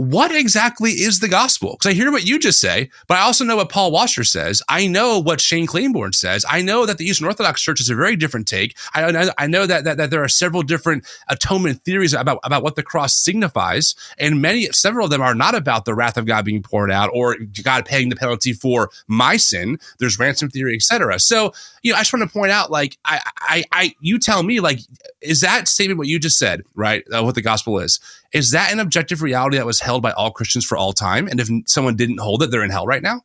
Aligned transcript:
what 0.00 0.34
exactly 0.34 0.92
is 0.92 1.20
the 1.20 1.28
gospel? 1.28 1.72
Because 1.72 1.90
I 1.90 1.92
hear 1.92 2.10
what 2.10 2.26
you 2.26 2.38
just 2.38 2.58
say, 2.58 2.88
but 3.06 3.18
I 3.18 3.20
also 3.20 3.44
know 3.44 3.56
what 3.56 3.68
Paul 3.68 3.92
Washer 3.92 4.24
says. 4.24 4.62
I 4.66 4.86
know 4.86 5.18
what 5.18 5.42
Shane 5.42 5.66
Claiborne 5.66 6.14
says. 6.14 6.42
I 6.48 6.62
know 6.62 6.86
that 6.86 6.96
the 6.96 7.04
Eastern 7.04 7.26
Orthodox 7.26 7.60
Church 7.60 7.82
is 7.82 7.90
a 7.90 7.94
very 7.94 8.16
different 8.16 8.48
take. 8.48 8.78
I, 8.94 9.30
I 9.36 9.46
know 9.46 9.66
that, 9.66 9.84
that, 9.84 9.98
that 9.98 10.08
there 10.08 10.24
are 10.24 10.28
several 10.28 10.62
different 10.62 11.06
atonement 11.28 11.84
theories 11.84 12.14
about, 12.14 12.38
about 12.44 12.62
what 12.62 12.76
the 12.76 12.82
cross 12.82 13.14
signifies, 13.14 13.94
and 14.18 14.40
many 14.40 14.64
several 14.72 15.04
of 15.04 15.10
them 15.10 15.20
are 15.20 15.34
not 15.34 15.54
about 15.54 15.84
the 15.84 15.94
wrath 15.94 16.16
of 16.16 16.24
God 16.24 16.46
being 16.46 16.62
poured 16.62 16.90
out 16.90 17.10
or 17.12 17.36
God 17.62 17.84
paying 17.84 18.08
the 18.08 18.16
penalty 18.16 18.54
for 18.54 18.88
my 19.06 19.36
sin. 19.36 19.78
There's 19.98 20.18
ransom 20.18 20.48
theory, 20.48 20.76
etc. 20.76 21.20
So 21.20 21.52
you 21.82 21.92
know, 21.92 21.98
I 21.98 22.00
just 22.00 22.12
want 22.12 22.28
to 22.28 22.32
point 22.32 22.52
out, 22.52 22.70
like, 22.70 22.98
I, 23.04 23.20
I, 23.38 23.64
I, 23.72 23.94
you 24.00 24.18
tell 24.18 24.42
me, 24.42 24.60
like, 24.60 24.80
is 25.20 25.40
that 25.40 25.68
statement 25.68 25.98
what 25.98 26.08
you 26.08 26.18
just 26.18 26.38
said, 26.38 26.62
right? 26.74 27.04
Uh, 27.10 27.22
what 27.22 27.34
the 27.34 27.42
gospel 27.42 27.78
is? 27.78 28.00
Is 28.32 28.52
that 28.52 28.72
an 28.72 28.78
objective 28.78 29.22
reality 29.22 29.56
that 29.56 29.66
was 29.66 29.80
held 29.80 30.02
by 30.02 30.12
all 30.12 30.30
Christians 30.30 30.64
for 30.64 30.78
all 30.78 30.92
time? 30.92 31.26
And 31.26 31.40
if 31.40 31.48
someone 31.66 31.96
didn't 31.96 32.20
hold 32.20 32.44
it, 32.44 32.52
they're 32.52 32.62
in 32.62 32.70
hell 32.70 32.86
right 32.86 33.02
now? 33.02 33.22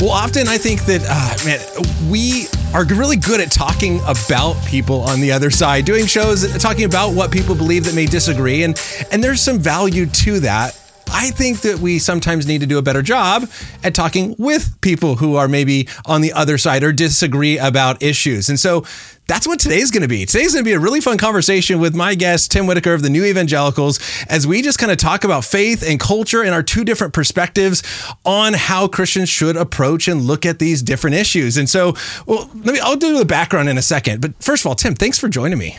Well, 0.00 0.10
often 0.10 0.46
I 0.46 0.58
think 0.58 0.84
that, 0.84 1.00
uh, 1.08 1.44
man, 1.44 2.10
we 2.10 2.48
are 2.74 2.84
really 2.84 3.16
good 3.16 3.40
at 3.40 3.50
talking 3.50 3.98
about 4.06 4.54
people 4.66 5.00
on 5.00 5.20
the 5.20 5.32
other 5.32 5.50
side, 5.50 5.86
doing 5.86 6.04
shows, 6.04 6.56
talking 6.58 6.84
about 6.84 7.14
what 7.14 7.32
people 7.32 7.54
believe 7.54 7.84
that 7.86 7.94
may 7.94 8.06
disagree. 8.06 8.62
And, 8.62 8.80
and 9.10 9.24
there's 9.24 9.40
some 9.40 9.58
value 9.58 10.04
to 10.04 10.40
that. 10.40 10.78
I 11.10 11.30
think 11.30 11.60
that 11.60 11.78
we 11.78 11.98
sometimes 11.98 12.46
need 12.46 12.60
to 12.60 12.66
do 12.66 12.78
a 12.78 12.82
better 12.82 13.02
job 13.02 13.48
at 13.82 13.94
talking 13.94 14.34
with 14.38 14.80
people 14.80 15.16
who 15.16 15.36
are 15.36 15.48
maybe 15.48 15.88
on 16.06 16.20
the 16.20 16.32
other 16.32 16.58
side 16.58 16.82
or 16.82 16.92
disagree 16.92 17.58
about 17.58 18.02
issues. 18.02 18.48
And 18.48 18.58
so 18.58 18.84
that's 19.26 19.46
what 19.46 19.60
today's 19.60 19.90
going 19.90 20.02
to 20.02 20.08
be. 20.08 20.24
Today's 20.24 20.54
going 20.54 20.64
to 20.64 20.68
be 20.68 20.72
a 20.72 20.80
really 20.80 21.00
fun 21.00 21.18
conversation 21.18 21.80
with 21.80 21.94
my 21.94 22.14
guest, 22.14 22.50
Tim 22.50 22.66
Whitaker 22.66 22.94
of 22.94 23.02
the 23.02 23.10
New 23.10 23.24
Evangelicals, 23.24 24.00
as 24.28 24.46
we 24.46 24.62
just 24.62 24.78
kind 24.78 24.90
of 24.90 24.96
talk 24.96 25.22
about 25.22 25.44
faith 25.44 25.84
and 25.86 26.00
culture 26.00 26.42
and 26.42 26.54
our 26.54 26.62
two 26.62 26.82
different 26.82 27.12
perspectives 27.12 27.82
on 28.24 28.54
how 28.54 28.88
Christians 28.88 29.28
should 29.28 29.56
approach 29.56 30.08
and 30.08 30.22
look 30.22 30.46
at 30.46 30.58
these 30.58 30.82
different 30.82 31.14
issues. 31.16 31.58
And 31.58 31.68
so, 31.68 31.94
well, 32.26 32.50
let 32.54 32.72
me, 32.72 32.80
I'll 32.80 32.96
do 32.96 33.18
the 33.18 33.26
background 33.26 33.68
in 33.68 33.76
a 33.76 33.82
second. 33.82 34.22
But 34.22 34.42
first 34.42 34.62
of 34.64 34.68
all, 34.68 34.74
Tim, 34.74 34.94
thanks 34.94 35.18
for 35.18 35.28
joining 35.28 35.58
me. 35.58 35.76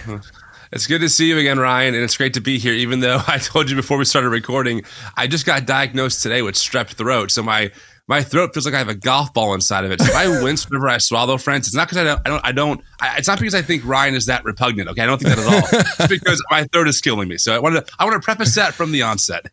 It's 0.72 0.86
good 0.86 1.02
to 1.02 1.10
see 1.10 1.28
you 1.30 1.38
again, 1.38 1.60
Ryan, 1.60 1.96
and 1.96 2.04
it's 2.04 2.18
great 2.18 2.36
to 2.36 2.42
be 2.42 2.60
here. 2.60 2.74
Even 2.74 3.00
though 3.00 3.22
I 3.28 3.38
told 3.38 3.70
you 3.70 3.76
before 3.76 3.98
we 3.98 4.06
started 4.06 4.30
recording, 4.30 4.84
I 5.18 5.28
just 5.28 5.46
got 5.46 5.66
diagnosed 5.66 6.22
today 6.22 6.42
with 6.42 6.56
strep 6.56 6.90
throat, 6.90 7.32
so 7.32 7.44
my 7.44 7.72
my 8.10 8.24
throat 8.24 8.56
feels 8.56 8.66
like 8.66 8.74
I 8.74 8.80
have 8.80 8.90
a 8.90 8.96
golf 8.96 9.36
ball 9.36 9.54
inside 9.54 9.86
of 9.86 9.92
it. 9.92 10.02
So 10.02 10.08
if 10.08 10.16
I 10.16 10.28
wince 10.44 10.68
whenever 10.68 10.90
I 10.90 10.98
swallow, 10.98 11.38
friends, 11.38 11.68
it's 11.68 11.76
not 11.76 11.88
because 11.88 12.00
I 12.00 12.04
don't, 12.04 12.22
I 12.26 12.30
don't, 12.30 12.46
I 12.46 12.52
don't, 12.52 12.84
I, 13.00 13.18
it's 13.20 13.28
not 13.28 13.38
because 13.38 13.54
I 13.54 13.62
think 13.62 13.86
Ryan 13.86 14.16
is 14.16 14.26
that 14.26 14.44
repugnant. 14.44 14.90
Okay, 14.90 15.04
I 15.04 15.06
don't 15.06 15.22
think 15.22 15.36
that 15.36 15.46
at 15.46 15.54
all. 15.54 15.82
it's 16.00 16.08
because 16.08 16.44
my 16.50 16.64
throat 16.66 16.88
is 16.88 17.00
killing 17.02 17.30
me. 17.30 17.38
So 17.38 17.54
I 17.54 17.60
want 17.60 17.76
to, 17.76 17.94
I 18.00 18.06
want 18.06 18.16
to 18.16 18.26
preface 18.26 18.56
that 18.56 18.74
from 18.74 18.92
the 18.92 19.04
onset. 19.04 19.46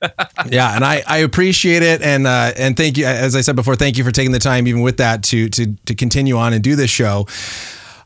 yeah, 0.51 0.75
and 0.75 0.87
I, 0.87 1.03
I 1.07 1.19
appreciate 1.19 1.83
it, 1.83 2.01
and 2.01 2.27
uh, 2.27 2.53
and 2.57 2.79
thank 2.79 2.97
you, 2.97 3.05
as 3.05 3.37
I 3.37 3.43
said 3.43 3.57
before, 3.57 3.77
thank 3.77 3.99
you 3.99 4.05
for 4.05 4.11
taking 4.11 4.33
the 4.33 4.39
time, 4.39 4.67
even 4.67 4.81
with 4.81 4.97
that, 4.97 5.23
to 5.25 5.51
to 5.51 5.75
to 5.75 5.95
continue 5.95 6.39
on 6.39 6.55
and 6.55 6.65
do 6.65 6.77
this 6.77 6.91
show. 6.91 7.27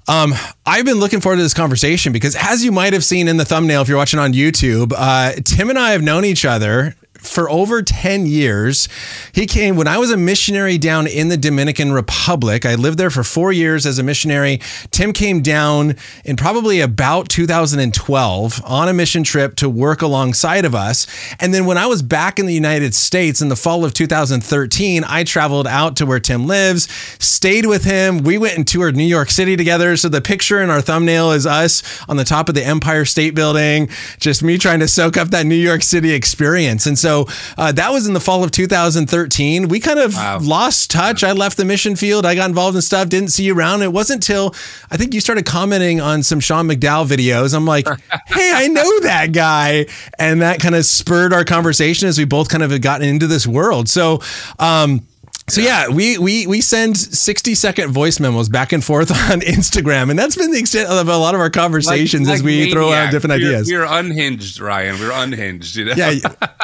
Um, 0.09 0.34
I've 0.67 0.84
been 0.84 0.98
looking 0.98 1.20
forward 1.20 1.37
to 1.37 1.43
this 1.43 1.55
conversation 1.55 2.12
because, 2.12 2.37
as 2.37 2.65
you 2.65 2.73
might 2.73 2.93
have 2.93 3.05
seen 3.05 3.29
in 3.29 3.37
the 3.37 3.45
thumbnail, 3.45 3.83
if 3.83 3.89
you're 3.89 3.97
watching 3.97 4.19
on 4.19 4.33
YouTube, 4.33 4.93
uh, 4.97 5.33
Tim 5.45 5.70
and 5.70 5.79
I 5.79 5.93
have 5.93 6.03
known 6.03 6.25
each 6.25 6.45
other 6.45 6.97
for 7.23 7.51
over 7.51 7.83
10 7.83 8.27
years. 8.27 8.89
He 9.33 9.47
came 9.47 9.77
when 9.77 9.89
I 9.89 9.99
was 9.99 10.11
a 10.11 10.17
missionary 10.17 10.79
down 10.79 11.07
in 11.07 11.29
the 11.29 11.37
Dominican 11.37 11.93
Republic. 11.93 12.65
I 12.65 12.75
lived 12.75 12.99
there 12.99 13.11
for 13.11 13.23
four 13.23 13.53
years 13.53 13.87
as 13.87 13.99
a 13.99 14.03
missionary. 14.03 14.61
Tim 14.91 15.12
came 15.12 15.43
down 15.43 15.97
in 16.25 16.37
probably 16.37 16.81
about 16.81 17.29
2012 17.29 18.62
on 18.65 18.89
a 18.89 18.93
mission 18.93 19.23
trip 19.23 19.55
to 19.57 19.69
work 19.69 20.03
alongside 20.03 20.65
of 20.65 20.75
us. 20.75 21.07
And 21.39 21.53
then 21.53 21.67
when 21.67 21.79
I 21.79 21.87
was 21.87 22.03
back 22.03 22.39
in 22.39 22.47
the 22.47 22.55
United 22.55 22.95
States 22.95 23.43
in 23.43 23.49
the 23.49 23.56
fall 23.56 23.84
of 23.84 23.93
2013, 23.93 25.05
I 25.06 25.25
traveled 25.25 25.67
out 25.67 25.97
to 25.97 26.06
where 26.06 26.21
Tim 26.21 26.47
lives, 26.47 26.91
stayed 27.19 27.67
with 27.67 27.84
him. 27.84 28.19
We 28.19 28.39
went 28.39 28.56
and 28.56 28.67
toured 28.67 28.97
New 28.97 29.05
York 29.05 29.31
City 29.31 29.56
together. 29.56 29.97
So 29.97 30.09
the 30.09 30.21
picture 30.21 30.61
in 30.61 30.71
our 30.71 30.81
thumbnail 30.81 31.33
is 31.33 31.47
us 31.47 31.83
on 32.09 32.17
the 32.17 32.25
top 32.25 32.49
of 32.49 32.55
the 32.55 32.65
Empire 32.65 33.05
State 33.05 33.34
Building, 33.34 33.89
just 34.19 34.43
me 34.43 34.59
trying 34.59 34.81
to 34.81 34.89
soak 34.89 35.17
up 35.17 35.28
that 35.28 35.47
New 35.47 35.55
York 35.55 35.83
City 35.83 36.12
experience. 36.12 36.87
And 36.87 36.99
so 36.99 37.09
so 37.10 37.26
uh, 37.59 37.72
that 37.72 37.91
was 37.91 38.06
in 38.06 38.15
the 38.15 38.21
fall 38.21 38.44
of 38.44 38.53
2013. 38.53 39.69
We 39.69 39.81
kind 39.81 39.98
of 39.98 40.15
wow. 40.15 40.38
lost 40.41 40.91
touch. 40.91 41.25
I 41.25 41.32
left 41.32 41.56
the 41.56 41.65
mission 41.65 41.97
field. 41.97 42.25
I 42.25 42.37
got 42.37 42.48
involved 42.48 42.76
in 42.76 42.82
stuff. 42.82 43.09
Didn't 43.09 43.31
see 43.31 43.44
you 43.44 43.56
around. 43.56 43.82
It 43.82 43.93
wasn't 43.93 44.19
until 44.19 44.54
I 44.91 44.97
think 44.97 45.12
you 45.12 45.20
started 45.20 45.44
commenting 45.44 46.00
on 46.00 46.22
some 46.22 46.38
Sean 46.38 46.69
McDowell 46.69 47.06
videos. 47.09 47.54
I'm 47.54 47.66
like, 47.66 47.87
hey, 48.26 48.53
I 48.54 48.69
know 48.69 49.00
that 49.00 49.32
guy, 49.32 49.87
and 50.19 50.43
that 50.43 50.60
kind 50.60 50.75
of 50.75 50.84
spurred 50.84 51.32
our 51.32 51.44
conversation 51.44 52.06
as 52.06 52.16
we 52.16 52.25
both 52.25 52.49
kind 52.49 52.62
of 52.62 52.70
had 52.70 52.82
gotten 52.82 53.09
into 53.09 53.26
this 53.26 53.47
world. 53.47 53.88
So. 53.88 54.20
Um, 54.59 55.06
so 55.50 55.61
yeah, 55.61 55.88
we 55.88 56.19
we 56.19 56.47
we 56.47 56.61
send 56.61 56.97
60 56.97 57.55
second 57.55 57.91
voice 57.91 58.21
memos 58.21 58.49
back 58.49 58.72
and 58.72 58.83
forth 58.83 59.11
on 59.31 59.41
Instagram, 59.41 60.11
and 60.11 60.19
that's 60.19 60.37
been 60.37 60.50
the 60.50 60.59
extent 60.59 60.88
of 60.88 61.09
a 61.09 61.16
lot 61.16 61.34
of 61.34 61.41
our 61.41 61.50
conversations 61.50 62.28
like, 62.28 62.34
like 62.34 62.38
as 62.38 62.43
we 62.43 62.59
maniac. 62.59 62.72
throw 62.72 62.93
out 62.93 63.11
different 63.11 63.41
we're, 63.43 63.49
ideas. 63.49 63.69
We're 63.71 63.84
unhinged, 63.84 64.61
Ryan. 64.61 64.99
We're 64.99 65.12
unhinged. 65.12 65.77
You 65.77 65.87
know? 65.87 65.94
Yeah, 65.97 66.19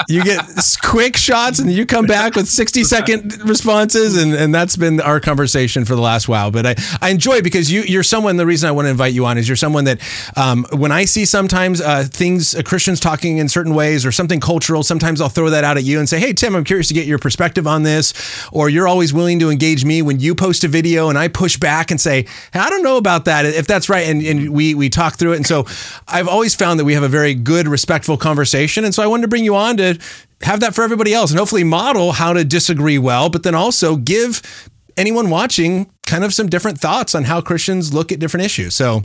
you 0.08 0.22
get 0.22 0.44
quick 0.82 1.16
shots, 1.16 1.58
and 1.58 1.70
you 1.70 1.86
come 1.86 2.06
back 2.06 2.34
with 2.34 2.48
60 2.48 2.84
second 2.84 3.42
responses, 3.42 4.20
and, 4.20 4.34
and 4.34 4.54
that's 4.54 4.76
been 4.76 5.00
our 5.00 5.20
conversation 5.20 5.84
for 5.84 5.94
the 5.94 6.00
last 6.00 6.28
while. 6.28 6.50
But 6.50 6.66
I 6.66 6.74
I 7.02 7.10
enjoy 7.10 7.36
it 7.36 7.44
because 7.44 7.70
you 7.70 7.82
you're 7.82 8.02
someone. 8.02 8.36
The 8.36 8.46
reason 8.46 8.68
I 8.68 8.72
want 8.72 8.86
to 8.86 8.90
invite 8.90 9.12
you 9.12 9.26
on 9.26 9.38
is 9.38 9.48
you're 9.48 9.56
someone 9.56 9.84
that 9.84 10.00
um, 10.36 10.66
when 10.72 10.92
I 10.92 11.04
see 11.04 11.24
sometimes 11.24 11.80
uh, 11.80 12.04
things 12.04 12.54
uh, 12.54 12.62
Christians 12.62 13.00
talking 13.00 13.38
in 13.38 13.48
certain 13.48 13.74
ways 13.74 14.06
or 14.06 14.12
something 14.12 14.40
cultural, 14.40 14.82
sometimes 14.82 15.20
I'll 15.20 15.28
throw 15.28 15.50
that 15.50 15.64
out 15.64 15.76
at 15.76 15.84
you 15.84 15.98
and 15.98 16.08
say, 16.08 16.20
Hey 16.20 16.32
Tim, 16.32 16.54
I'm 16.54 16.64
curious 16.64 16.88
to 16.88 16.94
get 16.94 17.06
your 17.06 17.18
perspective 17.18 17.66
on 17.66 17.82
this, 17.82 18.12
or 18.52 18.68
you're 18.76 18.86
always 18.86 19.12
willing 19.12 19.40
to 19.40 19.50
engage 19.50 19.84
me 19.84 20.02
when 20.02 20.20
you 20.20 20.34
post 20.34 20.62
a 20.62 20.68
video 20.68 21.08
and 21.08 21.18
I 21.18 21.28
push 21.28 21.56
back 21.56 21.90
and 21.90 22.00
say, 22.00 22.26
hey, 22.52 22.60
I 22.60 22.70
don't 22.70 22.82
know 22.82 22.96
about 22.96 23.24
that, 23.24 23.44
if 23.44 23.66
that's 23.66 23.88
right. 23.88 24.06
And, 24.06 24.22
and 24.22 24.50
we, 24.50 24.74
we 24.74 24.88
talk 24.88 25.16
through 25.16 25.32
it. 25.32 25.36
And 25.36 25.46
so 25.46 25.66
I've 26.06 26.28
always 26.28 26.54
found 26.54 26.78
that 26.78 26.84
we 26.84 26.94
have 26.94 27.02
a 27.02 27.08
very 27.08 27.34
good, 27.34 27.66
respectful 27.66 28.16
conversation. 28.16 28.84
And 28.84 28.94
so 28.94 29.02
I 29.02 29.06
wanted 29.06 29.22
to 29.22 29.28
bring 29.28 29.44
you 29.44 29.56
on 29.56 29.78
to 29.78 29.98
have 30.42 30.60
that 30.60 30.74
for 30.74 30.84
everybody 30.84 31.14
else 31.14 31.30
and 31.30 31.38
hopefully 31.38 31.64
model 31.64 32.12
how 32.12 32.32
to 32.32 32.44
disagree 32.44 32.98
well, 32.98 33.30
but 33.30 33.42
then 33.42 33.54
also 33.54 33.96
give 33.96 34.70
anyone 34.96 35.30
watching 35.30 35.90
kind 36.06 36.24
of 36.24 36.32
some 36.32 36.48
different 36.48 36.78
thoughts 36.78 37.14
on 37.14 37.24
how 37.24 37.40
Christians 37.40 37.92
look 37.92 38.12
at 38.12 38.18
different 38.18 38.46
issues. 38.46 38.74
So 38.74 39.02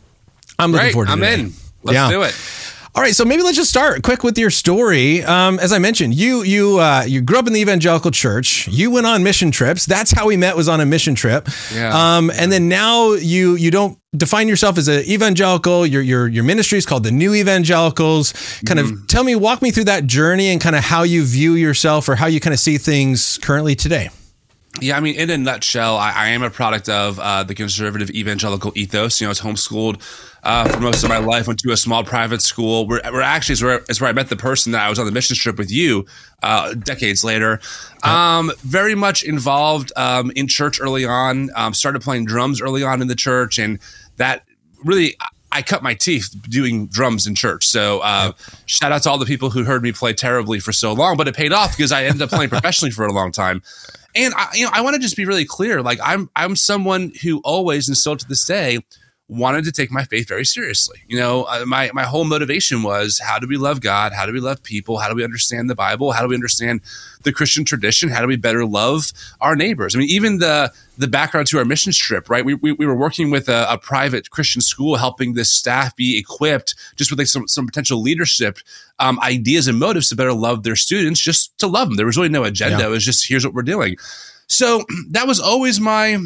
I'm 0.60 0.72
looking 0.72 0.92
forward 0.92 1.08
to 1.08 1.14
it. 1.14 1.16
I'm 1.16 1.24
in. 1.24 1.54
Let's 1.84 1.96
yeah. 1.96 2.10
do 2.10 2.22
it. 2.22 2.36
All 2.94 3.02
right, 3.02 3.16
so 3.16 3.24
maybe 3.24 3.42
let's 3.42 3.56
just 3.56 3.70
start 3.70 4.04
quick 4.04 4.22
with 4.22 4.38
your 4.38 4.50
story. 4.50 5.24
Um, 5.24 5.60
as 5.60 5.72
I 5.72 5.80
mentioned, 5.80 6.14
you 6.14 6.44
you 6.44 6.80
uh, 6.80 7.04
you 7.08 7.22
grew 7.22 7.40
up 7.40 7.48
in 7.48 7.54
the 7.54 7.62
evangelical 7.62 8.12
church. 8.12 8.68
You 8.68 8.92
went 8.92 9.08
on 9.08 9.24
mission 9.24 9.50
trips. 9.50 9.86
That's 9.86 10.12
how 10.12 10.28
we 10.28 10.36
met. 10.36 10.58
Was 10.58 10.68
on 10.68 10.82
a 10.82 10.86
mission 10.86 11.16
trip. 11.16 11.48
Yeah. 11.74 12.18
Um, 12.18 12.30
and 12.32 12.52
then 12.52 12.68
now 12.68 13.14
you 13.14 13.56
you 13.56 13.72
don't 13.72 13.98
define 14.18 14.50
yourself 14.50 14.78
as 14.78 14.90
an 14.90 15.06
evangelical. 15.06 15.86
Your 15.86 16.02
your 16.02 16.28
your 16.28 16.44
ministry 16.44 16.78
is 16.78 16.86
called 16.86 17.04
the 17.04 17.12
New 17.12 17.34
Evangelicals. 17.34 18.34
Kind 18.66 18.82
mm. 18.82 18.92
of 18.92 19.08
tell 19.08 19.24
me, 19.24 19.36
walk 19.36 19.62
me 19.62 19.72
through 19.72 19.86
that 19.86 20.06
journey 20.06 20.50
and 20.50 20.60
kind 20.60 20.76
of 20.76 20.84
how 20.84 21.04
you 21.04 21.24
view 21.24 21.54
yourself 21.54 22.10
or 22.10 22.16
how 22.16 22.26
you 22.28 22.42
kind 22.42 22.54
of 22.54 22.60
see 22.60 22.78
things 22.78 23.40
currently 23.42 23.74
today. 23.74 24.10
Yeah, 24.80 24.96
I 24.96 25.02
mean, 25.02 25.16
in 25.16 25.30
a 25.30 25.38
nutshell, 25.38 25.98
I, 25.98 26.14
I 26.14 26.28
am 26.30 26.44
a 26.44 26.50
product 26.50 26.88
of 26.88 27.20
uh, 27.20 27.44
the 27.44 27.54
conservative 27.54 28.10
evangelical 28.12 28.72
ethos. 28.76 29.20
You 29.20 29.26
know, 29.26 29.30
I 29.30 29.32
was 29.32 29.42
homeschooled 29.42 30.02
uh, 30.44 30.70
for 30.70 30.80
most 30.80 31.04
of 31.04 31.10
my 31.10 31.18
life. 31.18 31.46
Went 31.46 31.60
to 31.60 31.72
a 31.72 31.78
small 31.78 32.06
private 32.06 32.42
school. 32.42 32.88
Where, 32.88 33.02
where 33.12 33.22
actually 33.22 33.54
is 33.54 33.64
where, 33.64 33.84
is 33.90 34.00
where 34.00 34.10
I 34.10 34.14
met 34.14 34.30
the 34.30 34.38
person 34.38 34.72
that 34.72 34.82
I 34.82 34.90
was 34.90 34.98
on 34.98 35.06
the 35.06 35.12
mission 35.12 35.36
trip 35.36 35.58
with 35.58 35.70
you 35.70 36.06
uh, 36.42 36.74
decades 36.74 37.22
later. 37.22 37.60
Um, 38.04 38.52
very 38.60 38.96
much 38.96 39.24
involved 39.24 39.92
um, 39.98 40.32
in 40.38 40.48
church 40.48 40.80
early 40.80 41.06
on. 41.06 41.50
Um, 41.56 41.74
started 41.74 42.02
playing 42.02 42.26
drums 42.26 42.62
early 42.62 42.82
on 42.82 43.02
in 43.02 43.10
the 43.10 43.16
church, 43.16 43.60
and 43.60 43.78
that 44.18 44.46
really. 44.84 45.16
I 45.54 45.62
cut 45.62 45.84
my 45.84 45.94
teeth 45.94 46.34
doing 46.50 46.88
drums 46.88 47.28
in 47.28 47.36
church. 47.36 47.68
So 47.68 48.00
uh, 48.00 48.32
shout 48.68 48.94
out 48.94 49.04
to 49.04 49.10
all 49.10 49.18
the 49.18 49.26
people 49.26 49.50
who 49.50 49.66
heard 49.66 49.84
me 49.84 49.92
play 49.92 50.14
terribly 50.14 50.62
for 50.62 50.72
so 50.72 50.94
long, 50.94 51.18
but 51.18 51.28
it 51.28 51.36
paid 51.36 51.52
off 51.52 51.76
because 51.76 51.92
I 51.92 52.06
ended 52.06 52.22
up 52.22 52.30
playing 52.30 52.50
professionally 52.52 52.92
for 52.92 53.06
a 53.06 53.12
long 53.12 53.34
time. 53.34 53.62
And 54.16 54.34
I, 54.36 54.50
you 54.54 54.66
know, 54.66 54.72
I 54.74 54.82
want 54.82 54.96
to 54.96 55.02
just 55.02 55.16
be 55.16 55.26
really 55.26 55.46
clear. 55.46 55.82
Like 55.82 56.00
I'm, 56.04 56.30
I'm 56.36 56.56
someone 56.56 57.12
who 57.24 57.40
always, 57.44 57.88
and 57.88 57.98
still 57.98 58.18
to 58.18 58.28
this 58.28 58.46
day, 58.46 58.80
wanted 59.32 59.64
to 59.64 59.72
take 59.72 59.92
my 59.92 60.04
faith 60.04 60.28
very 60.28 60.44
seriously. 60.44 61.00
You 61.08 61.18
know, 61.18 61.48
my 61.66 61.90
my 61.94 62.04
whole 62.04 62.26
motivation 62.26 62.84
was 62.84 63.20
how 63.24 63.40
do 63.40 63.48
we 63.48 63.56
love 63.56 63.80
God? 63.80 64.12
How 64.12 64.26
do 64.26 64.34
we 64.34 64.42
love 64.42 64.62
people? 64.62 64.98
How 64.98 65.08
do 65.08 65.16
we 65.16 65.24
understand 65.24 65.70
the 65.70 65.76
Bible? 65.76 66.12
How 66.12 66.22
do 66.22 66.28
we 66.28 66.36
understand 66.36 66.82
the 67.24 67.32
Christian 67.32 67.64
tradition? 67.64 68.10
How 68.10 68.20
do 68.20 68.28
we 68.28 68.36
better 68.36 68.66
love 68.66 69.14
our 69.40 69.56
neighbors? 69.56 69.96
I 69.96 70.00
mean, 70.00 70.10
even 70.10 70.40
the 70.40 70.74
the 70.98 71.08
background 71.08 71.48
to 71.48 71.58
our 71.58 71.66
mission 71.66 71.94
trip, 71.94 72.30
right? 72.30 72.44
We, 72.44 72.54
we, 72.56 72.74
we 72.74 72.86
were 72.86 72.96
working 72.96 73.32
with 73.32 73.48
a, 73.50 73.66
a, 73.72 73.78
private 73.78 74.30
Christian 74.30 74.62
school, 74.62 74.98
helping 74.98 75.34
this 75.34 75.52
staff 75.52 75.96
be 75.96 76.20
equipped 76.20 76.76
just 76.96 77.10
with 77.10 77.18
like 77.18 77.28
some, 77.28 77.48
some 77.48 77.66
potential 77.66 78.00
leadership 78.00 78.60
um, 79.00 79.20
ideas 79.22 79.68
and 79.68 79.80
motives 79.80 80.10
to 80.10 80.16
better 80.16 80.34
love 80.34 80.62
their 80.62 80.76
students, 80.76 81.20
just 81.20 81.58
to 81.58 81.66
love 81.66 81.88
them. 81.88 81.98
There 81.98 82.06
was 82.06 82.18
really 82.18 82.30
no 82.30 82.44
agenda. 82.44 82.80
Yeah. 82.80 82.88
It 82.88 82.90
was 82.90 83.04
just 83.04 83.28
here's 83.28 83.44
what 83.44 83.56
we're 83.56 83.64
doing. 83.64 83.96
So 84.46 84.84
that 85.10 85.26
was 85.26 85.40
always 85.40 85.80
my 85.80 86.20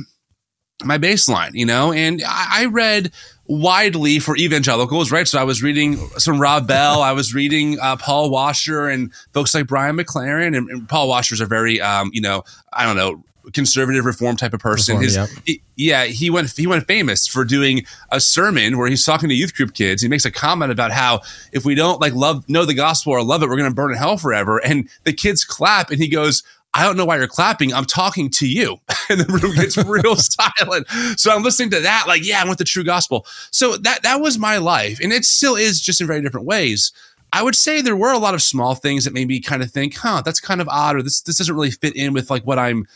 my 0.83 0.97
baseline, 0.97 1.51
you 1.53 1.65
know, 1.65 1.91
and 1.93 2.21
I, 2.27 2.63
I 2.63 2.65
read 2.65 3.11
widely 3.47 4.19
for 4.19 4.35
evangelicals, 4.37 5.11
right? 5.11 5.27
So 5.27 5.39
I 5.39 5.43
was 5.43 5.61
reading 5.63 5.97
some 6.17 6.39
Rob 6.39 6.67
Bell, 6.67 7.01
I 7.01 7.11
was 7.13 7.33
reading 7.33 7.79
uh, 7.79 7.95
Paul 7.95 8.29
Washer 8.29 8.89
and 8.89 9.13
folks 9.33 9.53
like 9.53 9.67
Brian 9.67 9.97
McLaren, 9.97 10.57
and, 10.57 10.69
and 10.69 10.89
Paul 10.89 11.07
Washer's 11.07 11.41
a 11.41 11.45
very, 11.45 11.79
um, 11.79 12.09
you 12.13 12.21
know, 12.21 12.43
I 12.73 12.85
don't 12.85 12.97
know, 12.97 13.23
conservative 13.53 14.05
reform 14.05 14.35
type 14.35 14.53
of 14.53 14.59
person. 14.59 14.97
Reform, 14.97 15.03
His, 15.03 15.15
yeah. 15.15 15.27
he- 15.45 15.61
yeah, 15.77 16.05
he 16.05 16.29
went 16.29 16.51
he 16.55 16.67
went 16.67 16.87
famous 16.87 17.27
for 17.27 17.43
doing 17.43 17.85
a 18.09 18.19
sermon 18.19 18.77
where 18.77 18.87
he's 18.87 19.05
talking 19.05 19.29
to 19.29 19.35
youth 19.35 19.53
group 19.53 19.73
kids. 19.73 20.01
He 20.01 20.07
makes 20.07 20.23
a 20.25 20.31
comment 20.31 20.71
about 20.71 20.91
how 20.91 21.19
if 21.51 21.65
we 21.65 21.75
don't 21.75 21.99
like 22.01 22.13
love 22.13 22.47
know 22.49 22.65
the 22.65 22.73
gospel 22.73 23.11
or 23.13 23.21
love 23.21 23.43
it, 23.43 23.49
we're 23.49 23.57
going 23.57 23.69
to 23.69 23.75
burn 23.75 23.91
in 23.91 23.97
hell 23.97 24.17
forever. 24.17 24.57
And 24.57 24.89
the 25.03 25.13
kids 25.13 25.45
clap, 25.45 25.91
and 25.91 25.99
he 25.99 26.07
goes. 26.07 26.43
I 26.75 26.83
don't 26.83 26.97
know 26.97 27.05
why 27.05 27.17
you're 27.17 27.27
clapping. 27.27 27.73
I'm 27.73 27.85
talking 27.85 28.29
to 28.31 28.47
you. 28.47 28.77
And 29.07 29.19
the 29.19 29.25
room 29.25 29.53
gets 29.53 29.77
real 29.77 30.15
silent. 30.15 30.87
So 31.19 31.29
I'm 31.31 31.43
listening 31.43 31.69
to 31.69 31.79
that, 31.81 32.05
like, 32.07 32.25
yeah, 32.25 32.41
I 32.41 32.45
want 32.45 32.57
the 32.57 32.63
true 32.63 32.83
gospel. 32.83 33.27
So 33.51 33.77
that 33.77 34.01
that 34.01 34.19
was 34.19 34.39
my 34.39 34.57
life. 34.57 34.99
And 34.99 35.13
it 35.13 35.25
still 35.25 35.55
is 35.55 35.79
just 35.79 36.01
in 36.01 36.07
very 36.07 36.23
different 36.23 36.47
ways. 36.47 36.91
I 37.31 37.43
would 37.43 37.53
say 37.53 37.81
there 37.81 37.95
were 37.95 38.11
a 38.11 38.17
lot 38.17 38.33
of 38.33 38.41
small 38.41 38.73
things 38.73 39.05
that 39.05 39.13
made 39.13 39.27
me 39.27 39.39
kind 39.39 39.61
of 39.61 39.69
think, 39.69 39.95
huh, 39.95 40.23
that's 40.25 40.39
kind 40.39 40.59
of 40.59 40.67
odd, 40.69 40.95
or 40.95 41.03
this 41.03 41.21
this 41.21 41.37
doesn't 41.37 41.53
really 41.53 41.69
fit 41.69 41.95
in 41.95 42.13
with 42.13 42.31
like 42.31 42.47
what 42.47 42.57
I'm 42.57 42.87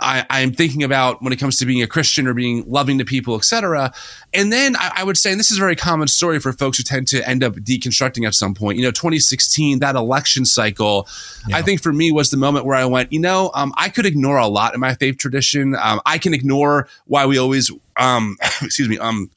I, 0.00 0.26
I'm 0.30 0.52
thinking 0.52 0.82
about 0.82 1.22
when 1.22 1.32
it 1.32 1.36
comes 1.36 1.58
to 1.58 1.66
being 1.66 1.82
a 1.82 1.86
Christian 1.86 2.26
or 2.26 2.34
being 2.34 2.64
loving 2.66 2.98
to 2.98 3.04
people, 3.04 3.36
etc. 3.36 3.92
And 4.32 4.52
then 4.52 4.76
I, 4.76 4.92
I 4.98 5.04
would 5.04 5.16
say, 5.16 5.30
and 5.30 5.40
this 5.40 5.50
is 5.50 5.58
a 5.58 5.60
very 5.60 5.76
common 5.76 6.08
story 6.08 6.38
for 6.38 6.52
folks 6.52 6.78
who 6.78 6.82
tend 6.82 7.08
to 7.08 7.26
end 7.28 7.42
up 7.44 7.54
deconstructing 7.54 8.26
at 8.26 8.34
some 8.34 8.54
point. 8.54 8.78
You 8.78 8.84
know, 8.84 8.90
2016, 8.90 9.78
that 9.80 9.96
election 9.96 10.44
cycle, 10.44 11.08
I 11.52 11.62
think 11.62 11.82
for 11.82 11.92
me 11.92 12.12
was 12.12 12.30
the 12.30 12.36
moment 12.36 12.64
where 12.64 12.76
I 12.76 12.84
went, 12.84 13.12
you 13.12 13.20
know, 13.20 13.50
um, 13.54 13.72
I 13.76 13.88
could 13.88 14.06
ignore 14.06 14.38
a 14.38 14.46
lot 14.46 14.74
in 14.74 14.80
my 14.80 14.94
faith 14.94 15.18
tradition. 15.18 15.74
Um, 15.76 16.00
I 16.06 16.18
can 16.18 16.34
ignore 16.34 16.88
why 17.06 17.26
we 17.26 17.38
always, 17.38 17.70
um, 17.96 18.36
excuse 18.62 18.88
me, 18.88 18.98
um, 18.98 19.30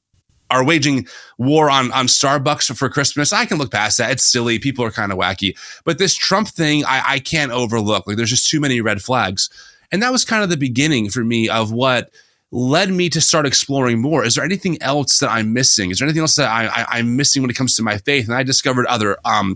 are 0.54 0.64
waging 0.64 1.08
war 1.38 1.70
on 1.70 1.92
on 1.92 2.06
Starbucks 2.06 2.76
for 2.78 2.88
Christmas. 2.90 3.34
I 3.34 3.46
can 3.46 3.58
look 3.58 3.72
past 3.72 3.98
that. 3.98 4.12
It's 4.12 4.24
silly. 4.24 4.60
People 4.60 4.86
are 4.86 4.92
kind 4.92 5.12
of 5.12 5.18
wacky. 5.18 5.58
But 5.84 5.98
this 5.98 6.16
Trump 6.16 6.48
thing, 6.48 6.86
I, 6.86 7.02
I 7.06 7.20
can't 7.20 7.52
overlook. 7.52 8.08
Like, 8.08 8.18
there's 8.18 8.30
just 8.30 8.50
too 8.50 8.60
many 8.60 8.80
red 8.80 9.02
flags. 9.02 9.50
And 9.92 10.02
that 10.02 10.12
was 10.12 10.26
kind 10.26 10.44
of 10.44 10.50
the 10.50 10.58
beginning 10.58 11.10
for 11.10 11.24
me 11.24 11.50
of 11.50 11.72
what 11.72 12.12
led 12.52 12.92
me 12.92 13.10
to 13.10 13.20
start 13.20 13.46
exploring 13.46 14.00
more. 14.00 14.24
Is 14.24 14.36
there 14.36 14.44
anything 14.44 14.82
else 14.82 15.20
that 15.20 15.32
I'm 15.32 15.54
missing? 15.54 15.92
Is 15.92 16.00
there 16.00 16.08
anything 16.08 16.22
else 16.22 16.36
that 16.36 16.50
I, 16.50 16.86
I'm 16.88 17.16
missing 17.16 17.42
when 17.42 17.50
it 17.50 17.56
comes 17.56 17.76
to 17.76 17.84
my 17.84 17.98
faith? 17.98 18.28
And 18.28 18.36
I 18.36 18.44
discovered 18.44 18.86
other, 18.86 19.18
um, 19.26 19.56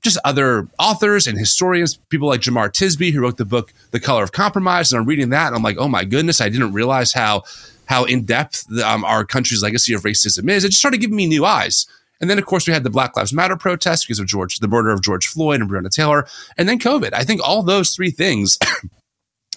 just 0.00 0.18
other 0.24 0.68
authors 0.78 1.26
and 1.26 1.36
historians, 1.36 1.96
people 2.08 2.28
like 2.28 2.40
Jemar 2.40 2.70
Tisby, 2.70 3.12
who 3.12 3.20
wrote 3.20 3.36
the 3.36 3.44
book 3.44 3.72
The 3.90 4.00
Color 4.00 4.22
of 4.22 4.32
Compromise. 4.32 4.92
And 4.92 5.00
I'm 5.00 5.06
reading 5.06 5.30
that, 5.30 5.48
and 5.48 5.56
I'm 5.56 5.62
like, 5.62 5.76
oh 5.78 5.88
my 5.88 6.04
goodness, 6.04 6.40
I 6.40 6.48
didn't 6.48 6.72
realize 6.72 7.12
how 7.12 7.42
how 7.86 8.04
in 8.04 8.24
depth 8.24 8.66
um, 8.82 9.04
our 9.04 9.24
country's 9.24 9.62
legacy 9.62 9.94
of 9.94 10.02
racism 10.02 10.50
is. 10.50 10.62
It 10.62 10.68
just 10.68 10.80
started 10.80 11.00
giving 11.00 11.16
me 11.16 11.26
new 11.26 11.44
eyes. 11.44 11.86
And 12.20 12.28
then, 12.28 12.38
of 12.38 12.46
course, 12.46 12.66
we 12.66 12.72
had 12.72 12.82
the 12.84 12.90
Black 12.90 13.16
Lives 13.16 13.32
Matter 13.32 13.56
protests 13.56 14.04
because 14.04 14.18
of 14.18 14.26
George, 14.26 14.58
the 14.58 14.68
murder 14.68 14.90
of 14.90 15.02
George 15.02 15.26
Floyd 15.26 15.60
and 15.60 15.70
Breonna 15.70 15.90
Taylor, 15.90 16.26
and 16.56 16.68
then 16.68 16.78
COVID. 16.78 17.12
I 17.12 17.24
think 17.24 17.40
all 17.42 17.62
those 17.62 17.94
three 17.94 18.10
things 18.10 18.58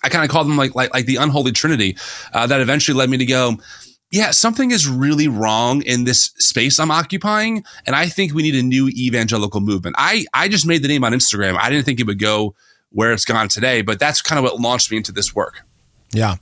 I 0.04 0.10
kind 0.10 0.24
of 0.24 0.32
call 0.32 0.44
them 0.44 0.58
like 0.58 0.76
like 0.76 0.94
like 0.94 1.06
the 1.06 1.18
unholy 1.18 1.52
trinity 1.52 1.98
uh, 2.34 2.48
that 2.48 2.62
eventually 2.62 2.98
led 2.98 3.10
me 3.10 3.18
to 3.18 3.26
go. 3.26 3.58
Yeah, 4.12 4.32
something 4.32 4.72
is 4.72 4.90
really 4.90 5.30
wrong 5.30 5.84
in 5.84 6.04
this 6.04 6.32
space 6.38 6.80
I'm 6.80 6.92
occupying, 6.92 7.64
and 7.86 7.96
I 7.96 8.08
think 8.08 8.34
we 8.34 8.44
need 8.44 8.56
a 8.56 8.64
new 8.64 8.90
evangelical 8.90 9.62
movement. 9.62 9.96
I 9.98 10.26
I 10.34 10.48
just 10.48 10.66
made 10.66 10.84
the 10.84 10.88
name 10.88 11.04
on 11.04 11.14
Instagram. 11.14 11.58
I 11.60 11.70
didn't 11.70 11.86
think 11.86 12.00
it 12.00 12.08
would 12.08 12.20
go 12.20 12.56
where 12.90 13.14
it's 13.14 13.26
gone 13.26 13.48
today, 13.48 13.82
but 13.82 14.00
that's 14.00 14.22
kind 14.22 14.38
of 14.38 14.44
what 14.44 14.60
launched 14.60 14.92
me 14.92 14.98
into 14.98 15.12
this 15.12 15.34
work. 15.34 15.62
Yeah, 16.14 16.36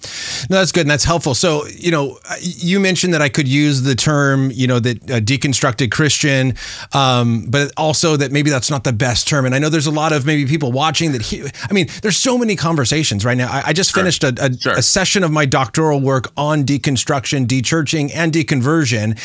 no, 0.49 0.57
that's 0.57 0.71
good 0.71 0.81
and 0.81 0.89
that's 0.89 1.03
helpful. 1.03 1.35
So, 1.35 1.67
you 1.67 1.91
know, 1.91 2.17
you 2.41 2.79
mentioned 2.79 3.13
that 3.13 3.21
I 3.21 3.29
could 3.29 3.47
use 3.47 3.83
the 3.83 3.93
term, 3.93 4.49
you 4.51 4.65
know, 4.65 4.79
that 4.79 4.97
uh, 5.03 5.19
deconstructed 5.19 5.91
Christian, 5.91 6.55
um, 6.93 7.45
but 7.49 7.71
also 7.77 8.17
that 8.17 8.31
maybe 8.31 8.49
that's 8.49 8.71
not 8.71 8.83
the 8.83 8.93
best 8.93 9.27
term. 9.27 9.45
And 9.45 9.53
I 9.53 9.59
know 9.59 9.69
there's 9.69 9.85
a 9.85 9.91
lot 9.91 10.11
of 10.11 10.25
maybe 10.25 10.45
people 10.47 10.71
watching 10.71 11.11
that. 11.11 11.21
He, 11.21 11.43
I 11.69 11.73
mean, 11.73 11.87
there's 12.01 12.17
so 12.17 12.37
many 12.37 12.55
conversations 12.55 13.23
right 13.23 13.37
now. 13.37 13.47
I, 13.51 13.63
I 13.67 13.73
just 13.73 13.93
finished 13.93 14.23
a, 14.23 14.33
a, 14.39 14.49
Sure. 14.59 14.73
a 14.73 14.81
session 14.81 15.23
of 15.23 15.31
my 15.31 15.45
doctoral 15.45 16.01
work 16.01 16.31
on 16.35 16.63
deconstruction, 16.63 17.45
dechurching, 17.45 18.11
and 18.15 18.33
deconversion, 18.33 19.17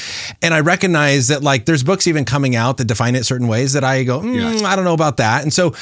and 0.42 0.54
I 0.54 0.60
recognize 0.60 1.28
that 1.28 1.42
like 1.42 1.64
there's 1.64 1.82
books 1.82 2.06
even 2.06 2.24
coming 2.24 2.54
out 2.54 2.76
that 2.76 2.84
define 2.84 3.14
it 3.16 3.24
certain 3.24 3.48
ways 3.48 3.72
that 3.72 3.82
I 3.82 4.04
go, 4.04 4.20
mm, 4.20 4.62
I 4.62 4.76
don't 4.76 4.84
know 4.84 4.94
about 4.94 5.16
that, 5.16 5.42
and 5.42 5.52
so 5.52 5.74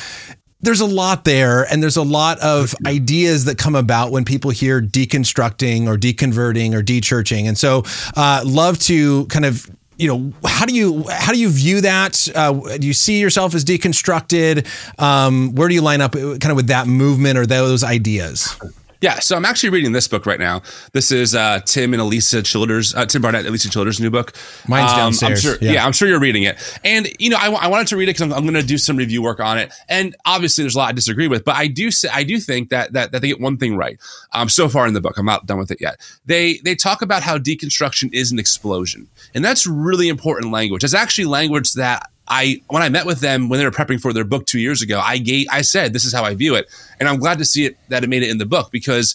there's 0.63 0.81
a 0.81 0.87
lot 0.87 1.25
there 1.25 1.65
and 1.65 1.83
there's 1.83 1.97
a 1.97 2.03
lot 2.03 2.39
of 2.41 2.75
ideas 2.87 3.45
that 3.45 3.59
come 3.59 3.75
about 3.75 4.13
when 4.13 4.25
people 4.25 4.51
hear 4.51 4.81
deconstructing 4.81 5.87
or 5.87 5.97
deconverting 5.97 6.75
or 6.75 6.83
dechurching. 6.83 7.47
And 7.47 7.59
so 7.59 7.83
uh, 8.17 8.43
love 8.45 8.79
to 8.81 9.27
kind 9.27 9.45
of 9.45 9.69
you 9.99 10.09
know 10.09 10.33
how 10.45 10.65
do 10.67 10.75
you 10.75 11.05
how 11.09 11.33
do 11.33 11.39
you 11.39 11.51
view 11.51 11.83
that? 11.83 12.29
Uh, 12.35 12.53
do 12.79 12.87
you 12.87 12.95
see 12.95 13.21
yourself 13.21 13.55
as 13.55 13.65
deconstructed? 13.65 14.67
Um, 15.01 15.55
where 15.55 15.69
do 15.69 15.75
you 15.75 15.83
line 15.83 16.01
up 16.01 16.17
uh, 16.17 16.39
kind 16.39 16.47
of 16.47 16.57
with 16.57 16.69
that 16.69 16.87
movement 16.87 17.39
or 17.39 17.47
those 17.47 17.85
ideas 17.85 18.57
Yeah, 19.03 19.19
so 19.19 19.35
I'm 19.35 19.45
actually 19.45 19.71
reading 19.71 19.91
this 19.91 20.07
book 20.07 20.27
right 20.27 20.39
now. 20.39 20.63
This 20.93 21.11
is 21.11 21.35
uh, 21.35 21.59
Tim 21.67 21.93
and 21.93 22.01
Alisa 22.01 22.45
Childers, 22.45 22.95
uh, 22.95 23.05
Tim 23.05 23.21
Barnett, 23.21 23.45
Alisa 23.45 23.71
Childers' 23.71 23.99
new 23.99 24.11
book. 24.11 24.33
Mine's 24.69 24.93
Um, 24.93 24.99
downstairs, 24.99 25.45
I'm 25.45 25.53
sure, 25.53 25.59
yeah. 25.61 25.73
yeah. 25.73 25.85
I'm 25.85 25.93
sure 25.93 26.07
you're 26.07 26.21
reading 26.21 26.45
it. 26.45 26.79
And 26.85 27.09
you 27.19 27.29
know, 27.29 27.37
I, 27.37 27.51
I 27.51 27.67
wanted 27.67 27.89
to 27.89 27.97
read 27.97 28.05
it 28.05 28.15
because 28.15 28.23
I'm, 28.23 28.33
I'm 28.33 28.45
going 28.45 28.55
to 28.55 28.63
do 28.67 28.79
some 28.79 28.97
review 28.97 29.21
work 29.21 29.41
on 29.41 29.59
it. 29.59 29.73
And 29.89 30.15
obviously, 30.25 30.63
there's 30.63 30.77
a 30.77 30.79
lot 30.79 30.89
I 30.91 30.93
disagree 30.93 31.27
with, 31.27 31.45
but 31.45 31.57
I 31.57 31.67
do 31.67 31.91
say, 31.91 32.11
I 32.13 32.23
do 32.23 32.39
think 32.39 32.69
that 32.69 32.93
that, 32.93 33.11
that 33.11 33.23
they 33.23 33.29
get 33.29 33.41
one 33.41 33.57
thing 33.57 33.77
right. 33.77 33.99
Um, 34.35 34.49
so 34.49 34.69
far 34.69 34.87
in 34.87 34.95
the 34.95 35.01
book, 35.01 35.19
I'm 35.19 35.27
not 35.27 35.47
done 35.47 35.59
with 35.59 35.73
it 35.73 35.81
yet. 35.81 35.99
They 36.25 36.59
they 36.59 36.77
talk 36.77 37.03
about 37.03 37.25
how 37.25 37.39
deconstruction 37.39 38.15
is 38.15 38.31
an 38.31 38.39
explosion, 38.39 39.09
and 39.35 39.45
that's 39.45 39.67
really 39.67 40.09
important 40.09 40.53
language. 40.53 40.85
It's 40.85 40.95
actually 40.95 41.25
language 41.25 41.73
that 41.73 42.09
I 42.33 42.63
when 42.69 42.83
I 42.83 42.89
met 42.89 43.05
with 43.05 43.21
them 43.21 43.51
when 43.51 43.59
they 43.59 43.65
were 43.67 43.71
prepping 43.71 44.01
for 44.01 44.15
their 44.15 44.25
book 44.25 44.47
two 44.47 44.59
years 44.59 44.81
ago, 44.81 44.99
I 45.05 45.19
gave 45.19 45.47
I 45.51 45.61
said 45.61 45.93
this 45.93 46.07
is 46.07 46.15
how 46.15 46.25
I 46.25 46.35
view 46.35 46.55
it, 46.55 46.67
and 46.99 47.07
I'm 47.07 47.19
glad 47.19 47.39
to 47.39 47.45
see 47.45 47.67
it 47.67 47.77
that 47.91 48.03
it 48.03 48.09
made 48.09 48.23
it 48.23 48.31
in 48.31 48.39
the 48.39 48.47
book 48.47 48.71
because 48.73 49.15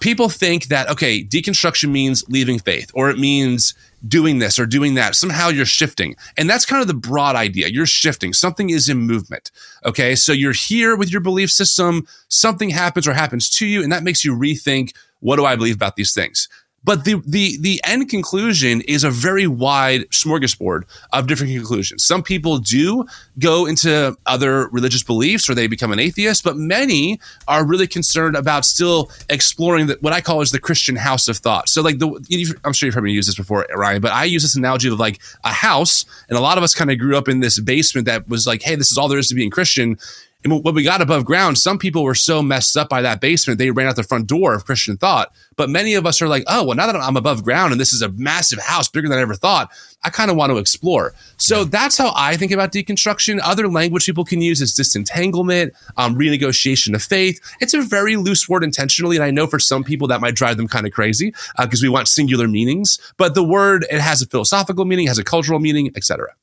people 0.00 0.30
think 0.30 0.68
that 0.68 0.88
okay, 0.88 1.22
deconstruction 1.22 1.90
means 1.90 2.24
leaving 2.28 2.58
faith 2.58 2.90
or 2.94 3.10
it 3.10 3.18
means 3.18 3.74
doing 4.08 4.38
this 4.38 4.58
or 4.58 4.64
doing 4.64 4.94
that. 4.94 5.14
Somehow 5.14 5.48
you're 5.48 5.66
shifting, 5.66 6.16
and 6.38 6.48
that's 6.48 6.64
kind 6.64 6.80
of 6.80 6.88
the 6.88 6.94
broad 6.94 7.36
idea. 7.36 7.68
You're 7.68 7.84
shifting. 7.84 8.32
Something 8.32 8.70
is 8.70 8.88
in 8.88 8.96
movement. 8.96 9.50
Okay, 9.84 10.14
so 10.14 10.32
you're 10.32 10.52
here 10.54 10.96
with 10.96 11.12
your 11.12 11.20
belief 11.20 11.50
system. 11.50 12.06
Something 12.28 12.70
happens 12.70 13.06
or 13.06 13.12
happens 13.12 13.50
to 13.50 13.66
you, 13.66 13.82
and 13.82 13.92
that 13.92 14.02
makes 14.02 14.24
you 14.24 14.34
rethink 14.34 14.94
what 15.20 15.36
do 15.36 15.44
I 15.44 15.56
believe 15.56 15.74
about 15.74 15.96
these 15.96 16.14
things. 16.14 16.48
But 16.84 17.04
the 17.04 17.22
the 17.26 17.56
the 17.60 17.80
end 17.84 18.08
conclusion 18.08 18.82
is 18.82 19.04
a 19.04 19.10
very 19.10 19.46
wide 19.46 20.02
smorgasbord 20.10 20.84
of 21.12 21.26
different 21.26 21.52
conclusions. 21.54 22.04
Some 22.04 22.22
people 22.22 22.58
do 22.58 23.06
go 23.38 23.66
into 23.66 24.16
other 24.26 24.68
religious 24.68 25.02
beliefs 25.02 25.48
or 25.48 25.54
they 25.54 25.66
become 25.66 25.92
an 25.92 25.98
atheist, 25.98 26.44
but 26.44 26.56
many 26.56 27.20
are 27.48 27.64
really 27.64 27.86
concerned 27.86 28.36
about 28.36 28.64
still 28.64 29.10
exploring 29.28 29.86
the, 29.86 29.98
what 30.00 30.12
I 30.12 30.20
call 30.20 30.40
is 30.42 30.50
the 30.50 30.60
Christian 30.60 30.96
house 30.96 31.28
of 31.28 31.38
thought. 31.38 31.68
So 31.68 31.82
like 31.82 31.98
the 31.98 32.56
I'm 32.64 32.72
sure 32.72 32.86
you've 32.86 32.94
heard 32.94 33.04
me 33.04 33.12
use 33.12 33.26
this 33.26 33.36
before, 33.36 33.66
Ryan, 33.74 34.02
but 34.02 34.12
I 34.12 34.24
use 34.24 34.42
this 34.42 34.56
analogy 34.56 34.88
of 34.88 34.98
like 34.98 35.20
a 35.42 35.52
house, 35.52 36.04
and 36.28 36.36
a 36.36 36.40
lot 36.40 36.58
of 36.58 36.64
us 36.64 36.74
kind 36.74 36.90
of 36.90 36.98
grew 36.98 37.16
up 37.16 37.28
in 37.28 37.40
this 37.40 37.58
basement 37.60 38.06
that 38.06 38.28
was 38.28 38.46
like, 38.46 38.62
hey, 38.62 38.76
this 38.76 38.92
is 38.92 38.98
all 38.98 39.08
there 39.08 39.18
is 39.18 39.28
to 39.28 39.34
being 39.34 39.50
Christian. 39.50 39.98
And 40.44 40.62
when 40.62 40.74
we 40.74 40.82
got 40.82 41.00
above 41.00 41.24
ground, 41.24 41.56
some 41.56 41.78
people 41.78 42.04
were 42.04 42.14
so 42.14 42.42
messed 42.42 42.76
up 42.76 42.90
by 42.90 43.00
that 43.00 43.18
basement, 43.18 43.58
they 43.58 43.70
ran 43.70 43.88
out 43.88 43.96
the 43.96 44.02
front 44.02 44.26
door 44.26 44.52
of 44.52 44.66
Christian 44.66 44.98
thought. 44.98 45.32
But 45.56 45.70
many 45.70 45.94
of 45.94 46.04
us 46.04 46.20
are 46.20 46.28
like, 46.28 46.44
oh, 46.48 46.66
well, 46.66 46.76
now 46.76 46.86
that 46.86 46.96
I'm 46.96 47.16
above 47.16 47.42
ground 47.42 47.72
and 47.72 47.80
this 47.80 47.94
is 47.94 48.02
a 48.02 48.10
massive 48.10 48.58
house, 48.58 48.88
bigger 48.88 49.08
than 49.08 49.18
I 49.18 49.22
ever 49.22 49.34
thought, 49.34 49.72
I 50.04 50.10
kind 50.10 50.30
of 50.30 50.36
want 50.36 50.50
to 50.52 50.58
explore. 50.58 51.14
So 51.38 51.64
that's 51.64 51.96
how 51.96 52.12
I 52.14 52.36
think 52.36 52.52
about 52.52 52.72
deconstruction. 52.72 53.40
Other 53.42 53.68
language 53.68 54.04
people 54.04 54.24
can 54.24 54.42
use 54.42 54.60
is 54.60 54.74
disentanglement, 54.74 55.72
um, 55.96 56.14
renegotiation 56.14 56.94
of 56.94 57.02
faith. 57.02 57.40
It's 57.60 57.72
a 57.72 57.80
very 57.80 58.16
loose 58.16 58.46
word 58.46 58.64
intentionally. 58.64 59.16
And 59.16 59.24
I 59.24 59.30
know 59.30 59.46
for 59.46 59.58
some 59.58 59.82
people 59.82 60.08
that 60.08 60.20
might 60.20 60.34
drive 60.34 60.58
them 60.58 60.68
kind 60.68 60.86
of 60.86 60.92
crazy 60.92 61.32
because 61.58 61.82
we 61.82 61.88
want 61.88 62.06
singular 62.06 62.48
meanings. 62.48 62.98
But 63.16 63.34
the 63.34 63.44
word, 63.44 63.86
it 63.90 64.00
has 64.00 64.20
a 64.20 64.26
philosophical 64.26 64.84
meaning, 64.84 65.06
has 65.06 65.18
a 65.18 65.24
cultural 65.24 65.58
meaning, 65.58 65.90
etc. 65.96 66.34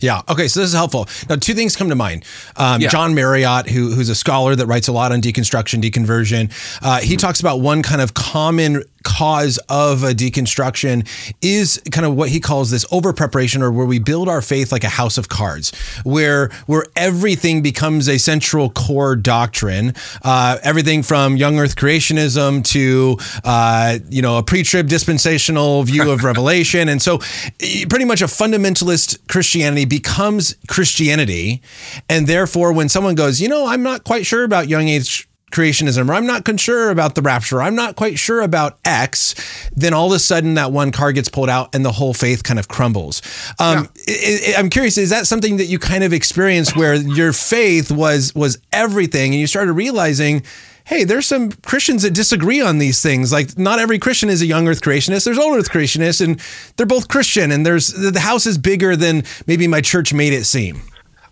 Yeah. 0.00 0.22
Okay. 0.28 0.48
So 0.48 0.60
this 0.60 0.68
is 0.68 0.74
helpful. 0.74 1.08
Now, 1.28 1.36
two 1.36 1.54
things 1.54 1.76
come 1.76 1.88
to 1.88 1.94
mind. 1.94 2.24
Um, 2.56 2.80
Yeah. 2.80 2.88
John 2.88 3.14
Marriott, 3.14 3.68
who, 3.68 3.90
who's 3.92 4.08
a 4.08 4.14
scholar 4.14 4.54
that 4.54 4.66
writes 4.66 4.88
a 4.88 4.92
lot 4.92 5.10
on 5.12 5.20
deconstruction, 5.20 5.82
deconversion, 5.82 6.52
uh, 6.82 7.00
he 7.00 7.16
talks 7.16 7.40
about 7.40 7.60
one 7.60 7.82
kind 7.82 8.00
of 8.00 8.14
common 8.14 8.84
cause 9.04 9.58
of 9.68 10.02
a 10.02 10.12
deconstruction 10.12 11.06
is 11.42 11.80
kind 11.90 12.06
of 12.06 12.14
what 12.14 12.28
he 12.28 12.40
calls 12.40 12.70
this 12.70 12.84
over 12.90 13.12
preparation, 13.12 13.62
or 13.62 13.70
where 13.70 13.86
we 13.86 13.98
build 13.98 14.28
our 14.28 14.42
faith 14.42 14.72
like 14.72 14.84
a 14.84 14.88
house 14.88 15.18
of 15.18 15.28
cards, 15.28 15.72
where 16.04 16.48
where 16.66 16.84
everything 16.96 17.62
becomes 17.62 18.08
a 18.08 18.18
central 18.18 18.70
core 18.70 19.16
doctrine. 19.16 19.94
Uh, 20.22 20.58
everything 20.62 21.02
from 21.02 21.36
young 21.36 21.58
Earth 21.58 21.76
creationism 21.76 22.64
to 22.64 23.16
uh, 23.44 23.98
you 24.08 24.22
know 24.22 24.38
a 24.38 24.42
pre-trib 24.42 24.88
dispensational 24.88 25.82
view 25.82 26.10
of 26.10 26.24
Revelation, 26.28 26.88
and 26.88 27.00
so 27.00 27.20
eh, 27.60 27.84
pretty 27.88 28.04
much 28.04 28.22
a 28.22 28.26
fundamentalist 28.26 29.26
Christianity 29.28 29.84
becomes 29.84 30.56
Christianity, 30.68 31.62
and 32.08 32.26
therefore 32.26 32.72
when 32.72 32.88
someone 32.88 33.14
goes, 33.14 33.40
you 33.40 33.48
know, 33.48 33.66
I'm 33.66 33.82
not 33.82 34.04
quite 34.04 34.26
sure 34.26 34.44
about 34.44 34.68
young 34.68 34.88
age 34.88 35.27
creationism 35.50 36.08
or 36.08 36.14
I'm 36.14 36.26
not 36.26 36.46
sure 36.58 36.90
about 36.90 37.14
the 37.14 37.22
rapture, 37.22 37.62
I'm 37.62 37.74
not 37.74 37.96
quite 37.96 38.18
sure 38.18 38.40
about 38.40 38.78
X, 38.84 39.34
then 39.74 39.94
all 39.94 40.06
of 40.08 40.12
a 40.12 40.18
sudden 40.18 40.54
that 40.54 40.72
one 40.72 40.92
card 40.92 41.14
gets 41.14 41.28
pulled 41.28 41.48
out 41.48 41.74
and 41.74 41.84
the 41.84 41.92
whole 41.92 42.14
faith 42.14 42.42
kind 42.42 42.58
of 42.58 42.68
crumbles. 42.68 43.22
Um, 43.58 43.88
yeah. 44.06 44.56
I, 44.56 44.60
am 44.60 44.70
curious, 44.70 44.98
is 44.98 45.10
that 45.10 45.26
something 45.26 45.56
that 45.58 45.66
you 45.66 45.78
kind 45.78 46.04
of 46.04 46.12
experienced 46.12 46.76
where 46.76 46.94
your 46.94 47.32
faith 47.32 47.90
was 47.90 48.34
was 48.34 48.58
everything 48.72 49.32
and 49.32 49.40
you 49.40 49.46
started 49.46 49.72
realizing 49.72 50.42
hey, 50.88 51.04
there's 51.04 51.26
some 51.26 51.52
Christians 51.52 52.02
that 52.02 52.14
disagree 52.14 52.62
on 52.62 52.78
these 52.78 53.02
things. 53.02 53.30
Like, 53.30 53.58
not 53.58 53.78
every 53.78 53.98
Christian 53.98 54.30
is 54.30 54.40
a 54.40 54.46
young 54.46 54.66
earth 54.66 54.80
creationist. 54.80 55.26
There's 55.26 55.38
old 55.38 55.54
earth 55.54 55.70
creationists, 55.70 56.24
and 56.24 56.40
they're 56.76 56.86
both 56.86 57.08
Christian, 57.08 57.52
and 57.52 57.66
there's 57.66 57.88
the 57.88 58.18
house 58.18 58.46
is 58.46 58.56
bigger 58.56 58.96
than 58.96 59.24
maybe 59.46 59.66
my 59.66 59.82
church 59.82 60.14
made 60.14 60.32
it 60.32 60.44
seem. 60.44 60.80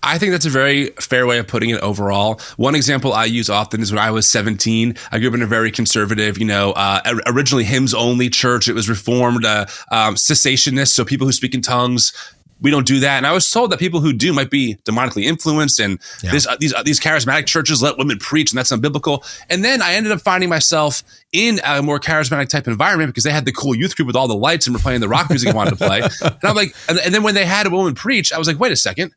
I 0.07 0.19
think 0.19 0.33
that's 0.33 0.47
a 0.47 0.51
very 0.51 0.91
fair 1.01 1.27
way 1.27 1.39
of 1.39 1.49
putting 1.49 1.71
it 1.71 1.81
overall. 1.81 2.41
One 2.57 2.75
example 2.77 3.13
I 3.13 3.25
use 3.25 3.51
often 3.51 3.83
is 3.83 3.93
when 3.93 3.99
I 3.99 4.13
was 4.13 4.27
17. 4.29 4.97
I 5.11 5.19
grew 5.19 5.29
up 5.29 5.35
in 5.35 5.43
a 5.43 5.47
very 5.47 5.73
conservative, 5.73 6.39
you 6.39 6.45
know, 6.45 6.73
uh, 6.73 7.01
originally 7.27 7.65
hymns 7.65 7.93
only 7.93 8.31
church. 8.31 8.69
It 8.69 8.75
was 8.75 8.89
reformed, 8.89 9.45
uh, 9.45 9.67
um, 9.91 10.15
cessationist. 10.15 10.93
So 10.93 11.05
people 11.05 11.27
who 11.27 11.33
speak 11.33 11.55
in 11.55 11.61
tongues, 11.61 12.13
we 12.61 12.71
don't 12.71 12.87
do 12.87 13.01
that. 13.01 13.17
And 13.17 13.27
I 13.27 13.33
was 13.33 13.51
told 13.51 13.73
that 13.73 13.81
people 13.81 14.01
who 14.01 14.13
do 14.13 14.33
might 14.33 14.49
be 14.49 14.79
demonically 14.85 15.25
influenced, 15.25 15.79
and 15.79 15.99
yeah. 16.23 16.31
this, 16.31 16.47
uh, 16.47 16.57
these 16.59 16.73
uh, 16.73 16.83
these 16.83 16.99
charismatic 16.99 17.47
churches 17.47 17.83
let 17.83 17.99
women 17.99 18.19
preach, 18.19 18.51
and 18.51 18.59
that's 18.59 18.73
unbiblical. 18.73 19.23
And 19.51 19.63
then 19.63 19.83
I 19.83 19.95
ended 19.95 20.13
up 20.13 20.23
finding 20.23 20.49
myself 20.49 21.03
in 21.33 21.61
a 21.65 21.83
more 21.83 22.01
charismatic 22.01 22.49
type 22.49 22.67
environment 22.67 23.11
because 23.11 23.25
they 23.25 23.31
had 23.31 23.45
the 23.45 23.53
cool 23.53 23.75
youth 23.75 23.95
group 23.95 24.07
with 24.07 24.17
all 24.17 24.29
the 24.29 24.35
lights 24.35 24.67
and 24.67 24.75
were 24.75 24.81
playing 24.81 25.01
the 25.01 25.09
rock 25.09 25.29
music 25.29 25.51
I 25.51 25.53
wanted 25.53 25.71
to 25.71 25.77
play. 25.77 26.01
And 26.23 26.39
I'm 26.45 26.55
like, 26.55 26.75
and, 26.89 26.99
and 26.99 27.15
then 27.15 27.23
when 27.23 27.35
they 27.35 27.45
had 27.45 27.67
a 27.67 27.71
woman 27.71 27.95
preach, 27.95 28.33
I 28.33 28.39
was 28.39 28.49
like, 28.49 28.59
wait 28.59 28.73
a 28.73 28.77
second 28.77 29.13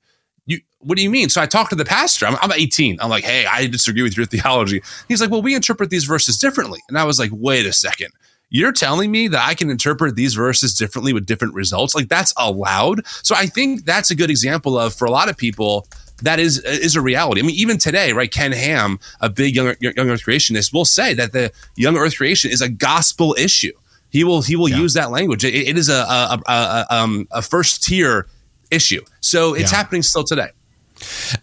you 0.50 0.62
what 0.80 0.98
do 0.98 1.04
you 1.04 1.10
mean? 1.10 1.30
So 1.30 1.42
I 1.42 1.46
talked 1.46 1.70
to 1.72 1.76
the 1.76 1.86
pastor. 1.86 2.26
I'm, 2.26 2.38
I'm 2.42 2.52
18. 2.52 3.00
I'm 3.02 3.10
like, 3.10 3.24
hey, 3.24 3.46
I 3.46 3.68
disagree 3.68 4.02
with 4.02 4.18
your 4.18 4.26
theology. 4.26 4.82
He's 5.08 5.22
like, 5.22 5.30
well, 5.30 5.42
we 5.42 5.56
interpret 5.56 5.90
these 5.90 6.06
verses 6.06 6.38
differently. 6.38 6.80
And 6.88 6.98
I 6.98 7.04
was 7.04 7.20
like, 7.20 7.32
wait 7.34 7.66
a 7.66 7.74
second. 7.74 8.10
You're 8.50 8.72
telling 8.72 9.12
me 9.12 9.28
that 9.28 9.48
I 9.48 9.54
can 9.54 9.70
interpret 9.70 10.16
these 10.16 10.34
verses 10.34 10.74
differently 10.74 11.14
with 11.14 11.28
different 11.28 11.54
results? 11.54 11.94
Like 11.94 12.10
that's 12.10 12.34
allowed. 12.36 13.06
So 13.24 13.36
I 13.36 13.46
think 13.46 13.86
that's 13.86 14.10
a 14.10 14.16
good 14.16 14.32
example 14.32 14.78
of 14.80 14.96
for 14.96 15.06
a 15.06 15.12
lot 15.12 15.30
of 15.30 15.38
people 15.38 15.88
that 16.24 16.40
is 16.40 16.60
is 16.60 16.96
a 16.96 17.02
reality. 17.02 17.42
I 17.42 17.44
mean, 17.44 17.56
even 17.56 17.78
today, 17.78 18.12
right? 18.12 18.32
Ken 18.32 18.52
Ham, 18.52 19.00
a 19.22 19.30
big 19.30 19.56
young, 19.56 19.76
young 19.80 20.10
Earth 20.10 20.24
creationist, 20.26 20.74
will 20.74 20.84
say 20.84 21.14
that 21.14 21.32
the 21.32 21.52
young 21.76 21.96
Earth 21.96 22.18
creation 22.18 22.50
is 22.50 22.62
a 22.62 22.70
gospel 22.70 23.36
issue. 23.38 23.72
He 24.10 24.24
will 24.24 24.42
he 24.42 24.56
will 24.56 24.68
yeah. 24.68 24.78
use 24.78 24.96
that 24.96 25.12
language. 25.12 25.46
it, 25.46 25.54
it 25.54 25.78
is 25.78 25.88
a 25.88 25.94
a, 25.94 26.42
a, 26.48 26.52
a, 26.52 26.86
um, 26.90 27.28
a 27.32 27.44
first 27.44 27.84
tier 27.84 28.26
issue. 28.72 29.02
So 29.22 29.54
it's 29.54 29.72
yeah. 29.72 29.78
happening 29.78 30.04
still 30.04 30.24
today. 30.24 30.50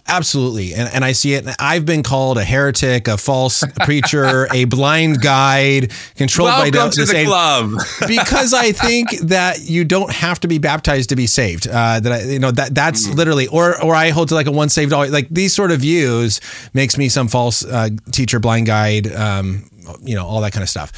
Absolutely. 0.06 0.74
And, 0.74 0.88
and 0.92 1.04
I 1.04 1.12
see 1.12 1.34
it. 1.34 1.46
I've 1.58 1.86
been 1.86 2.02
called 2.02 2.38
a 2.38 2.44
heretic, 2.44 3.08
a 3.08 3.16
false 3.16 3.64
preacher, 3.84 4.48
a 4.52 4.64
blind 4.66 5.20
guide, 5.22 5.92
controlled 6.16 6.50
Welcome 6.50 6.72
by 6.72 6.88
to 6.90 7.04
the 7.04 7.24
club. 7.24 7.72
because 8.06 8.52
I 8.52 8.72
think 8.72 9.10
that 9.20 9.60
you 9.60 9.84
don't 9.84 10.12
have 10.12 10.40
to 10.40 10.48
be 10.48 10.58
baptized 10.58 11.10
to 11.10 11.16
be 11.16 11.26
saved. 11.26 11.66
Uh, 11.66 12.00
that 12.00 12.12
I, 12.12 12.22
you 12.22 12.38
know, 12.38 12.50
that 12.50 12.74
that's 12.74 13.06
mm. 13.06 13.14
literally, 13.14 13.46
or, 13.48 13.82
or 13.82 13.94
I 13.94 14.10
hold 14.10 14.28
to 14.28 14.34
like 14.34 14.46
a 14.46 14.52
one 14.52 14.68
saved, 14.68 14.92
all 14.92 15.08
like 15.08 15.28
these 15.30 15.54
sort 15.54 15.70
of 15.70 15.80
views 15.80 16.40
makes 16.74 16.98
me 16.98 17.08
some 17.08 17.28
false 17.28 17.64
uh, 17.64 17.90
teacher, 18.12 18.38
blind 18.38 18.66
guide, 18.66 19.12
um, 19.12 19.68
you 20.02 20.14
know, 20.14 20.26
all 20.26 20.40
that 20.40 20.52
kind 20.52 20.62
of 20.62 20.68
stuff. 20.68 20.92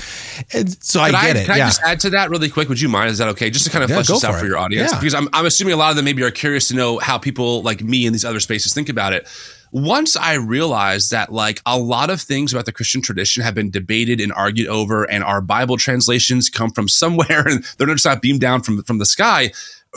And 0.52 0.82
so 0.82 1.00
I 1.00 1.10
get 1.10 1.36
I, 1.36 1.40
it. 1.40 1.46
Can 1.46 1.56
yeah. 1.56 1.64
I 1.64 1.68
just 1.68 1.82
add 1.82 2.00
to 2.00 2.10
that 2.10 2.30
really 2.30 2.48
quick? 2.48 2.68
Would 2.68 2.80
you 2.80 2.88
mind? 2.88 3.10
Is 3.10 3.18
that 3.18 3.28
okay? 3.28 3.50
Just 3.50 3.64
to 3.66 3.70
kind 3.70 3.84
of 3.84 3.90
yeah, 3.90 3.96
flesh 3.96 4.08
this 4.08 4.24
out 4.24 4.34
for, 4.34 4.40
for 4.40 4.46
your 4.46 4.58
audience, 4.58 4.92
yeah. 4.92 4.98
because 4.98 5.14
I'm, 5.14 5.28
I'm 5.32 5.46
assuming 5.46 5.74
a 5.74 5.76
lot 5.76 5.90
of 5.90 5.96
them 5.96 6.04
maybe 6.04 6.22
are 6.22 6.30
curious 6.30 6.68
to 6.68 6.76
know 6.76 6.98
how 6.98 7.18
people 7.18 7.62
like 7.62 7.82
me 7.82 8.06
in 8.06 8.12
these 8.12 8.24
other 8.24 8.40
spaces 8.40 8.74
think 8.74 8.88
about 8.88 9.12
it. 9.12 9.26
Once 9.70 10.16
I 10.16 10.34
realized 10.34 11.10
that 11.10 11.30
like 11.30 11.60
a 11.66 11.78
lot 11.78 12.08
of 12.08 12.22
things 12.22 12.54
about 12.54 12.64
the 12.64 12.72
Christian 12.72 13.02
tradition 13.02 13.42
have 13.42 13.54
been 13.54 13.70
debated 13.70 14.20
and 14.20 14.32
argued 14.32 14.68
over, 14.68 15.04
and 15.04 15.22
our 15.22 15.40
Bible 15.40 15.76
translations 15.76 16.48
come 16.48 16.70
from 16.70 16.88
somewhere, 16.88 17.42
and 17.46 17.64
they're 17.76 17.86
not 17.86 17.94
just 17.94 18.06
not 18.06 18.22
beamed 18.22 18.40
down 18.40 18.62
from 18.62 18.82
from 18.82 18.98
the 18.98 19.06
sky 19.06 19.50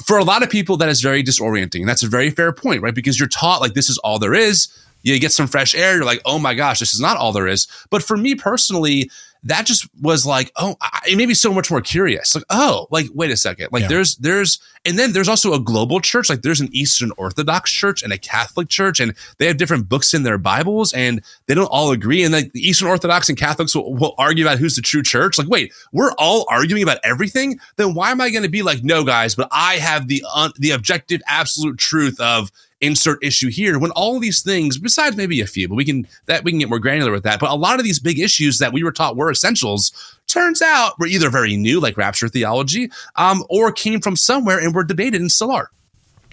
for 0.04 0.18
a 0.18 0.24
lot 0.24 0.44
of 0.44 0.50
people, 0.50 0.78
that 0.78 0.90
is 0.90 1.02
very 1.02 1.24
disorienting. 1.24 1.82
And 1.82 1.90
that's 1.90 2.04
a 2.04 2.08
very 2.08 2.30
fair 2.30 2.52
point, 2.52 2.82
right? 2.82 2.96
Because 2.96 3.20
you're 3.20 3.28
taught 3.28 3.62
like 3.62 3.74
this 3.74 3.90
is 3.90 3.98
all 4.00 4.20
there 4.20 4.34
is 4.34 4.68
you 5.04 5.20
get 5.20 5.32
some 5.32 5.48
fresh 5.48 5.76
air. 5.76 5.96
You're 5.96 6.06
like, 6.06 6.22
oh 6.26 6.40
my 6.40 6.54
gosh, 6.54 6.80
this 6.80 6.94
is 6.94 7.00
not 7.00 7.18
all 7.18 7.32
there 7.32 7.48
is. 7.48 7.68
But 7.90 8.04
for 8.04 8.18
me 8.18 8.36
personally, 8.36 9.10
that 9.44 9.66
just 9.66 9.90
was 10.00 10.26
like, 10.26 10.52
oh, 10.58 10.76
it 11.08 11.18
made 11.18 11.28
me 11.28 11.34
so 11.34 11.52
much 11.54 11.72
more 11.72 11.82
curious. 11.82 12.36
Like, 12.36 12.44
oh, 12.50 12.88
like 12.92 13.08
wait 13.14 13.32
a 13.32 13.38
second, 13.38 13.70
like 13.72 13.84
yeah. 13.84 13.88
there's 13.88 14.16
there's 14.18 14.60
and 14.86 15.00
then 15.00 15.14
there's 15.14 15.28
also 15.28 15.54
a 15.54 15.60
global 15.60 16.00
church. 16.00 16.30
Like 16.30 16.44
there's 16.44 16.62
an 16.62 16.70
Eastern 16.72 17.12
Orthodox 17.18 17.72
church 17.72 18.04
and 18.04 18.14
a 18.14 18.18
Catholic 18.20 18.70
church, 18.70 19.00
and 19.00 19.16
they 19.38 19.48
have 19.48 19.58
different 19.58 19.90
books 19.90 20.14
in 20.14 20.24
their 20.24 20.38
Bibles, 20.38 20.94
and 20.94 21.24
they 21.48 21.56
don't 21.56 21.66
all 21.66 21.92
agree. 21.92 22.24
And 22.24 22.34
like 22.34 22.52
the 22.54 22.62
Eastern 22.62 22.88
Orthodox 22.88 23.30
and 23.30 23.38
Catholics 23.38 23.76
will, 23.76 23.94
will 23.94 24.14
argue 24.18 24.46
about 24.46 24.60
who's 24.60 24.76
the 24.76 24.82
true 24.82 25.04
church. 25.04 25.38
Like, 25.40 25.48
wait, 25.48 25.74
we're 25.92 26.14
all 26.20 26.46
arguing 26.50 26.84
about 26.84 27.00
everything. 27.04 27.60
Then 27.78 27.96
why 27.96 28.12
am 28.12 28.22
I 28.22 28.30
going 28.30 28.44
to 28.44 28.50
be 28.50 28.62
like, 28.62 28.84
no, 28.84 29.04
guys, 29.04 29.34
but 29.34 29.48
I 29.52 29.76
have 29.78 30.08
the 30.08 30.24
un- 30.34 30.54
the 30.58 30.72
objective, 30.72 31.22
absolute 31.28 31.80
truth 31.80 32.20
of 32.20 32.52
insert 32.82 33.24
issue 33.24 33.50
here 33.50 33.78
when 33.78 33.92
all 33.92 34.20
these 34.20 34.42
things 34.42 34.78
besides 34.78 35.16
maybe 35.16 35.40
a 35.40 35.46
few 35.46 35.68
but 35.68 35.76
we 35.76 35.86
can 35.86 36.08
that 36.26 36.44
we 36.44 36.52
can 36.52 36.60
get 36.60 36.70
more 36.70 36.80
granular 36.80 37.12
with 37.12 37.24
that. 37.24 37.40
But 37.40 37.52
a 37.52 37.56
lot 37.56 37.80
of 37.80 37.86
these 37.86 38.00
big 38.00 38.20
issues 38.20 38.58
that 38.58 38.74
we 38.74 38.84
were 38.84 38.92
taught 38.92 39.16
were 39.16 39.32
essentials 39.32 39.92
turns 40.28 40.62
out 40.62 41.00
were 41.00 41.08
either 41.08 41.30
very 41.30 41.56
new 41.58 41.80
like 41.80 41.98
rapture 41.98 42.28
theology 42.28 42.92
um, 43.16 43.44
or 43.50 43.72
came 43.72 44.02
from 44.02 44.16
somewhere 44.16 44.60
and 44.60 44.74
were 44.74 44.84
debated 44.84 45.22
still 45.32 45.52
are. 45.52 45.72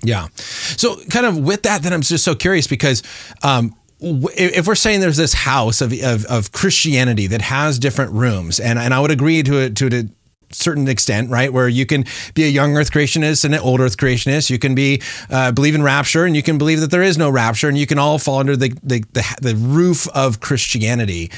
Yeah. 0.02 0.28
So 0.34 0.96
kind 1.10 1.26
of 1.26 1.38
with 1.38 1.62
that 1.62 1.82
then 1.82 1.92
i'm 1.92 2.02
just 2.02 2.24
so 2.24 2.34
curious 2.34 2.66
because 2.66 3.02
um, 3.42 3.74
if 4.00 4.66
we're 4.66 4.74
saying 4.76 5.00
there's 5.00 5.16
this 5.16 5.34
house 5.34 5.80
of, 5.80 5.92
of, 5.92 6.24
of, 6.26 6.52
Christianity 6.52 7.26
that 7.26 7.42
has 7.42 7.80
different 7.80 8.12
rooms, 8.12 8.60
and, 8.60 8.78
and 8.78 8.94
I 8.94 9.00
would 9.00 9.10
agree 9.10 9.42
to 9.42 9.58
it 9.58 9.76
to, 9.76 9.90
to 9.90 10.08
certain 10.50 10.88
extent, 10.88 11.30
right? 11.30 11.52
Where 11.52 11.68
you 11.68 11.86
can 11.86 12.04
be 12.34 12.44
a 12.44 12.48
young 12.48 12.76
Earth 12.76 12.90
creationist 12.90 13.44
and 13.44 13.54
an 13.54 13.60
old 13.60 13.80
Earth 13.80 13.96
creationist. 13.96 14.50
You 14.50 14.58
can 14.58 14.74
be 14.74 15.02
uh, 15.30 15.52
believe 15.52 15.74
in 15.74 15.82
rapture, 15.82 16.24
and 16.24 16.34
you 16.36 16.42
can 16.42 16.58
believe 16.58 16.80
that 16.80 16.90
there 16.90 17.02
is 17.02 17.18
no 17.18 17.30
rapture, 17.30 17.68
and 17.68 17.78
you 17.78 17.86
can 17.86 17.98
all 17.98 18.18
fall 18.18 18.38
under 18.38 18.56
the 18.56 18.70
the, 18.82 19.04
the, 19.12 19.36
the 19.40 19.56
roof 19.56 20.08
of 20.08 20.40
Christianity. 20.40 21.30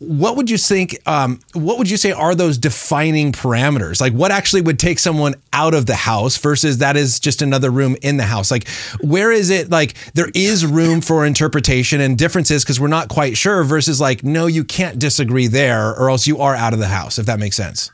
What 0.00 0.36
would 0.36 0.50
you 0.50 0.58
think? 0.58 0.98
Um, 1.06 1.38
what 1.52 1.78
would 1.78 1.88
you 1.88 1.96
say 1.96 2.10
are 2.10 2.34
those 2.34 2.58
defining 2.58 3.30
parameters? 3.30 4.00
Like, 4.00 4.12
what 4.12 4.32
actually 4.32 4.62
would 4.62 4.78
take 4.78 4.98
someone 4.98 5.36
out 5.52 5.72
of 5.72 5.86
the 5.86 5.94
house 5.94 6.36
versus 6.36 6.78
that 6.78 6.96
is 6.96 7.20
just 7.20 7.42
another 7.42 7.70
room 7.70 7.96
in 8.02 8.16
the 8.16 8.24
house? 8.24 8.50
Like, 8.50 8.68
where 9.00 9.30
is 9.30 9.50
it? 9.50 9.70
Like, 9.70 9.94
there 10.14 10.30
is 10.34 10.66
room 10.66 11.00
for 11.00 11.24
interpretation 11.24 12.00
and 12.00 12.18
differences 12.18 12.64
because 12.64 12.80
we're 12.80 12.88
not 12.88 13.08
quite 13.08 13.36
sure. 13.36 13.62
Versus, 13.62 14.00
like, 14.00 14.24
no, 14.24 14.46
you 14.46 14.64
can't 14.64 14.98
disagree 14.98 15.46
there, 15.46 15.94
or 15.96 16.10
else 16.10 16.26
you 16.26 16.38
are 16.38 16.56
out 16.56 16.72
of 16.72 16.80
the 16.80 16.88
house. 16.88 17.16
If 17.18 17.26
that 17.26 17.38
makes 17.38 17.56
sense. 17.56 17.92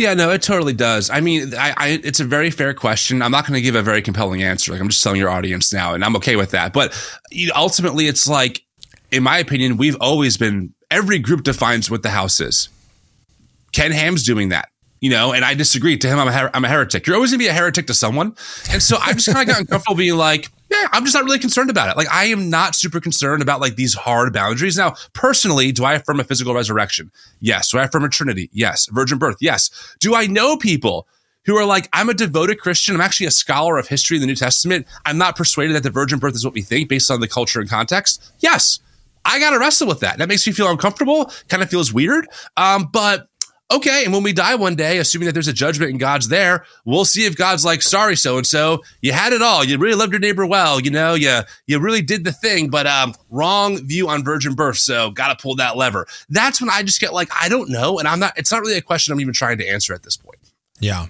Yeah, 0.00 0.14
no, 0.14 0.30
it 0.30 0.40
totally 0.40 0.72
does. 0.72 1.10
I 1.10 1.20
mean, 1.20 1.52
I, 1.54 1.74
I 1.76 1.88
it's 2.02 2.20
a 2.20 2.24
very 2.24 2.50
fair 2.50 2.72
question. 2.72 3.20
I'm 3.20 3.30
not 3.30 3.46
going 3.46 3.52
to 3.52 3.60
give 3.60 3.74
a 3.74 3.82
very 3.82 4.00
compelling 4.00 4.42
answer. 4.42 4.72
Like 4.72 4.80
I'm 4.80 4.88
just 4.88 5.02
telling 5.02 5.20
your 5.20 5.28
audience 5.28 5.74
now, 5.74 5.92
and 5.92 6.02
I'm 6.02 6.16
okay 6.16 6.36
with 6.36 6.52
that. 6.52 6.72
But 6.72 6.98
ultimately, 7.54 8.06
it's 8.06 8.26
like, 8.26 8.62
in 9.10 9.22
my 9.22 9.36
opinion, 9.36 9.76
we've 9.76 9.98
always 10.00 10.38
been. 10.38 10.72
Every 10.90 11.18
group 11.18 11.42
defines 11.42 11.90
what 11.90 12.02
the 12.02 12.08
house 12.08 12.40
is. 12.40 12.70
Ken 13.72 13.92
Ham's 13.92 14.24
doing 14.24 14.48
that 14.48 14.70
you 15.02 15.10
know, 15.10 15.32
and 15.32 15.44
I 15.44 15.54
disagree. 15.54 15.96
To 15.98 16.08
him, 16.08 16.18
I'm 16.18 16.28
a, 16.28 16.32
her- 16.32 16.50
I'm 16.54 16.64
a 16.64 16.68
heretic. 16.68 17.06
You're 17.06 17.16
always 17.16 17.30
gonna 17.30 17.38
be 17.38 17.46
a 17.48 17.52
heretic 17.52 17.86
to 17.88 17.94
someone, 17.94 18.34
and 18.70 18.82
so 18.82 18.96
I've 19.00 19.16
just 19.16 19.28
kind 19.28 19.46
of 19.48 19.54
gotten 19.54 19.66
comfortable 19.66 19.96
being 19.96 20.16
like, 20.16 20.48
yeah, 20.70 20.86
I'm 20.92 21.04
just 21.04 21.14
not 21.14 21.24
really 21.24 21.38
concerned 21.38 21.68
about 21.68 21.88
it. 21.88 21.96
Like, 21.96 22.10
I 22.10 22.26
am 22.26 22.48
not 22.48 22.74
super 22.74 23.00
concerned 23.00 23.42
about 23.42 23.60
like 23.60 23.76
these 23.76 23.94
hard 23.94 24.32
boundaries. 24.32 24.76
Now, 24.76 24.94
personally, 25.12 25.72
do 25.72 25.84
I 25.84 25.94
affirm 25.94 26.20
a 26.20 26.24
physical 26.24 26.54
resurrection? 26.54 27.10
Yes. 27.40 27.70
Do 27.70 27.78
I 27.78 27.84
affirm 27.84 28.04
a 28.04 28.08
Trinity? 28.08 28.48
Yes. 28.52 28.86
Virgin 28.86 29.18
birth? 29.18 29.36
Yes. 29.40 29.70
Do 29.98 30.14
I 30.14 30.26
know 30.26 30.56
people? 30.56 31.06
Who 31.46 31.56
are 31.56 31.64
like, 31.64 31.88
I'm 31.94 32.10
a 32.10 32.14
devoted 32.14 32.60
Christian. 32.60 32.94
I'm 32.94 33.00
actually 33.00 33.26
a 33.26 33.30
scholar 33.30 33.78
of 33.78 33.88
history 33.88 34.18
in 34.18 34.20
the 34.20 34.26
New 34.26 34.34
Testament. 34.34 34.86
I'm 35.06 35.16
not 35.16 35.36
persuaded 35.36 35.74
that 35.74 35.82
the 35.82 35.90
virgin 35.90 36.18
birth 36.18 36.34
is 36.34 36.44
what 36.44 36.52
we 36.52 36.60
think 36.60 36.90
based 36.90 37.10
on 37.10 37.20
the 37.20 37.26
culture 37.26 37.60
and 37.60 37.68
context. 37.68 38.30
Yes, 38.40 38.78
I 39.24 39.40
got 39.40 39.50
to 39.50 39.58
wrestle 39.58 39.88
with 39.88 40.00
that. 40.00 40.18
That 40.18 40.28
makes 40.28 40.46
me 40.46 40.52
feel 40.52 40.70
uncomfortable, 40.70 41.32
kind 41.48 41.62
of 41.62 41.70
feels 41.70 41.94
weird. 41.94 42.28
Um, 42.58 42.90
but 42.92 43.29
okay. 43.70 44.04
And 44.04 44.12
when 44.12 44.22
we 44.22 44.32
die 44.32 44.54
one 44.54 44.74
day, 44.74 44.98
assuming 44.98 45.26
that 45.26 45.32
there's 45.32 45.48
a 45.48 45.52
judgment 45.52 45.90
and 45.90 46.00
God's 46.00 46.28
there, 46.28 46.64
we'll 46.84 47.04
see 47.04 47.26
if 47.26 47.36
God's 47.36 47.64
like, 47.64 47.82
sorry, 47.82 48.16
so 48.16 48.36
and 48.36 48.46
so, 48.46 48.82
you 49.00 49.12
had 49.12 49.32
it 49.32 49.42
all. 49.42 49.64
You 49.64 49.78
really 49.78 49.94
loved 49.94 50.12
your 50.12 50.20
neighbor 50.20 50.46
well. 50.46 50.80
You 50.80 50.90
know, 50.90 51.14
you 51.14 51.40
you 51.66 51.78
really 51.78 52.02
did 52.02 52.24
the 52.24 52.32
thing, 52.32 52.68
but 52.68 52.86
um, 52.86 53.14
wrong 53.30 53.78
view 53.86 54.08
on 54.08 54.24
virgin 54.24 54.54
birth. 54.54 54.78
So 54.78 55.10
got 55.10 55.36
to 55.36 55.42
pull 55.42 55.56
that 55.56 55.76
lever. 55.76 56.06
That's 56.28 56.60
when 56.60 56.70
I 56.70 56.82
just 56.82 57.00
get 57.00 57.12
like, 57.12 57.28
I 57.40 57.48
don't 57.48 57.70
know, 57.70 57.98
and 57.98 58.08
I'm 58.08 58.20
not. 58.20 58.36
It's 58.36 58.52
not 58.52 58.60
really 58.60 58.76
a 58.76 58.82
question 58.82 59.12
I'm 59.12 59.20
even 59.20 59.34
trying 59.34 59.58
to 59.58 59.68
answer 59.68 59.94
at 59.94 60.02
this 60.02 60.16
point. 60.16 60.38
Yeah. 60.80 61.06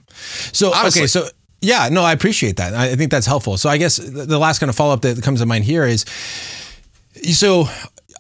So 0.53 0.73
Honestly, 0.75 1.03
okay, 1.03 1.07
so. 1.07 1.29
Yeah, 1.63 1.91
no, 1.91 2.03
I 2.03 2.13
appreciate 2.13 2.57
that. 2.57 2.73
I 2.73 2.97
think 2.97 3.11
that's 3.11 3.27
helpful. 3.27 3.59
So 3.59 3.69
I 3.69 3.77
guess 3.77 3.99
the 3.99 4.39
last 4.39 4.61
kind 4.61 4.71
of 4.71 4.77
follow 4.77 4.95
up 4.95 5.03
that 5.03 5.23
comes 5.23 5.41
to 5.41 5.47
mind 5.47 5.65
here 5.65 5.85
is 5.85 6.07
so 7.33 7.69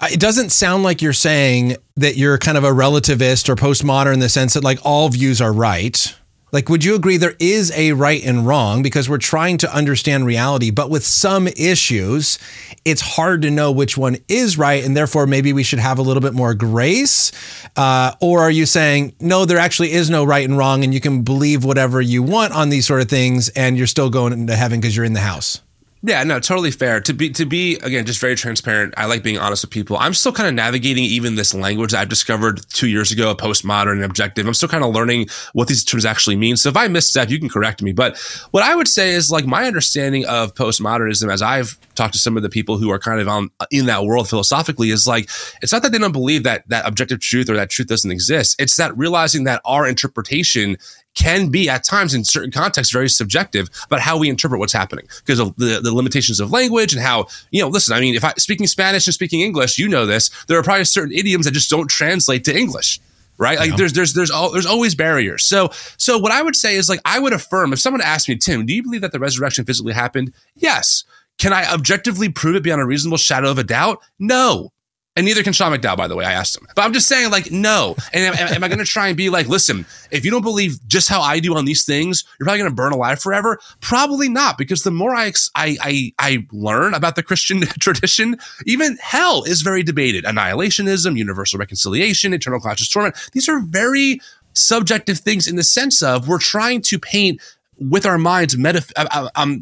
it 0.02 0.20
doesn't 0.20 0.50
sound 0.50 0.82
like 0.82 1.02
you're 1.02 1.12
saying 1.12 1.76
that 1.96 2.16
you're 2.16 2.38
kind 2.38 2.56
of 2.56 2.64
a 2.64 2.70
relativist 2.70 3.48
or 3.48 3.56
postmodern 3.56 4.14
in 4.14 4.20
the 4.20 4.28
sense 4.28 4.54
that 4.54 4.64
like 4.64 4.78
all 4.82 5.08
views 5.08 5.40
are 5.40 5.52
right. 5.52 6.14
Like, 6.52 6.68
would 6.68 6.84
you 6.84 6.96
agree 6.96 7.16
there 7.16 7.36
is 7.38 7.70
a 7.76 7.92
right 7.92 8.24
and 8.24 8.44
wrong 8.44 8.82
because 8.82 9.08
we're 9.08 9.18
trying 9.18 9.58
to 9.58 9.72
understand 9.72 10.26
reality, 10.26 10.70
but 10.72 10.90
with 10.90 11.04
some 11.04 11.46
issues, 11.46 12.40
it's 12.84 13.00
hard 13.00 13.42
to 13.42 13.50
know 13.50 13.70
which 13.70 13.96
one 13.96 14.16
is 14.26 14.58
right, 14.58 14.84
and 14.84 14.96
therefore 14.96 15.28
maybe 15.28 15.52
we 15.52 15.62
should 15.62 15.78
have 15.78 15.98
a 15.98 16.02
little 16.02 16.20
bit 16.20 16.34
more 16.34 16.54
grace? 16.54 17.30
Uh, 17.76 18.14
or 18.20 18.40
are 18.40 18.50
you 18.50 18.66
saying, 18.66 19.14
no, 19.20 19.44
there 19.44 19.58
actually 19.58 19.92
is 19.92 20.10
no 20.10 20.24
right 20.24 20.44
and 20.44 20.58
wrong, 20.58 20.82
and 20.82 20.92
you 20.92 21.00
can 21.00 21.22
believe 21.22 21.64
whatever 21.64 22.00
you 22.00 22.20
want 22.20 22.52
on 22.52 22.68
these 22.68 22.86
sort 22.86 23.00
of 23.00 23.08
things, 23.08 23.48
and 23.50 23.78
you're 23.78 23.86
still 23.86 24.10
going 24.10 24.32
into 24.32 24.56
heaven 24.56 24.80
because 24.80 24.96
you're 24.96 25.06
in 25.06 25.12
the 25.12 25.20
house? 25.20 25.60
Yeah, 26.02 26.24
no, 26.24 26.40
totally 26.40 26.70
fair. 26.70 27.00
To 27.02 27.12
be 27.12 27.28
to 27.30 27.44
be 27.44 27.74
again 27.76 28.06
just 28.06 28.20
very 28.20 28.34
transparent. 28.34 28.94
I 28.96 29.04
like 29.04 29.22
being 29.22 29.36
honest 29.36 29.64
with 29.64 29.70
people. 29.70 29.98
I'm 29.98 30.14
still 30.14 30.32
kind 30.32 30.48
of 30.48 30.54
navigating 30.54 31.04
even 31.04 31.34
this 31.34 31.52
language 31.52 31.92
I've 31.92 32.08
discovered 32.08 32.62
two 32.70 32.88
years 32.88 33.12
ago, 33.12 33.30
A 33.30 33.36
postmodern 33.36 33.92
and 33.92 34.04
objective. 34.04 34.46
I'm 34.46 34.54
still 34.54 34.68
kind 34.68 34.82
of 34.82 34.94
learning 34.94 35.28
what 35.52 35.68
these 35.68 35.84
terms 35.84 36.06
actually 36.06 36.36
mean. 36.36 36.56
So 36.56 36.70
if 36.70 36.76
I 36.76 36.88
misstep, 36.88 37.28
you 37.28 37.38
can 37.38 37.50
correct 37.50 37.82
me. 37.82 37.92
But 37.92 38.18
what 38.50 38.62
I 38.62 38.74
would 38.74 38.88
say 38.88 39.10
is 39.10 39.30
like 39.30 39.44
my 39.44 39.66
understanding 39.66 40.24
of 40.24 40.54
postmodernism, 40.54 41.30
as 41.30 41.42
I've 41.42 41.78
talked 41.96 42.14
to 42.14 42.18
some 42.18 42.38
of 42.38 42.42
the 42.42 42.48
people 42.48 42.78
who 42.78 42.90
are 42.90 42.98
kind 42.98 43.20
of 43.20 43.28
on 43.28 43.50
in 43.70 43.84
that 43.86 44.04
world 44.04 44.26
philosophically, 44.26 44.88
is 44.88 45.06
like 45.06 45.28
it's 45.60 45.72
not 45.72 45.82
that 45.82 45.92
they 45.92 45.98
don't 45.98 46.12
believe 46.12 46.44
that 46.44 46.66
that 46.68 46.88
objective 46.88 47.20
truth 47.20 47.50
or 47.50 47.56
that 47.56 47.68
truth 47.68 47.88
doesn't 47.88 48.10
exist. 48.10 48.58
It's 48.58 48.76
that 48.76 48.96
realizing 48.96 49.44
that 49.44 49.60
our 49.66 49.86
interpretation 49.86 50.78
can 51.14 51.48
be 51.48 51.68
at 51.68 51.84
times 51.84 52.14
in 52.14 52.24
certain 52.24 52.50
contexts 52.50 52.92
very 52.92 53.08
subjective 53.08 53.68
about 53.86 54.00
how 54.00 54.16
we 54.16 54.28
interpret 54.28 54.60
what's 54.60 54.72
happening 54.72 55.06
because 55.24 55.38
of 55.38 55.54
the, 55.56 55.80
the 55.82 55.92
limitations 55.94 56.40
of 56.40 56.50
language 56.52 56.92
and 56.92 57.02
how 57.02 57.26
you 57.50 57.60
know 57.60 57.68
listen 57.68 57.94
i 57.94 58.00
mean 58.00 58.14
if 58.14 58.24
i 58.24 58.32
speaking 58.36 58.66
spanish 58.66 59.06
and 59.06 59.14
speaking 59.14 59.40
english 59.40 59.78
you 59.78 59.88
know 59.88 60.06
this 60.06 60.30
there 60.46 60.58
are 60.58 60.62
probably 60.62 60.84
certain 60.84 61.12
idioms 61.12 61.44
that 61.44 61.52
just 61.52 61.68
don't 61.70 61.88
translate 61.88 62.44
to 62.44 62.56
english 62.56 63.00
right? 63.40 63.58
Like 63.58 63.76
there's 63.76 63.94
there's 63.94 64.12
there's 64.12 64.30
all, 64.30 64.52
there's 64.52 64.66
always 64.66 64.94
barriers. 64.94 65.44
So 65.44 65.70
so 65.96 66.18
what 66.18 66.30
i 66.30 66.42
would 66.42 66.54
say 66.54 66.76
is 66.76 66.88
like 66.88 67.00
i 67.04 67.18
would 67.18 67.32
affirm 67.32 67.72
if 67.72 67.80
someone 67.80 68.02
asked 68.02 68.28
me 68.28 68.36
tim 68.36 68.66
do 68.66 68.74
you 68.74 68.82
believe 68.82 69.00
that 69.00 69.12
the 69.12 69.18
resurrection 69.18 69.64
physically 69.64 69.94
happened? 69.94 70.32
Yes. 70.54 71.04
Can 71.38 71.52
i 71.52 71.64
objectively 71.72 72.28
prove 72.28 72.54
it 72.54 72.62
beyond 72.62 72.82
a 72.82 72.86
reasonable 72.86 73.16
shadow 73.16 73.50
of 73.50 73.58
a 73.58 73.64
doubt? 73.64 74.00
No 74.18 74.72
and 75.16 75.26
neither 75.26 75.42
can 75.42 75.52
Sean 75.52 75.76
McDowell, 75.76 75.96
by 75.96 76.06
the 76.06 76.14
way. 76.14 76.24
I 76.24 76.32
asked 76.32 76.56
him. 76.56 76.66
But 76.76 76.82
I'm 76.82 76.92
just 76.92 77.08
saying, 77.08 77.30
like, 77.30 77.50
no. 77.50 77.96
And 78.12 78.24
am, 78.24 78.54
am 78.54 78.64
I 78.64 78.68
going 78.68 78.78
to 78.78 78.84
try 78.84 79.08
and 79.08 79.16
be 79.16 79.28
like, 79.28 79.48
listen, 79.48 79.84
if 80.12 80.24
you 80.24 80.30
don't 80.30 80.42
believe 80.42 80.78
just 80.86 81.08
how 81.08 81.20
I 81.20 81.40
do 81.40 81.56
on 81.56 81.64
these 81.64 81.84
things, 81.84 82.24
you're 82.38 82.44
probably 82.44 82.60
going 82.60 82.70
to 82.70 82.74
burn 82.74 82.92
alive 82.92 83.20
forever? 83.20 83.58
Probably 83.80 84.28
not, 84.28 84.56
because 84.56 84.84
the 84.84 84.92
more 84.92 85.14
I, 85.14 85.32
I, 85.56 85.76
I, 85.82 86.12
I 86.20 86.46
learn 86.52 86.94
about 86.94 87.16
the 87.16 87.24
Christian 87.24 87.60
tradition, 87.80 88.38
even 88.66 88.98
hell 89.02 89.42
is 89.42 89.62
very 89.62 89.82
debated. 89.82 90.24
Annihilationism, 90.24 91.18
universal 91.18 91.58
reconciliation, 91.58 92.32
eternal 92.32 92.60
conscious 92.60 92.88
torment. 92.88 93.16
These 93.32 93.48
are 93.48 93.58
very 93.60 94.20
subjective 94.52 95.18
things 95.18 95.48
in 95.48 95.56
the 95.56 95.64
sense 95.64 96.04
of 96.04 96.28
we're 96.28 96.38
trying 96.38 96.82
to 96.82 97.00
paint 97.00 97.40
with 97.80 98.06
our 98.06 98.18
minds 98.18 98.56
metaph- 98.56 98.92
uh, 98.96 99.06
uh, 99.10 99.28
um, 99.34 99.60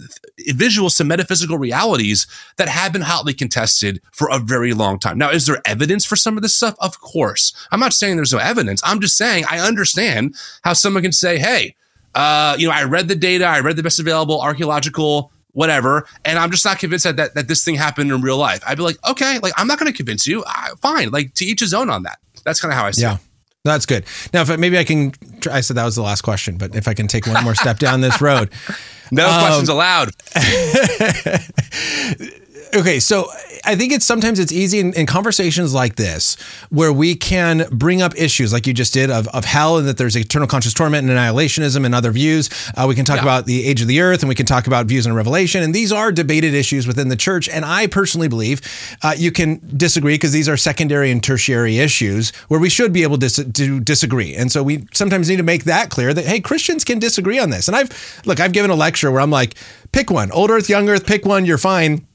visuals 0.49 0.97
to 0.97 1.05
metaphysical 1.05 1.59
realities 1.59 2.27
that 2.57 2.69
have 2.69 2.93
been 2.93 3.03
hotly 3.03 3.35
contested 3.35 4.01
for 4.13 4.29
a 4.31 4.39
very 4.39 4.73
long 4.73 4.99
time. 4.99 5.19
Now, 5.19 5.31
is 5.31 5.47
there 5.47 5.61
evidence 5.65 6.05
for 6.05 6.17
some 6.17 6.37
of 6.37 6.43
this 6.43 6.55
stuff? 6.55 6.77
Of 6.81 7.01
course. 7.01 7.53
I'm 7.73 7.81
not 7.81 7.93
saying 7.93 8.17
there's 8.17 8.33
no 8.33 8.39
evidence. 8.39 8.81
I'm 8.85 9.01
just 9.01 9.17
saying 9.17 9.45
I 9.51 9.59
understand 9.61 10.35
how 10.63 10.73
someone 10.73 11.03
can 11.03 11.13
say, 11.13 11.39
hey, 11.39 11.75
uh, 12.15 12.57
you 12.59 12.67
know, 12.69 12.75
I 12.75 12.85
read 12.85 13.09
the 13.09 13.17
data, 13.17 13.45
I 13.45 13.61
read 13.61 13.77
the 13.77 13.83
best 13.83 14.01
available 14.01 14.41
archaeological 14.41 15.31
whatever, 15.53 16.07
and 16.25 16.39
I'm 16.39 16.53
just 16.53 16.65
not 16.65 16.79
convinced 16.79 17.03
that, 17.03 17.17
that, 17.17 17.35
that 17.35 17.49
this 17.49 17.65
thing 17.65 17.75
happened 17.75 18.13
in 18.13 18.21
real 18.21 18.37
life. 18.37 18.63
I'd 18.65 18.77
be 18.77 18.85
like, 18.85 18.97
okay, 19.09 19.41
like 19.41 19.53
I'm 19.57 19.67
not 19.67 19.81
going 19.81 19.91
to 19.91 19.97
convince 19.97 20.25
you. 20.25 20.45
I, 20.47 20.71
fine, 20.81 21.11
like 21.11 21.35
to 21.35 21.45
each 21.45 21.59
his 21.59 21.75
own 21.75 21.91
on 21.91 22.05
that. 22.05 22.21
That's 22.45 22.61
kind 22.61 22.71
of 22.71 22.79
how 22.79 22.87
I 22.87 22.93
see 22.93 23.03
yeah. 23.03 23.17
it. 23.17 23.21
That's 23.69 23.87
good. 23.87 24.05
Now, 24.33 24.43
if 24.43 24.51
I, 24.51 24.57
maybe 24.57 24.79
I 24.79 24.85
can, 24.85 25.13
I 25.51 25.61
said 25.61 25.77
that 25.77 25.85
was 25.85 25.97
the 25.97 26.03
last 26.03 26.23
question, 26.23 26.57
but 26.57 26.75
if 26.75 26.89
I 26.89 26.95
can 26.95 27.07
take 27.07 27.27
one 27.27 27.45
more 27.45 27.55
step 27.55 27.79
down 27.79 28.01
this 28.01 28.21
road. 28.21 28.51
No 29.11 29.27
um, 29.27 29.41
questions 29.41 29.71
allowed. 29.71 30.11
okay, 32.75 33.01
so 33.01 33.31
I 33.65 33.77
think 33.77 33.93
it's 33.93 34.05
sometimes 34.05 34.39
it's 34.39 34.53
easy 34.53 34.79
in, 34.79 34.93
in, 34.95 35.07
conversations 35.07 35.75
like 35.75 35.97
this 35.97 36.37
where 36.71 36.93
we 36.93 37.15
can 37.15 37.67
bring 37.71 38.03
up 38.03 38.15
issues 38.17 38.53
like 38.53 38.67
you 38.67 38.73
just 38.73 38.95
did 38.95 39.11
of, 39.11 39.29
of 39.29 39.45
hell 39.45 39.79
and 39.79 39.89
that 39.89 39.99
there's 39.99 40.17
eternal 40.17 40.47
conscious 40.49 40.75
torment 40.75 41.09
and 41.09 41.17
annihilationism 41.17 41.85
and 41.85 41.95
other 41.95 42.11
views. 42.11 42.49
Uh, 42.77 42.87
we 42.89 42.95
can 42.95 43.05
talk 43.05 43.17
yeah. 43.17 43.23
about 43.23 43.47
the 43.47 43.67
age 43.67 43.81
of 43.81 43.89
the 43.89 44.01
earth 44.01 44.23
and 44.23 44.29
we 44.29 44.35
can 44.35 44.47
talk 44.47 44.67
about 44.67 44.87
views 44.87 45.07
on 45.07 45.13
Revelation. 45.13 45.63
And 45.63 45.75
these 45.75 45.93
are 45.93 46.13
debated 46.13 46.55
issues 46.55 46.87
within 46.87 47.09
the 47.09 47.17
church. 47.17 47.49
And 47.49 47.65
I 47.65 47.87
personally 47.87 48.29
believe 48.29 48.61
uh, 49.03 49.15
you 49.17 49.33
can 49.33 49.61
disagree 49.77 50.15
because 50.15 50.33
these 50.33 50.49
are 50.49 50.57
secondary 50.57 51.11
and 51.11 51.23
tertiary 51.23 51.79
issues 51.79 52.31
where 52.49 52.61
we 52.61 52.71
should 52.71 52.93
be 52.93 53.03
able 53.03 53.19
to, 53.19 53.53
to 53.53 53.81
disagree. 53.81 54.35
And 54.35 54.51
so 54.53 54.63
we 54.63 54.87
sometimes 54.93 55.29
need 55.29 55.37
to 55.37 55.43
make 55.43 55.65
that 55.65 55.91
clear 55.91 56.15
that, 56.15 56.25
hey, 56.25 56.41
Christians 56.41 56.85
can 56.85 56.99
disagree 56.99 57.39
on 57.39 57.51
this. 57.51 57.69
And 57.69 57.77
I've, 57.77 58.23
look, 58.25 58.41
I've 58.41 58.53
given 58.53 58.71
a 58.71 58.77
lecture 58.77 59.11
where 59.11 59.21
I'm 59.21 59.31
like, 59.31 59.55
pick 59.93 60.11
one, 60.11 60.31
old 60.33 60.51
earth, 60.51 60.69
young 60.69 60.89
earth, 60.89 61.07
pick 61.07 61.25
one, 61.25 61.45
you're 61.45 61.59
fine 61.59 62.07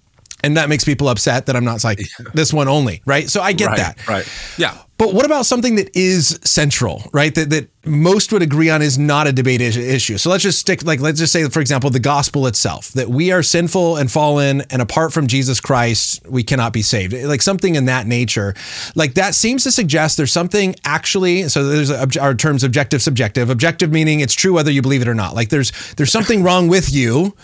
and 0.44 0.58
that 0.58 0.70
makes 0.70 0.84
people 0.84 1.08
upset 1.08 1.46
that 1.46 1.56
I'm 1.56 1.64
not 1.64 1.84
like 1.84 2.00
this 2.34 2.54
one 2.54 2.68
only, 2.68 3.02
right? 3.06 3.30
So 3.30 3.42
I 3.42 3.54
get 3.54 3.68
right, 3.68 3.78
that. 3.78 4.08
Right. 4.08 4.30
Yeah. 4.58 4.78
But 4.98 5.14
what 5.14 5.26
about 5.26 5.46
something 5.46 5.76
that 5.76 5.94
is 5.96 6.40
central, 6.44 7.04
right? 7.12 7.34
That 7.34 7.50
that 7.50 7.70
most 7.86 8.32
would 8.32 8.42
agree 8.42 8.70
on 8.70 8.82
is 8.82 8.98
not 8.98 9.26
a 9.28 9.34
debate 9.34 9.60
issue. 9.60 10.18
So 10.18 10.30
let's 10.30 10.44
just 10.44 10.60
stick 10.60 10.84
like 10.84 11.00
let's 11.00 11.20
just 11.20 11.34
say 11.34 11.48
for 11.50 11.62
example 11.62 11.90
the 11.90 12.00
gospel 12.00 12.46
itself 12.46 12.90
that 12.90 13.10
we 13.10 13.32
are 13.32 13.42
sinful 13.42 13.98
and 13.98 14.12
fallen 14.12 14.62
and 14.70 14.82
apart 14.82 15.12
from 15.12 15.28
Jesus 15.28 15.60
Christ 15.60 16.26
we 16.30 16.44
cannot 16.44 16.74
be 16.74 16.82
saved. 16.82 17.14
Like 17.14 17.42
something 17.42 17.76
in 17.76 17.86
that 17.86 18.06
nature. 18.06 18.54
Like 18.96 19.16
that 19.16 19.34
seems 19.34 19.64
to 19.64 19.72
suggest 19.72 20.18
there's 20.18 20.32
something 20.32 20.76
actually 20.86 21.50
so 21.50 21.66
there's 21.66 21.90
our 22.18 22.36
terms 22.36 22.64
objective 22.64 23.02
subjective. 23.02 23.50
Objective 23.50 23.92
meaning 23.92 24.20
it's 24.20 24.36
true 24.36 24.54
whether 24.54 24.72
you 24.72 24.82
believe 24.82 25.02
it 25.02 25.08
or 25.08 25.16
not. 25.16 25.36
Like 25.36 25.50
there's 25.50 25.72
there's 25.96 26.12
something 26.12 26.44
wrong 26.44 26.68
with 26.68 26.94
you 26.94 27.36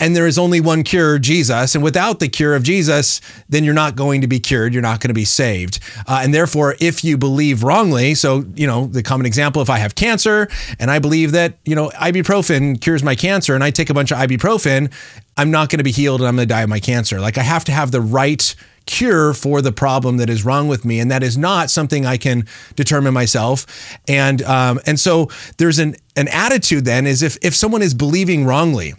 and 0.00 0.14
there 0.14 0.26
is 0.26 0.38
only 0.38 0.60
one 0.60 0.84
cure, 0.84 1.18
Jesus. 1.18 1.74
And 1.74 1.82
without 1.82 2.20
the 2.20 2.28
cure 2.28 2.54
of 2.54 2.62
Jesus, 2.62 3.20
then 3.48 3.64
you're 3.64 3.74
not 3.74 3.96
going 3.96 4.20
to 4.20 4.26
be 4.26 4.38
cured. 4.38 4.72
You're 4.72 4.82
not 4.82 5.00
going 5.00 5.08
to 5.08 5.14
be 5.14 5.24
saved. 5.24 5.80
Uh, 6.06 6.20
and 6.22 6.32
therefore, 6.32 6.76
if 6.80 7.02
you 7.02 7.18
believe 7.18 7.62
wrongly, 7.62 8.14
so, 8.14 8.44
you 8.54 8.66
know, 8.66 8.86
the 8.86 9.02
common 9.02 9.26
example, 9.26 9.60
if 9.60 9.70
I 9.70 9.78
have 9.78 9.94
cancer 9.94 10.48
and 10.78 10.90
I 10.90 10.98
believe 10.98 11.32
that, 11.32 11.58
you 11.64 11.74
know, 11.74 11.90
ibuprofen 11.90 12.80
cures 12.80 13.02
my 13.02 13.14
cancer 13.14 13.54
and 13.54 13.64
I 13.64 13.70
take 13.70 13.90
a 13.90 13.94
bunch 13.94 14.12
of 14.12 14.18
ibuprofen, 14.18 14.92
I'm 15.36 15.50
not 15.50 15.68
going 15.68 15.78
to 15.78 15.84
be 15.84 15.92
healed 15.92 16.20
and 16.20 16.28
I'm 16.28 16.36
going 16.36 16.48
to 16.48 16.54
die 16.54 16.62
of 16.62 16.68
my 16.68 16.80
cancer. 16.80 17.20
Like 17.20 17.38
I 17.38 17.42
have 17.42 17.64
to 17.64 17.72
have 17.72 17.90
the 17.90 18.00
right 18.00 18.54
cure 18.86 19.34
for 19.34 19.60
the 19.60 19.70
problem 19.70 20.16
that 20.16 20.30
is 20.30 20.44
wrong 20.44 20.66
with 20.66 20.84
me, 20.84 20.98
and 20.98 21.10
that 21.10 21.22
is 21.22 21.36
not 21.36 21.70
something 21.70 22.06
I 22.06 22.16
can 22.16 22.46
determine 22.74 23.12
myself. 23.12 23.98
And 24.08 24.42
um, 24.42 24.80
and 24.86 24.98
so 24.98 25.28
there's 25.58 25.78
an 25.78 25.94
an 26.16 26.26
attitude 26.28 26.84
then 26.84 27.06
is 27.06 27.22
if 27.22 27.36
if 27.42 27.54
someone 27.54 27.82
is 27.82 27.94
believing 27.94 28.46
wrongly, 28.46 28.94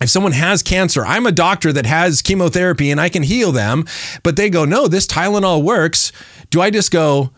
if 0.00 0.10
someone 0.10 0.32
has 0.32 0.62
cancer, 0.62 1.06
I'm 1.06 1.26
a 1.26 1.32
doctor 1.32 1.72
that 1.72 1.86
has 1.86 2.22
chemotherapy 2.22 2.90
and 2.90 3.00
I 3.00 3.08
can 3.08 3.22
heal 3.22 3.52
them, 3.52 3.84
but 4.22 4.36
they 4.36 4.50
go, 4.50 4.64
no, 4.64 4.88
this 4.88 5.06
Tylenol 5.06 5.62
works. 5.62 6.12
Do 6.50 6.60
I 6.60 6.70
just 6.70 6.90
go, 6.90 7.30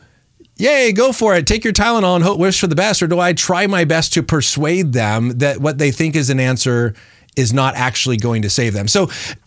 yay, 0.56 0.92
go 0.92 1.12
for 1.12 1.36
it, 1.36 1.46
take 1.46 1.62
your 1.62 1.72
Tylenol 1.72 2.16
and 2.16 2.24
hope, 2.24 2.38
wish 2.38 2.60
for 2.60 2.66
the 2.66 2.74
best? 2.74 3.02
Or 3.02 3.06
do 3.06 3.20
I 3.20 3.32
try 3.32 3.66
my 3.66 3.84
best 3.84 4.12
to 4.14 4.22
persuade 4.22 4.92
them 4.92 5.38
that 5.38 5.60
what 5.60 5.78
they 5.78 5.90
think 5.90 6.16
is 6.16 6.30
an 6.30 6.40
answer 6.40 6.94
is 7.38 7.52
not 7.52 7.74
actually 7.76 8.16
going 8.16 8.42
to 8.42 8.50
save 8.50 8.74
them? 8.74 8.88
So, 8.88 9.06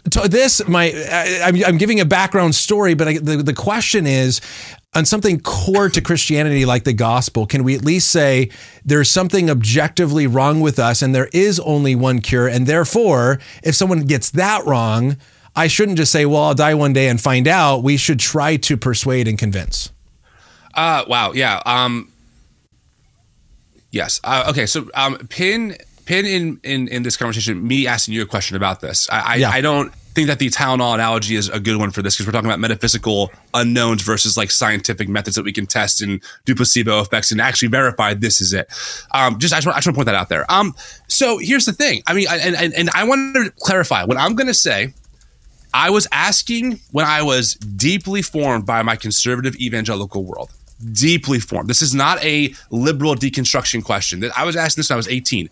to 0.09 0.27
this, 0.27 0.67
my, 0.67 0.85
I, 0.85 1.51
am 1.67 1.77
giving 1.77 1.99
a 1.99 2.05
background 2.05 2.55
story, 2.55 2.93
but 2.93 3.07
I, 3.07 3.17
the, 3.17 3.37
the 3.37 3.53
question 3.53 4.07
is, 4.07 4.41
on 4.93 5.05
something 5.05 5.39
core 5.39 5.89
to 5.89 6.01
Christianity 6.01 6.65
like 6.65 6.83
the 6.83 6.93
gospel, 6.93 7.45
can 7.45 7.63
we 7.63 7.75
at 7.75 7.85
least 7.85 8.09
say 8.09 8.49
there's 8.83 9.09
something 9.09 9.49
objectively 9.49 10.27
wrong 10.27 10.59
with 10.59 10.79
us 10.79 11.01
and 11.01 11.15
there 11.15 11.29
is 11.31 11.59
only 11.61 11.95
one 11.95 12.19
cure? 12.19 12.47
And 12.47 12.67
therefore, 12.67 13.39
if 13.63 13.75
someone 13.75 14.01
gets 14.01 14.31
that 14.31 14.65
wrong, 14.65 15.17
I 15.55 15.67
shouldn't 15.67 15.97
just 15.97 16.11
say, 16.11 16.25
well, 16.25 16.43
I'll 16.43 16.53
die 16.53 16.73
one 16.73 16.93
day 16.93 17.07
and 17.07 17.19
find 17.19 17.47
out. 17.47 17.83
We 17.83 17.97
should 17.97 18.19
try 18.19 18.57
to 18.57 18.77
persuade 18.77 19.27
and 19.27 19.37
convince. 19.37 19.91
Uh, 20.73 21.03
wow. 21.07 21.31
Yeah. 21.33 21.61
Um, 21.65 22.11
yes. 23.91 24.19
Uh, 24.23 24.47
okay. 24.49 24.65
So, 24.65 24.89
um, 24.93 25.17
pin, 25.29 25.77
pin 26.05 26.25
in, 26.25 26.59
in, 26.63 26.87
in 26.87 27.03
this 27.03 27.17
conversation, 27.17 27.65
me 27.67 27.87
asking 27.87 28.13
you 28.13 28.21
a 28.21 28.25
question 28.25 28.55
about 28.55 28.81
this. 28.81 29.09
I, 29.09 29.19
I, 29.19 29.35
yeah. 29.35 29.49
I 29.49 29.61
don't, 29.61 29.93
think 30.13 30.27
that 30.27 30.39
the 30.39 30.49
Tylenol 30.49 30.93
analogy 30.93 31.35
is 31.35 31.49
a 31.49 31.59
good 31.59 31.77
one 31.77 31.91
for 31.91 32.01
this 32.01 32.15
because 32.15 32.27
we're 32.27 32.33
talking 32.33 32.49
about 32.49 32.59
metaphysical 32.59 33.31
unknowns 33.53 34.01
versus 34.01 34.35
like 34.35 34.51
scientific 34.51 35.07
methods 35.07 35.35
that 35.35 35.43
we 35.43 35.53
can 35.53 35.65
test 35.65 36.01
and 36.01 36.21
do 36.45 36.53
placebo 36.53 36.99
effects 36.99 37.31
and 37.31 37.39
actually 37.39 37.69
verify 37.69 38.13
this 38.13 38.41
is 38.41 38.53
it. 38.53 38.67
Um, 39.13 39.39
just 39.39 39.53
I 39.53 39.57
just, 39.57 39.67
want, 39.67 39.77
I 39.77 39.79
just 39.79 39.87
want 39.87 39.95
to 39.95 39.99
point 39.99 40.05
that 40.07 40.15
out 40.15 40.29
there. 40.29 40.45
Um, 40.51 40.75
so 41.07 41.37
here's 41.37 41.65
the 41.65 41.73
thing. 41.73 42.03
I 42.07 42.13
mean, 42.13 42.27
and, 42.29 42.55
and, 42.55 42.73
and 42.73 42.89
I 42.93 43.05
wanted 43.05 43.45
to 43.45 43.51
clarify 43.59 44.03
what 44.03 44.17
I'm 44.17 44.35
going 44.35 44.47
to 44.47 44.53
say. 44.53 44.93
I 45.73 45.89
was 45.89 46.05
asking 46.11 46.81
when 46.91 47.05
I 47.05 47.21
was 47.21 47.53
deeply 47.53 48.21
formed 48.21 48.65
by 48.65 48.83
my 48.83 48.97
conservative 48.97 49.55
evangelical 49.55 50.25
world. 50.25 50.51
Deeply 50.91 51.39
formed. 51.39 51.69
This 51.69 51.81
is 51.81 51.93
not 51.93 52.21
a 52.23 52.53
liberal 52.71 53.15
deconstruction 53.15 53.81
question. 53.81 54.21
I 54.35 54.43
was 54.43 54.57
asking 54.57 54.81
this 54.81 54.89
when 54.89 54.95
I 54.95 54.97
was 54.97 55.07
18 55.07 55.49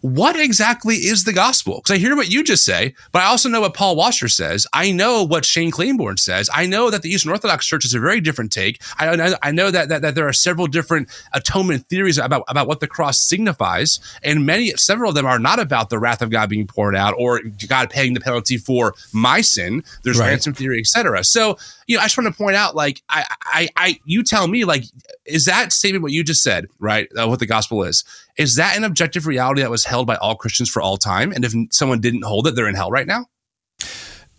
what 0.00 0.38
exactly 0.38 0.96
is 0.96 1.24
the 1.24 1.32
gospel? 1.32 1.76
Because 1.76 1.96
I 1.96 1.98
hear 1.98 2.14
what 2.14 2.30
you 2.30 2.44
just 2.44 2.64
say, 2.64 2.94
but 3.12 3.22
I 3.22 3.26
also 3.26 3.48
know 3.48 3.60
what 3.60 3.74
Paul 3.74 3.96
Washer 3.96 4.28
says. 4.28 4.66
I 4.72 4.92
know 4.92 5.24
what 5.24 5.44
Shane 5.44 5.70
Claiborne 5.70 6.18
says. 6.18 6.48
I 6.54 6.66
know 6.66 6.90
that 6.90 7.02
the 7.02 7.10
Eastern 7.10 7.32
Orthodox 7.32 7.66
Church 7.66 7.84
is 7.84 7.94
a 7.94 8.00
very 8.00 8.20
different 8.20 8.52
take. 8.52 8.80
I, 8.98 9.36
I, 9.42 9.50
know 9.50 9.70
that, 9.70 9.88
that, 9.88 10.02
that 10.02 10.14
there 10.14 10.28
are 10.28 10.32
several 10.32 10.66
different 10.66 11.08
atonement 11.32 11.86
theories 11.88 12.18
about, 12.18 12.44
about 12.48 12.68
what 12.68 12.80
the 12.80 12.86
cross 12.86 13.18
signifies, 13.18 13.98
and 14.22 14.46
many 14.46 14.70
several 14.70 15.08
of 15.08 15.14
them 15.14 15.26
are 15.26 15.38
not 15.38 15.58
about 15.58 15.90
the 15.90 15.98
wrath 15.98 16.22
of 16.22 16.30
God 16.30 16.48
being 16.48 16.66
poured 16.66 16.94
out 16.94 17.14
or 17.18 17.40
God 17.68 17.90
paying 17.90 18.14
the 18.14 18.20
penalty 18.20 18.56
for 18.56 18.94
my 19.12 19.40
sin. 19.40 19.82
There's 20.04 20.18
right. 20.18 20.28
ransom 20.28 20.54
theory, 20.54 20.80
etc. 20.80 21.24
So 21.24 21.58
you 21.88 21.96
know, 21.96 22.02
I 22.02 22.04
just 22.04 22.18
want 22.18 22.32
to 22.32 22.36
point 22.36 22.54
out, 22.54 22.76
like, 22.76 23.02
I, 23.08 23.24
I, 23.42 23.68
I, 23.74 24.00
you 24.04 24.22
tell 24.22 24.46
me, 24.46 24.66
like, 24.66 24.84
is 25.24 25.46
that 25.46 25.72
statement 25.72 26.02
what 26.02 26.12
you 26.12 26.22
just 26.22 26.42
said, 26.42 26.66
right? 26.78 27.08
Uh, 27.18 27.26
what 27.26 27.38
the 27.38 27.46
gospel 27.46 27.82
is? 27.82 28.04
Is 28.38 28.54
that 28.54 28.76
an 28.76 28.84
objective 28.84 29.26
reality 29.26 29.60
that 29.62 29.70
was 29.70 29.84
held 29.84 30.06
by 30.06 30.16
all 30.16 30.36
Christians 30.36 30.70
for 30.70 30.80
all 30.80 30.96
time? 30.96 31.32
And 31.32 31.44
if 31.44 31.52
someone 31.70 32.00
didn't 32.00 32.22
hold 32.22 32.46
it, 32.46 32.54
they're 32.54 32.68
in 32.68 32.76
hell 32.76 32.90
right 32.90 33.06
now. 33.06 33.26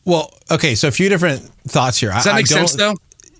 Well, 0.05 0.33
okay, 0.49 0.73
so 0.73 0.87
a 0.87 0.91
few 0.91 1.09
different 1.09 1.41
thoughts 1.67 1.99
here. 1.99 2.09
Does 2.09 2.23
that 2.23 2.35
make 2.35 2.47
sense, 2.47 2.73
though? 2.75 2.95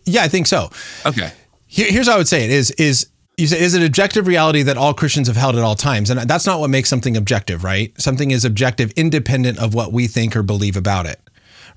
Yeah, 0.05 0.23
I 0.23 0.27
think 0.27 0.47
so. 0.47 0.69
Okay. 1.05 1.31
Here, 1.65 1.89
here's 1.89 2.07
how 2.07 2.15
I 2.15 2.17
would 2.17 2.27
say 2.27 2.43
it: 2.43 2.51
is 2.51 2.71
is 2.71 3.07
you 3.37 3.47
say 3.47 3.59
is 3.59 3.73
it 3.73 3.79
an 3.79 3.85
objective 3.85 4.27
reality 4.27 4.63
that 4.63 4.77
all 4.77 4.93
Christians 4.93 5.27
have 5.27 5.37
held 5.37 5.55
at 5.55 5.63
all 5.63 5.75
times, 5.75 6.09
and 6.09 6.19
that's 6.19 6.45
not 6.45 6.59
what 6.59 6.69
makes 6.69 6.89
something 6.89 7.15
objective, 7.15 7.63
right? 7.63 7.93
Something 7.99 8.31
is 8.31 8.43
objective 8.43 8.91
independent 8.91 9.57
of 9.59 9.73
what 9.73 9.93
we 9.93 10.07
think 10.07 10.35
or 10.35 10.43
believe 10.43 10.75
about 10.75 11.05
it 11.05 11.19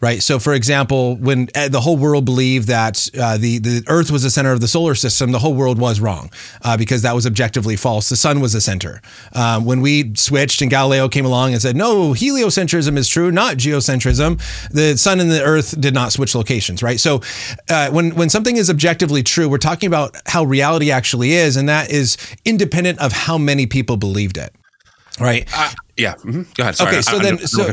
right? 0.03 0.21
So, 0.21 0.41
for 0.41 0.53
example, 0.53 1.17
when 1.17 1.49
uh, 1.55 1.69
the 1.69 1.81
whole 1.81 1.97
world 1.97 2.25
believed 2.25 2.67
that 2.67 3.09
uh, 3.19 3.39
the 3.39 3.59
the 3.59 3.85
Earth 3.89 4.11
was 4.11 4.25
the 4.25 4.31
center 4.31 4.53
of 4.53 4.61
the 4.61 4.69
solar 4.69 4.97
system, 4.97 5.31
the 5.31 5.39
whole 5.39 5.55
world 5.55 5.79
was 5.79 6.01
wrong 6.01 6.31
uh, 6.63 6.77
because 6.77 7.03
that 7.03 7.15
was 7.15 7.25
objectively 7.25 7.77
false. 7.77 8.09
The 8.09 8.17
sun 8.17 8.41
was 8.41 8.53
the 8.53 8.61
center. 8.61 9.01
Um, 9.33 9.65
when 9.65 9.81
we 9.81 10.13
switched 10.17 10.61
and 10.61 10.71
Galileo 10.71 11.09
came 11.09 11.25
along 11.25 11.53
and 11.53 11.63
said, 11.63 11.77
"No, 11.77 12.13
heliocentrism 12.13 12.99
is 12.99 13.09
true, 13.09 13.31
not 13.31 13.57
geocentrism," 13.57 14.43
the 14.71 14.99
sun 14.99 15.21
and 15.21 15.31
the 15.31 15.43
Earth 15.43 15.81
did 15.81 15.95
not 15.95 16.13
switch 16.13 16.35
locations, 16.35 16.83
right? 16.83 16.99
So, 16.99 17.23
uh, 17.71 17.91
when 17.91 18.15
when 18.17 18.29
something 18.29 18.57
is 18.57 18.69
objectively 18.69 19.23
true, 19.23 19.49
we're 19.49 19.59
talking 19.59 19.87
about 19.87 20.17
how 20.27 20.43
reality 20.43 20.91
actually 20.91 21.33
is, 21.33 21.57
and 21.57 21.69
that 21.69 21.91
is 21.93 22.19
independent 22.45 22.99
of 22.99 23.13
how 23.13 23.39
many 23.39 23.67
people 23.67 23.97
believed 23.97 24.37
it 24.37 24.53
right? 25.21 25.47
Uh, 25.55 25.71
yeah. 25.97 26.15
Mm-hmm. 26.15 26.43
Go 26.55 26.63
ahead. 26.63 26.77
Sorry. 26.77 26.91
Okay. 26.91 27.03
So 27.03 27.19
I, 27.19 27.23
then, 27.23 27.39
so, 27.47 27.71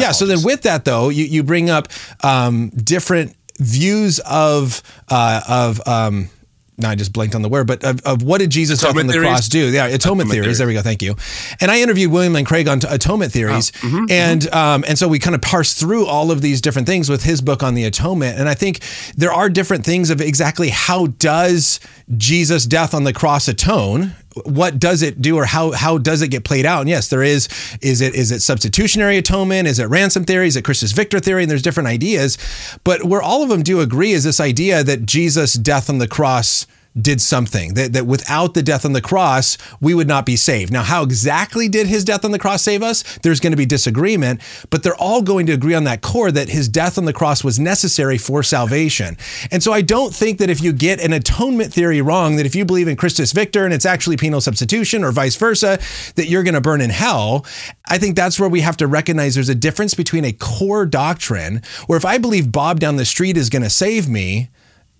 yeah. 0.00 0.12
So 0.12 0.26
then, 0.26 0.42
with 0.42 0.62
that 0.62 0.84
though, 0.84 1.08
you 1.08 1.24
you 1.24 1.42
bring 1.42 1.70
up 1.70 1.88
um, 2.22 2.70
different 2.70 3.36
views 3.58 4.20
of 4.20 4.82
uh, 5.08 5.40
of 5.48 5.86
um, 5.86 6.30
now 6.78 6.90
I 6.90 6.94
just 6.94 7.12
blanked 7.12 7.34
on 7.34 7.42
the 7.42 7.48
word, 7.48 7.66
but 7.66 7.82
of, 7.84 8.04
of 8.04 8.22
what 8.22 8.38
did 8.38 8.50
Jesus 8.50 8.84
on 8.84 8.94
the 8.94 9.12
theories? 9.12 9.28
cross 9.28 9.48
do? 9.48 9.70
Yeah, 9.70 9.86
atonement, 9.86 9.94
atonement 9.94 10.30
theories. 10.30 10.44
theories. 10.44 10.58
There 10.58 10.66
we 10.66 10.74
go. 10.74 10.82
Thank 10.82 11.02
you. 11.02 11.16
And 11.60 11.70
I 11.70 11.80
interviewed 11.80 12.12
William 12.12 12.34
Lane 12.34 12.44
Craig 12.44 12.68
on 12.68 12.80
atonement 12.88 13.32
theories, 13.32 13.72
oh, 13.76 13.86
mm-hmm, 13.86 14.04
and 14.10 14.42
mm-hmm. 14.42 14.56
Um, 14.56 14.84
and 14.86 14.98
so 14.98 15.08
we 15.08 15.18
kind 15.18 15.34
of 15.34 15.42
parse 15.42 15.74
through 15.74 16.06
all 16.06 16.30
of 16.30 16.42
these 16.42 16.60
different 16.60 16.86
things 16.86 17.08
with 17.08 17.22
his 17.22 17.40
book 17.40 17.62
on 17.62 17.74
the 17.74 17.84
atonement. 17.84 18.38
And 18.38 18.48
I 18.48 18.54
think 18.54 18.80
there 19.16 19.32
are 19.32 19.48
different 19.48 19.84
things 19.84 20.10
of 20.10 20.20
exactly 20.20 20.68
how 20.68 21.06
does 21.06 21.80
Jesus' 22.16 22.66
death 22.66 22.94
on 22.94 23.04
the 23.04 23.12
cross 23.12 23.48
atone 23.48 24.12
what 24.44 24.78
does 24.78 25.02
it 25.02 25.22
do 25.22 25.36
or 25.36 25.46
how 25.46 25.72
how 25.72 25.96
does 25.96 26.20
it 26.20 26.28
get 26.28 26.44
played 26.44 26.66
out? 26.66 26.80
And 26.80 26.88
yes 26.88 27.08
there 27.08 27.22
is 27.22 27.48
is 27.80 28.00
it 28.00 28.14
is 28.14 28.30
it 28.30 28.42
substitutionary 28.42 29.16
atonement? 29.16 29.66
Is 29.66 29.78
it 29.78 29.88
ransom 29.88 30.24
theory? 30.24 30.46
Is 30.46 30.56
it 30.56 30.62
christus 30.62 30.92
victor 30.92 31.20
theory? 31.20 31.42
And 31.42 31.50
there's 31.50 31.62
different 31.62 31.88
ideas. 31.88 32.36
But 32.84 33.04
where 33.04 33.22
all 33.22 33.42
of 33.42 33.48
them 33.48 33.62
do 33.62 33.80
agree 33.80 34.12
is 34.12 34.24
this 34.24 34.40
idea 34.40 34.84
that 34.84 35.06
jesus 35.06 35.54
death 35.54 35.88
on 35.88 35.98
the 35.98 36.08
cross 36.08 36.66
did 37.00 37.20
something 37.20 37.74
that, 37.74 37.92
that 37.92 38.06
without 38.06 38.54
the 38.54 38.62
death 38.62 38.84
on 38.84 38.92
the 38.92 39.00
cross, 39.00 39.58
we 39.80 39.94
would 39.94 40.08
not 40.08 40.24
be 40.24 40.36
saved. 40.36 40.72
Now, 40.72 40.82
how 40.82 41.02
exactly 41.02 41.68
did 41.68 41.86
his 41.86 42.04
death 42.04 42.24
on 42.24 42.30
the 42.30 42.38
cross 42.38 42.62
save 42.62 42.82
us? 42.82 43.18
There's 43.18 43.40
going 43.40 43.52
to 43.52 43.56
be 43.56 43.66
disagreement, 43.66 44.40
but 44.70 44.82
they're 44.82 44.96
all 44.96 45.22
going 45.22 45.46
to 45.46 45.52
agree 45.52 45.74
on 45.74 45.84
that 45.84 46.02
core 46.02 46.32
that 46.32 46.48
his 46.48 46.68
death 46.68 46.98
on 46.98 47.04
the 47.04 47.12
cross 47.12 47.44
was 47.44 47.58
necessary 47.58 48.18
for 48.18 48.42
salvation. 48.42 49.16
And 49.50 49.62
so 49.62 49.72
I 49.72 49.82
don't 49.82 50.14
think 50.14 50.38
that 50.38 50.50
if 50.50 50.62
you 50.62 50.72
get 50.72 51.00
an 51.00 51.12
atonement 51.12 51.72
theory 51.72 52.00
wrong, 52.00 52.36
that 52.36 52.46
if 52.46 52.54
you 52.54 52.64
believe 52.64 52.88
in 52.88 52.96
Christus 52.96 53.32
Victor 53.32 53.64
and 53.64 53.74
it's 53.74 53.86
actually 53.86 54.16
penal 54.16 54.40
substitution 54.40 55.04
or 55.04 55.12
vice 55.12 55.36
versa, 55.36 55.78
that 56.14 56.28
you're 56.28 56.42
going 56.42 56.54
to 56.54 56.60
burn 56.60 56.80
in 56.80 56.90
hell. 56.90 57.44
I 57.88 57.98
think 57.98 58.16
that's 58.16 58.40
where 58.40 58.48
we 58.48 58.60
have 58.60 58.76
to 58.78 58.86
recognize 58.86 59.34
there's 59.34 59.48
a 59.48 59.54
difference 59.54 59.94
between 59.94 60.24
a 60.24 60.32
core 60.32 60.86
doctrine 60.86 61.62
where 61.86 61.96
if 61.96 62.04
I 62.04 62.18
believe 62.18 62.52
Bob 62.52 62.80
down 62.80 62.96
the 62.96 63.04
street 63.04 63.36
is 63.36 63.50
going 63.50 63.62
to 63.62 63.70
save 63.70 64.08
me, 64.08 64.48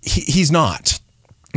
he, 0.02 0.20
he's 0.20 0.50
not. 0.50 1.00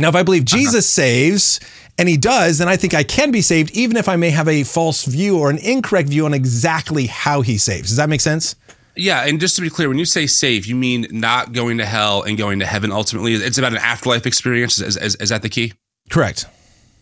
Now, 0.00 0.08
if 0.08 0.14
I 0.14 0.22
believe 0.22 0.42
uh-huh. 0.42 0.58
Jesus 0.58 0.98
uh-huh. 0.98 1.06
saves, 1.06 1.60
and 1.98 2.08
he 2.08 2.16
does, 2.16 2.58
then 2.58 2.68
I 2.68 2.76
think 2.76 2.94
I 2.94 3.02
can 3.02 3.30
be 3.30 3.42
saved, 3.42 3.70
even 3.72 3.96
if 3.96 4.08
I 4.08 4.16
may 4.16 4.30
have 4.30 4.48
a 4.48 4.64
false 4.64 5.04
view 5.04 5.38
or 5.38 5.50
an 5.50 5.58
incorrect 5.58 6.08
view 6.08 6.24
on 6.24 6.32
exactly 6.32 7.06
how 7.06 7.42
he 7.42 7.58
saves. 7.58 7.88
Does 7.88 7.96
that 7.96 8.08
make 8.08 8.22
sense? 8.22 8.56
Yeah, 8.96 9.26
and 9.26 9.38
just 9.38 9.54
to 9.56 9.62
be 9.62 9.70
clear, 9.70 9.88
when 9.88 9.98
you 9.98 10.04
say 10.04 10.26
save, 10.26 10.66
you 10.66 10.74
mean 10.74 11.06
not 11.10 11.52
going 11.52 11.78
to 11.78 11.84
hell 11.84 12.22
and 12.22 12.36
going 12.36 12.58
to 12.58 12.66
heaven 12.66 12.90
ultimately? 12.90 13.34
It's 13.34 13.58
about 13.58 13.72
an 13.72 13.78
afterlife 13.78 14.26
experience. 14.26 14.80
Is, 14.80 14.96
is, 14.96 15.14
is 15.16 15.28
that 15.28 15.42
the 15.42 15.48
key? 15.48 15.74
Correct. 16.08 16.46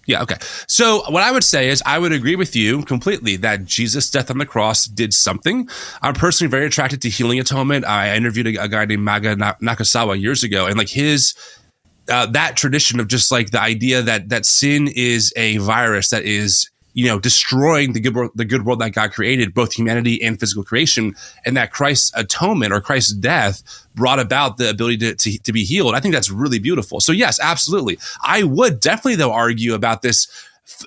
Yeah, 0.09 0.23
okay. 0.23 0.37
So 0.67 1.03
what 1.11 1.23
I 1.23 1.31
would 1.31 1.45
say 1.45 1.69
is 1.69 1.83
I 1.85 1.99
would 1.99 2.13
agree 2.13 2.35
with 2.35 2.57
you 2.57 2.83
completely 2.83 3.37
that 3.37 3.67
Jesus' 3.67 4.11
death 4.11 4.31
on 4.31 4.39
the 4.39 4.47
cross 4.47 4.87
did 4.87 5.13
something. 5.13 5.69
I'm 6.01 6.15
personally 6.15 6.51
very 6.51 6.65
attracted 6.65 7.03
to 7.03 7.11
healing 7.11 7.39
atonement. 7.39 7.85
I 7.85 8.17
interviewed 8.17 8.47
a, 8.47 8.65
a 8.65 8.69
guy 8.69 8.87
named 8.87 9.03
Mako 9.03 9.37
Nagasawa 9.37 10.19
years 10.19 10.43
ago, 10.43 10.67
and 10.67 10.79
like 10.79 10.89
his 10.89 11.35
uh, 12.09 12.27
that 12.27 12.57
tradition 12.57 13.01
of 13.01 13.09
just 13.09 13.31
like 13.31 13.51
the 13.51 13.61
idea 13.61 14.03
that 14.03 14.29
that 14.29 14.47
sin 14.47 14.89
is 14.95 15.33
a 15.37 15.59
virus 15.59 16.11
that 16.11 16.25
is 16.25 16.71
you 16.95 17.07
know 17.07 17.19
destroying 17.19 17.93
the 17.93 18.01
good 18.01 18.15
world, 18.15 18.31
the 18.35 18.45
good 18.45 18.65
world 18.65 18.81
that 18.81 18.91
God 18.91 19.13
created, 19.13 19.55
both 19.55 19.73
humanity 19.73 20.23
and 20.23 20.39
physical 20.39 20.65
creation, 20.65 21.15
and 21.45 21.57
that 21.57 21.71
Christ's 21.71 22.11
atonement 22.15 22.73
or 22.73 22.81
Christ's 22.81 23.13
death 23.13 23.63
brought 23.95 24.19
about 24.19 24.57
the 24.57 24.71
ability 24.71 24.99
to, 24.99 25.15
to, 25.15 25.39
to 25.39 25.53
be 25.53 25.65
healed. 25.65 25.95
I 25.95 26.01
think 26.01 26.15
that's 26.15 26.31
really 26.31 26.59
beautiful. 26.59 27.01
So 27.01 27.13
yes, 27.13 27.39
absolutely. 27.41 27.99
I 28.25 28.43
would 28.43 28.81
definitely 28.81 29.17
though 29.17 29.33
argue 29.33 29.75
about 29.75 30.03
this 30.03 30.29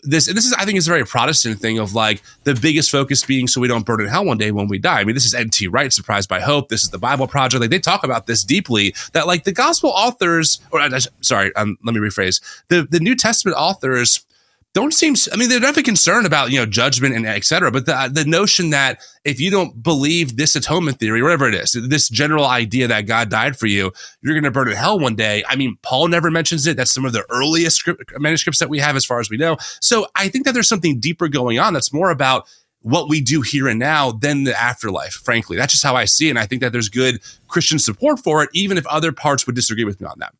this 0.04 0.28
and 0.28 0.38
this 0.38 0.46
is 0.46 0.54
I 0.54 0.66
think 0.66 0.78
is 0.78 0.88
a 0.88 0.92
very 0.92 1.06
Protestant 1.06 1.60
thing 1.60 1.80
of 1.80 1.94
like 1.94 2.22
the 2.44 2.54
biggest 2.54 2.92
focus 2.92 3.26
being 3.26 3.48
so 3.48 3.62
we 3.62 3.68
don't 3.68 3.86
burn 3.86 4.02
in 4.02 4.08
hell 4.08 4.26
one 4.26 4.38
day 4.38 4.52
when 4.52 4.68
we 4.68 4.80
die. 4.80 5.02
I 5.02 5.04
mean, 5.04 5.16
this 5.16 5.26
is 5.26 5.34
N.T. 5.34 5.68
Wright, 5.68 5.92
Surprised 5.92 6.30
by 6.30 6.40
Hope. 6.40 6.70
This 6.70 6.84
is 6.84 6.90
the 6.90 6.98
Bible 6.98 7.28
Project. 7.28 7.62
Like 7.62 7.70
they 7.70 7.80
talk 7.80 8.04
about 8.04 8.28
this 8.28 8.44
deeply. 8.44 8.94
That 9.14 9.28
like 9.28 9.44
the 9.44 9.52
gospel 9.52 9.90
authors, 9.90 10.60
or 10.72 10.82
uh, 10.82 11.00
sorry, 11.22 11.56
um, 11.56 11.78
let 11.84 11.94
me 11.94 12.00
rephrase 12.00 12.42
the 12.70 12.88
the 12.90 13.00
New 13.00 13.16
Testament 13.16 13.58
authors 13.58 14.26
don't 14.74 14.94
seem 14.94 15.16
i 15.34 15.36
mean 15.36 15.50
they're 15.50 15.60
definitely 15.60 15.84
concerned 15.84 16.26
about 16.26 16.52
you 16.52 16.58
know 16.58 16.66
judgment 16.66 17.16
and 17.16 17.26
et 17.26 17.44
cetera 17.44 17.72
but 17.72 17.86
the, 17.86 17.96
uh, 17.96 18.08
the 18.08 18.26
notion 18.26 18.70
that 18.70 19.00
if 19.26 19.40
you 19.40 19.52
don't 19.52 19.84
believe 19.84 20.38
this 20.38 20.56
atonement 20.56 20.98
theory 20.98 21.22
whatever 21.22 21.48
it 21.48 21.56
is 21.56 21.76
this 21.90 22.10
general 22.10 22.46
idea 22.46 22.88
that 22.88 23.02
god 23.02 23.30
died 23.30 23.58
for 23.58 23.68
you 23.68 23.92
you're 24.22 24.34
going 24.34 24.44
to 24.44 24.52
burn 24.52 24.68
in 24.68 24.76
hell 24.76 25.00
one 25.00 25.16
day. 25.16 25.44
I 25.48 25.56
mean 25.56 25.78
paul 25.82 26.08
never 26.08 26.32
mentions 26.32 26.66
it. 26.68 26.78
That's 26.78 26.92
some 26.92 27.06
of 27.06 27.14
the 27.14 27.26
earliest 27.30 27.78
script, 27.78 28.14
manuscripts 28.20 28.60
that 28.60 28.70
we 28.70 28.80
have 28.80 28.96
as 28.96 29.06
far 29.06 29.20
as 29.20 29.30
we 29.30 29.38
know. 29.38 29.58
So 29.80 30.08
i 30.16 30.30
think 30.30 30.46
that 30.46 30.54
there's 30.54 30.70
something 30.70 31.00
deeper 31.00 31.28
going 31.28 31.60
on 31.60 31.74
that's 31.74 31.94
more 31.94 32.12
about 32.12 32.48
what 32.84 33.10
we 33.10 33.22
do 33.22 33.42
here 33.42 33.68
and 33.68 33.80
now 33.80 34.12
than 34.12 34.44
the 34.44 34.60
afterlife 34.60 35.14
frankly. 35.14 35.58
That's 35.58 35.74
just 35.74 35.84
how 35.84 35.96
i 35.96 36.06
see 36.06 36.28
it 36.28 36.32
and 36.32 36.40
i 36.40 36.46
think 36.46 36.62
that 36.62 36.72
there's 36.72 36.90
good 36.90 37.22
christian 37.48 37.80
support 37.80 38.20
for 38.20 38.44
it 38.44 38.50
even 38.54 38.78
if 38.78 38.86
other 38.88 39.12
parts 39.12 39.46
would 39.46 39.56
disagree 39.56 39.84
with 39.84 40.00
me 40.02 40.08
on 40.08 40.20
that. 40.20 40.34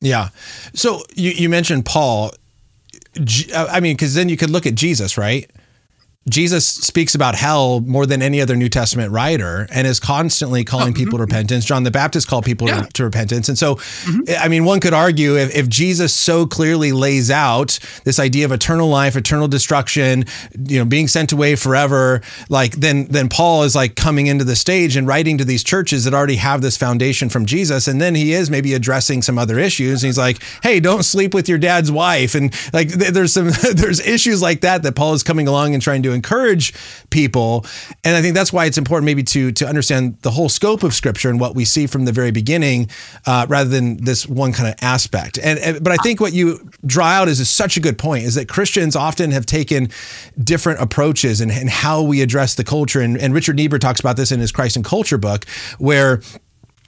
Yeah. 0.00 0.28
So 0.74 1.02
you, 1.14 1.30
you 1.30 1.48
mentioned 1.48 1.84
paul 1.84 2.32
I 3.54 3.80
mean, 3.80 3.96
because 3.96 4.14
then 4.14 4.28
you 4.28 4.36
could 4.36 4.50
look 4.50 4.66
at 4.66 4.74
Jesus, 4.74 5.16
right? 5.18 5.50
Jesus 6.28 6.66
speaks 6.66 7.14
about 7.14 7.34
hell 7.34 7.80
more 7.80 8.06
than 8.06 8.22
any 8.22 8.40
other 8.40 8.56
New 8.56 8.68
Testament 8.68 9.12
writer 9.12 9.66
and 9.70 9.86
is 9.86 10.00
constantly 10.00 10.64
calling 10.64 10.92
oh, 10.92 10.96
people 10.96 11.18
to 11.18 11.24
repentance. 11.24 11.64
John 11.64 11.84
the 11.84 11.90
Baptist 11.90 12.28
called 12.28 12.44
people 12.44 12.68
yeah. 12.68 12.82
to, 12.82 12.92
to, 12.94 13.04
repentance. 13.04 13.48
And 13.48 13.58
so, 13.58 13.76
mm-hmm. 13.76 14.20
I 14.38 14.48
mean, 14.48 14.64
one 14.64 14.80
could 14.80 14.94
argue 14.94 15.36
if, 15.36 15.54
if, 15.54 15.68
Jesus 15.68 16.14
so 16.14 16.46
clearly 16.46 16.92
lays 16.92 17.30
out 17.30 17.78
this 18.04 18.18
idea 18.18 18.44
of 18.44 18.52
eternal 18.52 18.88
life, 18.88 19.16
eternal 19.16 19.46
destruction, 19.46 20.24
you 20.66 20.78
know, 20.78 20.84
being 20.84 21.06
sent 21.06 21.30
away 21.30 21.56
forever, 21.56 22.22
like 22.48 22.72
then, 22.76 23.04
then 23.06 23.28
Paul 23.28 23.64
is 23.64 23.76
like 23.76 23.94
coming 23.96 24.26
into 24.26 24.44
the 24.44 24.56
stage 24.56 24.96
and 24.96 25.06
writing 25.06 25.38
to 25.38 25.44
these 25.44 25.62
churches 25.62 26.04
that 26.04 26.14
already 26.14 26.36
have 26.36 26.62
this 26.62 26.76
foundation 26.76 27.28
from 27.28 27.46
Jesus. 27.46 27.86
And 27.86 28.00
then 28.00 28.14
he 28.14 28.32
is 28.32 28.50
maybe 28.50 28.74
addressing 28.74 29.22
some 29.22 29.38
other 29.38 29.58
issues. 29.58 30.02
And 30.02 30.08
he's 30.08 30.18
like, 30.18 30.42
Hey, 30.62 30.80
don't 30.80 31.04
sleep 31.04 31.34
with 31.34 31.48
your 31.48 31.58
dad's 31.58 31.92
wife. 31.92 32.34
And 32.34 32.52
like, 32.72 32.88
there's 32.88 33.32
some, 33.32 33.50
there's 33.74 34.00
issues 34.00 34.42
like 34.42 34.62
that 34.62 34.82
that 34.82 34.96
Paul 34.96 35.14
is 35.14 35.22
coming 35.22 35.46
along 35.46 35.74
and 35.74 35.82
trying 35.82 36.02
to 36.02 36.12
encourage 36.18 36.74
people. 37.10 37.64
And 38.04 38.12
I 38.18 38.20
think 38.22 38.34
that's 38.34 38.52
why 38.52 38.66
it's 38.66 38.78
important 38.78 39.06
maybe 39.06 39.24
to 39.34 39.52
to 39.52 39.64
understand 39.72 40.02
the 40.22 40.30
whole 40.30 40.48
scope 40.48 40.82
of 40.86 40.92
Scripture 40.92 41.30
and 41.30 41.40
what 41.40 41.54
we 41.54 41.64
see 41.64 41.86
from 41.86 42.04
the 42.04 42.12
very 42.12 42.32
beginning, 42.32 42.90
uh, 43.26 43.46
rather 43.48 43.70
than 43.70 44.04
this 44.04 44.26
one 44.26 44.52
kind 44.52 44.68
of 44.68 44.74
aspect. 44.82 45.38
And, 45.38 45.58
and 45.58 45.82
but 45.84 45.92
I 45.92 45.96
think 46.04 46.20
what 46.20 46.32
you 46.32 46.46
draw 46.84 47.08
out 47.18 47.28
is, 47.28 47.40
is 47.40 47.48
such 47.48 47.76
a 47.76 47.80
good 47.80 47.96
point: 47.96 48.24
is 48.24 48.34
that 48.34 48.48
Christians 48.48 48.96
often 48.96 49.32
have 49.32 49.46
taken 49.46 49.88
different 50.42 50.80
approaches 50.80 51.40
and 51.40 51.50
how 51.70 52.02
we 52.02 52.22
address 52.22 52.54
the 52.54 52.64
culture. 52.64 53.00
And, 53.00 53.16
and 53.16 53.34
Richard 53.34 53.56
Niebuhr 53.56 53.78
talks 53.78 54.00
about 54.00 54.16
this 54.16 54.32
in 54.32 54.40
his 54.40 54.52
Christ 54.52 54.76
and 54.76 54.84
Culture 54.84 55.18
book, 55.18 55.46
where 55.78 56.20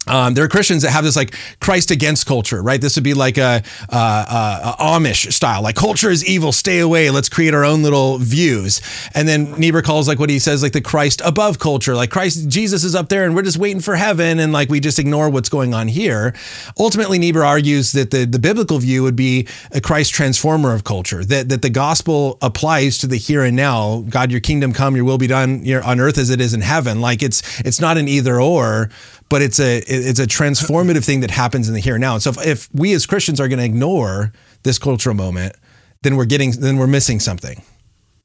um, 0.07 0.33
there 0.33 0.43
are 0.43 0.49
Christians 0.49 0.83
that 0.83 0.93
have 0.93 1.05
this 1.05 1.15
like 1.15 1.35
Christ 1.61 1.91
against 1.91 2.27
culture, 2.27 2.63
right? 2.63 2.81
This 2.81 2.97
would 2.97 3.05
be 3.05 3.13
like 3.13 3.37
a, 3.37 3.63
a, 3.91 3.97
a, 3.97 4.77
Amish 4.81 5.31
style, 5.31 5.63
like 5.63 5.77
culture 5.77 6.09
is 6.09 6.25
evil, 6.25 6.53
stay 6.53 6.79
away. 6.79 7.11
Let's 7.11 7.29
create 7.29 7.53
our 7.53 7.67
own 7.67 7.83
little 7.83 8.17
views. 8.17 8.81
And 9.15 9.29
then 9.29 9.53
Niebuhr 9.53 9.83
calls 9.83 10.09
like 10.09 10.19
what 10.19 10.31
he 10.31 10.39
says 10.39 10.63
like 10.63 10.73
the 10.73 10.81
Christ 10.81 11.21
above 11.23 11.59
culture, 11.59 11.95
like 11.95 12.11
Christ 12.11 12.49
Jesus 12.49 12.83
is 12.83 12.95
up 12.95 13.11
there 13.11 13.27
and 13.27 13.37
we're 13.37 13.43
just 13.43 13.59
waiting 13.59 13.83
for 13.83 13.95
heaven, 13.95 14.39
and 14.39 14.55
like 14.55 14.71
we 14.71 14.81
just 14.81 14.99
ignore 14.99 15.29
what's 15.29 15.51
going 15.51 15.75
on 15.75 15.87
here. 15.87 16.35
Ultimately, 16.79 17.19
Niebuhr 17.19 17.45
argues 17.45 17.93
that 17.93 18.11
the 18.11 18.25
the 18.25 18.39
biblical 18.39 18.79
view 18.79 19.03
would 19.03 19.17
be 19.17 19.47
a 19.71 19.83
Christ 19.83 20.15
transformer 20.15 20.73
of 20.73 20.83
culture, 20.83 21.23
that 21.25 21.51
that 21.51 21.61
the 21.61 21.71
gospel 21.71 22.39
applies 22.41 22.97
to 22.99 23.07
the 23.07 23.17
here 23.17 23.45
and 23.45 23.55
now. 23.55 24.03
God, 24.09 24.31
your 24.31 24.41
kingdom 24.41 24.73
come, 24.73 24.97
your 24.97 25.05
will 25.05 25.19
be 25.19 25.27
done 25.27 25.63
on 25.85 26.01
earth 26.01 26.17
as 26.17 26.31
it 26.31 26.41
is 26.41 26.55
in 26.55 26.63
heaven. 26.63 27.03
Like 27.03 27.23
it's 27.23 27.61
it's 27.61 27.81
not 27.81 27.99
an 27.99 28.09
either 28.09 28.41
or 28.41 28.89
but 29.31 29.40
it's 29.40 29.59
a 29.59 29.79
it's 29.87 30.21
a 30.21 30.27
transformative 30.27 31.05
thing 31.05 31.21
that 31.21 31.31
happens 31.31 31.69
in 31.69 31.75
the 31.75 31.81
here 31.81 31.95
and 31.95 32.03
now. 32.03 32.14
And 32.14 32.23
so 32.23 32.31
if, 32.31 32.47
if 32.47 32.69
we 32.75 32.93
as 32.93 33.07
Christians 33.07 33.40
are 33.40 33.49
going 33.49 33.61
to 33.61 33.64
ignore 33.64 34.33
this 34.64 34.79
cultural 34.79 35.14
moment, 35.14 35.57
then 36.03 36.16
we're 36.16 36.27
getting 36.27 36.51
then 36.51 36.77
we're 36.77 36.87
missing 36.87 37.21
something. 37.21 37.62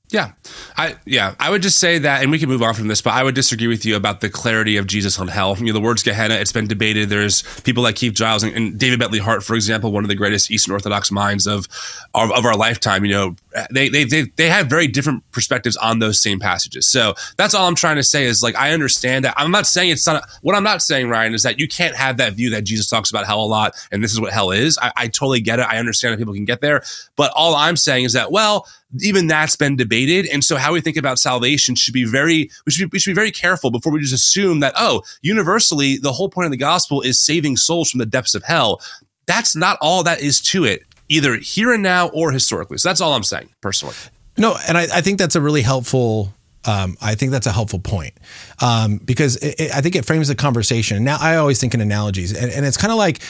Yeah, 0.09 0.33
I 0.77 0.97
yeah 1.05 1.35
I 1.39 1.49
would 1.49 1.61
just 1.61 1.79
say 1.79 1.99
that, 1.99 2.21
and 2.21 2.31
we 2.31 2.39
can 2.39 2.49
move 2.49 2.61
on 2.61 2.73
from 2.73 2.87
this, 2.87 3.01
but 3.01 3.13
I 3.13 3.23
would 3.23 3.35
disagree 3.35 3.67
with 3.67 3.85
you 3.85 3.95
about 3.95 4.21
the 4.21 4.29
clarity 4.29 4.77
of 4.77 4.87
Jesus 4.87 5.19
on 5.19 5.27
hell. 5.27 5.55
You 5.57 5.67
know, 5.67 5.73
the 5.73 5.81
words 5.81 6.03
Gehenna. 6.03 6.35
It's 6.35 6.51
been 6.51 6.67
debated. 6.67 7.09
There's 7.09 7.43
people 7.61 7.81
like 7.81 7.95
Keith 7.95 8.13
Giles 8.13 8.43
and, 8.43 8.55
and 8.55 8.79
David 8.79 8.99
Bentley 8.99 9.19
Hart, 9.19 9.43
for 9.43 9.55
example, 9.55 9.91
one 9.91 10.03
of 10.03 10.07
the 10.07 10.15
greatest 10.15 10.51
Eastern 10.51 10.73
Orthodox 10.73 11.11
minds 11.11 11.47
of 11.47 11.67
of, 12.13 12.31
of 12.31 12.45
our 12.45 12.55
lifetime. 12.55 13.03
You 13.05 13.11
know, 13.11 13.35
they, 13.71 13.89
they 13.89 14.03
they 14.03 14.23
they 14.35 14.49
have 14.49 14.67
very 14.67 14.87
different 14.87 15.23
perspectives 15.31 15.77
on 15.77 15.99
those 15.99 16.21
same 16.21 16.39
passages. 16.39 16.87
So 16.87 17.13
that's 17.37 17.53
all 17.53 17.67
I'm 17.67 17.75
trying 17.75 17.95
to 17.97 18.03
say 18.03 18.25
is 18.25 18.43
like 18.43 18.55
I 18.55 18.71
understand 18.71 19.25
that. 19.25 19.33
I'm 19.37 19.51
not 19.51 19.67
saying 19.67 19.91
it's 19.91 20.05
not. 20.05 20.23
What 20.41 20.55
I'm 20.55 20.63
not 20.63 20.81
saying, 20.81 21.09
Ryan, 21.09 21.33
is 21.33 21.43
that 21.43 21.59
you 21.59 21.67
can't 21.67 21.95
have 21.95 22.17
that 22.17 22.33
view 22.33 22.49
that 22.51 22.63
Jesus 22.63 22.89
talks 22.89 23.09
about 23.09 23.25
hell 23.25 23.43
a 23.43 23.45
lot, 23.45 23.73
and 23.91 24.03
this 24.03 24.11
is 24.11 24.19
what 24.19 24.33
hell 24.33 24.51
is. 24.51 24.77
I, 24.81 24.91
I 24.95 25.07
totally 25.07 25.41
get 25.41 25.59
it. 25.59 25.67
I 25.67 25.77
understand 25.77 26.13
that 26.13 26.17
people 26.17 26.33
can 26.33 26.45
get 26.45 26.61
there, 26.61 26.83
but 27.15 27.31
all 27.35 27.55
I'm 27.55 27.77
saying 27.77 28.05
is 28.05 28.13
that 28.13 28.31
well 28.31 28.67
even 29.01 29.27
that's 29.27 29.55
been 29.55 29.75
debated. 29.75 30.27
And 30.31 30.43
so 30.43 30.55
how 30.55 30.73
we 30.73 30.81
think 30.81 30.97
about 30.97 31.19
salvation 31.19 31.75
should 31.75 31.93
be 31.93 32.05
very, 32.05 32.49
we 32.65 32.71
should 32.71 32.89
be, 32.89 32.95
we 32.95 32.99
should 32.99 33.11
be 33.11 33.15
very 33.15 33.31
careful 33.31 33.71
before 33.71 33.91
we 33.91 33.99
just 33.99 34.13
assume 34.13 34.59
that, 34.61 34.73
oh, 34.77 35.01
universally, 35.21 35.97
the 35.97 36.13
whole 36.13 36.29
point 36.29 36.45
of 36.45 36.51
the 36.51 36.57
gospel 36.57 37.01
is 37.01 37.23
saving 37.23 37.57
souls 37.57 37.89
from 37.89 37.99
the 37.99 38.05
depths 38.05 38.35
of 38.35 38.43
hell. 38.43 38.81
That's 39.25 39.55
not 39.55 39.77
all 39.81 40.03
that 40.03 40.21
is 40.21 40.39
to 40.41 40.65
it, 40.65 40.83
either 41.09 41.35
here 41.35 41.73
and 41.73 41.83
now 41.83 42.07
or 42.09 42.31
historically. 42.31 42.77
So 42.77 42.89
that's 42.89 43.01
all 43.01 43.13
I'm 43.13 43.23
saying 43.23 43.49
personally. 43.61 43.95
No, 44.37 44.55
and 44.67 44.77
I, 44.77 44.83
I 44.83 45.01
think 45.01 45.17
that's 45.19 45.35
a 45.35 45.41
really 45.41 45.61
helpful 45.61 46.33
um, 46.67 46.97
I 46.99 47.13
think 47.13 47.31
that's 47.31 47.45
a 47.45 47.51
helpful 47.51 47.77
point 47.77 48.15
um, 48.59 48.97
because 48.97 49.35
it, 49.37 49.59
it, 49.59 49.75
I 49.75 49.81
think 49.81 49.95
it 49.95 50.03
frames 50.03 50.29
the 50.29 50.35
conversation. 50.35 51.03
Now, 51.03 51.17
I 51.21 51.35
always 51.35 51.61
think 51.61 51.75
in 51.75 51.81
analogies, 51.81 52.35
and, 52.35 52.51
and 52.51 52.65
it's 52.65 52.75
kind 52.75 52.91
of 52.91 52.97
like 52.97 53.21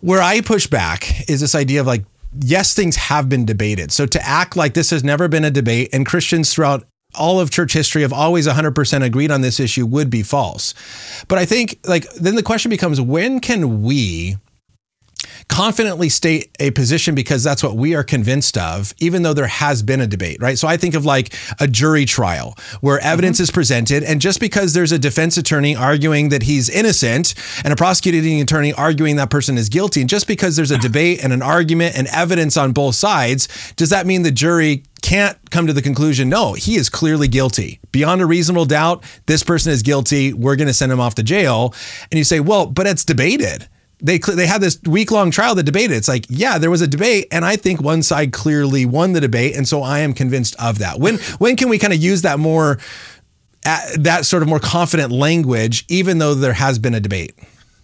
where 0.00 0.20
I 0.20 0.42
push 0.42 0.66
back 0.66 1.30
is 1.30 1.40
this 1.40 1.54
idea 1.54 1.80
of 1.80 1.86
like 1.86 2.04
yes, 2.40 2.74
things 2.74 2.96
have 2.96 3.28
been 3.28 3.44
debated. 3.44 3.92
So 3.92 4.06
to 4.06 4.26
act 4.26 4.56
like 4.56 4.74
this 4.74 4.90
has 4.90 5.02
never 5.02 5.28
been 5.28 5.44
a 5.44 5.50
debate 5.50 5.90
and 5.92 6.04
Christians 6.04 6.52
throughout 6.52 6.84
all 7.14 7.40
of 7.40 7.50
church 7.50 7.72
history 7.72 8.02
have 8.02 8.12
always 8.12 8.46
100% 8.46 9.02
agreed 9.02 9.30
on 9.30 9.40
this 9.40 9.58
issue 9.58 9.86
would 9.86 10.10
be 10.10 10.22
false. 10.22 10.74
But 11.26 11.38
I 11.38 11.46
think 11.46 11.80
like 11.84 12.08
then 12.14 12.34
the 12.34 12.42
question 12.42 12.70
becomes 12.70 13.00
when 13.00 13.40
can 13.40 13.82
we 13.82 14.36
confidently 15.48 16.08
state 16.08 16.54
a 16.60 16.70
position 16.70 17.14
because 17.14 17.42
that's 17.42 17.62
what 17.62 17.74
we 17.74 17.94
are 17.94 18.04
convinced 18.04 18.56
of, 18.56 18.94
even 18.98 19.22
though 19.22 19.34
there 19.34 19.46
has 19.46 19.82
been 19.82 20.00
a 20.00 20.06
debate, 20.06 20.40
right? 20.40 20.58
So 20.58 20.68
I 20.68 20.76
think 20.76 20.94
of 20.94 21.04
like 21.04 21.34
a 21.58 21.66
jury 21.66 22.04
trial 22.04 22.54
where 22.80 23.00
evidence 23.00 23.38
mm-hmm. 23.38 23.44
is 23.44 23.50
presented, 23.50 24.04
and 24.04 24.20
just 24.20 24.40
because 24.40 24.74
there's 24.74 24.92
a 24.92 24.98
defense 24.98 25.36
attorney 25.36 25.74
arguing 25.74 26.28
that 26.28 26.42
he's 26.42 26.68
innocent 26.68 27.34
and 27.64 27.72
a 27.72 27.76
prosecuting 27.76 28.40
attorney 28.40 28.72
arguing 28.72 29.16
that 29.16 29.30
person 29.30 29.58
is 29.58 29.68
guilty, 29.68 30.00
and 30.00 30.10
just 30.10 30.26
because 30.26 30.56
there's 30.56 30.70
a 30.70 30.78
debate 30.88 31.24
and 31.24 31.32
an 31.32 31.42
argument 31.42 31.96
and 31.96 32.06
evidence 32.08 32.56
on 32.56 32.72
both 32.72 32.94
sides, 32.94 33.48
does 33.76 33.90
that 33.90 34.06
mean 34.06 34.22
the 34.22 34.30
jury 34.30 34.84
can't 35.00 35.38
come 35.50 35.66
to 35.66 35.72
the 35.72 35.82
conclusion, 35.82 36.28
no, 36.28 36.52
he 36.52 36.76
is 36.76 36.88
clearly 36.88 37.28
guilty. 37.28 37.80
Beyond 37.92 38.20
a 38.20 38.26
reasonable 38.26 38.66
doubt, 38.66 39.04
this 39.26 39.42
person 39.42 39.72
is 39.72 39.82
guilty. 39.82 40.32
We're 40.32 40.56
going 40.56 40.66
to 40.66 40.74
send 40.74 40.92
him 40.92 41.00
off 41.00 41.14
to 41.16 41.22
jail. 41.22 41.72
And 42.10 42.18
you 42.18 42.24
say, 42.24 42.40
well, 42.40 42.66
but 42.66 42.86
it's 42.86 43.04
debated 43.04 43.68
they 44.00 44.18
they 44.18 44.46
had 44.46 44.60
this 44.60 44.80
week 44.82 45.10
long 45.10 45.30
trial 45.30 45.54
that 45.56 45.64
debated. 45.64 45.96
It's 45.96 46.08
like, 46.08 46.26
yeah, 46.28 46.58
there 46.58 46.70
was 46.70 46.80
a 46.80 46.86
debate, 46.86 47.26
and 47.30 47.44
I 47.44 47.56
think 47.56 47.80
one 47.80 48.02
side 48.02 48.32
clearly 48.32 48.86
won 48.86 49.12
the 49.12 49.20
debate, 49.20 49.56
and 49.56 49.66
so 49.66 49.82
I 49.82 50.00
am 50.00 50.14
convinced 50.14 50.54
of 50.60 50.78
that. 50.78 51.00
When 51.00 51.18
when 51.38 51.56
can 51.56 51.68
we 51.68 51.78
kind 51.78 51.92
of 51.92 51.98
use 51.98 52.22
that 52.22 52.38
more, 52.38 52.78
that 53.64 54.24
sort 54.24 54.42
of 54.42 54.48
more 54.48 54.60
confident 54.60 55.12
language, 55.12 55.84
even 55.88 56.18
though 56.18 56.34
there 56.34 56.52
has 56.52 56.78
been 56.78 56.94
a 56.94 57.00
debate? 57.00 57.34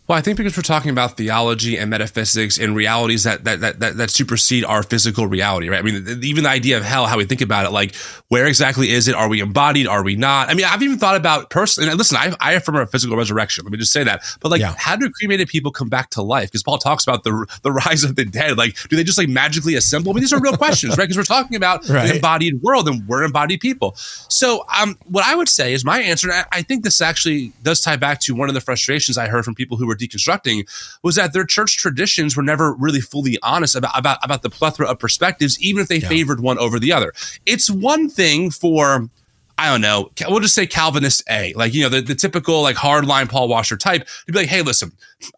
Well, 0.06 0.18
I 0.18 0.20
think 0.20 0.36
because 0.36 0.54
we're 0.54 0.62
talking 0.62 0.90
about 0.90 1.16
theology 1.16 1.78
and 1.78 1.88
metaphysics 1.88 2.58
and 2.58 2.76
realities 2.76 3.24
that 3.24 3.44
that 3.44 3.60
that 3.60 3.80
that, 3.80 3.96
that 3.96 4.10
supersede 4.10 4.62
our 4.62 4.82
physical 4.82 5.26
reality, 5.26 5.70
right? 5.70 5.78
I 5.78 5.82
mean, 5.82 6.22
even 6.22 6.44
the 6.44 6.50
idea 6.50 6.76
of 6.76 6.84
hell, 6.84 7.06
how 7.06 7.16
we 7.16 7.24
think 7.24 7.40
about 7.40 7.64
it, 7.64 7.70
like 7.70 7.94
where 8.28 8.46
exactly 8.46 8.90
is 8.90 9.08
it? 9.08 9.14
Are 9.14 9.30
we 9.30 9.40
embodied? 9.40 9.86
Are 9.86 10.02
we 10.02 10.14
not? 10.14 10.50
I 10.50 10.54
mean, 10.54 10.66
I've 10.66 10.82
even 10.82 10.98
thought 10.98 11.16
about 11.16 11.48
personally. 11.48 11.90
Listen, 11.94 12.18
I, 12.18 12.34
I 12.38 12.52
affirm 12.52 12.76
a 12.76 12.86
physical 12.86 13.16
resurrection. 13.16 13.64
Let 13.64 13.72
me 13.72 13.78
just 13.78 13.92
say 13.92 14.04
that. 14.04 14.22
But 14.40 14.50
like, 14.50 14.60
yeah. 14.60 14.74
how 14.76 14.94
do 14.94 15.08
cremated 15.08 15.48
people 15.48 15.72
come 15.72 15.88
back 15.88 16.10
to 16.10 16.22
life? 16.22 16.50
Because 16.50 16.62
Paul 16.62 16.76
talks 16.76 17.04
about 17.04 17.24
the 17.24 17.46
the 17.62 17.72
rise 17.72 18.04
of 18.04 18.14
the 18.16 18.26
dead. 18.26 18.58
Like, 18.58 18.76
do 18.90 18.96
they 18.96 19.04
just 19.04 19.16
like 19.16 19.30
magically 19.30 19.74
assemble? 19.74 20.10
I 20.10 20.14
mean, 20.14 20.20
these 20.20 20.34
are 20.34 20.40
real 20.40 20.56
questions, 20.58 20.98
right? 20.98 21.04
Because 21.04 21.16
we're 21.16 21.22
talking 21.22 21.56
about 21.56 21.88
right. 21.88 22.10
an 22.10 22.16
embodied 22.16 22.60
world 22.60 22.88
and 22.88 23.08
we're 23.08 23.24
embodied 23.24 23.60
people. 23.60 23.94
So, 23.96 24.66
um, 24.78 24.98
what 25.06 25.24
I 25.24 25.34
would 25.34 25.48
say 25.48 25.72
is 25.72 25.82
my 25.82 26.00
answer. 26.00 26.30
I, 26.30 26.44
I 26.52 26.62
think 26.62 26.84
this 26.84 27.00
actually 27.00 27.54
does 27.62 27.80
tie 27.80 27.96
back 27.96 28.20
to 28.20 28.34
one 28.34 28.50
of 28.50 28.54
the 28.54 28.60
frustrations 28.60 29.16
I 29.16 29.28
heard 29.28 29.46
from 29.46 29.54
people 29.54 29.78
who 29.78 29.86
were 29.86 29.93
were 29.94 30.06
deconstructing 30.06 30.66
was 31.02 31.16
that 31.16 31.32
their 31.32 31.44
church 31.44 31.78
traditions 31.78 32.36
were 32.36 32.42
never 32.42 32.74
really 32.74 33.00
fully 33.00 33.38
honest 33.42 33.74
about 33.74 33.96
about, 33.98 34.18
about 34.22 34.42
the 34.42 34.50
plethora 34.50 34.86
of 34.86 34.98
perspectives, 34.98 35.60
even 35.60 35.82
if 35.82 35.88
they 35.88 35.98
yeah. 35.98 36.08
favored 36.08 36.40
one 36.40 36.58
over 36.58 36.78
the 36.78 36.92
other. 36.92 37.12
It's 37.46 37.70
one 37.70 38.08
thing 38.08 38.50
for 38.50 39.08
I 39.56 39.70
don't 39.70 39.80
know, 39.80 40.10
we'll 40.28 40.40
just 40.40 40.54
say 40.54 40.66
Calvinist 40.66 41.22
A, 41.30 41.52
like, 41.54 41.74
you 41.74 41.82
know, 41.82 41.88
the, 41.88 42.00
the 42.00 42.16
typical 42.16 42.62
like 42.62 42.74
hardline 42.74 43.28
Paul 43.28 43.46
Washer 43.46 43.76
type 43.76 44.04
to 44.26 44.32
be 44.32 44.38
like, 44.38 44.48
hey, 44.48 44.62
listen, 44.62 44.90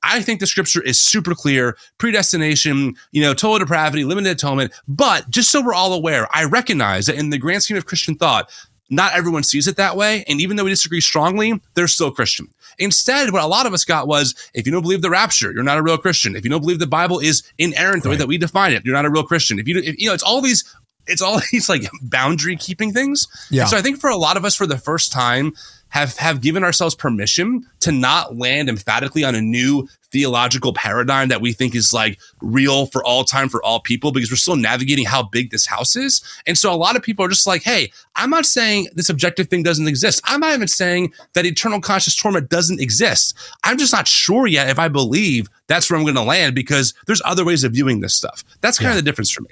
I 0.02 0.22
think 0.22 0.40
the 0.40 0.46
scripture 0.46 0.82
is 0.82 0.98
super 0.98 1.34
clear, 1.34 1.76
predestination, 1.98 2.94
you 3.10 3.20
know, 3.20 3.34
total 3.34 3.58
depravity, 3.58 4.04
limited 4.04 4.30
atonement. 4.30 4.72
But 4.88 5.28
just 5.28 5.50
so 5.50 5.62
we're 5.62 5.74
all 5.74 5.92
aware, 5.92 6.28
I 6.34 6.44
recognize 6.44 7.06
that 7.06 7.16
in 7.16 7.28
the 7.28 7.36
grand 7.36 7.62
scheme 7.62 7.76
of 7.76 7.84
Christian 7.84 8.14
thought, 8.14 8.50
not 8.88 9.12
everyone 9.12 9.42
sees 9.42 9.66
it 9.66 9.76
that 9.76 9.96
way. 9.96 10.24
And 10.28 10.40
even 10.40 10.56
though 10.56 10.64
we 10.64 10.70
disagree 10.70 11.00
strongly, 11.00 11.60
they're 11.74 11.88
still 11.88 12.10
Christian. 12.10 12.48
Instead, 12.78 13.32
what 13.32 13.42
a 13.42 13.46
lot 13.46 13.66
of 13.66 13.72
us 13.72 13.84
got 13.84 14.06
was 14.06 14.34
if 14.54 14.66
you 14.66 14.72
don't 14.72 14.82
believe 14.82 15.02
the 15.02 15.10
rapture, 15.10 15.52
you're 15.52 15.62
not 15.62 15.78
a 15.78 15.82
real 15.82 15.98
Christian. 15.98 16.36
If 16.36 16.44
you 16.44 16.50
don't 16.50 16.60
believe 16.60 16.78
the 16.78 16.86
Bible 16.86 17.18
is 17.18 17.42
inerrant 17.58 18.02
the 18.02 18.08
right. 18.08 18.14
way 18.14 18.18
that 18.18 18.28
we 18.28 18.38
define 18.38 18.72
it, 18.72 18.84
you're 18.84 18.94
not 18.94 19.04
a 19.04 19.10
real 19.10 19.24
Christian. 19.24 19.58
If 19.58 19.68
you, 19.68 19.78
if, 19.78 19.98
you 19.98 20.08
know, 20.08 20.14
it's 20.14 20.22
all 20.22 20.40
these 20.40 20.64
it's 21.06 21.22
all 21.22 21.40
these 21.52 21.68
like 21.68 21.88
boundary 22.02 22.56
keeping 22.56 22.92
things. 22.92 23.28
Yeah. 23.50 23.62
And 23.62 23.70
so 23.70 23.76
I 23.76 23.82
think 23.82 23.98
for 23.98 24.10
a 24.10 24.16
lot 24.16 24.36
of 24.36 24.44
us, 24.44 24.54
for 24.54 24.66
the 24.66 24.78
first 24.78 25.12
time, 25.12 25.54
have 25.88 26.16
have 26.16 26.40
given 26.40 26.64
ourselves 26.64 26.94
permission 26.94 27.64
to 27.80 27.92
not 27.92 28.36
land 28.36 28.68
emphatically 28.68 29.24
on 29.24 29.34
a 29.34 29.40
new 29.40 29.88
theological 30.10 30.72
paradigm 30.72 31.28
that 31.28 31.40
we 31.40 31.52
think 31.52 31.74
is 31.74 31.92
like 31.92 32.18
real 32.40 32.86
for 32.86 33.04
all 33.04 33.24
time 33.24 33.48
for 33.48 33.62
all 33.62 33.80
people 33.80 34.12
because 34.12 34.30
we're 34.30 34.36
still 34.36 34.56
navigating 34.56 35.04
how 35.04 35.22
big 35.22 35.50
this 35.50 35.66
house 35.66 35.96
is. 35.96 36.22
And 36.46 36.56
so 36.56 36.72
a 36.72 36.76
lot 36.76 36.96
of 36.96 37.02
people 37.02 37.24
are 37.24 37.28
just 37.28 37.46
like, 37.46 37.62
hey, 37.62 37.92
I'm 38.14 38.30
not 38.30 38.46
saying 38.46 38.88
this 38.94 39.08
objective 39.08 39.48
thing 39.48 39.62
doesn't 39.62 39.88
exist. 39.88 40.20
I'm 40.24 40.40
not 40.40 40.54
even 40.54 40.68
saying 40.68 41.12
that 41.34 41.46
eternal 41.46 41.80
conscious 41.80 42.16
torment 42.16 42.48
doesn't 42.48 42.80
exist. 42.80 43.36
I'm 43.64 43.78
just 43.78 43.92
not 43.92 44.08
sure 44.08 44.46
yet 44.46 44.68
if 44.68 44.78
I 44.78 44.88
believe 44.88 45.48
that's 45.66 45.90
where 45.90 45.98
I'm 45.98 46.04
going 46.04 46.16
to 46.16 46.22
land 46.22 46.54
because 46.54 46.94
there's 47.06 47.22
other 47.24 47.44
ways 47.44 47.64
of 47.64 47.72
viewing 47.72 48.00
this 48.00 48.14
stuff. 48.14 48.44
That's 48.60 48.78
kind 48.78 48.94
yeah. 48.94 48.98
of 48.98 49.04
the 49.04 49.10
difference 49.10 49.30
for 49.30 49.42
me. 49.42 49.50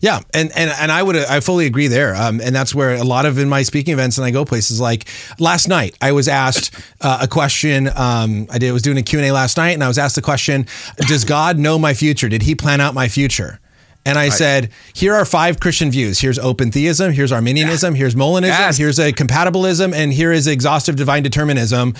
Yeah, 0.00 0.20
and 0.32 0.50
and 0.56 0.70
and 0.70 0.92
I 0.92 1.02
would 1.02 1.16
I 1.16 1.40
fully 1.40 1.66
agree 1.66 1.88
there. 1.88 2.14
Um, 2.14 2.40
and 2.40 2.54
that's 2.54 2.74
where 2.74 2.94
a 2.94 3.04
lot 3.04 3.26
of 3.26 3.38
in 3.38 3.48
my 3.48 3.62
speaking 3.62 3.92
events 3.92 4.18
and 4.18 4.24
I 4.24 4.30
go 4.30 4.44
places 4.44 4.80
like 4.80 5.08
last 5.38 5.68
night 5.68 5.96
I 6.00 6.12
was 6.12 6.28
asked 6.28 6.74
uh, 7.00 7.18
a 7.22 7.28
question. 7.28 7.88
Um, 7.88 8.46
I 8.50 8.58
did 8.58 8.72
was 8.72 8.82
doing 8.82 8.98
a 8.98 9.02
Q 9.02 9.18
and 9.18 9.28
A 9.28 9.32
last 9.32 9.56
night, 9.56 9.70
and 9.70 9.82
I 9.82 9.88
was 9.88 9.98
asked 9.98 10.16
the 10.16 10.22
question: 10.22 10.66
Does 10.98 11.24
God 11.24 11.58
know 11.58 11.78
my 11.78 11.94
future? 11.94 12.28
Did 12.28 12.42
He 12.42 12.54
plan 12.54 12.80
out 12.80 12.94
my 12.94 13.08
future? 13.08 13.60
And 14.04 14.16
I 14.16 14.26
right. 14.26 14.32
said, 14.32 14.70
here 14.94 15.14
are 15.14 15.24
five 15.24 15.58
Christian 15.58 15.90
views. 15.90 16.20
Here's 16.20 16.38
open 16.38 16.70
theism. 16.70 17.10
Here's 17.10 17.32
Arminianism. 17.32 17.96
Here's 17.96 18.14
Molinism. 18.14 18.42
Yes. 18.42 18.76
Here's 18.76 19.00
a 19.00 19.12
compatibilism, 19.12 19.92
and 19.92 20.12
here 20.12 20.30
is 20.30 20.46
exhaustive 20.46 20.94
divine 20.94 21.24
determinism 21.24 21.92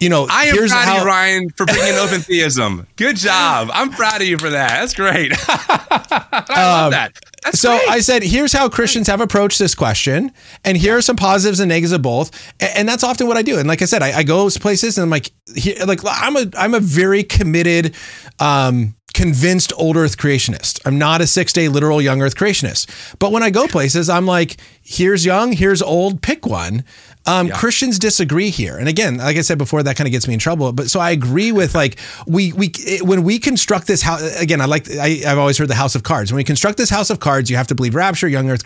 you 0.00 0.08
know, 0.08 0.26
I 0.30 0.46
am 0.46 0.56
proud 0.56 0.70
how- 0.70 0.96
of 0.96 1.02
you, 1.02 1.06
Ryan, 1.06 1.50
for 1.50 1.66
bringing 1.66 1.94
open 1.98 2.22
theism. 2.22 2.86
Good 2.96 3.16
job. 3.16 3.68
I'm 3.72 3.90
proud 3.90 4.22
of 4.22 4.26
you 4.26 4.38
for 4.38 4.50
that. 4.50 4.80
That's 4.80 4.94
great. 4.94 5.32
I 6.52 6.64
love 6.64 6.84
um, 6.86 6.90
that. 6.92 7.12
That's 7.42 7.60
so 7.60 7.76
great. 7.76 7.88
I 7.88 8.00
said, 8.00 8.22
here's 8.22 8.52
how 8.52 8.68
Christians 8.68 9.06
have 9.06 9.20
approached 9.20 9.58
this 9.58 9.74
question, 9.74 10.32
and 10.64 10.76
here 10.76 10.96
are 10.96 11.02
some 11.02 11.16
positives 11.16 11.60
and 11.60 11.68
negatives 11.68 11.92
of 11.92 12.02
both, 12.02 12.30
and, 12.60 12.70
and 12.76 12.88
that's 12.88 13.02
often 13.02 13.26
what 13.26 13.36
I 13.36 13.42
do. 13.42 13.58
And 13.58 13.66
like 13.66 13.82
I 13.82 13.86
said, 13.86 14.02
I, 14.02 14.18
I 14.18 14.22
go 14.22 14.48
places 14.50 14.98
and 14.98 15.04
I'm 15.04 15.10
like, 15.10 15.32
here, 15.54 15.76
like 15.86 16.00
I'm 16.04 16.36
a 16.36 16.46
I'm 16.56 16.74
a 16.74 16.80
very 16.80 17.22
committed 17.22 17.94
um, 18.38 18.94
convinced 19.14 19.72
old 19.76 19.96
earth 19.96 20.16
creationist. 20.16 20.80
I'm 20.84 20.98
not 20.98 21.20
a 21.20 21.26
six 21.26 21.52
day 21.52 21.68
literal 21.68 22.00
young 22.00 22.22
earth 22.22 22.34
creationist. 22.34 23.18
But 23.18 23.32
when 23.32 23.42
I 23.42 23.50
go 23.50 23.66
places, 23.66 24.08
I'm 24.08 24.26
like, 24.26 24.56
here's 24.82 25.24
young, 25.24 25.52
here's 25.52 25.82
old, 25.82 26.22
pick 26.22 26.46
one. 26.46 26.84
Um, 27.26 27.48
yeah. 27.48 27.54
Christians 27.54 27.98
disagree 27.98 28.48
here, 28.48 28.78
and 28.78 28.88
again, 28.88 29.18
like 29.18 29.36
I 29.36 29.42
said 29.42 29.58
before, 29.58 29.82
that 29.82 29.94
kind 29.94 30.08
of 30.08 30.12
gets 30.12 30.26
me 30.26 30.34
in 30.34 30.40
trouble. 30.40 30.72
But 30.72 30.88
so 30.88 31.00
I 31.00 31.10
agree 31.10 31.52
with 31.52 31.74
like 31.74 31.98
we 32.26 32.52
we 32.54 32.72
when 33.02 33.22
we 33.22 33.38
construct 33.38 33.86
this 33.86 34.00
house 34.00 34.40
again. 34.40 34.62
I 34.62 34.64
like 34.64 34.90
I, 34.90 35.20
I've 35.26 35.38
always 35.38 35.58
heard 35.58 35.68
the 35.68 35.74
house 35.74 35.94
of 35.94 36.02
cards. 36.02 36.32
When 36.32 36.38
we 36.38 36.44
construct 36.44 36.78
this 36.78 36.88
house 36.88 37.10
of 37.10 37.20
cards, 37.20 37.50
you 37.50 37.56
have 37.56 37.66
to 37.66 37.74
believe 37.74 37.94
rapture, 37.94 38.26
young 38.26 38.48
earth 38.50 38.64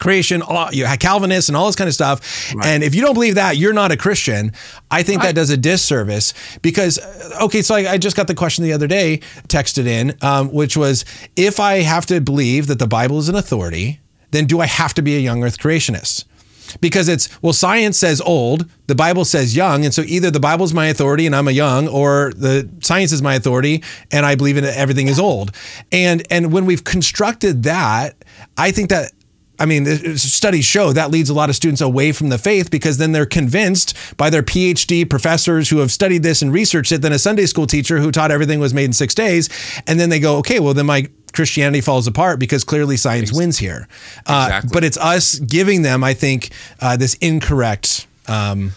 creation, 0.00 0.42
all, 0.42 0.72
you 0.72 0.84
Calvinists 0.98 1.48
and 1.48 1.56
all 1.56 1.66
this 1.66 1.76
kind 1.76 1.88
of 1.88 1.94
stuff. 1.94 2.52
Right. 2.54 2.66
And 2.66 2.82
if 2.82 2.94
you 2.94 3.02
don't 3.02 3.14
believe 3.14 3.36
that, 3.36 3.56
you're 3.56 3.72
not 3.72 3.92
a 3.92 3.96
Christian. 3.96 4.52
I 4.90 5.02
think 5.02 5.20
right. 5.20 5.28
that 5.28 5.34
does 5.34 5.50
a 5.50 5.56
disservice 5.56 6.34
because, 6.62 6.98
uh, 6.98 7.38
okay, 7.42 7.62
so 7.62 7.74
I, 7.74 7.92
I, 7.92 7.98
just 7.98 8.16
got 8.16 8.26
the 8.26 8.34
question 8.34 8.64
the 8.64 8.72
other 8.72 8.86
day 8.86 9.18
texted 9.48 9.86
in, 9.86 10.16
um, 10.22 10.52
which 10.52 10.76
was 10.76 11.04
if 11.36 11.60
I 11.60 11.80
have 11.80 12.06
to 12.06 12.20
believe 12.20 12.66
that 12.66 12.78
the 12.78 12.86
Bible 12.86 13.18
is 13.18 13.28
an 13.28 13.36
authority, 13.36 14.00
then 14.30 14.46
do 14.46 14.60
I 14.60 14.66
have 14.66 14.94
to 14.94 15.02
be 15.02 15.16
a 15.16 15.20
young 15.20 15.44
earth 15.44 15.58
creationist? 15.58 16.24
because 16.80 17.08
it's 17.08 17.28
well 17.42 17.52
science 17.52 17.98
says 17.98 18.20
old 18.20 18.70
the 18.86 18.94
bible 18.94 19.24
says 19.24 19.56
young 19.56 19.84
and 19.84 19.92
so 19.92 20.02
either 20.02 20.30
the 20.30 20.38
bible's 20.38 20.72
my 20.72 20.86
authority 20.86 21.26
and 21.26 21.34
i'm 21.34 21.48
a 21.48 21.52
young 21.52 21.88
or 21.88 22.32
the 22.36 22.68
science 22.80 23.10
is 23.10 23.20
my 23.20 23.34
authority 23.34 23.82
and 24.12 24.24
i 24.24 24.34
believe 24.34 24.56
in 24.56 24.64
everything 24.64 25.08
is 25.08 25.18
old 25.18 25.50
and 25.90 26.22
and 26.30 26.52
when 26.52 26.66
we've 26.66 26.84
constructed 26.84 27.64
that 27.64 28.14
i 28.56 28.70
think 28.70 28.88
that 28.88 29.10
I 29.60 29.66
mean, 29.66 30.16
studies 30.16 30.64
show 30.64 30.92
that 30.94 31.10
leads 31.10 31.28
a 31.28 31.34
lot 31.34 31.50
of 31.50 31.54
students 31.54 31.82
away 31.82 32.12
from 32.12 32.30
the 32.30 32.38
faith 32.38 32.70
because 32.70 32.96
then 32.96 33.12
they're 33.12 33.26
convinced 33.26 33.94
by 34.16 34.30
their 34.30 34.42
PhD 34.42 35.08
professors 35.08 35.68
who 35.68 35.78
have 35.78 35.92
studied 35.92 36.22
this 36.22 36.40
and 36.40 36.50
researched 36.50 36.92
it 36.92 37.02
than 37.02 37.12
a 37.12 37.18
Sunday 37.18 37.44
school 37.44 37.66
teacher 37.66 37.98
who 37.98 38.10
taught 38.10 38.30
everything 38.30 38.58
was 38.58 38.72
made 38.72 38.86
in 38.86 38.94
six 38.94 39.14
days. 39.14 39.50
And 39.86 40.00
then 40.00 40.08
they 40.08 40.18
go, 40.18 40.38
okay, 40.38 40.60
well, 40.60 40.72
then 40.72 40.86
my 40.86 41.08
Christianity 41.34 41.82
falls 41.82 42.06
apart 42.06 42.40
because 42.40 42.64
clearly 42.64 42.96
science 42.96 43.32
wins 43.32 43.58
here. 43.58 43.86
Uh, 44.26 44.46
exactly. 44.48 44.70
But 44.72 44.84
it's 44.84 44.96
us 44.96 45.38
giving 45.38 45.82
them, 45.82 46.02
I 46.02 46.14
think, 46.14 46.50
uh, 46.80 46.96
this 46.96 47.14
incorrect 47.14 48.06
um, 48.28 48.72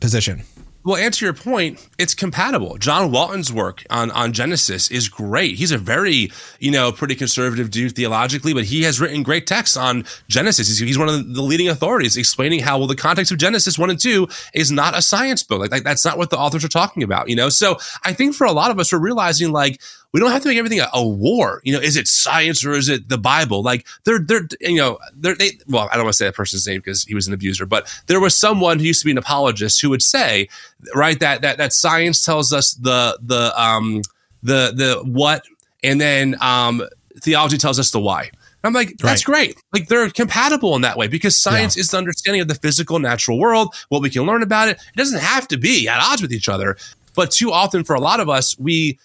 position. 0.00 0.42
Well, 0.84 0.96
answer 0.96 1.24
your 1.26 1.34
point, 1.34 1.86
it's 1.98 2.14
compatible. 2.14 2.78
John 2.78 3.10
Walton's 3.10 3.52
work 3.52 3.84
on, 3.90 4.10
on 4.12 4.32
Genesis 4.32 4.90
is 4.90 5.08
great. 5.08 5.56
He's 5.56 5.72
a 5.72 5.76
very, 5.76 6.30
you 6.60 6.70
know, 6.70 6.92
pretty 6.92 7.14
conservative 7.14 7.70
dude 7.70 7.94
theologically, 7.96 8.54
but 8.54 8.64
he 8.64 8.84
has 8.84 9.00
written 9.00 9.22
great 9.22 9.46
texts 9.46 9.76
on 9.76 10.06
Genesis. 10.28 10.68
He's, 10.68 10.78
he's 10.78 10.96
one 10.96 11.08
of 11.08 11.34
the 11.34 11.42
leading 11.42 11.68
authorities 11.68 12.16
explaining 12.16 12.60
how, 12.60 12.78
well, 12.78 12.86
the 12.86 12.96
context 12.96 13.32
of 13.32 13.38
Genesis 13.38 13.78
1 13.78 13.90
and 13.90 14.00
2 14.00 14.28
is 14.54 14.70
not 14.70 14.96
a 14.96 15.02
science 15.02 15.42
book. 15.42 15.60
Like, 15.60 15.72
like 15.72 15.82
that's 15.82 16.04
not 16.04 16.16
what 16.16 16.30
the 16.30 16.38
authors 16.38 16.64
are 16.64 16.68
talking 16.68 17.02
about, 17.02 17.28
you 17.28 17.36
know? 17.36 17.48
So 17.48 17.76
I 18.04 18.12
think 18.12 18.34
for 18.34 18.46
a 18.46 18.52
lot 18.52 18.70
of 18.70 18.78
us, 18.78 18.92
we're 18.92 18.98
realizing 18.98 19.50
like, 19.50 19.82
we 20.12 20.20
don't 20.20 20.30
have 20.30 20.42
to 20.42 20.48
make 20.48 20.58
everything 20.58 20.80
a, 20.80 20.88
a, 20.94 21.06
war. 21.06 21.60
You 21.64 21.74
know, 21.74 21.80
is 21.80 21.96
it 21.96 22.08
science 22.08 22.64
or 22.64 22.72
is 22.72 22.88
it 22.88 23.08
the 23.08 23.18
Bible? 23.18 23.62
Like 23.62 23.86
they're 24.04 24.18
they're 24.18 24.48
you 24.60 24.76
know 24.76 24.98
they're 25.14 25.34
they 25.34 25.52
well 25.66 25.88
I 25.92 25.96
don't 25.96 26.04
want 26.04 26.14
to 26.14 26.16
say 26.16 26.24
that 26.26 26.34
person's 26.34 26.66
name 26.66 26.78
because 26.78 27.04
he 27.04 27.14
was 27.14 27.26
an 27.26 27.34
abuser, 27.34 27.66
but 27.66 27.92
there 28.06 28.20
was 28.20 28.34
someone 28.34 28.78
who 28.78 28.86
used 28.86 29.00
to 29.00 29.04
be 29.04 29.10
an 29.10 29.18
apologist 29.18 29.80
who 29.82 29.90
would 29.90 30.02
say 30.02 30.48
right 30.94 31.18
that 31.20 31.42
that 31.42 31.58
that 31.58 31.72
science 31.72 32.24
tells 32.24 32.52
us 32.52 32.72
the 32.74 33.18
the 33.22 33.52
um 33.60 34.02
the 34.42 34.72
the 34.74 35.02
what 35.04 35.44
and 35.82 36.00
then 36.00 36.36
um 36.40 36.82
theology 37.20 37.58
tells 37.58 37.78
us 37.78 37.90
the 37.90 38.00
why. 38.00 38.30
I'm 38.64 38.72
like, 38.72 38.96
that's 38.98 39.28
right. 39.28 39.54
great. 39.54 39.62
Like 39.72 39.88
they're 39.88 40.10
compatible 40.10 40.74
in 40.74 40.82
that 40.82 40.96
way 40.96 41.06
because 41.06 41.36
science 41.36 41.76
yeah. 41.76 41.82
is 41.82 41.90
the 41.90 41.96
understanding 41.96 42.42
of 42.42 42.48
the 42.48 42.56
physical, 42.56 42.98
natural 42.98 43.38
world, 43.38 43.74
what 43.88 44.02
we 44.02 44.10
can 44.10 44.24
learn 44.24 44.42
about 44.42 44.68
it. 44.68 44.78
It 44.78 44.96
doesn't 44.96 45.20
have 45.20 45.46
to 45.48 45.56
be 45.56 45.86
at 45.88 46.00
odds 46.00 46.22
with 46.22 46.32
each 46.32 46.48
other. 46.48 46.76
But 47.14 47.30
too 47.30 47.52
often 47.52 47.84
for 47.84 47.94
a 47.94 48.00
lot 48.00 48.20
of 48.20 48.28
us, 48.28 48.58
we 48.58 48.98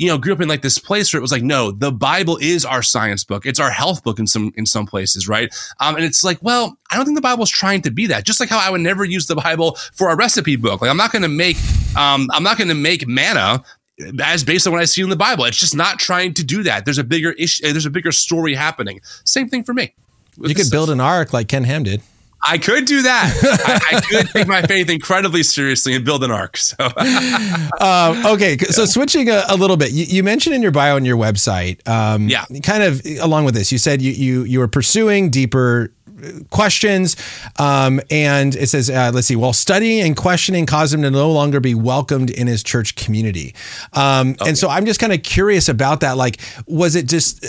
you 0.00 0.06
know, 0.06 0.16
grew 0.16 0.32
up 0.32 0.40
in 0.40 0.48
like 0.48 0.62
this 0.62 0.78
place 0.78 1.12
where 1.12 1.18
it 1.18 1.20
was 1.20 1.30
like, 1.30 1.42
no, 1.42 1.70
the 1.70 1.92
Bible 1.92 2.38
is 2.38 2.64
our 2.64 2.82
science 2.82 3.22
book. 3.22 3.44
It's 3.44 3.60
our 3.60 3.70
health 3.70 4.02
book 4.02 4.18
in 4.18 4.26
some 4.26 4.50
in 4.56 4.64
some 4.64 4.86
places, 4.86 5.28
right? 5.28 5.54
Um, 5.78 5.94
and 5.94 6.02
it's 6.06 6.24
like, 6.24 6.38
well, 6.40 6.78
I 6.90 6.96
don't 6.96 7.04
think 7.04 7.18
the 7.18 7.22
Bible 7.22 7.42
is 7.44 7.50
trying 7.50 7.82
to 7.82 7.90
be 7.90 8.06
that. 8.06 8.24
Just 8.24 8.40
like 8.40 8.48
how 8.48 8.58
I 8.58 8.70
would 8.70 8.80
never 8.80 9.04
use 9.04 9.26
the 9.26 9.36
Bible 9.36 9.76
for 9.92 10.08
a 10.08 10.16
recipe 10.16 10.56
book. 10.56 10.80
Like 10.80 10.90
I'm 10.90 10.96
not 10.96 11.12
going 11.12 11.20
to 11.20 11.28
make, 11.28 11.58
um, 11.98 12.30
I'm 12.32 12.42
not 12.42 12.56
going 12.56 12.68
to 12.68 12.74
make 12.74 13.06
manna 13.06 13.62
as 14.22 14.42
based 14.42 14.66
on 14.66 14.72
what 14.72 14.80
I 14.80 14.86
see 14.86 15.02
in 15.02 15.10
the 15.10 15.16
Bible. 15.16 15.44
It's 15.44 15.58
just 15.58 15.76
not 15.76 15.98
trying 15.98 16.32
to 16.32 16.44
do 16.44 16.62
that. 16.62 16.86
There's 16.86 16.96
a 16.96 17.04
bigger 17.04 17.32
issue. 17.32 17.70
There's 17.70 17.84
a 17.84 17.90
bigger 17.90 18.10
story 18.10 18.54
happening. 18.54 19.02
Same 19.26 19.50
thing 19.50 19.64
for 19.64 19.74
me. 19.74 19.92
You 20.38 20.54
could 20.54 20.70
build 20.70 20.88
an 20.88 21.00
ark 21.00 21.34
like 21.34 21.48
Ken 21.48 21.64
Ham 21.64 21.82
did. 21.82 22.00
I 22.42 22.58
could 22.58 22.86
do 22.86 23.02
that. 23.02 23.34
I, 23.66 23.96
I, 23.96 24.00
could 24.00 24.28
take 24.30 24.46
my 24.46 24.62
faith 24.62 24.88
incredibly 24.88 25.42
seriously 25.42 25.94
and 25.94 26.04
build 26.04 26.24
an 26.24 26.30
ark. 26.30 26.56
So, 26.56 26.76
um, 27.80 28.26
okay. 28.26 28.56
So, 28.58 28.84
switching 28.86 29.28
a, 29.28 29.44
a 29.48 29.56
little 29.56 29.76
bit, 29.76 29.92
you, 29.92 30.04
you, 30.04 30.22
mentioned 30.22 30.54
in 30.54 30.62
your 30.62 30.70
bio 30.70 30.96
on 30.96 31.04
your 31.04 31.16
website, 31.16 31.86
um, 31.88 32.28
yeah, 32.28 32.44
kind 32.62 32.82
of 32.82 33.02
along 33.20 33.44
with 33.44 33.54
this, 33.54 33.70
you 33.70 33.78
said 33.78 34.00
you 34.00 34.12
you 34.12 34.44
you 34.44 34.58
were 34.58 34.68
pursuing 34.68 35.30
deeper 35.30 35.92
questions. 36.50 37.16
Um, 37.58 38.00
and 38.10 38.54
it 38.54 38.68
says, 38.68 38.90
uh, 38.90 39.10
let's 39.12 39.26
see, 39.26 39.36
while 39.36 39.52
studying 39.52 40.02
and 40.06 40.16
questioning 40.16 40.66
caused 40.66 40.94
him 40.94 41.02
to 41.02 41.10
no 41.10 41.30
longer 41.30 41.60
be 41.60 41.74
welcomed 41.74 42.30
in 42.30 42.46
his 42.46 42.62
church 42.62 42.94
community. 42.96 43.54
Um, 43.92 44.30
okay. 44.32 44.50
And 44.50 44.58
so 44.58 44.68
I'm 44.68 44.86
just 44.86 45.00
kind 45.00 45.12
of 45.12 45.22
curious 45.22 45.68
about 45.68 46.00
that. 46.00 46.16
Like, 46.16 46.40
was 46.66 46.94
it 46.94 47.06
just 47.06 47.40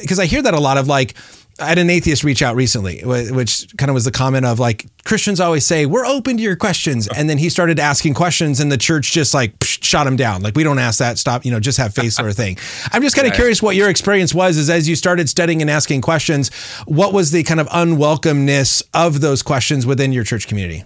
because 0.00 0.18
uh, 0.18 0.22
I 0.22 0.26
hear 0.26 0.42
that 0.42 0.54
a 0.54 0.60
lot 0.60 0.78
of 0.78 0.88
like, 0.88 1.14
I 1.60 1.66
had 1.66 1.78
an 1.78 1.90
atheist 1.90 2.22
reach 2.22 2.42
out 2.42 2.54
recently, 2.54 3.00
which 3.04 3.66
kind 3.76 3.90
of 3.90 3.94
was 3.94 4.04
the 4.04 4.12
comment 4.12 4.46
of 4.46 4.58
like 4.58 4.86
Christians 5.04 5.40
always 5.40 5.66
say 5.66 5.86
we're 5.86 6.06
open 6.06 6.36
to 6.36 6.42
your 6.42 6.56
questions, 6.56 7.08
and 7.08 7.28
then 7.28 7.38
he 7.38 7.48
started 7.48 7.78
asking 7.78 8.14
questions, 8.14 8.60
and 8.60 8.70
the 8.70 8.76
church 8.76 9.12
just 9.12 9.34
like 9.34 9.58
psh, 9.58 9.82
shot 9.82 10.06
him 10.06 10.16
down. 10.16 10.42
Like 10.42 10.56
we 10.56 10.62
don't 10.62 10.78
ask 10.78 10.98
that. 10.98 11.18
Stop. 11.18 11.44
You 11.44 11.50
know, 11.50 11.60
just 11.60 11.78
have 11.78 11.94
faith 11.94 12.12
sort 12.12 12.30
of 12.30 12.36
thing. 12.36 12.58
I'm 12.92 13.02
just 13.02 13.16
kind 13.16 13.26
of 13.26 13.34
curious 13.34 13.62
what 13.62 13.76
your 13.76 13.88
experience 13.88 14.32
was. 14.34 14.56
Is 14.56 14.70
as 14.70 14.88
you 14.88 14.96
started 14.96 15.28
studying 15.28 15.60
and 15.60 15.70
asking 15.70 16.02
questions, 16.02 16.50
what 16.86 17.12
was 17.12 17.30
the 17.30 17.42
kind 17.42 17.60
of 17.60 17.66
unwelcomeness 17.68 18.82
of 18.94 19.20
those 19.20 19.42
questions 19.42 19.86
within 19.86 20.12
your 20.12 20.24
church 20.24 20.46
community? 20.46 20.84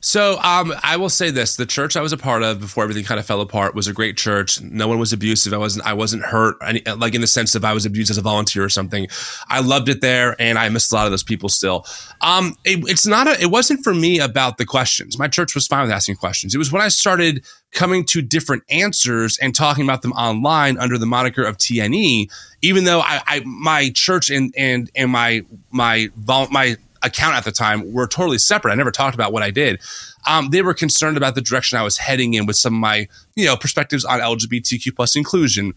So 0.00 0.38
um, 0.42 0.72
I 0.82 0.96
will 0.96 1.10
say 1.10 1.30
this: 1.30 1.56
the 1.56 1.66
church 1.66 1.96
I 1.96 2.00
was 2.00 2.12
a 2.12 2.16
part 2.16 2.42
of 2.42 2.58
before 2.58 2.82
everything 2.84 3.04
kind 3.04 3.20
of 3.20 3.26
fell 3.26 3.40
apart 3.40 3.74
was 3.74 3.86
a 3.86 3.92
great 3.92 4.16
church. 4.16 4.60
No 4.62 4.88
one 4.88 4.98
was 4.98 5.12
abusive. 5.12 5.52
I 5.52 5.58
wasn't. 5.58 5.86
I 5.86 5.92
wasn't 5.92 6.22
hurt. 6.24 6.56
Any, 6.66 6.80
like 6.96 7.14
in 7.14 7.20
the 7.20 7.26
sense 7.26 7.54
of 7.54 7.64
I 7.64 7.74
was 7.74 7.84
abused 7.84 8.10
as 8.10 8.16
a 8.16 8.22
volunteer 8.22 8.64
or 8.64 8.70
something. 8.70 9.06
I 9.48 9.60
loved 9.60 9.88
it 9.88 10.00
there, 10.00 10.36
and 10.40 10.58
I 10.58 10.68
missed 10.70 10.90
a 10.92 10.94
lot 10.94 11.06
of 11.06 11.12
those 11.12 11.22
people 11.22 11.50
still. 11.50 11.84
Um, 12.22 12.56
it, 12.64 12.78
it's 12.88 13.06
not. 13.06 13.26
A, 13.26 13.40
it 13.42 13.50
wasn't 13.50 13.84
for 13.84 13.94
me 13.94 14.18
about 14.18 14.56
the 14.56 14.64
questions. 14.64 15.18
My 15.18 15.28
church 15.28 15.54
was 15.54 15.66
fine 15.66 15.82
with 15.82 15.92
asking 15.92 16.16
questions. 16.16 16.54
It 16.54 16.58
was 16.58 16.72
when 16.72 16.82
I 16.82 16.88
started 16.88 17.44
coming 17.72 18.04
to 18.04 18.22
different 18.22 18.64
answers 18.70 19.38
and 19.38 19.54
talking 19.54 19.84
about 19.84 20.02
them 20.02 20.12
online 20.12 20.78
under 20.78 20.96
the 20.96 21.06
moniker 21.06 21.42
of 21.42 21.58
TNE. 21.58 22.30
Even 22.62 22.84
though 22.84 23.00
I, 23.00 23.20
I 23.26 23.40
my 23.44 23.90
church 23.90 24.30
and 24.30 24.54
and 24.56 24.90
and 24.94 25.10
my 25.10 25.42
my 25.70 26.08
my 26.50 26.76
account 27.02 27.36
at 27.36 27.44
the 27.44 27.52
time 27.52 27.92
were 27.92 28.06
totally 28.06 28.38
separate. 28.38 28.72
I 28.72 28.74
never 28.74 28.90
talked 28.90 29.14
about 29.14 29.32
what 29.32 29.42
I 29.42 29.50
did. 29.50 29.80
Um, 30.26 30.50
they 30.50 30.62
were 30.62 30.74
concerned 30.74 31.16
about 31.16 31.34
the 31.34 31.40
direction 31.40 31.78
I 31.78 31.82
was 31.82 31.98
heading 31.98 32.34
in 32.34 32.46
with 32.46 32.56
some 32.56 32.74
of 32.74 32.80
my, 32.80 33.08
you 33.36 33.46
know, 33.46 33.56
perspectives 33.56 34.04
on 34.04 34.20
LGBTQ 34.20 34.94
plus 34.94 35.16
inclusion, 35.16 35.74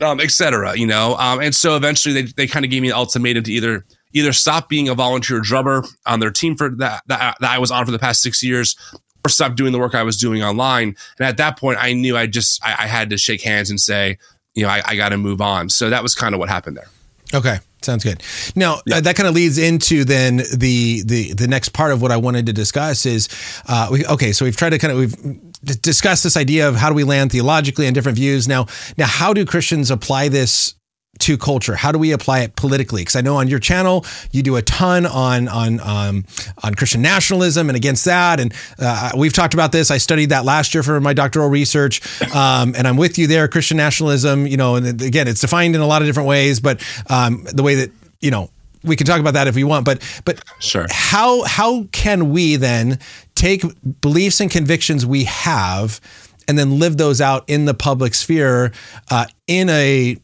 um, 0.00 0.20
et 0.20 0.30
cetera, 0.30 0.76
you 0.76 0.86
know. 0.86 1.16
Um, 1.16 1.40
and 1.40 1.54
so 1.54 1.76
eventually 1.76 2.14
they, 2.14 2.32
they 2.36 2.46
kind 2.46 2.64
of 2.64 2.70
gave 2.70 2.82
me 2.82 2.88
an 2.88 2.94
ultimatum 2.94 3.44
to 3.44 3.52
either 3.52 3.84
either 4.12 4.32
stop 4.32 4.68
being 4.68 4.88
a 4.88 4.94
volunteer 4.94 5.40
drummer 5.40 5.84
on 6.06 6.20
their 6.20 6.30
team 6.30 6.54
for 6.56 6.68
that, 6.68 7.02
that, 7.06 7.36
that 7.40 7.50
I 7.50 7.58
was 7.58 7.70
on 7.70 7.84
for 7.86 7.92
the 7.92 7.98
past 7.98 8.20
six 8.20 8.42
years 8.42 8.76
or 9.24 9.30
stop 9.30 9.54
doing 9.54 9.72
the 9.72 9.78
work 9.78 9.94
I 9.94 10.02
was 10.02 10.18
doing 10.18 10.42
online. 10.42 10.96
And 11.18 11.26
at 11.26 11.38
that 11.38 11.58
point, 11.58 11.78
I 11.80 11.94
knew 11.94 12.16
I 12.16 12.26
just, 12.26 12.62
I, 12.64 12.84
I 12.84 12.86
had 12.86 13.10
to 13.10 13.16
shake 13.16 13.40
hands 13.40 13.70
and 13.70 13.80
say, 13.80 14.18
you 14.54 14.64
know, 14.64 14.68
I, 14.68 14.82
I 14.84 14.96
got 14.96 15.10
to 15.10 15.16
move 15.16 15.40
on. 15.40 15.70
So 15.70 15.88
that 15.90 16.02
was 16.02 16.14
kind 16.14 16.34
of 16.34 16.38
what 16.38 16.48
happened 16.48 16.76
there. 16.76 16.88
Okay. 17.32 17.58
Sounds 17.84 18.04
good. 18.04 18.22
Now 18.54 18.80
yeah. 18.86 18.96
uh, 18.96 19.00
that 19.02 19.16
kind 19.16 19.28
of 19.28 19.34
leads 19.34 19.58
into 19.58 20.04
then 20.04 20.36
the 20.36 21.02
the 21.04 21.34
the 21.34 21.48
next 21.48 21.70
part 21.70 21.92
of 21.92 22.02
what 22.02 22.10
I 22.12 22.16
wanted 22.16 22.46
to 22.46 22.52
discuss 22.52 23.06
is 23.06 23.28
uh, 23.68 23.88
we, 23.90 24.06
okay. 24.06 24.32
So 24.32 24.44
we've 24.44 24.56
tried 24.56 24.70
to 24.70 24.78
kind 24.78 24.92
of 24.92 24.98
we've 24.98 25.52
discussed 25.82 26.24
this 26.24 26.36
idea 26.36 26.68
of 26.68 26.76
how 26.76 26.88
do 26.88 26.94
we 26.94 27.04
land 27.04 27.32
theologically 27.32 27.86
and 27.86 27.94
different 27.94 28.16
views. 28.16 28.48
Now 28.48 28.66
now 28.96 29.06
how 29.06 29.32
do 29.32 29.44
Christians 29.44 29.90
apply 29.90 30.28
this 30.28 30.74
to 31.20 31.38
culture? 31.38 31.74
How 31.74 31.92
do 31.92 31.98
we 31.98 32.12
apply 32.12 32.40
it 32.40 32.56
politically? 32.56 33.02
Because 33.02 33.16
I 33.16 33.20
know 33.20 33.36
on 33.36 33.48
your 33.48 33.58
channel 33.58 34.04
you 34.30 34.42
do 34.42 34.56
a 34.56 34.62
ton 34.62 35.06
on 35.06 35.48
on 35.48 35.80
um, 35.80 36.24
on 36.62 36.74
Christian 36.74 37.02
nationalism 37.02 37.68
and 37.68 37.76
against 37.76 38.04
that, 38.06 38.40
and 38.40 38.52
uh, 38.78 39.10
we've 39.16 39.32
talked 39.32 39.54
about 39.54 39.72
this. 39.72 39.90
I 39.90 39.98
studied 39.98 40.30
that 40.30 40.44
last 40.44 40.74
year 40.74 40.82
for 40.82 41.00
my 41.00 41.12
doctoral 41.12 41.48
research, 41.48 42.00
um, 42.34 42.74
and 42.76 42.88
I'm 42.88 42.96
with 42.96 43.18
you 43.18 43.26
there. 43.26 43.46
Christian 43.48 43.76
nationalism, 43.76 44.46
you 44.46 44.56
know, 44.56 44.76
and 44.76 45.00
again, 45.00 45.28
it's 45.28 45.40
defined 45.40 45.74
in 45.74 45.80
a 45.80 45.86
lot 45.86 46.02
of 46.02 46.08
different 46.08 46.28
ways, 46.28 46.60
but 46.60 46.82
um, 47.08 47.44
the 47.52 47.62
way 47.62 47.76
that 47.76 47.90
you 48.20 48.30
know 48.30 48.50
we 48.84 48.96
can 48.96 49.06
talk 49.06 49.20
about 49.20 49.34
that 49.34 49.46
if 49.46 49.54
we 49.54 49.64
want, 49.64 49.84
but 49.84 50.02
but 50.24 50.42
sure. 50.60 50.86
How 50.90 51.42
how 51.44 51.84
can 51.92 52.30
we 52.30 52.56
then 52.56 52.98
take 53.34 53.62
beliefs 54.00 54.40
and 54.40 54.50
convictions 54.50 55.06
we 55.06 55.24
have 55.24 56.00
and 56.48 56.58
then 56.58 56.78
live 56.78 56.96
those 56.96 57.20
out 57.20 57.48
in 57.48 57.64
the 57.64 57.74
public 57.74 58.14
sphere 58.14 58.72
uh, 59.10 59.26
in 59.46 59.68
a 59.68 60.16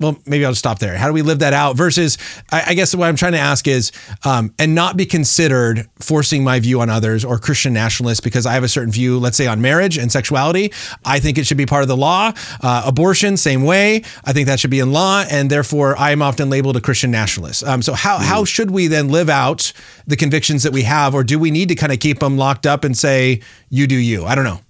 well, 0.00 0.18
maybe 0.26 0.44
I'll 0.44 0.52
just 0.52 0.60
stop 0.60 0.78
there. 0.78 0.96
How 0.96 1.06
do 1.06 1.12
we 1.12 1.22
live 1.22 1.40
that 1.40 1.52
out? 1.52 1.76
Versus, 1.76 2.16
I, 2.50 2.64
I 2.68 2.74
guess 2.74 2.94
what 2.94 3.06
I'm 3.06 3.16
trying 3.16 3.32
to 3.32 3.38
ask 3.38 3.68
is, 3.68 3.92
um, 4.24 4.54
and 4.58 4.74
not 4.74 4.96
be 4.96 5.04
considered 5.04 5.88
forcing 5.98 6.42
my 6.42 6.58
view 6.58 6.80
on 6.80 6.88
others 6.88 7.24
or 7.24 7.38
Christian 7.38 7.74
nationalists 7.74 8.20
because 8.20 8.46
I 8.46 8.54
have 8.54 8.64
a 8.64 8.68
certain 8.68 8.90
view, 8.90 9.18
let's 9.18 9.36
say 9.36 9.46
on 9.46 9.60
marriage 9.60 9.98
and 9.98 10.10
sexuality. 10.10 10.72
I 11.04 11.20
think 11.20 11.36
it 11.36 11.46
should 11.46 11.58
be 11.58 11.66
part 11.66 11.82
of 11.82 11.88
the 11.88 11.96
law. 11.96 12.32
Uh, 12.62 12.82
abortion, 12.86 13.36
same 13.36 13.62
way. 13.64 14.02
I 14.24 14.32
think 14.32 14.46
that 14.46 14.58
should 14.58 14.70
be 14.70 14.80
in 14.80 14.92
law, 14.92 15.24
and 15.30 15.50
therefore 15.50 15.96
I 15.98 16.12
am 16.12 16.22
often 16.22 16.48
labeled 16.48 16.76
a 16.76 16.80
Christian 16.80 17.10
nationalist. 17.10 17.62
Um, 17.64 17.82
so 17.82 17.92
how 17.92 18.18
mm. 18.18 18.22
how 18.22 18.44
should 18.44 18.70
we 18.70 18.86
then 18.86 19.08
live 19.08 19.28
out 19.28 19.72
the 20.06 20.16
convictions 20.16 20.62
that 20.62 20.72
we 20.72 20.82
have, 20.82 21.14
or 21.14 21.22
do 21.24 21.38
we 21.38 21.50
need 21.50 21.68
to 21.68 21.74
kind 21.74 21.92
of 21.92 22.00
keep 22.00 22.20
them 22.20 22.38
locked 22.38 22.66
up 22.66 22.84
and 22.84 22.96
say 22.96 23.40
you 23.68 23.86
do 23.86 23.96
you? 23.96 24.24
I 24.24 24.34
don't 24.34 24.44
know. 24.44 24.60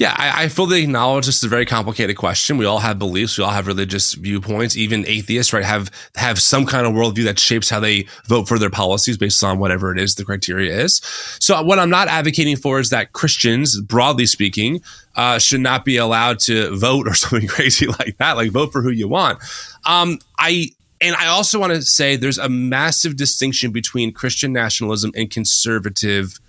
Yeah, 0.00 0.14
I, 0.16 0.44
I, 0.44 0.48
fully 0.48 0.82
acknowledge 0.82 1.26
this 1.26 1.36
is 1.36 1.44
a 1.44 1.48
very 1.48 1.66
complicated 1.66 2.16
question. 2.16 2.56
We 2.56 2.64
all 2.64 2.78
have 2.78 2.98
beliefs, 2.98 3.36
we 3.36 3.44
all 3.44 3.50
have 3.50 3.66
religious 3.66 4.14
viewpoints. 4.14 4.74
Even 4.74 5.06
atheists, 5.06 5.52
right, 5.52 5.62
have 5.62 5.90
have 6.16 6.40
some 6.40 6.64
kind 6.64 6.86
of 6.86 6.94
worldview 6.94 7.24
that 7.24 7.38
shapes 7.38 7.68
how 7.68 7.80
they 7.80 8.06
vote 8.24 8.48
for 8.48 8.58
their 8.58 8.70
policies 8.70 9.18
based 9.18 9.44
on 9.44 9.58
whatever 9.58 9.92
it 9.92 9.98
is 9.98 10.14
the 10.14 10.24
criteria 10.24 10.74
is. 10.74 11.02
So, 11.38 11.62
what 11.62 11.78
I'm 11.78 11.90
not 11.90 12.08
advocating 12.08 12.56
for 12.56 12.80
is 12.80 12.88
that 12.88 13.12
Christians, 13.12 13.78
broadly 13.78 14.24
speaking, 14.24 14.80
uh, 15.16 15.38
should 15.38 15.60
not 15.60 15.84
be 15.84 15.98
allowed 15.98 16.38
to 16.40 16.74
vote 16.74 17.06
or 17.06 17.12
something 17.14 17.46
crazy 17.46 17.86
like 17.86 18.16
that. 18.16 18.38
Like 18.38 18.52
vote 18.52 18.72
for 18.72 18.80
who 18.80 18.90
you 18.90 19.06
want. 19.06 19.38
Um, 19.84 20.18
I 20.38 20.70
and 21.02 21.14
I 21.14 21.26
also 21.26 21.60
want 21.60 21.74
to 21.74 21.82
say 21.82 22.16
there's 22.16 22.38
a 22.38 22.48
massive 22.48 23.16
distinction 23.16 23.70
between 23.70 24.14
Christian 24.14 24.54
nationalism 24.54 25.12
and 25.14 25.30
conservative 25.30 26.40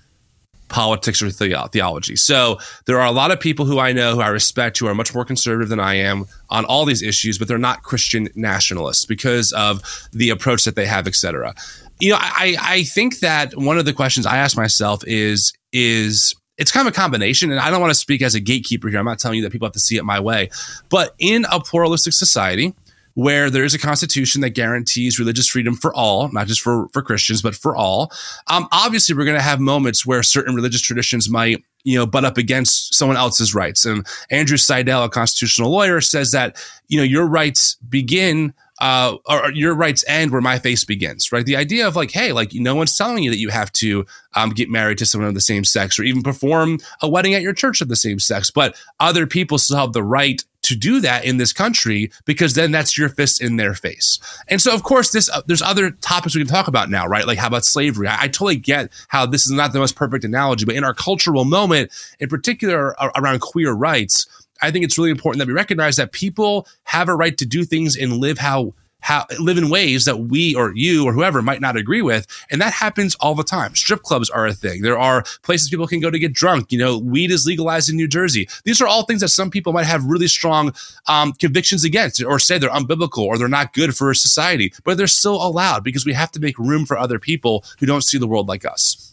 politics 0.72 1.22
or 1.22 1.30
the- 1.30 1.70
theology. 1.72 2.16
So 2.16 2.58
there 2.86 3.00
are 3.00 3.06
a 3.06 3.12
lot 3.12 3.30
of 3.30 3.40
people 3.40 3.66
who 3.66 3.78
I 3.78 3.92
know 3.92 4.16
who 4.16 4.22
I 4.22 4.30
respect 4.30 4.80
who 4.80 4.88
are 4.88 4.96
much 4.96 5.14
more 5.14 5.26
conservative 5.26 5.70
than 5.70 5.80
I 5.80 5.96
am 5.96 6.26
on 6.50 6.66
all 6.66 6.86
these 6.86 7.04
issues, 7.04 7.38
but 7.38 7.48
they're 7.48 7.58
not 7.58 7.84
Christian 7.84 8.30
nationalists 8.36 9.06
because 9.06 9.52
of 9.52 9.82
the 10.12 10.30
approach 10.30 10.64
that 10.64 10.76
they 10.76 10.86
have, 10.86 11.08
etc. 11.08 11.54
You 12.00 12.12
know, 12.12 12.18
I, 12.20 12.56
I 12.60 12.84
think 12.84 13.20
that 13.20 13.56
one 13.56 13.78
of 13.78 13.86
the 13.86 13.94
questions 13.94 14.26
I 14.26 14.38
ask 14.38 14.58
myself 14.58 15.04
is 15.06 15.54
is 15.72 16.34
it's 16.58 16.72
kind 16.72 16.88
of 16.88 16.94
a 16.94 16.96
combination, 16.96 17.52
and 17.52 17.60
I 17.60 17.70
don't 17.72 17.82
want 17.82 17.92
to 17.92 18.00
speak 18.00 18.22
as 18.22 18.36
a 18.36 18.40
gatekeeper 18.40 18.88
here. 18.88 19.00
I'm 19.00 19.06
not 19.06 19.20
telling 19.20 19.38
you 19.38 19.44
that 19.44 19.52
people 19.52 19.66
have 19.66 19.74
to 19.74 19.80
see 19.80 19.98
it 19.98 20.06
my 20.06 20.20
way, 20.20 20.50
but 20.90 21.16
in 21.18 21.46
a 21.52 21.60
pluralistic 21.60 22.14
society, 22.14 22.74
where 23.14 23.50
there 23.50 23.64
is 23.64 23.74
a 23.74 23.80
constitution 23.80 24.42
that 24.42 24.52
guarantees 24.52 25.20
religious 25.20 25.48
freedom 25.48 25.76
for 25.76 25.94
all, 25.94 26.30
not 26.32 26.48
just 26.48 26.62
for, 26.62 26.88
for 26.94 27.02
Christians, 27.02 27.42
but 27.42 27.56
for 27.56 27.76
all. 27.76 28.12
Um, 28.48 28.68
obviously, 28.72 29.16
we're 29.16 29.26
going 29.26 29.38
to 29.38 29.44
have 29.44 29.60
moments 29.60 30.06
where 30.06 30.24
certain 30.24 30.56
religious 30.56 30.82
traditions 30.82 31.30
might, 31.30 31.64
you 31.84 31.98
know, 31.98 32.06
butt 32.06 32.26
up 32.26 32.38
against 32.38 32.94
someone 32.94 33.18
else's 33.18 33.54
rights. 33.56 33.86
And 33.86 34.06
Andrew 34.30 34.58
Seidel, 34.58 35.04
a 35.04 35.10
constitutional 35.10 35.72
lawyer, 35.72 36.02
says 36.02 36.32
that, 36.32 36.58
you 36.88 36.98
know, 36.98 37.04
your 37.04 37.26
rights 37.26 37.76
begin 37.88 38.54
uh, 38.82 39.16
or 39.28 39.52
your 39.52 39.76
rights 39.76 40.04
end 40.08 40.32
where 40.32 40.42
my 40.42 40.58
face 40.58 40.84
begins, 40.84 41.32
right? 41.32 41.46
The 41.46 41.56
idea 41.56 41.88
of 41.88 41.96
like, 41.96 42.10
hey, 42.10 42.32
like 42.32 42.52
no 42.54 42.74
one's 42.74 42.98
telling 42.98 43.24
you 43.24 43.30
that 43.30 43.38
you 43.38 43.50
have 43.50 43.72
to 43.74 44.08
um, 44.34 44.50
get 44.50 44.72
married 44.72 44.98
to 44.98 45.06
someone 45.06 45.28
of 45.28 45.36
the 45.36 45.42
same 45.42 45.64
sex 45.64 46.00
or 46.00 46.04
even 46.04 46.24
perform 46.24 46.80
a 47.00 47.08
wedding 47.08 47.36
at 47.36 47.44
your 47.44 47.54
church 47.54 47.82
of 47.82 47.90
the 47.90 47.96
same 47.96 48.18
sex, 48.18 48.50
but 48.50 48.76
other 49.00 49.28
people 49.28 49.60
still 49.60 49.78
have 49.78 49.94
the 49.94 50.04
right 50.04 50.44
to 50.72 50.78
do 50.78 51.00
that 51.02 51.26
in 51.26 51.38
this 51.38 51.54
country 51.54 52.12
because 52.26 52.56
then 52.56 52.72
that's 52.72 52.98
your 52.98 53.10
fist 53.10 53.42
in 53.42 53.58
their 53.58 53.74
face. 53.74 54.20
And 54.48 54.62
so, 54.62 54.74
of 54.74 54.84
course, 54.84 55.12
this 55.12 55.30
uh, 55.30 55.42
there's 55.46 55.62
other 55.62 55.92
topics 55.92 56.36
we 56.36 56.42
can 56.42 56.48
talk 56.48 56.68
about 56.68 56.90
now, 56.90 57.06
right? 57.08 57.28
Like 57.28 57.38
how 57.38 57.48
about 57.48 57.66
slavery? 57.66 58.08
I, 58.08 58.24
I, 58.24 58.28
totally 58.28 58.56
get 58.56 58.92
how 59.10 59.26
this 59.26 59.46
is 59.46 59.52
not 59.52 59.74
the 59.74 59.80
most 59.80 59.96
perfect 59.96 60.24
analogy, 60.24 60.66
but 60.66 60.76
in 60.76 60.84
our 60.84 60.94
cultural 60.94 61.46
moment, 61.46 61.92
in 62.20 62.30
particular 62.30 62.96
around 63.16 63.42
queer 63.42 63.72
rights, 63.74 64.28
I 64.62 64.72
think 64.72 64.86
it's 64.86 64.98
really 64.98 65.12
important 65.12 65.40
that 65.40 65.48
we 65.48 65.54
recognize 65.54 65.96
that 65.98 66.12
people 66.12 66.68
have 66.84 67.10
a 67.10 67.16
right 67.16 67.38
to 67.38 67.46
do 67.46 67.64
things 67.64 67.98
and 67.98 68.18
live 68.18 68.38
how 68.38 68.74
how 69.02 69.26
live 69.40 69.58
in 69.58 69.70
ways 69.70 70.06
that 70.06 70.18
we 70.18 70.56
or 70.56 70.74
you 70.76 71.06
or 71.06 71.14
whoever 71.14 71.42
might 71.42 71.62
not 71.62 71.76
agree 71.76 72.02
with. 72.02 72.26
And 72.50 72.62
that 72.62 72.74
happens 72.74 73.16
all 73.16 73.36
the 73.36 73.44
time. 73.44 73.76
Strip 73.76 74.04
clubs 74.04 74.30
are 74.30 74.46
a 74.46 74.54
thing. 74.54 74.82
There 74.82 74.98
are 74.98 75.24
places 75.44 75.70
people 75.70 75.88
can 75.88 76.00
go 76.00 76.10
to 76.10 76.20
get 76.20 76.34
drunk. 76.34 76.72
You 76.72 76.80
know, 76.80 76.98
weed 76.98 77.32
is 77.32 77.46
legalized 77.46 77.90
in 77.90 77.96
New 77.96 78.08
Jersey. 78.08 78.48
These 78.64 78.82
are 78.82 78.88
all 78.88 79.04
things 79.04 79.22
that 79.22 79.30
some 79.30 79.50
people 79.50 79.74
might 79.74 79.86
have 79.86 80.06
really 80.06 80.28
strong 80.28 80.74
um, 81.08 81.34
convictions 81.34 81.84
against 81.84 82.24
or 82.24 82.40
say 82.40 82.58
they're 82.58 82.70
unbiblical 82.70 83.24
or 83.24 83.38
they're 83.38 83.48
not 83.48 83.74
good 83.74 83.96
for 83.96 84.14
society, 84.14 84.74
but 84.84 84.98
they're 84.98 85.08
still 85.08 85.36
allowed 85.36 85.84
because 85.84 86.06
we 86.06 86.14
have 86.14 86.32
to 86.32 86.40
make 86.40 86.58
room 86.58 86.86
for 86.86 86.98
other 86.98 87.20
people 87.20 87.66
who 87.80 87.86
don't 87.86 88.04
see 88.04 88.18
the 88.18 88.28
world 88.28 88.48
like 88.48 88.66
us. 88.66 89.12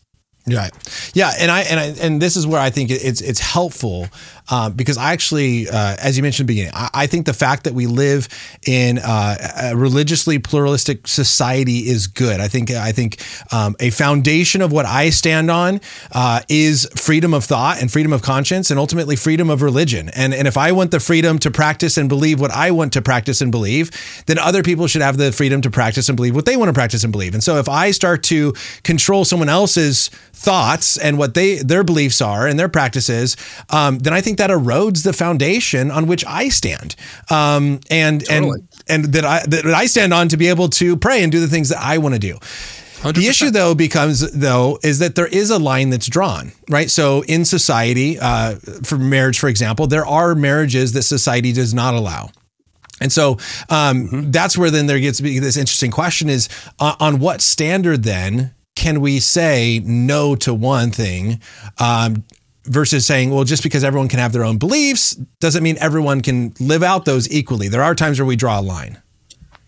Right. 0.54 0.72
Yeah, 1.14 1.32
and 1.38 1.50
I 1.50 1.60
and 1.62 1.80
I 1.80 1.84
and 2.00 2.22
this 2.22 2.36
is 2.36 2.46
where 2.46 2.60
I 2.60 2.70
think 2.70 2.90
it's 2.90 3.20
it's 3.20 3.40
helpful 3.40 4.08
um, 4.50 4.72
because 4.72 4.96
I 4.96 5.12
actually, 5.12 5.68
uh, 5.68 5.96
as 6.00 6.16
you 6.16 6.22
mentioned 6.22 6.48
in 6.48 6.54
the 6.54 6.60
beginning, 6.60 6.72
I, 6.74 6.90
I, 6.94 7.06
think 7.06 7.26
the 7.26 7.34
fact 7.34 7.64
that 7.64 7.74
we 7.74 7.86
live 7.86 8.28
in 8.66 8.98
uh, 8.98 9.70
a 9.72 9.76
religiously 9.76 10.38
pluralistic 10.38 11.06
society 11.06 11.88
is 11.88 12.06
good. 12.06 12.40
I 12.40 12.48
think 12.48 12.70
I 12.70 12.92
think 12.92 13.22
um, 13.52 13.76
a 13.80 13.90
foundation 13.90 14.62
of 14.62 14.72
what 14.72 14.86
I 14.86 15.10
stand 15.10 15.50
on 15.50 15.80
uh, 16.12 16.40
is 16.48 16.88
freedom 16.96 17.34
of 17.34 17.44
thought 17.44 17.80
and 17.80 17.90
freedom 17.90 18.12
of 18.12 18.22
conscience, 18.22 18.70
and 18.70 18.78
ultimately 18.78 19.16
freedom 19.16 19.50
of 19.50 19.62
religion. 19.62 20.08
And 20.10 20.32
and 20.32 20.48
if 20.48 20.56
I 20.56 20.72
want 20.72 20.90
the 20.90 21.00
freedom 21.00 21.38
to 21.40 21.50
practice 21.50 21.96
and 21.96 22.08
believe 22.08 22.40
what 22.40 22.50
I 22.50 22.70
want 22.70 22.92
to 22.94 23.02
practice 23.02 23.40
and 23.40 23.52
believe, 23.52 23.90
then 24.26 24.38
other 24.38 24.62
people 24.62 24.86
should 24.86 25.02
have 25.02 25.18
the 25.18 25.32
freedom 25.32 25.60
to 25.62 25.70
practice 25.70 26.08
and 26.08 26.16
believe 26.16 26.34
what 26.34 26.46
they 26.46 26.56
want 26.56 26.68
to 26.68 26.72
practice 26.72 27.04
and 27.04 27.12
believe. 27.12 27.34
And 27.34 27.44
so 27.44 27.58
if 27.58 27.68
I 27.68 27.90
start 27.90 28.22
to 28.24 28.54
control 28.82 29.24
someone 29.24 29.48
else's 29.48 30.08
thoughts 30.32 30.96
and 30.96 31.18
what 31.18 31.34
they 31.34 31.56
their 31.56 31.84
beliefs 31.84 32.22
are 32.22 32.46
and 32.46 32.58
their 32.58 32.68
practices, 32.68 33.36
um, 33.70 33.98
then 33.98 34.12
I 34.12 34.20
think 34.20 34.37
that 34.38 34.50
erodes 34.50 35.04
the 35.04 35.12
foundation 35.12 35.90
on 35.90 36.06
which 36.06 36.24
I 36.26 36.48
stand, 36.48 36.96
um, 37.30 37.80
and 37.90 38.24
totally. 38.24 38.60
and 38.88 39.04
and 39.04 39.14
that 39.14 39.24
I 39.24 39.44
that 39.46 39.66
I 39.66 39.86
stand 39.86 40.12
on 40.12 40.28
to 40.28 40.36
be 40.36 40.48
able 40.48 40.68
to 40.70 40.96
pray 40.96 41.22
and 41.22 41.30
do 41.30 41.40
the 41.40 41.48
things 41.48 41.68
that 41.68 41.78
I 41.80 41.98
want 41.98 42.14
to 42.14 42.18
do. 42.18 42.38
100%. 43.02 43.14
The 43.14 43.28
issue, 43.28 43.50
though, 43.50 43.76
becomes 43.76 44.32
though 44.32 44.80
is 44.82 44.98
that 44.98 45.14
there 45.14 45.28
is 45.28 45.50
a 45.50 45.58
line 45.58 45.90
that's 45.90 46.08
drawn, 46.08 46.50
right? 46.68 46.90
So 46.90 47.22
in 47.24 47.44
society, 47.44 48.18
uh, 48.18 48.56
for 48.82 48.98
marriage, 48.98 49.38
for 49.38 49.48
example, 49.48 49.86
there 49.86 50.04
are 50.04 50.34
marriages 50.34 50.94
that 50.94 51.02
society 51.02 51.52
does 51.52 51.72
not 51.72 51.94
allow. 51.94 52.30
And 53.00 53.12
so 53.12 53.32
um, 53.68 54.08
mm-hmm. 54.08 54.30
that's 54.32 54.58
where 54.58 54.72
then 54.72 54.86
there 54.86 54.98
gets 54.98 55.18
to 55.18 55.22
be 55.22 55.38
this 55.38 55.56
interesting 55.56 55.92
question: 55.92 56.28
is 56.28 56.48
uh, 56.80 56.96
on 56.98 57.20
what 57.20 57.40
standard 57.40 58.02
then 58.02 58.52
can 58.74 59.00
we 59.00 59.20
say 59.20 59.80
no 59.84 60.34
to 60.36 60.54
one 60.54 60.90
thing 60.90 61.40
um, 61.78 62.24
versus 62.68 63.06
saying, 63.06 63.30
well, 63.30 63.44
just 63.44 63.62
because 63.62 63.84
everyone 63.84 64.08
can 64.08 64.18
have 64.18 64.32
their 64.32 64.44
own 64.44 64.58
beliefs 64.58 65.14
doesn't 65.40 65.62
mean 65.62 65.76
everyone 65.80 66.20
can 66.20 66.54
live 66.60 66.82
out 66.82 67.04
those 67.04 67.30
equally. 67.30 67.68
There 67.68 67.82
are 67.82 67.94
times 67.94 68.18
where 68.18 68.26
we 68.26 68.36
draw 68.36 68.60
a 68.60 68.62
line. 68.62 69.02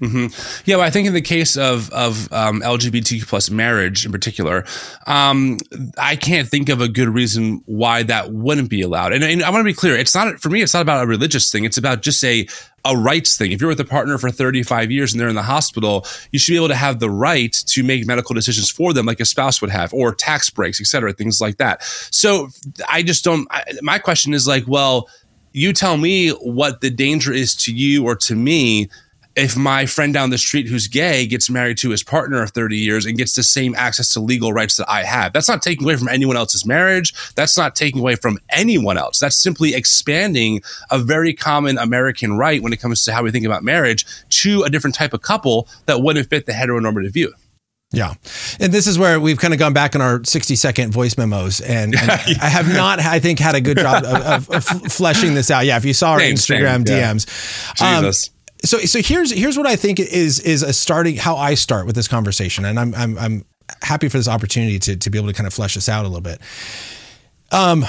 Mm-hmm. 0.01 0.63
Yeah, 0.65 0.77
well, 0.77 0.87
I 0.87 0.91
think 0.91 1.07
in 1.07 1.13
the 1.13 1.21
case 1.21 1.57
of 1.57 1.91
of 1.91 2.33
um, 2.33 2.63
LGBTQ 2.63 3.27
plus 3.27 3.51
marriage 3.51 4.07
in 4.07 4.13
particular, 4.13 4.65
um, 5.07 5.59
I 5.99 6.17
can't 6.17 6.49
think 6.49 6.71
of 6.71 6.81
a 6.81 6.89
good 6.89 7.09
reason 7.09 7.63
why 7.67 8.03
that 8.05 8.33
wouldn't 8.33 8.71
be 8.71 8.81
allowed. 8.81 9.13
And, 9.13 9.23
and 9.23 9.43
I 9.43 9.51
want 9.51 9.61
to 9.61 9.65
be 9.65 9.75
clear: 9.75 9.95
it's 9.95 10.15
not 10.15 10.41
for 10.41 10.49
me. 10.49 10.63
It's 10.63 10.73
not 10.73 10.81
about 10.81 11.05
a 11.05 11.07
religious 11.07 11.51
thing. 11.51 11.65
It's 11.65 11.77
about 11.77 12.01
just 12.01 12.25
a 12.25 12.47
a 12.85 12.97
rights 12.97 13.37
thing. 13.37 13.53
If 13.53 13.61
you're 13.61 13.69
with 13.69 13.81
a 13.81 13.85
partner 13.85 14.17
for 14.17 14.31
35 14.31 14.91
years 14.91 15.13
and 15.13 15.21
they're 15.21 15.29
in 15.29 15.35
the 15.35 15.43
hospital, 15.43 16.07
you 16.33 16.39
should 16.39 16.53
be 16.53 16.57
able 16.57 16.69
to 16.69 16.75
have 16.75 16.99
the 16.99 17.11
right 17.11 17.53
to 17.53 17.83
make 17.83 18.07
medical 18.07 18.35
decisions 18.35 18.71
for 18.71 18.95
them, 18.95 19.05
like 19.05 19.21
a 19.21 19.27
spouse 19.27 19.61
would 19.61 19.71
have, 19.71 19.93
or 19.93 20.15
tax 20.15 20.49
breaks, 20.49 20.81
et 20.81 20.87
cetera, 20.87 21.13
things 21.13 21.43
like 21.43 21.59
that. 21.59 21.83
So 21.83 22.49
I 22.89 23.03
just 23.03 23.23
don't. 23.23 23.47
I, 23.51 23.65
my 23.83 23.99
question 23.99 24.33
is 24.33 24.49
like, 24.49 24.65
well, 24.67 25.11
you 25.53 25.73
tell 25.73 25.97
me 25.97 26.31
what 26.31 26.81
the 26.81 26.91
danger 26.91 27.33
is 27.33 27.55
to 27.57 27.75
you 27.75 28.05
or 28.05 28.17
to 28.17 28.35
me 28.35 28.89
if 29.37 29.57
my 29.57 29.87
friend 29.87 30.13
down 30.13 30.31
the 30.31 30.39
street 30.39 30.67
who's 30.67 30.89
gay 30.89 31.27
gets 31.27 31.49
married 31.49 31.79
to 31.79 31.91
his 31.91 32.03
partner 32.03 32.43
of 32.43 32.51
30 32.51 32.77
years 32.77 33.07
and 33.07 33.17
gets 33.17 33.35
the 33.35 33.43
same 33.43 33.75
access 33.77 34.13
to 34.13 34.21
legal 34.21 34.53
rights 34.53 34.77
that 34.77 34.91
I 34.91 35.05
have. 35.05 35.33
That's 35.33 35.49
not 35.49 35.63
taking 35.63 35.85
away 35.85 35.97
from 35.97 36.09
anyone 36.09 36.37
else's 36.37 36.67
marriage. 36.67 37.15
That's 37.35 37.57
not 37.57 37.77
taking 37.77 38.01
away 38.01 38.17
from 38.17 38.39
anyone 38.51 38.99
else. 38.99 39.21
That's 39.21 39.41
simply 39.41 39.75
expanding 39.75 40.63
a 40.91 40.99
very 40.99 41.33
common 41.33 41.79
American 41.79 42.37
right 42.37 42.63
when 42.63 42.73
it 42.73 42.81
comes 42.81 43.05
to 43.05 43.13
how 43.13 43.23
we 43.23 43.31
think 43.31 43.47
about 43.47 43.63
marriage 43.63 44.05
to 44.31 44.63
a 44.63 44.71
different 44.71 44.97
type 44.97 45.15
of 45.15 45.23
couple 45.23 45.69
that 45.87 46.03
wouldn't 46.03 46.29
fit 46.29 46.47
the 46.47 46.53
heteronormative 46.53 47.13
view. 47.13 47.33
Yeah. 47.93 48.15
And 48.61 48.73
this 48.73 48.87
is 48.87 48.99
where 48.99 49.19
we've 49.19 49.39
kind 49.39 49.53
of 49.53 49.59
gone 49.59 49.73
back 49.73 49.97
in 49.97 50.01
our 50.01 50.23
60 50.23 50.55
second 50.55 50.93
voice 50.93 51.19
memos. 51.19 51.61
And, 51.61 51.95
and 51.97 52.11
I 52.41 52.49
have 52.49 52.73
not, 52.73 53.01
I 53.01 53.19
think, 53.19 53.41
had 53.41 53.57
a 53.57 53.61
good 53.61 53.79
job 53.79 54.05
of, 54.05 54.49
of, 54.51 54.51
of, 54.51 54.65
fleshing 54.93 55.35
this 55.35 55.51
out. 55.51 55.67
Yeah. 55.67 55.77
If 55.77 55.85
you 55.85 55.93
saw 55.93 56.13
our 56.13 56.21
Instagram 56.21 56.85
DMs. 56.85 57.27
Yeah. 57.81 57.97
Um, 57.97 58.05
Jesus. 58.05 58.31
So 58.65 58.79
so 58.79 59.01
here's 59.01 59.31
here's 59.31 59.57
what 59.57 59.67
I 59.67 59.77
think 59.77 60.01
is 60.01 60.41
is 60.41 60.63
a 60.63 60.73
starting 60.73 61.17
how 61.17 61.37
I 61.37 61.55
start 61.55 61.87
with 61.87 61.95
this 61.95 62.09
conversation, 62.09 62.65
and 62.65 62.79
I'm 62.79 62.95
I'm 62.95 63.19
I'm 63.19 63.45
happy 63.83 64.09
for 64.09 64.19
this 64.19 64.29
opportunity 64.29 64.79
to 64.81 64.97
to 64.97 65.11
be 65.11 65.19
able 65.19 65.29
to 65.29 65.35
kind 65.35 65.47
of 65.47 65.55
flesh 65.55 65.75
this 65.75 65.89
out 65.89 66.05
a 66.05 66.09
little 66.09 66.21
bit. 66.21 66.41
Um, 67.53 67.85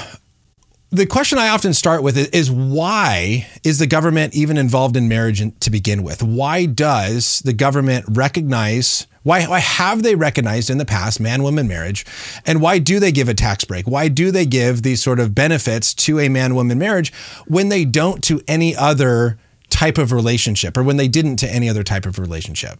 the 0.92 1.06
question 1.06 1.38
I 1.38 1.48
often 1.48 1.72
start 1.72 2.02
with 2.02 2.34
is 2.34 2.50
why 2.50 3.46
is 3.64 3.78
the 3.78 3.86
government 3.86 4.34
even 4.34 4.58
involved 4.58 4.94
in 4.94 5.08
marriage 5.08 5.42
to 5.60 5.70
begin 5.70 6.02
with? 6.02 6.22
Why 6.22 6.66
does 6.66 7.40
the 7.40 7.54
government 7.54 8.04
recognize? 8.10 9.06
Why, 9.22 9.46
why 9.46 9.60
have 9.60 10.02
they 10.02 10.16
recognized 10.16 10.68
in 10.68 10.76
the 10.76 10.84
past 10.84 11.18
man 11.18 11.42
woman 11.42 11.66
marriage? 11.66 12.04
And 12.44 12.60
why 12.60 12.78
do 12.78 13.00
they 13.00 13.10
give 13.10 13.30
a 13.30 13.34
tax 13.34 13.64
break? 13.64 13.86
Why 13.86 14.08
do 14.08 14.30
they 14.30 14.44
give 14.44 14.82
these 14.82 15.02
sort 15.02 15.18
of 15.18 15.34
benefits 15.34 15.94
to 15.94 16.20
a 16.20 16.28
man 16.28 16.54
woman 16.54 16.78
marriage 16.78 17.10
when 17.46 17.70
they 17.70 17.86
don't 17.86 18.22
to 18.24 18.42
any 18.46 18.76
other 18.76 19.38
type 19.72 19.98
of 19.98 20.12
relationship 20.12 20.76
or 20.76 20.82
when 20.82 20.96
they 20.96 21.08
didn't 21.08 21.36
to 21.36 21.48
any 21.48 21.68
other 21.68 21.82
type 21.82 22.06
of 22.06 22.18
relationship. 22.18 22.78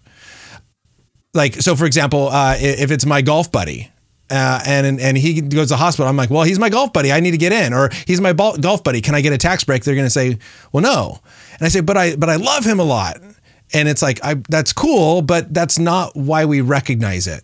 Like, 1.34 1.54
so 1.54 1.74
for 1.74 1.86
example, 1.86 2.28
uh, 2.28 2.56
if 2.58 2.90
it's 2.90 3.06
my 3.06 3.22
golf 3.22 3.50
buddy, 3.50 3.90
uh, 4.30 4.62
and 4.66 4.98
and 5.00 5.18
he 5.18 5.42
goes 5.42 5.68
to 5.68 5.74
the 5.74 5.76
hospital. 5.76 6.08
I'm 6.08 6.16
like, 6.16 6.30
well, 6.30 6.42
he's 6.42 6.58
my 6.58 6.70
golf 6.70 6.92
buddy. 6.92 7.12
I 7.12 7.20
need 7.20 7.32
to 7.32 7.38
get 7.38 7.52
in, 7.52 7.74
or 7.74 7.90
he's 8.06 8.20
my 8.20 8.32
golf 8.32 8.82
buddy. 8.82 9.02
Can 9.02 9.14
I 9.14 9.20
get 9.20 9.32
a 9.32 9.38
tax 9.38 9.62
break? 9.64 9.84
They're 9.84 9.94
going 9.94 10.06
to 10.06 10.10
say, 10.10 10.38
well, 10.72 10.82
no. 10.82 11.20
And 11.58 11.66
I 11.66 11.68
say, 11.68 11.80
but 11.80 11.98
I 11.98 12.16
but 12.16 12.30
I 12.30 12.36
love 12.36 12.64
him 12.64 12.80
a 12.80 12.84
lot. 12.84 13.18
And 13.74 13.88
it's 13.88 14.02
like, 14.02 14.24
I, 14.24 14.34
that's 14.48 14.72
cool, 14.72 15.22
but 15.22 15.52
that's 15.52 15.78
not 15.78 16.14
why 16.14 16.44
we 16.44 16.60
recognize 16.60 17.26
it. 17.26 17.42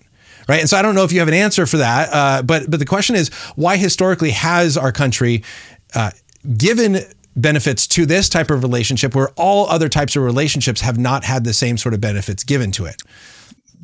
Right. 0.49 0.61
And 0.61 0.69
so 0.69 0.79
I 0.79 0.83
don't 0.83 0.95
know 0.95 1.05
if 1.05 1.13
you 1.13 1.19
have 1.19 1.29
an 1.29 1.35
answer 1.35 1.67
for 1.67 1.77
that. 1.79 2.09
Uh, 2.11 2.43
but 2.43 2.71
but 2.71 2.79
the 2.79 2.87
question 2.87 3.17
is, 3.17 3.29
why 3.55 3.77
historically 3.77 4.31
has 4.31 4.79
our 4.79 4.93
country 4.93 5.43
uh, 5.95 6.11
given 6.57 7.01
benefits 7.37 7.87
to 7.87 8.07
this 8.07 8.29
type 8.29 8.51
of 8.51 8.63
relationship 8.63 9.15
where 9.15 9.31
all 9.37 9.69
other 9.69 9.89
types 9.89 10.17
of 10.17 10.23
relationships 10.23 10.81
have 10.81 10.99
not 10.99 11.25
had 11.25 11.45
the 11.45 11.53
same 11.53 11.79
sort 11.79 11.95
of 11.95 12.01
benefits 12.01 12.45
given 12.45 12.73
to 12.73 12.85
it? 12.87 13.03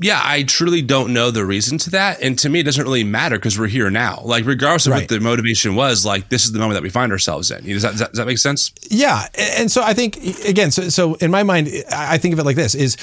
yeah, 0.00 0.20
I 0.22 0.42
truly 0.42 0.82
don't 0.82 1.12
know 1.12 1.30
the 1.30 1.44
reason 1.44 1.78
to 1.78 1.90
that. 1.90 2.20
And 2.20 2.38
to 2.40 2.48
me, 2.48 2.60
it 2.60 2.64
doesn't 2.64 2.82
really 2.82 3.04
matter 3.04 3.36
because 3.36 3.58
we're 3.58 3.68
here 3.68 3.90
now. 3.90 4.20
Like, 4.24 4.44
regardless 4.44 4.86
of 4.86 4.92
right. 4.92 5.02
what 5.02 5.08
the 5.08 5.20
motivation 5.20 5.76
was, 5.76 6.04
like, 6.04 6.28
this 6.30 6.44
is 6.44 6.52
the 6.52 6.58
moment 6.58 6.74
that 6.74 6.82
we 6.82 6.90
find 6.90 7.12
ourselves 7.12 7.50
in. 7.50 7.64
Does 7.64 7.82
that, 7.82 7.92
does 7.92 8.00
that, 8.00 8.10
does 8.10 8.18
that 8.18 8.26
make 8.26 8.38
sense? 8.38 8.72
Yeah. 8.90 9.28
And 9.38 9.70
so 9.70 9.82
I 9.82 9.94
think, 9.94 10.16
again, 10.44 10.72
so, 10.72 10.88
so 10.88 11.14
in 11.14 11.30
my 11.30 11.44
mind, 11.44 11.68
I 11.92 12.18
think 12.18 12.32
of 12.32 12.40
it 12.40 12.44
like 12.44 12.56
this 12.56 12.74
is, 12.74 12.96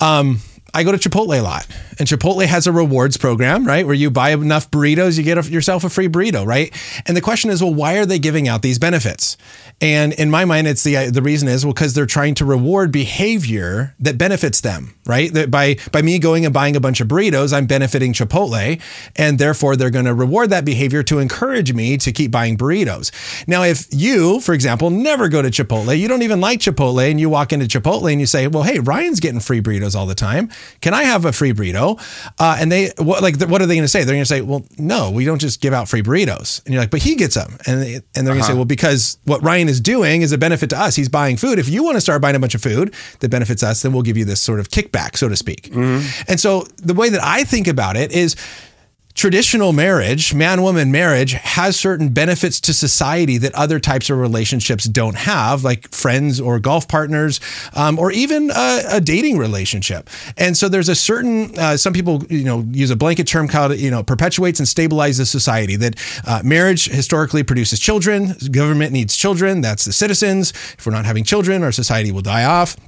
um, 0.00 0.40
I 0.74 0.84
go 0.84 0.92
to 0.92 0.98
Chipotle 0.98 1.38
a 1.38 1.42
lot, 1.42 1.66
and 1.98 2.08
Chipotle 2.08 2.46
has 2.46 2.66
a 2.66 2.72
rewards 2.72 3.16
program, 3.18 3.66
right? 3.66 3.84
Where 3.84 3.94
you 3.94 4.10
buy 4.10 4.30
enough 4.30 4.70
burritos, 4.70 5.18
you 5.18 5.24
get 5.24 5.36
a, 5.36 5.50
yourself 5.50 5.84
a 5.84 5.90
free 5.90 6.08
burrito, 6.08 6.46
right? 6.46 6.72
And 7.06 7.16
the 7.16 7.20
question 7.20 7.50
is, 7.50 7.62
well, 7.62 7.74
why 7.74 7.98
are 7.98 8.06
they 8.06 8.18
giving 8.18 8.48
out 8.48 8.62
these 8.62 8.78
benefits? 8.78 9.36
And 9.80 10.12
in 10.14 10.30
my 10.30 10.44
mind, 10.44 10.68
it's 10.68 10.82
the 10.82 11.10
the 11.10 11.22
reason 11.22 11.48
is 11.48 11.64
well 11.64 11.74
because 11.74 11.94
they're 11.94 12.06
trying 12.06 12.34
to 12.36 12.44
reward 12.44 12.90
behavior 12.90 13.94
that 14.00 14.16
benefits 14.16 14.60
them, 14.60 14.94
right? 15.06 15.32
That 15.32 15.50
by 15.50 15.76
by 15.90 16.02
me 16.02 16.18
going 16.18 16.44
and 16.44 16.54
buying 16.54 16.76
a 16.76 16.80
bunch 16.80 17.00
of 17.00 17.08
burritos, 17.08 17.52
I'm 17.52 17.66
benefiting 17.66 18.12
Chipotle, 18.12 18.80
and 19.16 19.38
therefore 19.38 19.76
they're 19.76 19.90
going 19.90 20.04
to 20.04 20.14
reward 20.14 20.50
that 20.50 20.64
behavior 20.64 21.02
to 21.04 21.18
encourage 21.18 21.72
me 21.72 21.96
to 21.98 22.12
keep 22.12 22.30
buying 22.30 22.56
burritos. 22.56 23.10
Now, 23.48 23.62
if 23.62 23.86
you, 23.90 24.40
for 24.40 24.54
example, 24.54 24.90
never 24.90 25.28
go 25.28 25.42
to 25.42 25.50
Chipotle, 25.50 25.98
you 25.98 26.08
don't 26.08 26.22
even 26.22 26.40
like 26.40 26.60
Chipotle, 26.60 27.10
and 27.10 27.20
you 27.20 27.28
walk 27.28 27.52
into 27.52 27.66
Chipotle 27.66 28.10
and 28.10 28.20
you 28.20 28.26
say, 28.26 28.46
well, 28.46 28.62
hey, 28.62 28.78
Ryan's 28.78 29.20
getting 29.20 29.40
free 29.40 29.60
burritos 29.60 29.94
all 29.94 30.06
the 30.06 30.14
time. 30.14 30.50
Can 30.80 30.94
I 30.94 31.04
have 31.04 31.24
a 31.24 31.32
free 31.32 31.52
burrito? 31.52 32.00
Uh, 32.38 32.56
and 32.58 32.70
they 32.70 32.92
what 32.98 33.22
like 33.22 33.40
what 33.42 33.62
are 33.62 33.66
they 33.66 33.74
going 33.74 33.84
to 33.84 33.88
say? 33.88 34.04
They're 34.04 34.14
going 34.14 34.22
to 34.22 34.26
say, 34.26 34.40
well, 34.40 34.64
no, 34.78 35.10
we 35.10 35.24
don't 35.24 35.40
just 35.40 35.60
give 35.60 35.72
out 35.72 35.88
free 35.88 36.02
burritos. 36.02 36.64
And 36.64 36.74
you're 36.74 36.82
like, 36.82 36.90
but 36.90 37.02
he 37.02 37.14
gets 37.16 37.34
them, 37.34 37.58
and 37.66 37.82
they, 37.82 37.94
and 37.94 38.26
they're 38.26 38.34
going 38.34 38.36
to 38.36 38.40
uh-huh. 38.40 38.48
say, 38.48 38.54
well, 38.54 38.64
because 38.64 39.18
what 39.24 39.42
Ryan 39.42 39.68
is 39.68 39.80
doing 39.80 40.22
is 40.22 40.32
a 40.32 40.38
benefit 40.38 40.70
to 40.70 40.80
us. 40.80 40.96
He's 40.96 41.08
buying 41.08 41.36
food. 41.36 41.58
If 41.58 41.68
you 41.68 41.82
want 41.82 41.96
to 41.96 42.00
start 42.00 42.22
buying 42.22 42.36
a 42.36 42.40
bunch 42.40 42.54
of 42.54 42.62
food 42.62 42.94
that 43.20 43.30
benefits 43.30 43.62
us, 43.62 43.82
then 43.82 43.92
we'll 43.92 44.02
give 44.02 44.16
you 44.16 44.24
this 44.24 44.40
sort 44.40 44.60
of 44.60 44.68
kickback, 44.92 45.16
so 45.16 45.28
to 45.28 45.36
speak. 45.36 45.70
Mm-hmm. 45.70 46.22
And 46.28 46.40
so 46.40 46.62
the 46.76 46.94
way 46.94 47.08
that 47.08 47.22
I 47.22 47.44
think 47.44 47.66
about 47.66 47.96
it 47.96 48.12
is 48.12 48.36
traditional 49.14 49.74
marriage, 49.74 50.32
man 50.32 50.62
woman 50.62 50.90
marriage, 50.90 51.32
has 51.32 51.78
certain 51.78 52.08
benefits 52.08 52.58
to 52.58 52.72
society 52.72 53.36
that 53.36 53.54
other 53.54 53.78
types 53.78 54.08
of 54.08 54.16
relationships 54.16 54.84
don't 54.84 55.16
have, 55.16 55.62
like 55.62 55.90
friends 55.90 56.40
or 56.40 56.58
golf 56.58 56.88
partners, 56.88 57.38
um, 57.74 57.98
or 57.98 58.10
even 58.10 58.50
a, 58.50 58.82
a, 58.92 59.00
dating 59.02 59.36
relationship. 59.36 60.08
And 60.38 60.56
so 60.56 60.66
there's 60.66 60.88
a 60.88 60.94
certain, 60.94 61.58
uh, 61.58 61.76
some 61.76 61.92
people, 61.92 62.24
you 62.30 62.44
know, 62.44 62.64
use 62.70 62.90
a 62.90 62.96
blanket 62.96 63.26
term 63.26 63.48
called, 63.48 63.76
you 63.76 63.90
know, 63.90 64.02
perpetuates 64.02 64.58
and 64.60 64.66
stabilizes 64.66 65.26
society. 65.26 65.76
That 65.76 66.22
uh, 66.26 66.40
marriage 66.42 66.86
historically 66.86 67.42
produces 67.42 67.80
children, 67.80 68.34
government 68.50 68.92
needs 68.92 69.14
children, 69.14 69.60
that's 69.60 69.84
the 69.84 69.92
citizens. 69.92 70.52
If 70.78 70.86
we're 70.86 70.92
not 70.92 71.04
having 71.04 71.24
children, 71.24 71.62
our 71.62 71.72
society 71.72 72.12
will 72.12 72.22
die 72.22 72.44
off 72.44 72.78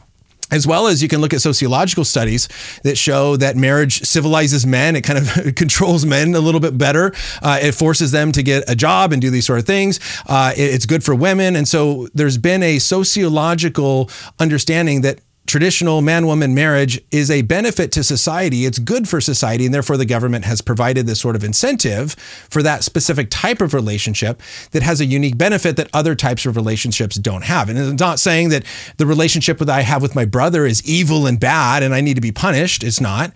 as 0.50 0.66
well 0.66 0.86
as 0.86 1.02
you 1.02 1.08
can 1.08 1.20
look 1.20 1.32
at 1.32 1.40
sociological 1.40 2.04
studies 2.04 2.48
that 2.82 2.98
show 2.98 3.36
that 3.36 3.56
marriage 3.56 4.02
civilizes 4.02 4.66
men. 4.66 4.94
It 4.96 5.02
kind 5.02 5.18
of 5.18 5.54
controls 5.56 6.04
men 6.04 6.34
a 6.34 6.40
little 6.40 6.60
bit 6.60 6.76
better. 6.76 7.12
Uh, 7.42 7.58
it 7.62 7.72
forces 7.72 8.12
them 8.12 8.32
to 8.32 8.42
get 8.42 8.68
a 8.68 8.74
job 8.74 9.12
and 9.12 9.22
do 9.22 9.30
these 9.30 9.46
sort 9.46 9.58
of 9.58 9.66
things. 9.66 10.00
Uh, 10.26 10.52
it, 10.56 10.74
it's 10.74 10.86
good 10.86 11.02
for 11.02 11.14
women. 11.14 11.56
And 11.56 11.66
so 11.66 12.08
there's 12.14 12.38
been 12.38 12.62
a 12.62 12.78
sociological 12.78 14.10
understanding 14.38 15.00
that 15.02 15.20
traditional 15.46 16.00
man 16.00 16.26
woman 16.26 16.54
marriage 16.54 17.00
is 17.10 17.30
a 17.30 17.42
benefit 17.42 17.92
to 17.92 18.02
society. 18.02 18.64
It's 18.64 18.78
good 18.78 19.08
for 19.08 19.20
society. 19.20 19.66
And 19.66 19.74
therefore, 19.74 19.96
the 19.96 20.06
government 20.06 20.44
has 20.44 20.60
provided 20.60 21.06
this 21.06 21.20
sort 21.20 21.36
of 21.36 21.44
incentive 21.44 22.12
for 22.48 22.62
that 22.62 22.82
specific 22.82 23.28
type 23.30 23.60
of 23.60 23.74
relationship 23.74 24.40
that 24.70 24.82
has 24.82 25.00
a 25.00 25.04
unique 25.04 25.36
benefit 25.36 25.76
that 25.76 25.90
other 25.92 26.14
types 26.14 26.46
of 26.46 26.56
relationships 26.56 27.16
don't 27.16 27.44
have. 27.44 27.68
And 27.68 27.78
it's 27.78 28.00
not 28.00 28.18
saying 28.18 28.48
that 28.50 28.64
the 28.96 29.06
relationship 29.06 29.58
that 29.58 29.68
I 29.68 29.82
have 29.82 30.02
with 30.02 30.14
my 30.14 30.24
brother 30.24 30.64
is 30.64 30.86
evil 30.88 31.26
and 31.26 31.38
bad 31.38 31.82
and 31.82 31.94
I 31.94 32.00
need 32.00 32.14
to 32.14 32.20
be 32.20 32.32
punished. 32.32 32.82
It's 32.82 33.00
not. 33.00 33.32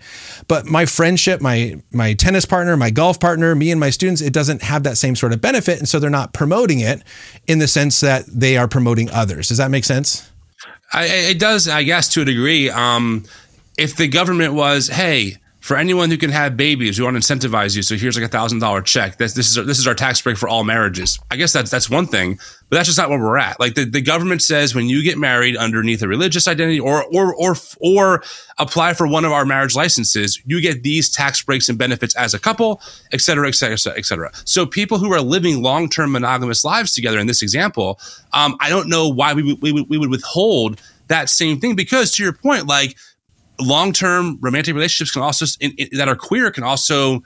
But 0.47 0.65
my 0.65 0.85
friendship, 0.85 1.41
my, 1.41 1.81
my 1.91 2.13
tennis 2.13 2.45
partner, 2.45 2.75
my 2.75 2.89
golf 2.89 3.19
partner, 3.19 3.53
me 3.55 3.71
and 3.71 3.79
my 3.79 3.91
students, 3.91 4.21
it 4.21 4.33
doesn't 4.33 4.63
have 4.63 4.83
that 4.83 4.97
same 4.97 5.15
sort 5.15 5.33
of 5.33 5.41
benefit. 5.41 5.77
And 5.79 5.87
so 5.87 5.99
they're 5.99 6.09
not 6.09 6.33
promoting 6.33 6.79
it 6.79 7.03
in 7.47 7.59
the 7.59 7.67
sense 7.67 7.99
that 7.99 8.25
they 8.27 8.57
are 8.57 8.67
promoting 8.67 9.09
others. 9.11 9.49
Does 9.49 9.57
that 9.57 9.71
make 9.71 9.85
sense? 9.85 10.28
I, 10.91 11.05
it 11.05 11.39
does, 11.39 11.67
I 11.67 11.83
guess, 11.83 12.09
to 12.09 12.21
a 12.21 12.25
degree. 12.25 12.69
Um, 12.69 13.25
if 13.77 13.95
the 13.95 14.07
government 14.07 14.53
was, 14.53 14.87
hey, 14.87 15.37
for 15.69 15.77
anyone 15.77 16.09
who 16.09 16.17
can 16.17 16.31
have 16.31 16.57
babies, 16.57 16.97
we 16.97 17.05
want 17.05 17.15
to 17.15 17.21
incentivize 17.21 17.75
you. 17.75 17.83
So 17.83 17.93
here's 17.95 18.17
like 18.17 18.25
a 18.25 18.27
thousand 18.27 18.57
dollar 18.57 18.81
check. 18.81 19.17
This, 19.17 19.33
this 19.33 19.51
is 19.51 19.55
our, 19.59 19.63
this 19.63 19.77
is 19.77 19.85
our 19.85 19.93
tax 19.93 20.19
break 20.19 20.35
for 20.35 20.49
all 20.49 20.63
marriages. 20.63 21.19
I 21.29 21.35
guess 21.35 21.53
that's 21.53 21.69
that's 21.69 21.87
one 21.87 22.07
thing, 22.07 22.39
but 22.69 22.77
that's 22.77 22.87
just 22.87 22.97
not 22.97 23.11
where 23.11 23.19
we're 23.19 23.37
at. 23.37 23.59
Like 23.59 23.75
the, 23.75 23.85
the 23.85 24.01
government 24.01 24.41
says, 24.41 24.73
when 24.73 24.89
you 24.89 25.03
get 25.03 25.19
married 25.19 25.55
underneath 25.55 26.01
a 26.01 26.07
religious 26.07 26.47
identity 26.47 26.79
or 26.79 27.05
or 27.13 27.35
or 27.35 27.55
or 27.81 28.23
apply 28.57 28.95
for 28.95 29.05
one 29.05 29.25
of 29.25 29.31
our 29.31 29.45
marriage 29.45 29.75
licenses, 29.75 30.41
you 30.43 30.59
get 30.59 30.81
these 30.81 31.07
tax 31.07 31.43
breaks 31.43 31.69
and 31.69 31.77
benefits 31.77 32.15
as 32.15 32.33
a 32.33 32.39
couple, 32.39 32.81
et 33.11 33.21
cetera, 33.21 33.47
et 33.47 33.53
cetera, 33.53 33.93
et 33.95 34.05
cetera. 34.07 34.31
So 34.45 34.65
people 34.65 34.97
who 34.97 35.13
are 35.13 35.21
living 35.21 35.61
long 35.61 35.87
term 35.87 36.13
monogamous 36.13 36.65
lives 36.65 36.95
together 36.95 37.19
in 37.19 37.27
this 37.27 37.43
example, 37.43 37.99
um, 38.33 38.57
I 38.59 38.69
don't 38.69 38.89
know 38.89 39.07
why 39.07 39.35
we, 39.35 39.53
we, 39.61 39.71
we 39.83 39.99
would 39.99 40.09
withhold 40.09 40.81
that 41.09 41.29
same 41.29 41.59
thing 41.59 41.75
because 41.75 42.11
to 42.13 42.23
your 42.23 42.33
point, 42.33 42.65
like 42.65 42.95
long-term 43.59 44.37
romantic 44.41 44.73
relationships 44.73 45.11
can 45.11 45.21
also 45.21 45.45
in, 45.59 45.71
in, 45.77 45.89
that 45.97 46.07
are 46.07 46.15
queer 46.15 46.51
can 46.51 46.63
also 46.63 47.21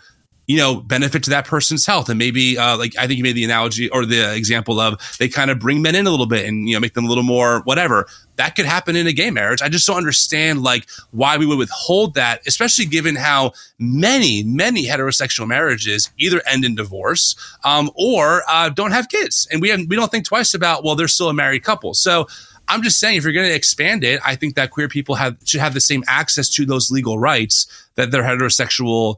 you 0.47 0.57
know 0.57 0.75
benefit 0.75 1.23
to 1.23 1.29
that 1.29 1.45
person's 1.45 1.85
health. 1.85 2.09
And 2.09 2.19
maybe 2.19 2.57
uh, 2.57 2.77
like 2.77 2.95
i 2.97 3.07
think 3.07 3.17
you 3.17 3.23
made 3.23 3.35
the 3.35 3.45
analogy 3.45 3.89
or 3.89 4.05
the 4.05 4.35
example 4.35 4.79
of 4.79 4.99
they 5.19 5.29
kind 5.29 5.51
of 5.51 5.59
bring 5.59 5.81
men 5.81 5.95
in 5.95 6.05
a 6.05 6.09
little 6.11 6.25
bit 6.25 6.45
and 6.45 6.67
you 6.67 6.75
know 6.75 6.79
make 6.79 6.93
them 6.93 7.05
a 7.05 7.07
little 7.07 7.23
more 7.23 7.61
whatever. 7.61 8.07
That 8.35 8.55
could 8.55 8.65
happen 8.65 8.95
in 8.95 9.05
a 9.05 9.13
gay 9.13 9.29
marriage. 9.29 9.61
I 9.61 9.69
just 9.69 9.85
don't 9.85 9.97
understand 9.97 10.63
like 10.63 10.87
why 11.11 11.37
we 11.37 11.45
would 11.45 11.59
withhold 11.59 12.15
that 12.15 12.41
especially 12.47 12.85
given 12.85 13.15
how 13.15 13.53
many 13.79 14.43
many 14.43 14.85
heterosexual 14.85 15.47
marriages 15.47 16.11
either 16.17 16.41
end 16.45 16.65
in 16.65 16.75
divorce 16.75 17.35
um, 17.63 17.89
or 17.95 18.43
uh, 18.49 18.69
don't 18.69 18.91
have 18.91 19.07
kids. 19.07 19.47
And 19.51 19.61
we 19.61 19.69
have, 19.69 19.81
we 19.87 19.95
don't 19.95 20.11
think 20.11 20.25
twice 20.25 20.53
about 20.53 20.83
well 20.83 20.95
they're 20.95 21.07
still 21.07 21.29
a 21.29 21.33
married 21.33 21.63
couple. 21.63 21.93
So 21.93 22.27
I'm 22.67 22.81
just 22.81 22.99
saying, 22.99 23.17
if 23.17 23.23
you're 23.23 23.33
going 23.33 23.49
to 23.49 23.55
expand 23.55 24.03
it, 24.03 24.19
I 24.25 24.35
think 24.35 24.55
that 24.55 24.71
queer 24.71 24.87
people 24.87 25.15
have 25.15 25.37
should 25.43 25.59
have 25.59 25.73
the 25.73 25.81
same 25.81 26.03
access 26.07 26.49
to 26.51 26.65
those 26.65 26.91
legal 26.91 27.19
rights 27.19 27.67
that 27.95 28.11
their 28.11 28.23
heterosexual 28.23 29.17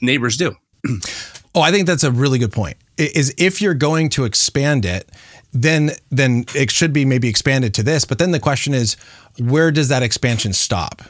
neighbors 0.00 0.36
do. 0.36 0.56
oh, 1.54 1.60
I 1.60 1.70
think 1.70 1.86
that's 1.86 2.04
a 2.04 2.10
really 2.10 2.38
good 2.38 2.52
point. 2.52 2.76
Is 2.96 3.34
if 3.36 3.60
you're 3.60 3.74
going 3.74 4.08
to 4.10 4.24
expand 4.24 4.84
it, 4.84 5.10
then 5.52 5.92
then 6.10 6.44
it 6.54 6.70
should 6.70 6.92
be 6.92 7.04
maybe 7.04 7.28
expanded 7.28 7.74
to 7.74 7.82
this. 7.82 8.04
But 8.04 8.18
then 8.18 8.30
the 8.30 8.40
question 8.40 8.74
is, 8.74 8.96
where 9.38 9.70
does 9.70 9.88
that 9.88 10.02
expansion 10.02 10.52
stop? 10.52 11.02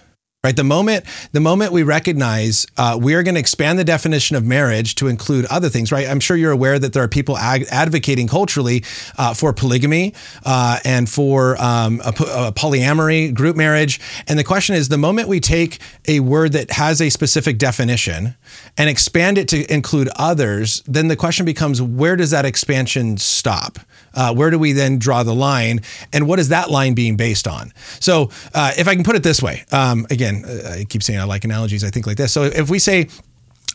Right? 0.45 0.55
The 0.55 0.63
moment 0.63 1.07
the 1.33 1.41
moment 1.41 1.73
we 1.73 1.83
recognize 1.83 2.67
uh, 2.77 2.99
we 3.01 3.15
are 3.15 3.23
going 3.23 3.35
to 3.35 3.41
expand 3.41 3.79
the 3.79 3.85
definition 3.85 4.37
of 4.37 4.45
marriage 4.45 4.95
to 4.97 5.09
include 5.09 5.47
other 5.47 5.71
things, 5.71 5.91
right? 5.91 6.07
I'm 6.07 6.21
sure 6.21 6.37
you're 6.37 6.53
aware 6.53 6.79
that 6.79 6.93
there 6.93 7.03
are 7.03 7.09
people 7.09 7.39
ag- 7.39 7.67
advocating 7.71 8.29
culturally 8.29 8.85
uh, 9.17 9.33
for 9.33 9.53
polygamy 9.55 10.15
uh, 10.45 10.79
and 10.85 11.09
for 11.09 11.61
um, 11.61 12.01
a, 12.05 12.11
a 12.11 12.53
polyamory, 12.53 13.33
group 13.33 13.57
marriage. 13.57 13.99
And 14.29 14.39
the 14.39 14.45
question 14.45 14.77
is, 14.77 14.91
the 14.91 14.99
moment 14.99 15.29
we 15.29 15.41
take 15.41 15.79
a 16.07 16.21
word 16.21 16.53
that 16.53 16.73
has 16.73 17.01
a 17.01 17.09
specific 17.09 17.57
definition 17.59 18.37
and 18.77 18.91
expand 18.91 19.39
it 19.39 19.49
to 19.49 19.73
include 19.73 20.09
others, 20.17 20.83
then 20.87 21.09
the 21.09 21.17
question 21.17 21.47
becomes, 21.47 21.81
where 21.81 22.17
does 22.17 22.31
that 22.31 22.45
expansion 22.45 23.17
stop? 23.17 23.79
Uh, 24.15 24.35
where 24.35 24.51
do 24.51 24.59
we 24.59 24.73
then 24.73 24.99
draw 24.99 25.23
the 25.23 25.35
line? 25.35 25.81
And 26.13 26.27
what 26.27 26.39
is 26.39 26.49
that 26.49 26.71
line 26.71 26.95
being 26.95 27.17
based 27.17 27.47
on? 27.47 27.73
So, 28.01 28.31
uh, 28.55 28.73
if 28.77 28.89
I 28.89 28.95
can 28.95 29.05
put 29.05 29.17
it 29.17 29.23
this 29.23 29.43
way, 29.43 29.65
um, 29.73 30.07
again, 30.11 30.45
uh, 30.47 30.77
I 30.81 30.85
keep 30.85 31.03
saying 31.03 31.19
I 31.19 31.25
like 31.25 31.45
analogies, 31.45 31.85
I 31.85 31.91
think 31.91 32.07
like 32.07 32.17
this. 32.17 32.33
So, 32.33 32.45
if 32.45 32.71
we 32.71 32.79
say, 32.79 33.09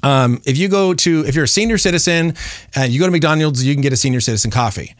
um, 0.04 0.42
if 0.46 0.58
you 0.58 0.70
go 0.70 0.94
to, 0.94 1.26
if 1.26 1.36
you're 1.36 1.46
a 1.46 1.48
senior 1.48 1.78
citizen 1.78 2.36
and 2.76 2.92
you 2.92 3.00
go 3.00 3.06
to 3.06 3.12
McDonald's, 3.12 3.64
you 3.66 3.74
can 3.74 3.82
get 3.82 3.94
a 3.94 3.98
senior 3.98 4.22
citizen 4.22 4.52
coffee 4.52 4.96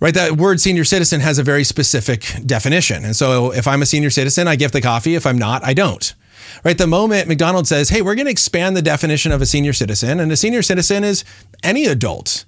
right? 0.00 0.12
That 0.12 0.32
word 0.32 0.60
senior 0.60 0.84
citizen 0.84 1.20
has 1.20 1.38
a 1.38 1.42
very 1.42 1.64
specific 1.64 2.26
definition. 2.44 3.06
And 3.06 3.16
so 3.16 3.52
if 3.52 3.66
I'm 3.66 3.80
a 3.80 3.86
senior 3.86 4.10
citizen, 4.10 4.46
I 4.46 4.56
gift 4.56 4.74
the 4.74 4.82
coffee. 4.82 5.14
If 5.14 5.26
I'm 5.26 5.38
not, 5.38 5.64
I 5.64 5.72
don't. 5.72 6.14
Right? 6.62 6.76
The 6.76 6.86
moment 6.86 7.26
McDonald's 7.26 7.70
says, 7.70 7.88
hey, 7.88 8.02
we're 8.02 8.14
going 8.14 8.26
to 8.26 8.30
expand 8.30 8.76
the 8.76 8.82
definition 8.82 9.32
of 9.32 9.40
a 9.40 9.46
senior 9.46 9.72
citizen, 9.72 10.20
and 10.20 10.30
a 10.30 10.36
senior 10.36 10.62
citizen 10.62 11.04
is 11.04 11.24
any 11.62 11.86
adult 11.86 12.44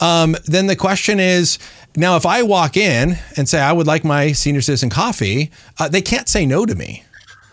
um, 0.00 0.36
then 0.46 0.66
the 0.66 0.76
question 0.76 1.20
is 1.20 1.58
now 1.96 2.16
if 2.16 2.26
I 2.26 2.42
walk 2.42 2.76
in 2.76 3.18
and 3.36 3.48
say 3.48 3.60
I 3.60 3.72
would 3.72 3.86
like 3.86 4.04
my 4.04 4.32
senior 4.32 4.60
citizen 4.60 4.90
coffee, 4.90 5.50
uh, 5.78 5.88
they 5.88 6.02
can't 6.02 6.28
say 6.28 6.46
no 6.46 6.66
to 6.66 6.74
me. 6.74 7.04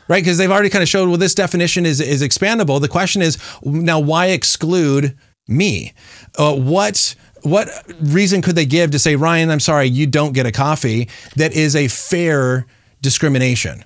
Right, 0.09 0.23
because 0.23 0.37
they've 0.37 0.51
already 0.51 0.69
kind 0.69 0.81
of 0.81 0.87
showed 0.87 1.09
well, 1.09 1.17
this 1.17 1.35
definition 1.35 1.85
is 1.85 1.99
is 1.99 2.21
expandable. 2.21 2.79
The 2.79 2.87
question 2.87 3.21
is 3.21 3.37
now, 3.61 3.99
why 3.99 4.27
exclude 4.27 5.17
me? 5.49 5.93
Uh, 6.37 6.55
what 6.55 7.13
what 7.43 7.67
reason 8.01 8.41
could 8.41 8.55
they 8.55 8.65
give 8.65 8.91
to 8.91 8.99
say, 8.99 9.17
Ryan, 9.17 9.51
I'm 9.51 9.59
sorry, 9.59 9.87
you 9.87 10.07
don't 10.07 10.33
get 10.33 10.45
a 10.45 10.51
coffee 10.51 11.09
that 11.35 11.53
is 11.53 11.75
a 11.75 11.89
fair 11.89 12.65
discrimination? 13.01 13.83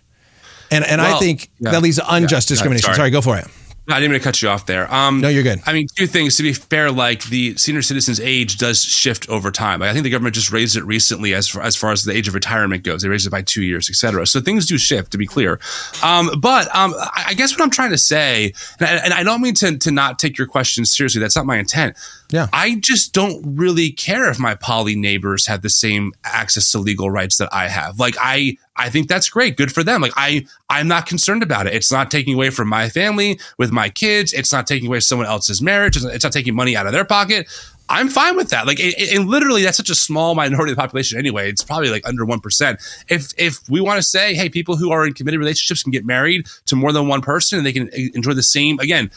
And 0.69 0.85
and 0.85 1.01
well, 1.01 1.15
I 1.15 1.19
think 1.19 1.49
yeah, 1.59 1.71
that 1.71 1.81
leads 1.81 1.97
to 1.97 2.05
unjust 2.07 2.49
yeah, 2.49 2.53
discrimination. 2.53 2.85
sorry. 2.85 2.95
sorry, 2.97 3.09
go 3.09 3.21
for 3.21 3.37
it. 3.37 3.47
I 3.89 3.99
didn't 3.99 4.11
mean 4.11 4.19
to 4.19 4.23
cut 4.23 4.41
you 4.41 4.47
off 4.47 4.67
there. 4.67 4.93
Um, 4.93 5.21
no, 5.21 5.27
you're 5.27 5.43
good. 5.43 5.59
I 5.65 5.73
mean, 5.73 5.87
two 5.97 6.05
things. 6.05 6.37
To 6.37 6.43
be 6.43 6.53
fair, 6.53 6.91
like 6.91 7.23
the 7.25 7.57
senior 7.57 7.81
citizens' 7.81 8.19
age 8.19 8.57
does 8.57 8.81
shift 8.81 9.27
over 9.27 9.49
time. 9.49 9.79
Like, 9.79 9.89
I 9.89 9.93
think 9.93 10.03
the 10.03 10.09
government 10.11 10.35
just 10.35 10.51
raised 10.51 10.77
it 10.77 10.83
recently 10.83 11.33
as 11.33 11.47
far, 11.49 11.63
as 11.63 11.75
far 11.75 11.91
as 11.91 12.03
the 12.03 12.13
age 12.13 12.27
of 12.27 12.35
retirement 12.35 12.83
goes. 12.83 13.01
They 13.01 13.09
raised 13.09 13.25
it 13.25 13.31
by 13.31 13.41
two 13.41 13.63
years, 13.63 13.89
et 13.89 13.95
cetera. 13.95 14.27
So 14.27 14.39
things 14.39 14.67
do 14.67 14.77
shift, 14.77 15.11
to 15.13 15.17
be 15.17 15.25
clear. 15.25 15.59
Um, 16.03 16.29
but 16.39 16.73
um, 16.75 16.93
I 17.15 17.33
guess 17.35 17.51
what 17.51 17.61
I'm 17.63 17.71
trying 17.71 17.89
to 17.89 17.97
say, 17.97 18.53
and 18.79 18.87
I, 18.87 18.93
and 18.97 19.13
I 19.13 19.23
don't 19.23 19.41
mean 19.41 19.55
to, 19.55 19.77
to 19.77 19.91
not 19.91 20.19
take 20.19 20.37
your 20.37 20.47
question 20.47 20.85
seriously. 20.85 21.19
That's 21.19 21.35
not 21.35 21.47
my 21.47 21.57
intent. 21.57 21.97
Yeah. 22.31 22.47
I 22.53 22.75
just 22.75 23.13
don't 23.13 23.43
really 23.45 23.91
care 23.91 24.29
if 24.29 24.39
my 24.39 24.55
poly 24.55 24.95
neighbors 24.95 25.47
have 25.47 25.61
the 25.61 25.69
same 25.69 26.13
access 26.23 26.71
to 26.71 26.79
legal 26.79 27.11
rights 27.11 27.37
that 27.37 27.49
I 27.51 27.67
have. 27.67 27.99
Like 27.99 28.15
I 28.19 28.57
I 28.75 28.89
think 28.89 29.07
that's 29.07 29.29
great. 29.29 29.57
Good 29.57 29.71
for 29.71 29.83
them. 29.83 30.01
Like 30.01 30.13
I 30.15 30.45
I'm 30.69 30.87
not 30.87 31.05
concerned 31.05 31.43
about 31.43 31.67
it. 31.67 31.73
It's 31.73 31.91
not 31.91 32.09
taking 32.09 32.33
away 32.33 32.49
from 32.49 32.69
my 32.69 32.89
family 32.89 33.39
with 33.57 33.71
my 33.71 33.89
kids. 33.89 34.33
It's 34.33 34.51
not 34.51 34.65
taking 34.65 34.87
away 34.87 35.01
someone 35.01 35.27
else's 35.27 35.61
marriage. 35.61 35.97
It's 35.97 36.23
not 36.23 36.33
taking 36.33 36.55
money 36.55 36.75
out 36.75 36.87
of 36.87 36.93
their 36.93 37.05
pocket. 37.05 37.47
I'm 37.89 38.07
fine 38.07 38.37
with 38.37 38.51
that. 38.51 38.67
Like, 38.67 38.79
and 38.79 39.27
literally, 39.27 39.63
that's 39.63 39.75
such 39.75 39.89
a 39.89 39.95
small 39.95 40.33
minority 40.33 40.71
of 40.71 40.77
the 40.77 40.81
population 40.81 41.19
anyway. 41.19 41.49
It's 41.49 41.61
probably 41.61 41.89
like 41.89 42.07
under 42.07 42.23
one 42.25 42.39
percent. 42.39 42.79
If 43.09 43.33
if 43.37 43.57
we 43.69 43.81
want 43.81 43.97
to 43.97 44.03
say, 44.03 44.33
hey, 44.33 44.47
people 44.47 44.77
who 44.77 44.91
are 44.91 45.05
in 45.05 45.13
committed 45.13 45.41
relationships 45.41 45.83
can 45.83 45.91
get 45.91 46.05
married 46.05 46.45
to 46.67 46.77
more 46.77 46.93
than 46.93 47.09
one 47.09 47.19
person, 47.19 47.57
and 47.57 47.67
they 47.67 47.73
can 47.73 47.89
enjoy 48.13 48.33
the 48.33 48.43
same 48.43 48.79
again, 48.79 49.11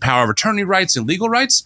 power 0.00 0.22
of 0.22 0.30
attorney 0.30 0.62
rights 0.62 0.96
and 0.96 1.08
legal 1.08 1.28
rights 1.28 1.64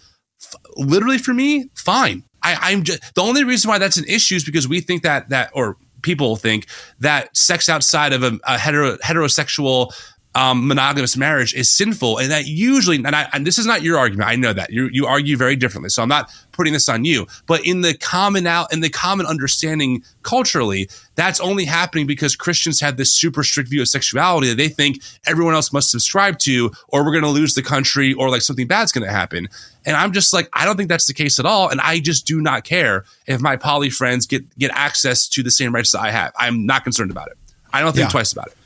literally 0.77 1.19
for 1.19 1.35
me, 1.35 1.71
fine. 1.75 2.25
I, 2.43 2.73
am 2.73 2.83
just 2.83 3.15
the 3.15 3.23
only 3.23 3.43
reason 3.43 3.71
why 3.71 3.79
that's 3.79 3.97
an 3.97 4.05
issue 4.07 4.35
is 4.35 4.45
because 4.45 4.69
we 4.69 4.81
think 4.81 5.03
that 5.03 5.31
that 5.31 5.51
or 5.55 5.79
people 6.03 6.37
think 6.37 6.67
that 7.01 7.35
sex 7.37 7.69
outside 7.69 8.13
of 8.13 8.23
a, 8.23 8.39
a 8.45 8.59
hetero, 8.59 8.97
heterosexual 8.99 9.93
um, 10.35 10.67
monogamous 10.67 11.17
marriage 11.17 11.55
is 11.55 11.71
sinful, 11.71 12.19
and 12.19 12.31
that 12.31 12.47
usually, 12.47 12.97
and, 12.97 13.15
I, 13.15 13.29
and 13.33 13.47
this 13.47 13.59
is 13.59 13.67
not 13.67 13.83
your 13.83 13.99
argument. 13.99 14.29
I 14.29 14.35
know 14.35 14.53
that 14.53 14.71
you 14.71 14.89
you 14.93 15.07
argue 15.07 15.37
very 15.37 15.55
differently, 15.55 15.91
so 15.91 16.03
I'm 16.03 16.09
not 16.09 16.31
putting 16.51 16.73
this 16.73 16.89
on 16.89 17.05
you. 17.05 17.27
But 17.47 17.65
in 17.65 17.83
the 17.83 17.95
common 17.95 18.47
out, 18.47 18.73
in 18.73 18.81
the 18.81 18.91
common 18.91 19.27
understanding 19.27 20.03
culturally, 20.23 20.89
that's 21.15 21.39
only 21.41 21.65
happening 21.65 22.07
because 22.07 22.35
Christians 22.35 22.81
have 22.81 22.97
this 22.97 23.15
super 23.15 23.45
strict 23.45 23.71
view 23.71 23.81
of 23.83 23.89
sexuality 23.89 24.49
that 24.49 24.57
they 24.57 24.69
think 24.69 25.03
everyone 25.27 25.55
else 25.55 25.73
must 25.73 25.91
subscribe 25.91 26.39
to, 26.41 26.73
or 26.89 27.05
we're 27.05 27.13
going 27.13 27.23
to 27.23 27.29
lose 27.31 27.55
the 27.55 27.63
country, 27.63 28.13
or 28.15 28.29
like 28.29 28.43
something 28.43 28.67
bad's 28.67 28.91
going 28.91 29.07
to 29.07 29.13
happen. 29.13 29.49
And 29.87 29.97
I'm 29.97 30.13
just 30.13 30.33
like, 30.33 30.49
I 30.53 30.65
don't 30.65 30.77
think 30.77 30.89
that's 30.89 31.07
the 31.07 31.15
case 31.15 31.39
at 31.39 31.47
all, 31.47 31.69
and 31.69 31.81
I 31.81 32.01
just 32.01 32.27
do 32.27 32.41
not 32.41 32.65
care 32.65 33.05
if 33.27 33.41
my 33.41 33.57
poly 33.57 33.91
friends 33.91 34.27
get 34.27 34.59
get 34.59 34.73
access 34.75 35.29
to 35.29 35.45
the 35.45 35.51
same 35.53 35.73
rights 35.73 35.93
that 35.93 36.01
I 36.01 36.11
have. 36.11 36.33
I'm 36.37 36.67
not 36.67 36.83
concerned 36.83 37.13
about 37.13 37.29
it. 37.29 37.39
I 37.73 37.81
don't 37.81 37.93
think 37.93 38.07
yeah. 38.07 38.11
twice 38.11 38.33
about 38.33 38.49
it. 38.49 38.57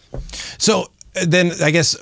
So 0.59 0.91
then 1.15 1.53
I 1.63 1.71
guess 1.71 1.97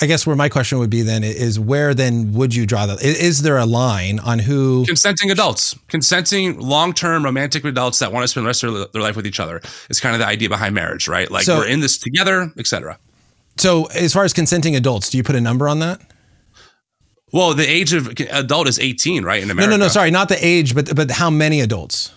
I 0.00 0.06
guess 0.06 0.26
where 0.26 0.36
my 0.36 0.48
question 0.48 0.78
would 0.78 0.90
be 0.90 1.02
then 1.02 1.24
is 1.24 1.58
where 1.58 1.94
then 1.94 2.32
would 2.34 2.54
you 2.54 2.66
draw 2.66 2.86
the 2.86 2.94
is 3.02 3.42
there 3.42 3.56
a 3.56 3.66
line 3.66 4.18
on 4.20 4.38
who? 4.38 4.84
Consenting 4.86 5.30
adults. 5.30 5.76
Consenting 5.88 6.58
long-term 6.60 7.24
romantic 7.24 7.64
adults 7.64 7.98
that 7.98 8.12
want 8.12 8.24
to 8.24 8.28
spend 8.28 8.44
the 8.44 8.48
rest 8.48 8.62
of 8.62 8.92
their 8.92 9.02
life 9.02 9.16
with 9.16 9.26
each 9.26 9.40
other. 9.40 9.60
Is 9.90 10.00
kind 10.00 10.14
of 10.14 10.20
the 10.20 10.26
idea 10.26 10.48
behind 10.48 10.74
marriage 10.74 11.08
right? 11.08 11.30
Like 11.30 11.44
so, 11.44 11.58
we're 11.58 11.68
in 11.68 11.80
this 11.80 11.98
together 11.98 12.52
etc 12.58 12.98
so 13.56 13.86
as 13.86 14.12
far 14.12 14.24
as 14.24 14.32
consenting 14.32 14.76
adults 14.76 15.10
do 15.10 15.16
you 15.16 15.22
put 15.22 15.36
a 15.36 15.40
number 15.40 15.68
on 15.68 15.80
that? 15.80 16.00
Well 17.32 17.54
the 17.54 17.68
age 17.68 17.92
of 17.92 18.08
adult 18.30 18.68
is 18.68 18.78
18 18.78 19.24
right 19.24 19.42
in 19.42 19.50
America 19.50 19.70
no 19.70 19.76
no 19.76 19.84
no 19.84 19.88
sorry 19.88 20.10
not 20.10 20.28
the 20.28 20.44
age 20.44 20.74
but 20.74 20.94
but 20.94 21.10
how 21.10 21.30
many 21.30 21.60
adults 21.60 22.12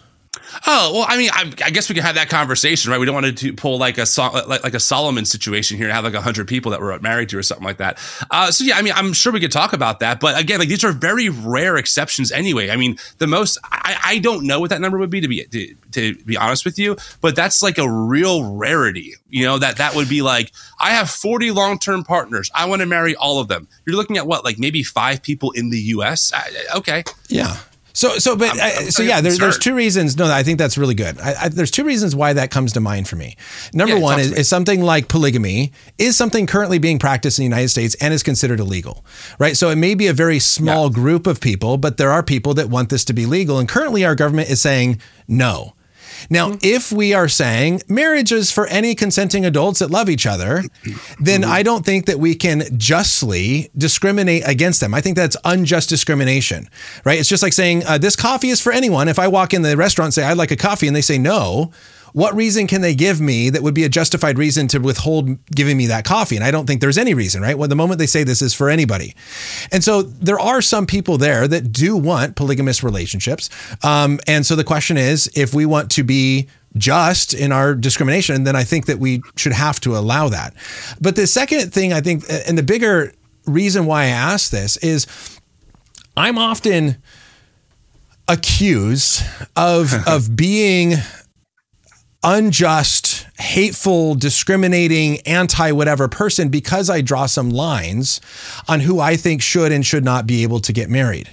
Oh 0.67 0.91
well, 0.93 1.05
I 1.07 1.17
mean, 1.17 1.29
I, 1.33 1.51
I, 1.63 1.69
guess 1.69 1.89
we 1.89 1.95
can 1.95 2.03
have 2.03 2.15
that 2.15 2.29
conversation, 2.29 2.91
right? 2.91 2.99
We 2.99 3.05
don't 3.05 3.15
want 3.15 3.37
to 3.37 3.53
pull 3.53 3.77
like 3.77 3.97
a 3.97 4.05
like, 4.47 4.63
like 4.63 4.73
a 4.73 4.79
Solomon 4.79 5.25
situation 5.25 5.77
here 5.77 5.87
and 5.87 5.93
have 5.93 6.03
like 6.03 6.13
hundred 6.15 6.47
people 6.47 6.71
that 6.71 6.81
we're 6.81 6.97
married 6.99 7.29
to 7.29 7.37
or 7.37 7.43
something 7.43 7.65
like 7.65 7.77
that. 7.77 7.99
Uh, 8.31 8.51
so 8.51 8.63
yeah, 8.63 8.77
I 8.77 8.81
mean, 8.81 8.93
I'm 8.95 9.13
sure 9.13 9.31
we 9.31 9.39
could 9.39 9.51
talk 9.51 9.73
about 9.73 9.99
that, 9.99 10.19
but 10.19 10.39
again, 10.39 10.59
like 10.59 10.69
these 10.69 10.83
are 10.83 10.91
very 10.91 11.29
rare 11.29 11.77
exceptions 11.77 12.31
anyway. 12.31 12.69
I 12.69 12.75
mean, 12.75 12.97
the 13.17 13.27
most 13.27 13.57
I, 13.63 13.97
I 14.03 14.19
don't 14.19 14.45
know 14.45 14.59
what 14.59 14.69
that 14.69 14.81
number 14.81 14.97
would 14.97 15.09
be 15.09 15.21
to 15.21 15.27
be 15.27 15.45
to, 15.45 15.75
to 15.91 16.15
be 16.23 16.37
honest 16.37 16.65
with 16.65 16.79
you, 16.79 16.95
but 17.21 17.35
that's 17.35 17.61
like 17.61 17.77
a 17.77 17.89
real 17.89 18.55
rarity. 18.55 19.15
You 19.29 19.45
know 19.45 19.57
that 19.59 19.77
that 19.77 19.95
would 19.95 20.09
be 20.09 20.21
like 20.21 20.51
I 20.79 20.91
have 20.91 21.09
40 21.09 21.51
long 21.51 21.79
term 21.79 22.03
partners. 22.03 22.49
I 22.55 22.65
want 22.65 22.81
to 22.81 22.85
marry 22.85 23.15
all 23.15 23.39
of 23.39 23.47
them. 23.47 23.67
You're 23.85 23.95
looking 23.95 24.17
at 24.17 24.27
what 24.27 24.43
like 24.43 24.57
maybe 24.57 24.83
five 24.83 25.21
people 25.21 25.51
in 25.51 25.69
the 25.69 25.79
U.S. 25.79 26.31
I, 26.33 26.77
okay, 26.77 27.03
yeah. 27.29 27.57
So, 27.95 28.17
so, 28.17 28.35
but, 28.35 28.51
I'm, 28.51 28.59
uh, 28.59 28.63
I'm 28.63 28.91
so 28.91 29.03
yeah, 29.03 29.21
there, 29.21 29.31
there's 29.31 29.57
two 29.57 29.73
reasons. 29.73 30.17
No, 30.17 30.25
I 30.25 30.43
think 30.43 30.59
that's 30.59 30.77
really 30.77 30.95
good. 30.95 31.17
I, 31.19 31.35
I, 31.43 31.49
there's 31.49 31.71
two 31.71 31.85
reasons 31.85 32.13
why 32.13 32.33
that 32.33 32.51
comes 32.51 32.73
to 32.73 32.81
mind 32.81 33.07
for 33.07 33.15
me. 33.15 33.37
Number 33.73 33.95
yeah, 33.95 34.01
one 34.01 34.19
is, 34.19 34.33
is, 34.33 34.49
something 34.49 34.81
like 34.81 35.07
polygamy 35.07 35.71
is 35.97 36.17
something 36.17 36.45
currently 36.45 36.77
being 36.77 36.99
practiced 36.99 37.39
in 37.39 37.43
the 37.43 37.47
United 37.47 37.69
States 37.69 37.95
and 38.01 38.13
is 38.13 38.21
considered 38.21 38.59
illegal, 38.59 39.05
right? 39.39 39.55
So 39.55 39.69
it 39.69 39.77
may 39.77 39.95
be 39.95 40.07
a 40.07 40.13
very 40.13 40.39
small 40.39 40.87
yeah. 40.87 40.93
group 40.93 41.25
of 41.25 41.39
people, 41.39 41.77
but 41.77 41.95
there 41.95 42.11
are 42.11 42.21
people 42.21 42.53
that 42.55 42.69
want 42.69 42.89
this 42.89 43.05
to 43.05 43.13
be 43.13 43.25
legal. 43.25 43.59
And 43.59 43.69
currently 43.69 44.03
our 44.03 44.13
government 44.13 44.49
is 44.49 44.61
saying 44.61 44.99
no. 45.29 45.74
Now, 46.29 46.49
mm-hmm. 46.49 46.59
if 46.61 46.91
we 46.91 47.13
are 47.13 47.27
saying 47.27 47.81
marriage 47.87 48.31
is 48.31 48.51
for 48.51 48.67
any 48.67 48.95
consenting 48.95 49.45
adults 49.45 49.79
that 49.79 49.91
love 49.91 50.09
each 50.09 50.25
other, 50.25 50.63
then 51.19 51.41
mm-hmm. 51.41 51.51
I 51.51 51.63
don't 51.63 51.85
think 51.85 52.05
that 52.05 52.19
we 52.19 52.35
can 52.35 52.63
justly 52.77 53.69
discriminate 53.77 54.43
against 54.47 54.79
them. 54.81 54.93
I 54.93 55.01
think 55.01 55.15
that's 55.15 55.37
unjust 55.43 55.89
discrimination, 55.89 56.69
right? 57.03 57.19
It's 57.19 57.29
just 57.29 57.43
like 57.43 57.53
saying 57.53 57.83
uh, 57.85 57.97
this 57.97 58.15
coffee 58.15 58.49
is 58.49 58.61
for 58.61 58.71
anyone. 58.71 59.07
If 59.07 59.19
I 59.19 59.27
walk 59.27 59.53
in 59.53 59.61
the 59.61 59.77
restaurant 59.77 60.07
and 60.07 60.13
say 60.13 60.23
I'd 60.23 60.37
like 60.37 60.51
a 60.51 60.57
coffee 60.57 60.87
and 60.87 60.95
they 60.95 61.01
say 61.01 61.17
no, 61.17 61.71
what 62.15 62.33
reason 62.33 62.65
can 62.65 62.79
they 62.79 62.95
give 62.95 63.19
me 63.19 63.49
that 63.49 63.61
would 63.61 63.73
be 63.73 63.83
a 63.83 63.89
justified 63.89 64.37
reason 64.37 64.69
to 64.69 64.79
withhold 64.79 65.37
giving 65.47 65.75
me 65.75 65.87
that 65.87 66.05
coffee? 66.05 66.37
And 66.37 66.45
I 66.45 66.49
don't 66.49 66.65
think 66.65 66.79
there's 66.79 66.97
any 66.97 67.13
reason, 67.13 67.41
right? 67.41 67.57
Well, 67.57 67.67
the 67.67 67.75
moment 67.75 67.99
they 67.99 68.07
say 68.07 68.23
this 68.23 68.41
is 68.41 68.53
for 68.53 68.69
anybody. 68.69 69.13
And 69.69 69.83
so 69.83 70.01
there 70.01 70.39
are 70.39 70.61
some 70.61 70.85
people 70.85 71.17
there 71.17 71.45
that 71.45 71.73
do 71.73 71.97
want 71.97 72.37
polygamous 72.37 72.83
relationships. 72.83 73.49
Um, 73.83 74.21
and 74.27 74.45
so 74.45 74.55
the 74.55 74.63
question 74.63 74.95
is 74.95 75.29
if 75.35 75.53
we 75.53 75.65
want 75.65 75.91
to 75.91 76.05
be 76.05 76.47
just 76.77 77.33
in 77.33 77.51
our 77.51 77.75
discrimination, 77.75 78.45
then 78.45 78.55
I 78.55 78.63
think 78.63 78.85
that 78.85 78.97
we 78.97 79.21
should 79.35 79.51
have 79.51 79.81
to 79.81 79.97
allow 79.97 80.29
that. 80.29 80.53
But 81.01 81.17
the 81.17 81.27
second 81.27 81.73
thing 81.73 81.91
I 81.91 81.99
think, 81.99 82.23
and 82.47 82.57
the 82.57 82.63
bigger 82.63 83.11
reason 83.45 83.87
why 83.87 84.03
I 84.03 84.07
ask 84.07 84.51
this 84.51 84.77
is 84.77 85.05
I'm 86.15 86.37
often 86.37 86.95
accused 88.29 89.21
of 89.57 89.93
of 90.07 90.33
being 90.37 90.93
unjust, 92.25 93.27
hateful, 93.39 94.15
discriminating, 94.15 95.19
anti 95.21 95.71
whatever 95.71 96.07
person 96.07 96.49
because 96.49 96.89
I 96.89 97.01
draw 97.01 97.27
some 97.27 97.49
lines 97.49 98.19
on 98.67 98.81
who 98.81 98.99
I 98.99 99.15
think 99.15 99.41
should 99.41 99.71
and 99.71 99.85
should 99.85 100.03
not 100.03 100.27
be 100.27 100.43
able 100.43 100.59
to 100.61 100.73
get 100.73 100.89
married. 100.89 101.29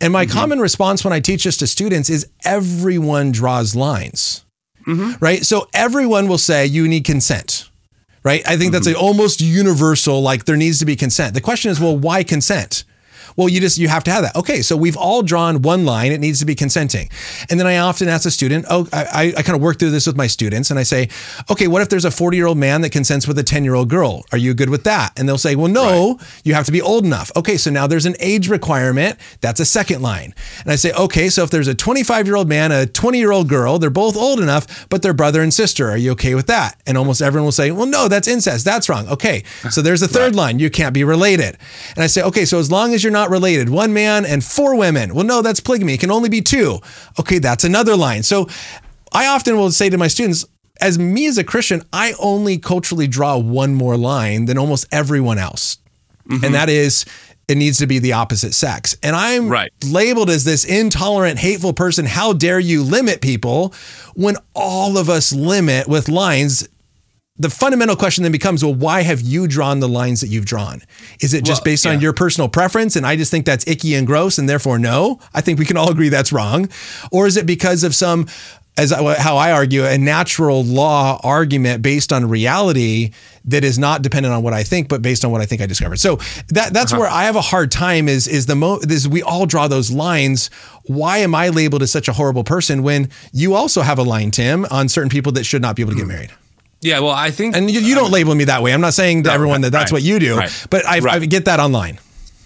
And 0.00 0.12
my 0.12 0.26
mm-hmm. 0.26 0.38
common 0.38 0.60
response 0.60 1.02
when 1.02 1.12
I 1.12 1.20
teach 1.20 1.44
this 1.44 1.56
to 1.58 1.66
students 1.66 2.10
is 2.10 2.28
everyone 2.44 3.32
draws 3.32 3.74
lines, 3.74 4.44
mm-hmm. 4.86 5.12
right? 5.24 5.44
So 5.44 5.68
everyone 5.72 6.28
will 6.28 6.38
say 6.38 6.66
you 6.66 6.86
need 6.86 7.04
consent, 7.04 7.68
right? 8.22 8.42
I 8.44 8.56
think 8.56 8.72
mm-hmm. 8.72 8.72
that's 8.72 8.86
a 8.88 8.98
almost 8.98 9.40
universal, 9.40 10.20
like 10.20 10.44
there 10.44 10.56
needs 10.56 10.78
to 10.80 10.84
be 10.84 10.96
consent. 10.96 11.34
The 11.34 11.40
question 11.40 11.70
is, 11.70 11.80
well, 11.80 11.96
why 11.96 12.22
consent? 12.22 12.84
Well, 13.38 13.48
you 13.48 13.60
just 13.60 13.78
you 13.78 13.86
have 13.86 14.02
to 14.04 14.10
have 14.10 14.22
that. 14.22 14.34
Okay, 14.34 14.62
so 14.62 14.76
we've 14.76 14.96
all 14.96 15.22
drawn 15.22 15.62
one 15.62 15.84
line. 15.84 16.10
It 16.10 16.18
needs 16.18 16.40
to 16.40 16.44
be 16.44 16.56
consenting. 16.56 17.08
And 17.48 17.60
then 17.60 17.68
I 17.68 17.78
often 17.78 18.08
ask 18.08 18.26
a 18.26 18.32
student, 18.32 18.66
oh, 18.68 18.88
I, 18.92 19.32
I 19.36 19.42
kind 19.42 19.54
of 19.54 19.62
work 19.62 19.78
through 19.78 19.92
this 19.92 20.08
with 20.08 20.16
my 20.16 20.26
students, 20.26 20.70
and 20.70 20.78
I 20.78 20.82
say, 20.82 21.08
okay, 21.48 21.68
what 21.68 21.80
if 21.80 21.88
there's 21.88 22.04
a 22.04 22.10
40 22.10 22.36
year 22.36 22.46
old 22.46 22.58
man 22.58 22.80
that 22.80 22.90
consents 22.90 23.28
with 23.28 23.38
a 23.38 23.44
10 23.44 23.62
year 23.62 23.74
old 23.74 23.88
girl? 23.88 24.24
Are 24.32 24.38
you 24.38 24.54
good 24.54 24.70
with 24.70 24.82
that? 24.84 25.16
And 25.16 25.28
they'll 25.28 25.38
say, 25.38 25.54
well, 25.54 25.70
no, 25.70 26.14
right. 26.14 26.40
you 26.42 26.54
have 26.54 26.66
to 26.66 26.72
be 26.72 26.82
old 26.82 27.04
enough. 27.04 27.30
Okay, 27.36 27.56
so 27.56 27.70
now 27.70 27.86
there's 27.86 28.06
an 28.06 28.16
age 28.18 28.48
requirement. 28.48 29.16
That's 29.40 29.60
a 29.60 29.64
second 29.64 30.02
line. 30.02 30.34
And 30.64 30.72
I 30.72 30.74
say, 30.74 30.92
okay, 30.94 31.28
so 31.28 31.44
if 31.44 31.50
there's 31.50 31.68
a 31.68 31.76
25 31.76 32.26
year 32.26 32.34
old 32.34 32.48
man, 32.48 32.72
a 32.72 32.86
20 32.86 33.18
year 33.18 33.30
old 33.30 33.48
girl, 33.48 33.78
they're 33.78 33.88
both 33.88 34.16
old 34.16 34.40
enough, 34.40 34.88
but 34.88 35.02
they're 35.02 35.14
brother 35.14 35.42
and 35.42 35.54
sister. 35.54 35.88
Are 35.88 35.96
you 35.96 36.10
okay 36.12 36.34
with 36.34 36.48
that? 36.48 36.80
And 36.88 36.98
almost 36.98 37.22
everyone 37.22 37.44
will 37.44 37.52
say, 37.52 37.70
well, 37.70 37.86
no, 37.86 38.08
that's 38.08 38.26
incest. 38.26 38.64
That's 38.64 38.88
wrong. 38.88 39.06
Okay, 39.06 39.44
so 39.70 39.80
there's 39.80 40.02
a 40.02 40.08
third 40.08 40.34
right. 40.34 40.46
line. 40.48 40.58
You 40.58 40.70
can't 40.70 40.92
be 40.92 41.04
related. 41.04 41.56
And 41.94 42.02
I 42.02 42.08
say, 42.08 42.22
okay, 42.22 42.44
so 42.44 42.58
as 42.58 42.72
long 42.72 42.94
as 42.94 43.04
you're 43.04 43.12
not 43.12 43.27
related. 43.30 43.68
One 43.68 43.92
man 43.92 44.24
and 44.24 44.42
four 44.44 44.76
women. 44.76 45.14
Well, 45.14 45.24
no, 45.24 45.42
that's 45.42 45.60
polygamy. 45.60 45.94
It 45.94 46.00
can 46.00 46.10
only 46.10 46.28
be 46.28 46.40
two. 46.40 46.78
Okay, 47.18 47.38
that's 47.38 47.64
another 47.64 47.96
line. 47.96 48.22
So 48.22 48.48
I 49.12 49.26
often 49.26 49.56
will 49.56 49.70
say 49.70 49.90
to 49.90 49.98
my 49.98 50.08
students, 50.08 50.44
as 50.80 50.98
me 50.98 51.26
as 51.26 51.38
a 51.38 51.44
Christian, 51.44 51.82
I 51.92 52.14
only 52.20 52.58
culturally 52.58 53.08
draw 53.08 53.36
one 53.36 53.74
more 53.74 53.96
line 53.96 54.44
than 54.44 54.58
almost 54.58 54.86
everyone 54.92 55.38
else. 55.38 55.78
Mm-hmm. 56.28 56.44
And 56.44 56.54
that 56.54 56.68
is 56.68 57.04
it 57.48 57.56
needs 57.56 57.78
to 57.78 57.86
be 57.86 57.98
the 57.98 58.12
opposite 58.12 58.52
sex. 58.52 58.94
And 59.02 59.16
I'm 59.16 59.48
Right. 59.48 59.72
labeled 59.84 60.28
as 60.28 60.44
this 60.44 60.64
intolerant, 60.64 61.38
hateful 61.38 61.72
person. 61.72 62.04
How 62.04 62.34
dare 62.34 62.60
you 62.60 62.82
limit 62.82 63.22
people 63.22 63.72
when 64.14 64.36
all 64.54 64.98
of 64.98 65.08
us 65.08 65.32
limit 65.32 65.88
with 65.88 66.08
lines? 66.10 66.68
The 67.38 67.50
fundamental 67.50 67.94
question 67.96 68.22
then 68.24 68.32
becomes 68.32 68.64
well, 68.64 68.74
why 68.74 69.02
have 69.02 69.20
you 69.20 69.46
drawn 69.46 69.78
the 69.80 69.88
lines 69.88 70.20
that 70.22 70.28
you've 70.28 70.44
drawn? 70.46 70.82
Is 71.20 71.34
it 71.34 71.44
just 71.44 71.60
Well, 71.60 71.72
based 71.72 71.86
on 71.86 72.00
your 72.00 72.12
personal 72.12 72.48
preference? 72.48 72.96
And 72.96 73.06
I 73.06 73.14
just 73.16 73.30
think 73.30 73.46
that's 73.46 73.64
icky 73.68 73.94
and 73.94 74.06
gross, 74.06 74.38
and 74.38 74.48
therefore, 74.48 74.78
no. 74.78 75.20
I 75.34 75.40
think 75.40 75.58
we 75.58 75.64
can 75.64 75.76
all 75.76 75.90
agree 75.90 76.08
that's 76.08 76.32
wrong. 76.32 76.68
Or 77.12 77.26
is 77.28 77.36
it 77.36 77.46
because 77.46 77.84
of 77.84 77.94
some, 77.94 78.26
as 78.76 78.92
I- 78.92 79.14
how 79.20 79.36
I 79.36 79.52
argue, 79.52 79.84
a 79.84 79.96
natural 79.98 80.64
law 80.64 81.20
argument 81.22 81.80
based 81.80 82.12
on 82.12 82.28
reality 82.28 83.10
that 83.44 83.62
is 83.64 83.78
not 83.78 84.02
dependent 84.02 84.34
on 84.34 84.42
what 84.42 84.52
I 84.52 84.64
think, 84.64 84.88
but 84.88 85.00
based 85.00 85.24
on 85.24 85.30
what 85.30 85.40
I 85.40 85.46
think 85.46 85.62
I 85.62 85.66
discovered? 85.66 86.00
So 86.00 86.18
that 86.48 86.72
that's 86.72 86.92
Uh-huh. 86.92 87.02
where 87.02 87.10
I 87.10 87.24
have 87.24 87.36
a 87.36 87.40
hard 87.40 87.70
time. 87.70 88.08
Is 88.08 88.26
is 88.26 88.46
the 88.46 88.56
mo? 88.56 88.80
Is 88.88 89.06
we 89.06 89.22
all 89.22 89.46
draw 89.46 89.68
those 89.68 89.92
lines. 89.92 90.50
Why 90.86 91.18
am 91.18 91.36
I 91.36 91.50
labeled 91.50 91.82
as 91.82 91.92
such 91.92 92.08
a 92.08 92.12
horrible 92.14 92.42
person 92.44 92.82
when 92.82 93.08
you 93.32 93.54
also 93.54 93.82
have 93.82 93.98
a 93.98 94.02
line, 94.02 94.32
Tim, 94.32 94.66
on 94.72 94.88
certain 94.88 95.08
people 95.08 95.30
that 95.32 95.44
should 95.44 95.62
not 95.62 95.76
be 95.76 95.82
able 95.82 95.92
to 95.92 95.98
get 95.98 96.06
married? 96.08 96.30
Yeah, 96.80 97.00
well, 97.00 97.10
I 97.10 97.30
think 97.30 97.56
And 97.56 97.70
you, 97.70 97.80
you 97.80 97.94
don't 97.94 98.12
label 98.12 98.34
me 98.34 98.44
that 98.44 98.62
way. 98.62 98.72
I'm 98.72 98.80
not 98.80 98.94
saying 98.94 99.24
to 99.24 99.30
No, 99.30 99.34
everyone 99.34 99.62
that 99.62 99.70
that's 99.70 99.90
right, 99.90 99.96
what 99.96 100.02
you 100.02 100.18
do, 100.18 100.36
right, 100.36 100.66
but 100.70 100.86
I, 100.86 100.96
I 100.96 101.00
right. 101.00 101.28
get 101.28 101.46
that 101.46 101.58
online. 101.58 101.98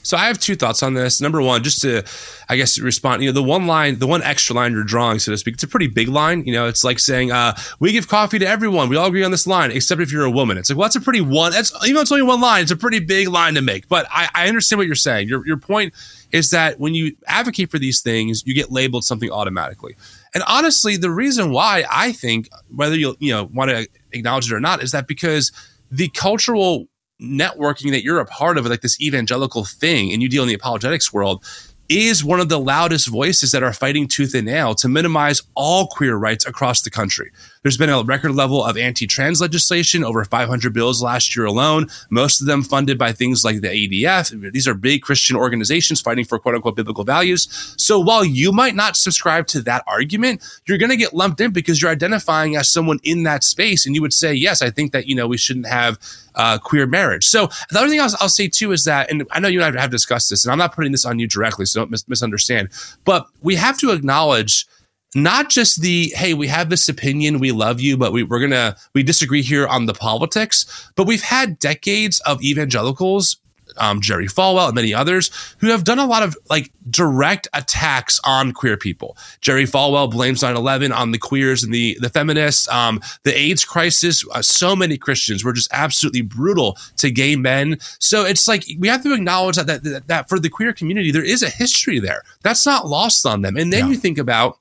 So 0.05 0.17
I 0.17 0.27
have 0.27 0.41
two 0.41 0.57
thoughts 0.57 0.83
on 0.83 0.95
this. 0.95 1.21
Number 1.21 1.41
one, 1.41 1.63
just 1.63 1.83
to, 1.83 2.03
I 2.49 2.57
guess, 2.57 2.79
respond. 2.81 3.23
You 3.23 3.29
know, 3.29 3.35
the 3.35 3.43
one 3.43 3.69
line, 3.69 4.01
the 4.01 4.07
one 4.09 4.21
extra 4.23 4.57
line 4.57 4.73
you're 4.73 4.83
drawing, 4.83 5.21
so 5.21 5.31
to 5.31 5.39
speak, 5.39 5.55
it's 5.55 5.63
a 5.63 5.69
pretty 5.69 5.87
big 5.87 6.09
line. 6.09 6.45
You 6.45 6.53
know, 6.53 6.67
it's 6.67 6.83
like 6.83 6.99
saying, 6.99 7.31
uh, 7.31 7.55
"We 7.79 7.93
give 7.93 8.09
coffee 8.09 8.41
to 8.41 8.47
everyone. 8.47 8.89
We 8.89 8.97
all 8.97 9.07
agree 9.07 9.23
on 9.23 9.31
this 9.31 9.47
line, 9.47 9.71
except 9.71 10.01
if 10.01 10.11
you're 10.11 10.25
a 10.25 10.31
woman." 10.31 10.59
It's 10.59 10.71
like, 10.71 10.77
well, 10.77 10.87
that's 10.87 10.97
a 10.97 11.01
pretty 11.01 11.21
one. 11.21 11.53
That's 11.53 11.73
even 11.85 11.95
though 11.95 12.01
it's 12.01 12.11
only 12.11 12.25
one 12.25 12.41
line, 12.41 12.63
it's 12.63 12.73
a 12.73 12.77
pretty 12.77 12.99
big 12.99 13.29
line 13.29 13.55
to 13.55 13.63
make. 13.63 13.89
But 13.89 14.07
I, 14.11 14.29
I 14.35 14.49
understand 14.49 14.79
what 14.79 14.87
you're 14.89 14.97
saying. 14.97 15.29
Your 15.29 15.47
your 15.47 15.57
point 15.57 15.95
is 16.33 16.51
that 16.51 16.81
when 16.81 16.95
you 16.95 17.15
advocate 17.29 17.71
for 17.71 17.79
these 17.79 18.01
things, 18.01 18.43
you 18.45 18.55
get 18.55 18.73
labeled 18.73 19.05
something 19.05 19.31
automatically. 19.31 19.95
And 20.35 20.43
honestly, 20.49 20.97
the 20.97 21.11
reason 21.11 21.53
why 21.53 21.85
I 21.89 22.11
think 22.11 22.49
whether 22.75 22.97
you 22.97 23.15
you 23.21 23.33
know 23.33 23.45
want 23.45 23.71
to 23.71 23.87
acknowledge 24.13 24.51
it 24.51 24.55
or 24.55 24.61
not 24.61 24.83
is 24.83 24.93
that 24.93 25.07
because 25.07 25.53
the 25.91 26.09
cultural 26.09 26.89
networking 27.21 27.91
that 27.91 28.03
you're 28.03 28.19
a 28.19 28.27
part 28.27 28.59
of, 28.59 28.67
like 28.67 28.81
this 28.81 29.01
evangelical 29.01 29.65
thing, 29.65 30.13
and 30.13 30.23
you 30.23 30.29
deal 30.29 30.43
in 30.43 30.49
the 30.49 30.55
apologetics 30.55 31.13
world, 31.13 31.45
is 31.89 32.25
one 32.25 32.41
of 32.41 32.49
the 32.49 32.59
loudest 32.59 33.09
voices 33.09 33.53
that 33.53 33.63
are 33.63 33.73
fighting 33.73 34.09
tooth 34.09 34.35
and 34.35 34.47
nail 34.47 34.75
to 34.75 34.89
minimize 34.89 35.43
all 35.55 35.87
queer 35.87 36.17
rights 36.17 36.47
across 36.47 36.83
the 36.83 36.91
country. 36.91 37.31
There's 37.63 37.77
been 37.77 37.91
a 37.91 38.03
record 38.03 38.33
level 38.33 38.65
of 38.65 38.77
anti 38.77 39.07
trans 39.07 39.41
legislation, 39.41 40.03
over 40.03 40.25
500 40.25 40.73
bills 40.73 41.01
last 41.01 41.37
year 41.37 41.47
alone, 41.47 41.87
most 42.11 42.41
of 42.41 42.49
them 42.49 42.63
funded 42.63 42.99
by 42.99 43.13
things 43.13 43.45
like 43.45 43.61
the 43.61 43.69
ADF. 43.69 44.53
These 44.53 44.67
are 44.67 44.75
big 44.75 45.03
Christian 45.03 45.37
organizations 45.37 46.01
fighting 46.01 46.25
for 46.25 46.39
quote 46.41 46.57
unquote 46.57 46.75
biblical 46.75 47.05
values. 47.05 47.75
So 47.77 48.01
while 48.01 48.25
you 48.25 48.51
might 48.51 48.75
not 48.75 48.97
subscribe 48.97 49.47
to 49.49 49.63
that 49.63 49.85
argument, 49.87 50.43
you're 50.67 50.79
going 50.79 50.91
to 50.91 50.97
get 50.97 51.15
lumped 51.15 51.41
in 51.41 51.53
because 51.53 51.81
you're 51.81 51.91
identifying 51.91 52.57
as 52.57 52.69
someone 52.69 52.99
in 53.05 53.23
that 53.25 53.45
space. 53.45 53.87
And 53.87 53.95
you 53.95 54.03
would 54.03 54.13
say, 54.13 54.35
yes, 54.35 54.61
I 54.61 54.71
think 54.71 54.93
that, 54.93 55.07
you 55.07 55.15
know, 55.15 55.29
we 55.29 55.39
shouldn't 55.39 55.67
have 55.67 55.99
uh, 56.35 56.59
queer 56.59 56.87
marriage. 56.87 57.27
So 57.27 57.49
the 57.71 57.79
other 57.79 57.89
thing 57.89 58.01
I'll, 58.01 58.11
I'll 58.21 58.29
say 58.29 58.49
too 58.49 58.73
is 58.73 58.85
that, 58.85 59.09
and 59.11 59.25
I 59.31 59.39
know 59.39 59.49
you 59.49 59.63
and 59.63 59.79
I 59.79 59.81
have 59.81 59.91
discussed 59.91 60.31
this, 60.31 60.45
and 60.45 60.51
I'm 60.51 60.59
not 60.59 60.75
putting 60.75 60.91
this 60.91 61.05
on 61.05 61.19
you 61.19 61.29
directly, 61.29 61.67
so 61.67 61.81
don't 61.81 61.91
mis- 61.91 62.09
misunderstand, 62.09 62.71
but 63.05 63.27
we 63.41 63.55
have 63.57 63.79
to 63.79 63.91
acknowledge 63.91 64.67
not 65.15 65.51
just 65.51 65.83
the 65.83 66.13
hey 66.17 66.33
we 66.35 66.47
have 66.49 66.71
this 66.71 66.89
opinion 66.89 67.39
we 67.39 67.53
love 67.53 67.81
you 67.81 67.97
but 67.97 68.13
we, 68.13 68.23
we're 68.23 68.41
gonna 68.41 68.77
we 68.95 69.03
disagree 69.03 69.43
here 69.43 69.67
on 69.67 69.87
the 69.87 69.95
politics 69.95 70.91
but 70.97 71.07
we've 71.07 71.23
had 71.23 71.59
decades 71.59 72.21
of 72.21 72.43
evangelicals 72.43 73.37
um, 73.79 74.03
Jerry 74.03 74.27
Falwell 74.27 74.67
and 74.67 74.75
many 74.75 74.93
others 74.93 75.31
who 75.61 75.69
have 75.69 75.85
done 75.85 75.99
a 75.99 76.05
lot 76.05 76.23
of 76.23 76.37
like 76.51 76.71
direct 76.91 77.49
attacks 77.55 78.21
on 78.23 78.53
queer 78.53 78.77
people. 78.77 79.17
Jerry 79.41 79.65
Falwell 79.65 80.11
blames 80.11 80.43
9/11 80.43 80.95
on 80.95 81.11
the 81.13 81.19
queers 81.19 81.63
and 81.63 81.73
the 81.73 81.97
the 81.99 82.11
feminists. 82.11 82.69
Um, 82.69 83.01
the 83.23 83.35
AIDS 83.35 83.65
crisis. 83.65 84.27
Uh, 84.31 84.43
so 84.43 84.77
many 84.77 84.99
Christians 84.99 85.43
were 85.43 85.55
just 85.55 85.71
absolutely 85.73 86.21
brutal 86.21 86.77
to 86.99 87.11
gay 87.11 87.35
men. 87.35 87.79
So 87.99 88.27
it's 88.27 88.47
like 88.47 88.67
we 88.79 88.89
have 88.89 89.03
to 89.05 89.15
acknowledge 89.15 89.57
that 89.57 89.67
that, 89.69 89.85
that, 89.85 90.07
that 90.07 90.29
for 90.29 90.39
the 90.39 90.51
queer 90.51 90.75
community 90.75 91.11
there 91.11 91.25
is 91.25 91.43
a 91.43 91.49
history 91.49 91.99
there. 91.99 92.25
That's 92.43 92.67
not 92.67 92.89
lost 92.89 93.25
on 93.25 93.41
them. 93.41 93.57
And 93.57 93.73
then 93.73 93.87
Yeah. 93.87 93.93
you 93.93 93.97
think 93.97 94.19
about 94.19 94.59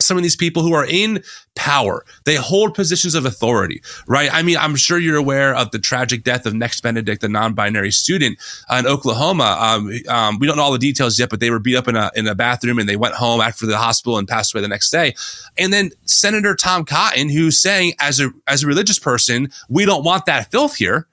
some 0.00 0.16
of 0.16 0.22
these 0.22 0.36
people 0.36 0.62
who 0.62 0.72
are 0.72 0.86
in 0.86 1.22
power. 1.54 2.04
They 2.24 2.36
hold 2.36 2.74
positions 2.74 3.14
of 3.14 3.24
authority, 3.24 3.82
right? 4.06 4.32
I 4.32 4.42
mean, 4.42 4.56
I'm 4.56 4.76
sure 4.76 4.98
you're 4.98 5.16
aware 5.16 5.54
of 5.54 5.70
the 5.70 5.78
tragic 5.78 6.22
death 6.22 6.46
of 6.46 6.54
Nex 6.54 6.80
Benedict, 6.80 7.20
the 7.20 7.28
non-binary 7.28 7.90
student 7.90 8.38
uh, 8.70 8.76
in 8.76 8.86
Oklahoma. 8.86 9.56
Um, 9.60 9.92
um, 10.08 10.38
we 10.38 10.46
don't 10.46 10.56
know 10.56 10.62
all 10.62 10.72
the 10.72 10.78
details 10.78 11.18
yet, 11.18 11.30
but 11.30 11.40
they 11.40 11.50
were 11.50 11.58
beat 11.58 11.76
up 11.76 11.88
in 11.88 11.96
a 11.96 12.10
in 12.14 12.26
a 12.26 12.34
bathroom 12.34 12.78
and 12.78 12.88
they 12.88 12.96
went 12.96 13.14
home 13.14 13.40
after 13.40 13.66
the 13.66 13.76
hospital 13.76 14.18
and 14.18 14.28
passed 14.28 14.54
away 14.54 14.62
the 14.62 14.68
next 14.68 14.90
day. 14.90 15.14
And 15.56 15.72
then 15.72 15.90
Senator 16.04 16.54
Tom 16.54 16.84
Cotton, 16.84 17.28
who's 17.28 17.60
saying, 17.60 17.94
as 17.98 18.20
a 18.20 18.30
as 18.46 18.62
a 18.62 18.66
religious 18.66 18.98
person, 18.98 19.50
we 19.68 19.84
don't 19.84 20.04
want 20.04 20.26
that 20.26 20.50
filth 20.50 20.76
here. 20.76 21.08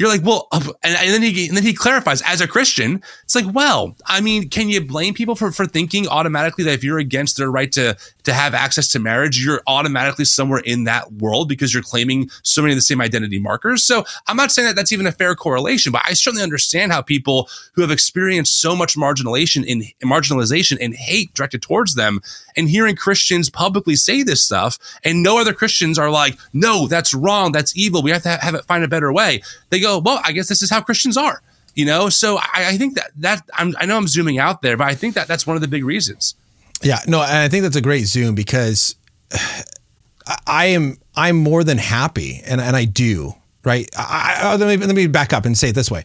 You're 0.00 0.08
like, 0.08 0.24
well, 0.24 0.48
and, 0.50 0.64
and 0.82 1.12
then 1.12 1.20
he 1.20 1.46
and 1.46 1.54
then 1.54 1.62
he 1.62 1.74
clarifies 1.74 2.22
as 2.22 2.40
a 2.40 2.48
Christian. 2.48 3.02
It's 3.24 3.34
like, 3.34 3.44
well, 3.52 3.94
I 4.06 4.22
mean, 4.22 4.48
can 4.48 4.70
you 4.70 4.80
blame 4.80 5.12
people 5.12 5.34
for 5.34 5.52
for 5.52 5.66
thinking 5.66 6.08
automatically 6.08 6.64
that 6.64 6.72
if 6.72 6.82
you're 6.82 6.98
against 6.98 7.36
their 7.36 7.50
right 7.50 7.70
to 7.72 7.98
to 8.22 8.32
have 8.32 8.54
access 8.54 8.88
to 8.88 8.98
marriage, 8.98 9.44
you're 9.44 9.60
automatically 9.66 10.24
somewhere 10.24 10.62
in 10.64 10.84
that 10.84 11.12
world 11.12 11.50
because 11.50 11.74
you're 11.74 11.82
claiming 11.82 12.30
so 12.42 12.62
many 12.62 12.72
of 12.72 12.78
the 12.78 12.82
same 12.82 12.98
identity 12.98 13.38
markers? 13.38 13.84
So 13.84 14.06
I'm 14.26 14.38
not 14.38 14.50
saying 14.50 14.68
that 14.68 14.74
that's 14.74 14.90
even 14.90 15.06
a 15.06 15.12
fair 15.12 15.34
correlation, 15.34 15.92
but 15.92 16.00
I 16.06 16.14
certainly 16.14 16.42
understand 16.42 16.92
how 16.92 17.02
people 17.02 17.50
who 17.74 17.82
have 17.82 17.90
experienced 17.90 18.58
so 18.58 18.74
much 18.74 18.96
marginalization 18.96 19.66
in 19.66 19.82
marginalization 20.02 20.78
and 20.80 20.94
hate 20.94 21.34
directed 21.34 21.60
towards 21.60 21.94
them, 21.94 22.22
and 22.56 22.70
hearing 22.70 22.96
Christians 22.96 23.50
publicly 23.50 23.96
say 23.96 24.22
this 24.22 24.42
stuff, 24.42 24.78
and 25.04 25.22
no 25.22 25.38
other 25.38 25.52
Christians 25.52 25.98
are 25.98 26.10
like, 26.10 26.38
no, 26.54 26.86
that's 26.86 27.12
wrong, 27.12 27.52
that's 27.52 27.76
evil. 27.76 28.00
We 28.02 28.12
have 28.12 28.22
to 28.22 28.30
have 28.30 28.54
it 28.54 28.64
find 28.64 28.82
a 28.82 28.88
better 28.88 29.12
way. 29.12 29.42
They 29.68 29.78
go, 29.80 29.89
well, 29.98 30.20
I 30.24 30.32
guess 30.32 30.48
this 30.48 30.62
is 30.62 30.70
how 30.70 30.80
Christians 30.80 31.16
are. 31.16 31.42
You 31.74 31.84
know, 31.84 32.08
so 32.08 32.36
I, 32.38 32.70
I 32.70 32.76
think 32.76 32.96
that 32.96 33.10
that 33.18 33.42
I'm, 33.54 33.74
I 33.78 33.86
know 33.86 33.96
I'm 33.96 34.08
zooming 34.08 34.38
out 34.38 34.60
there, 34.60 34.76
but 34.76 34.88
I 34.88 34.94
think 34.94 35.14
that 35.14 35.28
that's 35.28 35.46
one 35.46 35.56
of 35.56 35.62
the 35.62 35.68
big 35.68 35.84
reasons. 35.84 36.34
Yeah, 36.82 36.98
no, 37.06 37.22
and 37.22 37.36
I 37.36 37.48
think 37.48 37.62
that's 37.62 37.76
a 37.76 37.80
great 37.80 38.06
zoom 38.06 38.34
because 38.34 38.96
I 40.46 40.66
am 40.66 40.98
I'm 41.14 41.36
more 41.36 41.62
than 41.62 41.78
happy, 41.78 42.42
and 42.44 42.60
and 42.60 42.76
I 42.76 42.84
do 42.86 43.34
right. 43.64 43.88
I, 43.96 44.38
I, 44.40 44.56
let 44.56 44.80
me 44.80 44.86
let 44.86 44.94
me 44.94 45.06
back 45.06 45.32
up 45.32 45.44
and 45.44 45.56
say 45.56 45.70
it 45.70 45.74
this 45.74 45.90
way: 45.90 46.04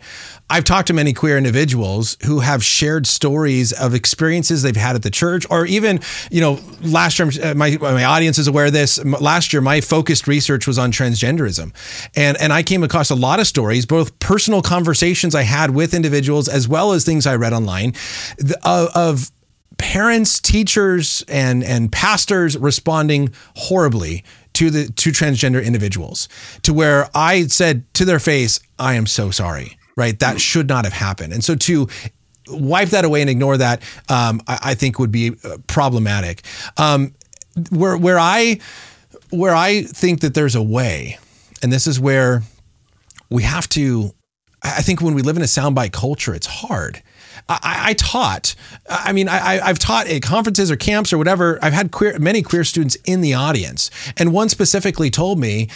I've 0.50 0.64
talked 0.64 0.88
to 0.88 0.94
many 0.94 1.14
queer 1.14 1.38
individuals 1.38 2.18
who 2.26 2.40
have 2.40 2.64
shared 2.64 3.08
stories 3.08 3.72
of 3.74 3.94
experiences 3.94 4.62
they've 4.62 4.76
had 4.76 4.96
at 4.96 5.04
the 5.04 5.10
church, 5.10 5.46
or 5.50 5.66
even 5.66 6.00
you 6.32 6.42
know, 6.42 6.60
last 6.82 7.20
year 7.20 7.30
uh, 7.44 7.54
my 7.54 7.78
my 7.78 8.04
audience 8.04 8.38
is 8.38 8.48
aware 8.48 8.66
of 8.66 8.74
this. 8.74 9.04
Last 9.04 9.54
year, 9.54 9.62
my 9.62 9.82
focused 9.82 10.28
research 10.28 10.68
was 10.68 10.78
on 10.78 10.92
transgenderism, 10.92 11.74
and 12.16 12.38
and 12.40 12.52
I 12.52 12.64
came 12.64 12.84
across 12.84 13.10
a 13.10 13.16
lot 13.16 13.40
of 13.40 13.48
stories, 13.48 13.86
both 13.86 14.18
personal 14.20 14.62
conversations 14.62 15.36
I 15.36 15.44
had 15.44 15.72
with 15.72 15.94
individuals 15.94 16.48
as 16.48 16.68
well 16.68 16.92
as 16.92 17.06
things 17.06 17.26
I 17.26 17.36
read 17.36 17.54
online, 17.54 17.94
of, 18.64 18.90
of 18.96 19.32
parents, 19.78 20.40
teachers, 20.40 21.24
and 21.28 21.64
and 21.64 21.92
pastors 21.92 22.58
responding 22.58 23.34
horribly 23.56 24.24
to 24.56 24.70
the 24.70 24.92
to 24.92 25.12
transgender 25.12 25.64
individuals, 25.64 26.28
to 26.64 26.74
where 26.74 27.10
I 27.14 27.48
said 27.48 27.92
to 27.96 28.06
their 28.06 28.20
face, 28.20 28.60
"I 28.80 28.96
am 28.96 29.06
so 29.06 29.32
sorry." 29.32 29.78
Right, 29.98 30.20
that 30.20 30.42
should 30.42 30.68
not 30.68 30.84
have 30.84 30.94
happened, 30.94 31.32
and 31.32 31.42
so 31.42 31.56
to 31.56 31.88
wipe 32.50 32.90
that 32.90 33.06
away 33.06 33.22
and 33.22 33.30
ignore 33.30 33.58
that, 33.58 33.82
um, 34.10 34.42
I, 34.48 34.60
I 34.64 34.76
think 34.76 35.00
would 35.00 35.12
be 35.12 35.36
uh, 35.44 35.58
problematic. 35.68 36.42
Um, 36.78 37.14
where 37.72 37.98
where 37.98 38.20
I 38.20 38.60
where 39.30 39.56
I 39.56 39.84
think 39.84 40.22
that 40.22 40.34
there's 40.34 40.56
a 40.56 40.62
way, 40.64 41.18
and 41.62 41.72
this 41.72 41.88
is 41.88 42.00
where 42.00 42.44
we 43.30 43.44
have 43.44 43.70
to. 43.70 44.14
I 44.64 44.82
think 44.82 45.02
when 45.02 45.14
we 45.14 45.22
live 45.22 45.38
in 45.38 45.44
a 45.44 45.48
soundbite 45.48 45.92
culture, 45.92 46.34
it's 46.34 46.48
hard. 46.48 47.02
I, 47.50 47.90
I 47.90 47.94
taught. 47.94 48.56
I 48.90 49.12
mean, 49.12 49.28
I, 49.30 49.60
I've 49.60 49.80
taught 49.80 50.08
at 50.08 50.22
conferences 50.22 50.72
or 50.72 50.76
camps 50.76 51.14
or 51.14 51.18
whatever. 51.18 51.60
I've 51.62 51.74
had 51.74 51.92
queer, 51.92 52.18
many 52.20 52.42
queer 52.42 52.64
students 52.64 52.96
in 53.06 53.22
the 53.22 53.34
audience, 53.34 53.92
and 54.18 54.34
one 54.34 54.50
specifically 54.50 55.10
told 55.10 55.40
me 55.40 55.70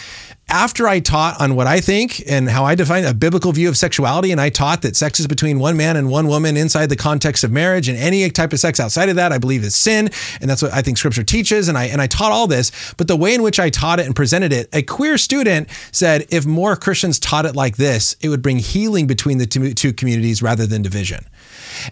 after 0.48 0.88
I 0.88 0.98
taught 0.98 1.40
on 1.40 1.54
what 1.54 1.68
I 1.68 1.80
think 1.80 2.24
and 2.28 2.50
how 2.50 2.64
I 2.64 2.74
define 2.74 3.04
a 3.04 3.14
biblical 3.14 3.52
view 3.52 3.68
of 3.68 3.76
sexuality, 3.76 4.32
and 4.32 4.40
I 4.40 4.50
taught 4.50 4.82
that 4.82 4.96
sex 4.96 5.20
is 5.20 5.28
between 5.28 5.60
one 5.60 5.76
man 5.76 5.96
and 5.96 6.10
one 6.10 6.26
woman 6.26 6.56
inside 6.56 6.86
the 6.86 6.96
context 6.96 7.44
of 7.44 7.52
marriage, 7.52 7.88
and 7.88 7.96
any 7.96 8.28
type 8.30 8.52
of 8.52 8.58
sex 8.58 8.80
outside 8.80 9.08
of 9.08 9.16
that, 9.16 9.30
I 9.32 9.38
believe 9.38 9.62
is 9.62 9.76
sin, 9.76 10.10
and 10.40 10.50
that's 10.50 10.62
what 10.62 10.72
I 10.72 10.82
think 10.82 10.98
Scripture 10.98 11.22
teaches. 11.22 11.68
And 11.68 11.78
I 11.78 11.84
and 11.84 12.02
I 12.02 12.06
taught 12.08 12.32
all 12.32 12.46
this, 12.46 12.94
but 12.96 13.06
the 13.06 13.16
way 13.16 13.34
in 13.34 13.42
which 13.42 13.60
I 13.60 13.70
taught 13.70 14.00
it 14.00 14.06
and 14.06 14.16
presented 14.16 14.52
it, 14.52 14.68
a 14.72 14.82
queer 14.82 15.18
student 15.18 15.68
said, 15.92 16.26
if 16.30 16.46
more 16.46 16.74
Christians 16.76 17.18
taught 17.18 17.46
it 17.46 17.54
like 17.54 17.76
this, 17.76 18.16
it 18.20 18.28
would 18.28 18.42
bring 18.42 18.58
healing 18.58 19.06
between 19.06 19.38
the 19.38 19.46
two, 19.46 19.72
two 19.74 19.92
communities 19.92 20.42
rather 20.42 20.66
than 20.66 20.82
division. 20.82 21.24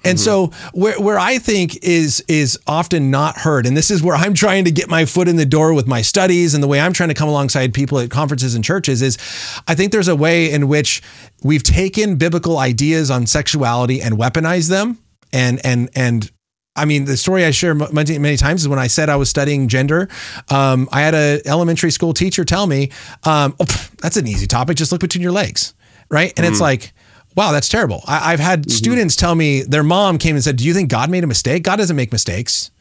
And 0.04 0.16
mm-hmm. 0.16 0.16
so 0.16 0.46
where, 0.72 1.00
where 1.00 1.18
I 1.18 1.38
think 1.38 1.82
is 1.82 2.24
is 2.28 2.58
often 2.66 3.10
not 3.10 3.38
heard, 3.38 3.66
and 3.66 3.76
this 3.76 3.90
is 3.90 4.02
where 4.02 4.16
I'm 4.16 4.34
trying 4.34 4.64
to 4.64 4.70
get 4.70 4.88
my 4.88 5.04
foot 5.04 5.28
in 5.28 5.36
the 5.36 5.46
door 5.46 5.72
with 5.72 5.86
my 5.86 6.02
studies 6.02 6.54
and 6.54 6.62
the 6.62 6.68
way 6.68 6.80
I'm 6.80 6.92
trying 6.92 7.10
to 7.10 7.14
come 7.14 7.28
alongside 7.28 7.74
people 7.74 7.98
at 7.98 8.10
conferences 8.10 8.54
and 8.54 8.64
churches 8.64 9.02
is 9.02 9.18
I 9.66 9.74
think 9.74 9.92
there's 9.92 10.08
a 10.08 10.16
way 10.16 10.50
in 10.50 10.68
which 10.68 11.02
we've 11.42 11.62
taken 11.62 12.16
biblical 12.16 12.58
ideas 12.58 13.10
on 13.10 13.26
sexuality 13.26 14.00
and 14.00 14.16
weaponized 14.16 14.68
them 14.68 14.98
and 15.32 15.60
and 15.64 15.90
and 15.94 16.30
I 16.78 16.84
mean, 16.84 17.06
the 17.06 17.16
story 17.16 17.44
I 17.44 17.50
share 17.50 17.74
many, 17.74 18.18
many 18.18 18.36
times 18.36 18.62
is 18.62 18.68
when 18.68 18.78
I 18.78 18.86
said 18.86 19.08
I 19.08 19.16
was 19.16 19.28
studying 19.28 19.66
gender. 19.66 20.08
Um, 20.48 20.88
I 20.92 21.00
had 21.00 21.14
an 21.14 21.40
elementary 21.44 21.90
school 21.90 22.14
teacher 22.14 22.44
tell 22.44 22.68
me, 22.68 22.90
um, 23.24 23.56
oh, 23.58 23.88
"That's 24.00 24.16
an 24.16 24.28
easy 24.28 24.46
topic. 24.46 24.76
Just 24.76 24.92
look 24.92 25.00
between 25.00 25.22
your 25.22 25.32
legs." 25.32 25.74
Right, 26.10 26.32
and 26.36 26.46
mm. 26.46 26.50
it's 26.50 26.60
like, 26.60 26.94
wow, 27.38 27.52
that's 27.52 27.68
terrible. 27.68 28.02
I, 28.04 28.32
have 28.32 28.40
had 28.40 28.62
mm-hmm. 28.62 28.70
students 28.70 29.14
tell 29.14 29.36
me 29.36 29.62
their 29.62 29.84
mom 29.84 30.18
came 30.18 30.34
and 30.34 30.42
said, 30.42 30.56
Do 30.56 30.64
you 30.64 30.74
think 30.74 30.90
God 30.90 31.08
made 31.08 31.22
a 31.22 31.28
mistake? 31.28 31.62
God 31.62 31.76
doesn't 31.76 31.94
make 31.94 32.10
mistakes. 32.10 32.72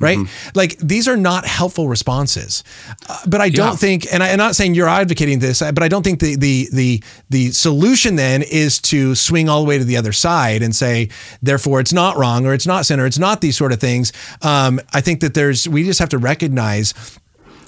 Right? 0.00 0.18
Mm-hmm. 0.18 0.50
Like 0.54 0.78
these 0.78 1.06
are 1.06 1.16
not 1.16 1.46
helpful 1.46 1.86
responses. 1.86 2.64
Uh, 3.08 3.18
but 3.28 3.40
I 3.40 3.50
don't 3.50 3.72
yeah. 3.72 3.76
think, 3.76 4.12
and 4.12 4.22
I, 4.22 4.28
am 4.28 4.38
not 4.38 4.56
saying 4.56 4.74
you're 4.74 4.88
advocating 4.88 5.38
this, 5.38 5.60
but 5.60 5.82
I 5.82 5.88
don't 5.88 6.02
think 6.02 6.18
the, 6.20 6.36
the, 6.36 6.68
the, 6.72 7.02
the 7.28 7.50
solution 7.52 8.16
then 8.16 8.42
is 8.42 8.80
to 8.82 9.14
swing 9.14 9.48
all 9.48 9.62
the 9.62 9.68
way 9.68 9.78
to 9.78 9.84
the 9.84 9.98
other 9.98 10.12
side 10.12 10.62
and 10.62 10.74
say, 10.74 11.10
therefore 11.42 11.80
it's 11.80 11.92
not 11.92 12.16
wrong 12.16 12.46
or 12.46 12.54
it's 12.54 12.66
not 12.66 12.86
sin 12.86 12.98
or 12.98 13.06
it's 13.06 13.18
not 13.18 13.42
these 13.42 13.58
sort 13.58 13.72
of 13.72 13.78
things. 13.78 14.12
Um, 14.42 14.80
I 14.94 15.02
think 15.02 15.20
that 15.20 15.34
there's, 15.34 15.68
we 15.68 15.84
just 15.84 16.00
have 16.00 16.08
to 16.08 16.18
recognize 16.18 16.94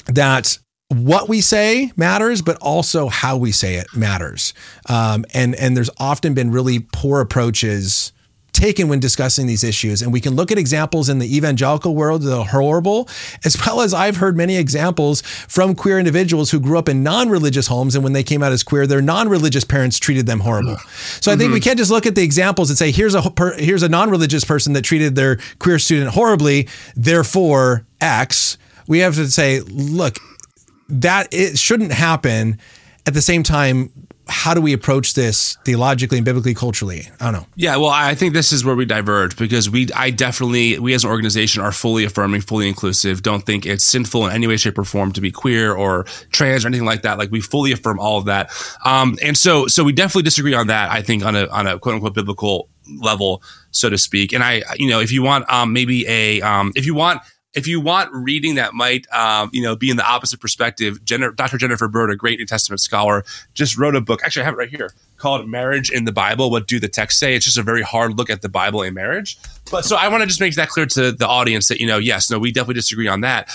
that 0.07 0.59
what 0.93 1.29
we 1.29 1.41
say 1.41 1.93
matters, 1.97 2.43
but 2.43 2.57
also 2.59 3.09
how 3.09 3.37
we 3.37 3.53
say 3.53 3.75
it 3.77 3.87
matters. 3.95 4.55
Um, 4.89 5.25
and 5.35 5.55
and 5.55 5.77
there's 5.77 5.91
often 5.99 6.35
been 6.35 6.51
really 6.51 6.81
poor 6.93 7.21
approaches 7.21 8.13
taken 8.53 8.87
when 8.87 9.01
discussing 9.01 9.47
these 9.47 9.65
issues. 9.65 10.03
And 10.03 10.13
we 10.13 10.21
can 10.21 10.35
look 10.35 10.53
at 10.53 10.59
examples 10.59 11.09
in 11.09 11.19
the 11.19 11.37
evangelical 11.37 11.95
world 11.95 12.23
that 12.23 12.37
are 12.37 12.45
horrible, 12.45 13.09
as 13.45 13.57
well 13.65 13.81
as 13.81 13.95
I've 13.95 14.17
heard 14.17 14.37
many 14.37 14.57
examples 14.57 15.23
from 15.23 15.75
queer 15.75 15.99
individuals 15.99 16.51
who 16.51 16.61
grew 16.61 16.79
up 16.79 16.89
in 16.89 17.03
non-religious 17.03 17.67
homes, 17.67 17.95
and 17.95 18.05
when 18.05 18.13
they 18.13 18.23
came 18.23 18.43
out 18.43 18.53
as 18.53 18.63
queer, 18.63 18.87
their 18.87 19.01
non-religious 19.01 19.65
parents 19.65 19.99
treated 19.99 20.27
them 20.27 20.41
horrible. 20.41 20.77
So 21.21 21.33
I 21.33 21.37
think 21.37 21.49
mm-hmm. 21.49 21.55
we 21.55 21.61
can't 21.61 21.79
just 21.79 21.91
look 21.91 22.07
at 22.07 22.15
the 22.15 22.23
examples 22.23 22.69
and 22.69 22.79
say, 22.79 22.91
here's 22.91 23.15
a 23.15 23.23
here's 23.57 23.83
a 23.83 23.89
non-religious 23.89 24.45
person 24.45 24.75
that 24.75 24.83
treated 24.83 25.17
their 25.17 25.39
queer 25.59 25.79
student 25.79 26.11
horribly, 26.11 26.69
therefore 26.95 27.87
X. 28.01 28.59
We 28.87 28.99
have 28.99 29.15
to 29.15 29.31
say, 29.31 29.61
look, 29.61 30.19
that 30.93 31.29
it 31.33 31.59
shouldn't 31.59 31.93
happen. 31.93 32.59
At 33.05 33.15
the 33.15 33.23
same 33.23 33.43
time, 33.43 33.91
how 34.29 34.55
do 34.55 34.61
we 34.61 34.73
approach 34.73 35.15
this 35.15 35.57
theologically 35.65 36.19
and 36.19 36.25
biblically 36.25 36.55
culturally? 36.55 37.09
I 37.21 37.25
don't 37.25 37.35
know. 37.35 37.47
Yeah 37.57 37.77
well 37.77 37.91
i 37.91 38.15
think 38.15 38.35
this 38.35 38.53
is 38.53 38.65
where 38.65 38.77
we 38.77 38.85
diverge 38.85 39.37
because 39.37 39.69
we 39.69 39.89
i 39.97 40.11
definitely 40.11 40.79
we 40.79 40.95
as 40.95 41.05
an 41.05 41.11
organization 41.11 41.63
are 41.63 41.73
fully 41.73 42.05
affirming 42.05 42.41
fully 42.41 42.69
inclusive. 42.69 43.23
Don't 43.23 43.45
think 43.45 43.67
it's 43.67 43.85
sinful 43.85 44.27
in 44.27 44.33
any 44.33 44.47
way 44.47 44.57
shape 44.57 44.79
or 44.79 44.85
form 44.85 45.13
to 45.13 45.21
be 45.21 45.31
queer 45.31 45.75
or 45.75 46.05
trans 46.31 46.65
or 46.65 46.69
anything 46.69 46.87
like 46.87 47.03
that. 47.03 47.19
Like 47.19 47.31
we 47.31 47.41
fully 47.41 47.73
affirm 47.73 47.99
all 47.99 48.19
of 48.19 48.27
that. 48.27 48.51
Um, 48.85 49.19
and 49.23 49.37
so 49.37 49.67
so 49.67 49.83
we 49.83 49.93
definitely 49.93 50.23
disagree 50.23 50.55
on 50.55 50.69
that 50.69 50.91
i 50.91 51.03
think 51.03 51.25
on 51.25 51.35
a 51.35 51.47
on 51.49 51.67
a 51.67 51.79
quote 51.79 51.97
unquote 51.97 52.15
biblical 52.15 52.69
level 53.01 53.43
so 53.71 53.91
to 53.91 53.99
speak. 53.99 54.33
And 54.33 54.45
i 54.45 54.63
you 54.77 54.89
know 54.89 55.01
if 55.01 55.11
you 55.11 55.23
want 55.23 55.51
um, 55.53 55.73
maybe 55.73 56.07
a 56.07 56.41
um, 56.43 56.73
if 56.77 56.87
you 56.87 56.95
want 56.95 57.23
if 57.55 57.67
you 57.67 57.81
want 57.81 58.11
reading 58.13 58.55
that 58.55 58.73
might, 58.73 59.07
um, 59.13 59.51
you 59.53 59.63
know, 59.63 59.77
be 59.77 59.91
in 59.91 59.97
the 59.97 60.07
opposite 60.07 60.41
perspective, 60.41 61.05
Dr. 61.05 61.59
Jennifer 61.59 61.87
Bird, 61.87 62.11
a 62.11 62.17
great 62.17 62.39
New 62.39 62.47
Testament 62.47 62.81
scholar, 62.81 63.25
just 63.53 63.77
wrote 63.77 63.95
a 63.95 64.01
book. 64.01 64.23
Actually, 64.25 64.43
I 64.43 64.45
have 64.47 64.55
it 64.55 64.59
right 64.59 64.71
here 64.71 64.93
called 65.19 65.47
"Marriage 65.49 65.91
in 65.91 66.05
the 66.05 66.13
Bible: 66.13 66.51
What 66.51 66.67
Do 66.67 66.81
the 66.81 66.89
Texts 66.89 67.21
Say?" 67.21 67.35
It's 67.35 67.45
just 67.45 67.59
a 67.59 67.63
very 67.63 67.83
hard 67.83 68.17
look 68.17 68.31
at 68.31 68.43
the 68.43 68.49
Bible 68.49 68.83
and 68.83 68.95
marriage. 68.95 69.39
But 69.71 69.85
so 69.85 69.97
I 69.97 70.09
want 70.09 70.23
to 70.23 70.27
just 70.27 70.41
make 70.41 70.55
that 70.55 70.69
clear 70.69 70.87
to 70.87 71.13
the 71.13 71.29
audience 71.29 71.69
that 71.69 71.81
you 71.81 71.87
know, 71.87 71.99
yes, 71.99 72.31
no, 72.31 72.39
we 72.39 72.53
definitely 72.53 72.75
disagree 72.75 73.09
on 73.09 73.21
that. 73.21 73.51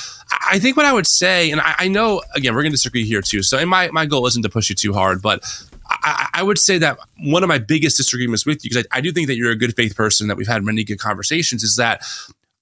I 0.50 0.60
think 0.60 0.78
what 0.78 0.86
I 0.86 0.94
would 0.94 1.08
say, 1.08 1.52
and 1.52 1.60
I, 1.60 1.76
I 1.80 1.88
know 1.88 2.22
again, 2.36 2.54
we're 2.54 2.62
going 2.62 2.72
to 2.72 2.78
disagree 2.78 3.06
here 3.06 3.22
too. 3.22 3.42
So 3.42 3.64
my 3.66 3.90
my 3.90 4.06
goal 4.06 4.28
isn't 4.28 4.44
to 4.44 4.50
push 4.50 4.70
you 4.70 4.76
too 4.76 4.94
hard, 4.94 5.22
but 5.22 5.44
I, 5.90 6.28
I, 6.36 6.44
would 6.44 6.60
say 6.60 6.78
that 6.80 6.98
one 7.20 7.44
of 7.44 7.50
my 7.50 7.60
biggest 7.60 7.98
disagreements 7.98 8.46
with 8.46 8.64
you, 8.64 8.70
because 8.70 8.86
I, 8.92 8.98
I, 8.98 9.02
do 9.02 9.12
think 9.12 9.28
that 9.28 9.36
you're 9.36 9.52
a 9.52 9.56
good 9.56 9.76
faith 9.76 9.96
person, 9.96 10.28
that 10.28 10.36
we've 10.36 10.48
had 10.48 10.64
many 10.64 10.84
good 10.84 11.00
conversations, 11.00 11.64
is 11.64 11.78
that 11.78 12.04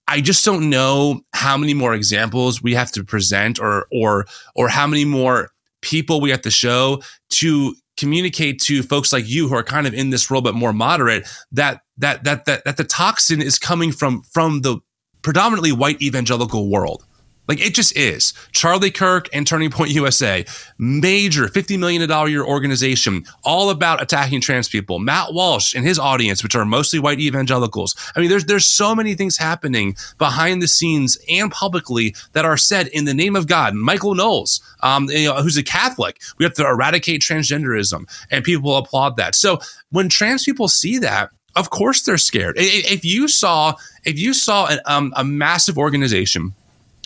I 0.08 0.22
just 0.22 0.46
don't 0.46 0.70
know 0.70 1.22
how 1.34 1.58
many 1.58 1.74
more 1.74 1.94
examples 1.94 2.62
we 2.62 2.74
have 2.74 2.92
to 2.94 3.04
present 3.04 3.60
or 3.60 3.88
or 3.92 4.26
or 4.56 4.68
how 4.68 4.88
many 4.88 5.06
more 5.06 5.50
people 5.82 6.22
we 6.22 6.30
have 6.30 6.42
to 6.42 6.52
show 6.52 7.02
to 7.30 7.76
communicate 7.98 8.60
to 8.60 8.84
folks 8.84 9.14
like 9.14 9.28
you 9.28 9.48
who 9.48 9.56
are 9.56 9.64
kind 9.64 9.88
of 9.88 9.94
in 9.94 10.10
this 10.10 10.30
role 10.30 10.42
but 10.42 10.54
more 10.54 10.74
moderate 10.74 11.28
that 11.52 11.82
that 11.98 12.24
that 12.24 12.46
that, 12.46 12.64
that 12.66 12.78
the 12.78 12.84
toxin 12.84 13.42
is 13.42 13.58
coming 13.58 13.92
from 13.92 14.22
from 14.24 14.62
the 14.62 14.78
predominantly 15.22 15.72
white 15.72 16.02
evangelical 16.02 16.70
world 16.70 17.06
like 17.48 17.60
it 17.60 17.74
just 17.74 17.96
is. 17.96 18.34
Charlie 18.52 18.92
Kirk 18.92 19.28
and 19.34 19.46
Turning 19.46 19.70
Point 19.70 19.92
USA, 19.92 20.46
major 20.78 21.48
$50 21.48 21.78
million 21.80 22.10
a 22.10 22.28
year 22.28 22.44
organization, 22.44 23.26
all 23.44 23.70
about 23.70 24.02
attacking 24.02 24.42
trans 24.42 24.68
people. 24.68 25.00
Matt 25.00 25.34
Walsh 25.34 25.76
and 25.76 25.86
his 25.86 26.00
audience, 26.00 26.44
which 26.44 26.56
are 26.56 26.66
mostly 26.66 27.00
white 27.00 27.20
evangelicals. 27.20 27.96
I 28.16 28.20
mean, 28.20 28.30
there's 28.30 28.46
there's 28.46 28.66
so 28.66 28.96
many 28.96 29.16
things 29.16 29.38
happening 29.38 29.96
behind 30.18 30.62
the 30.62 30.68
scenes 30.68 31.18
and 31.30 31.52
publicly 31.52 32.16
that 32.34 32.46
are 32.46 32.58
said 32.58 32.88
in 32.88 33.06
the 33.06 33.14
name 33.14 33.36
of 33.36 33.48
God. 33.48 33.74
Michael 33.74 34.16
Knowles, 34.16 34.62
um, 34.82 35.06
you 35.10 35.30
know, 35.30 35.36
who's 35.36 35.58
a 35.58 35.64
Catholic, 35.64 36.22
we 36.38 36.46
have 36.46 36.54
to 36.56 36.66
eradicate 36.66 37.22
transgenderism, 37.22 38.06
and 38.32 38.44
people 38.44 38.76
applaud 38.76 39.18
that. 39.18 39.36
So 39.36 39.60
when 39.92 40.10
trans 40.10 40.44
people 40.44 40.68
see 40.68 40.98
that, 41.00 41.30
of 41.56 41.70
course 41.70 42.04
they're 42.04 42.18
scared. 42.18 42.56
If 42.58 43.06
you 43.06 43.28
saw, 43.28 43.76
if 44.04 44.20
you 44.20 44.34
saw 44.34 44.68
an, 44.68 44.80
um, 44.86 45.14
a 45.16 45.24
massive 45.24 45.78
organization 45.78 46.54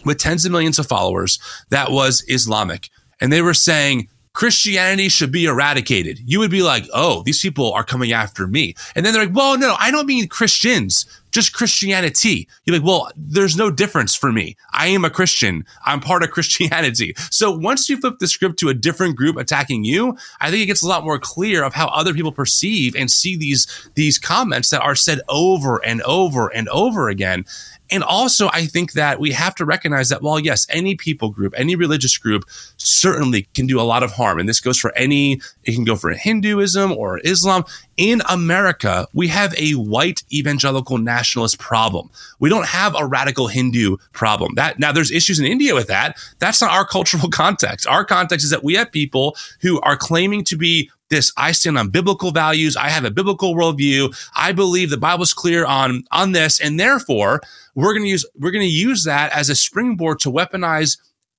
with 0.05 0.17
tens 0.17 0.45
of 0.45 0.51
millions 0.51 0.79
of 0.79 0.87
followers 0.87 1.39
that 1.69 1.91
was 1.91 2.23
Islamic. 2.27 2.89
And 3.21 3.31
they 3.31 3.41
were 3.41 3.53
saying, 3.53 4.07
Christianity 4.33 5.09
should 5.09 5.31
be 5.31 5.45
eradicated. 5.45 6.19
You 6.23 6.39
would 6.39 6.51
be 6.51 6.61
like, 6.61 6.85
oh, 6.93 7.23
these 7.23 7.41
people 7.41 7.73
are 7.73 7.83
coming 7.83 8.11
after 8.11 8.47
me. 8.47 8.75
And 8.95 9.05
then 9.05 9.13
they're 9.13 9.25
like, 9.25 9.35
well, 9.35 9.57
no, 9.57 9.75
I 9.79 9.91
don't 9.91 10.05
mean 10.05 10.27
Christians, 10.27 11.05
just 11.31 11.53
Christianity. 11.53 12.47
You're 12.63 12.77
like, 12.77 12.85
well, 12.85 13.11
there's 13.17 13.57
no 13.57 13.71
difference 13.71 14.15
for 14.15 14.31
me. 14.31 14.55
I 14.71 14.87
am 14.87 15.03
a 15.03 15.09
Christian. 15.09 15.65
I'm 15.85 15.99
part 15.99 16.23
of 16.23 16.31
Christianity. 16.31 17.15
So 17.31 17.51
once 17.51 17.89
you 17.89 17.99
flip 17.99 18.19
the 18.19 18.27
script 18.27 18.59
to 18.59 18.69
a 18.69 18.73
different 18.73 19.17
group 19.17 19.35
attacking 19.35 19.83
you, 19.83 20.15
I 20.39 20.51
think 20.51 20.61
it 20.61 20.67
gets 20.67 20.83
a 20.83 20.87
lot 20.87 21.03
more 21.03 21.19
clear 21.19 21.63
of 21.63 21.73
how 21.73 21.87
other 21.87 22.13
people 22.13 22.31
perceive 22.31 22.95
and 22.95 23.09
see 23.09 23.35
these, 23.35 23.89
these 23.95 24.19
comments 24.19 24.69
that 24.69 24.81
are 24.81 24.95
said 24.95 25.21
over 25.27 25.83
and 25.83 26.01
over 26.03 26.47
and 26.47 26.69
over 26.69 27.09
again. 27.09 27.45
And 27.91 28.03
also, 28.03 28.49
I 28.53 28.65
think 28.65 28.93
that 28.93 29.19
we 29.19 29.31
have 29.31 29.55
to 29.55 29.65
recognize 29.65 30.09
that 30.09 30.21
while, 30.21 30.39
yes, 30.39 30.67
any 30.69 30.95
people 30.95 31.29
group, 31.29 31.53
any 31.57 31.75
religious 31.75 32.17
group 32.17 32.43
certainly 32.77 33.47
can 33.53 33.67
do 33.67 33.79
a 33.79 33.83
lot 33.83 34.03
of 34.03 34.11
harm. 34.11 34.39
And 34.39 34.47
this 34.47 34.59
goes 34.59 34.77
for 34.77 34.95
any, 34.95 35.41
it 35.63 35.73
can 35.73 35.83
go 35.83 35.95
for 35.95 36.11
Hinduism 36.11 36.91
or 36.91 37.19
Islam. 37.19 37.63
In 37.97 38.21
America, 38.29 39.07
we 39.13 39.27
have 39.27 39.53
a 39.57 39.73
white 39.73 40.23
evangelical 40.31 40.97
nationalist 40.97 41.59
problem. 41.59 42.09
We 42.39 42.49
don't 42.49 42.67
have 42.67 42.95
a 42.97 43.05
radical 43.05 43.47
Hindu 43.47 43.97
problem. 44.13 44.55
That 44.55 44.79
now 44.79 44.91
there's 44.91 45.11
issues 45.11 45.39
in 45.39 45.45
India 45.45 45.73
with 45.75 45.87
that. 45.87 46.17
That's 46.39 46.61
not 46.61 46.71
our 46.71 46.85
cultural 46.85 47.29
context. 47.31 47.87
Our 47.87 48.05
context 48.05 48.43
is 48.43 48.51
that 48.51 48.63
we 48.63 48.75
have 48.75 48.91
people 48.91 49.35
who 49.61 49.81
are 49.81 49.97
claiming 49.97 50.43
to 50.45 50.57
be 50.57 50.89
this 51.09 51.31
I 51.37 51.51
stand 51.51 51.77
on 51.77 51.89
biblical 51.89 52.31
values. 52.31 52.77
I 52.77 52.89
have 52.89 53.05
a 53.05 53.11
biblical 53.11 53.55
worldview. 53.55 54.15
I 54.35 54.51
believe 54.51 54.89
the 54.89 54.97
Bible's 54.97 55.33
clear 55.33 55.65
on 55.65 56.03
on 56.11 56.31
this, 56.31 56.59
and 56.59 56.79
therefore 56.79 57.41
we're 57.75 57.93
going 57.93 58.05
to 58.05 58.09
use 58.09 58.25
we're 58.37 58.51
going 58.51 58.65
to 58.65 58.67
use 58.67 59.03
that 59.03 59.31
as 59.31 59.49
a 59.49 59.55
springboard 59.55 60.19
to 60.21 60.31
weaponize 60.31 60.97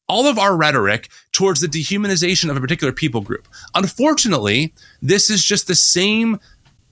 all 0.08 0.26
of 0.26 0.38
our 0.38 0.56
rhetoric 0.56 1.08
towards 1.30 1.60
the 1.60 1.68
dehumanization 1.68 2.50
of 2.50 2.56
a 2.56 2.60
particular 2.60 2.92
people 2.92 3.20
group. 3.20 3.46
Unfortunately, 3.76 4.74
this 5.00 5.30
is 5.30 5.44
just 5.44 5.68
the 5.68 5.74
same 5.76 6.40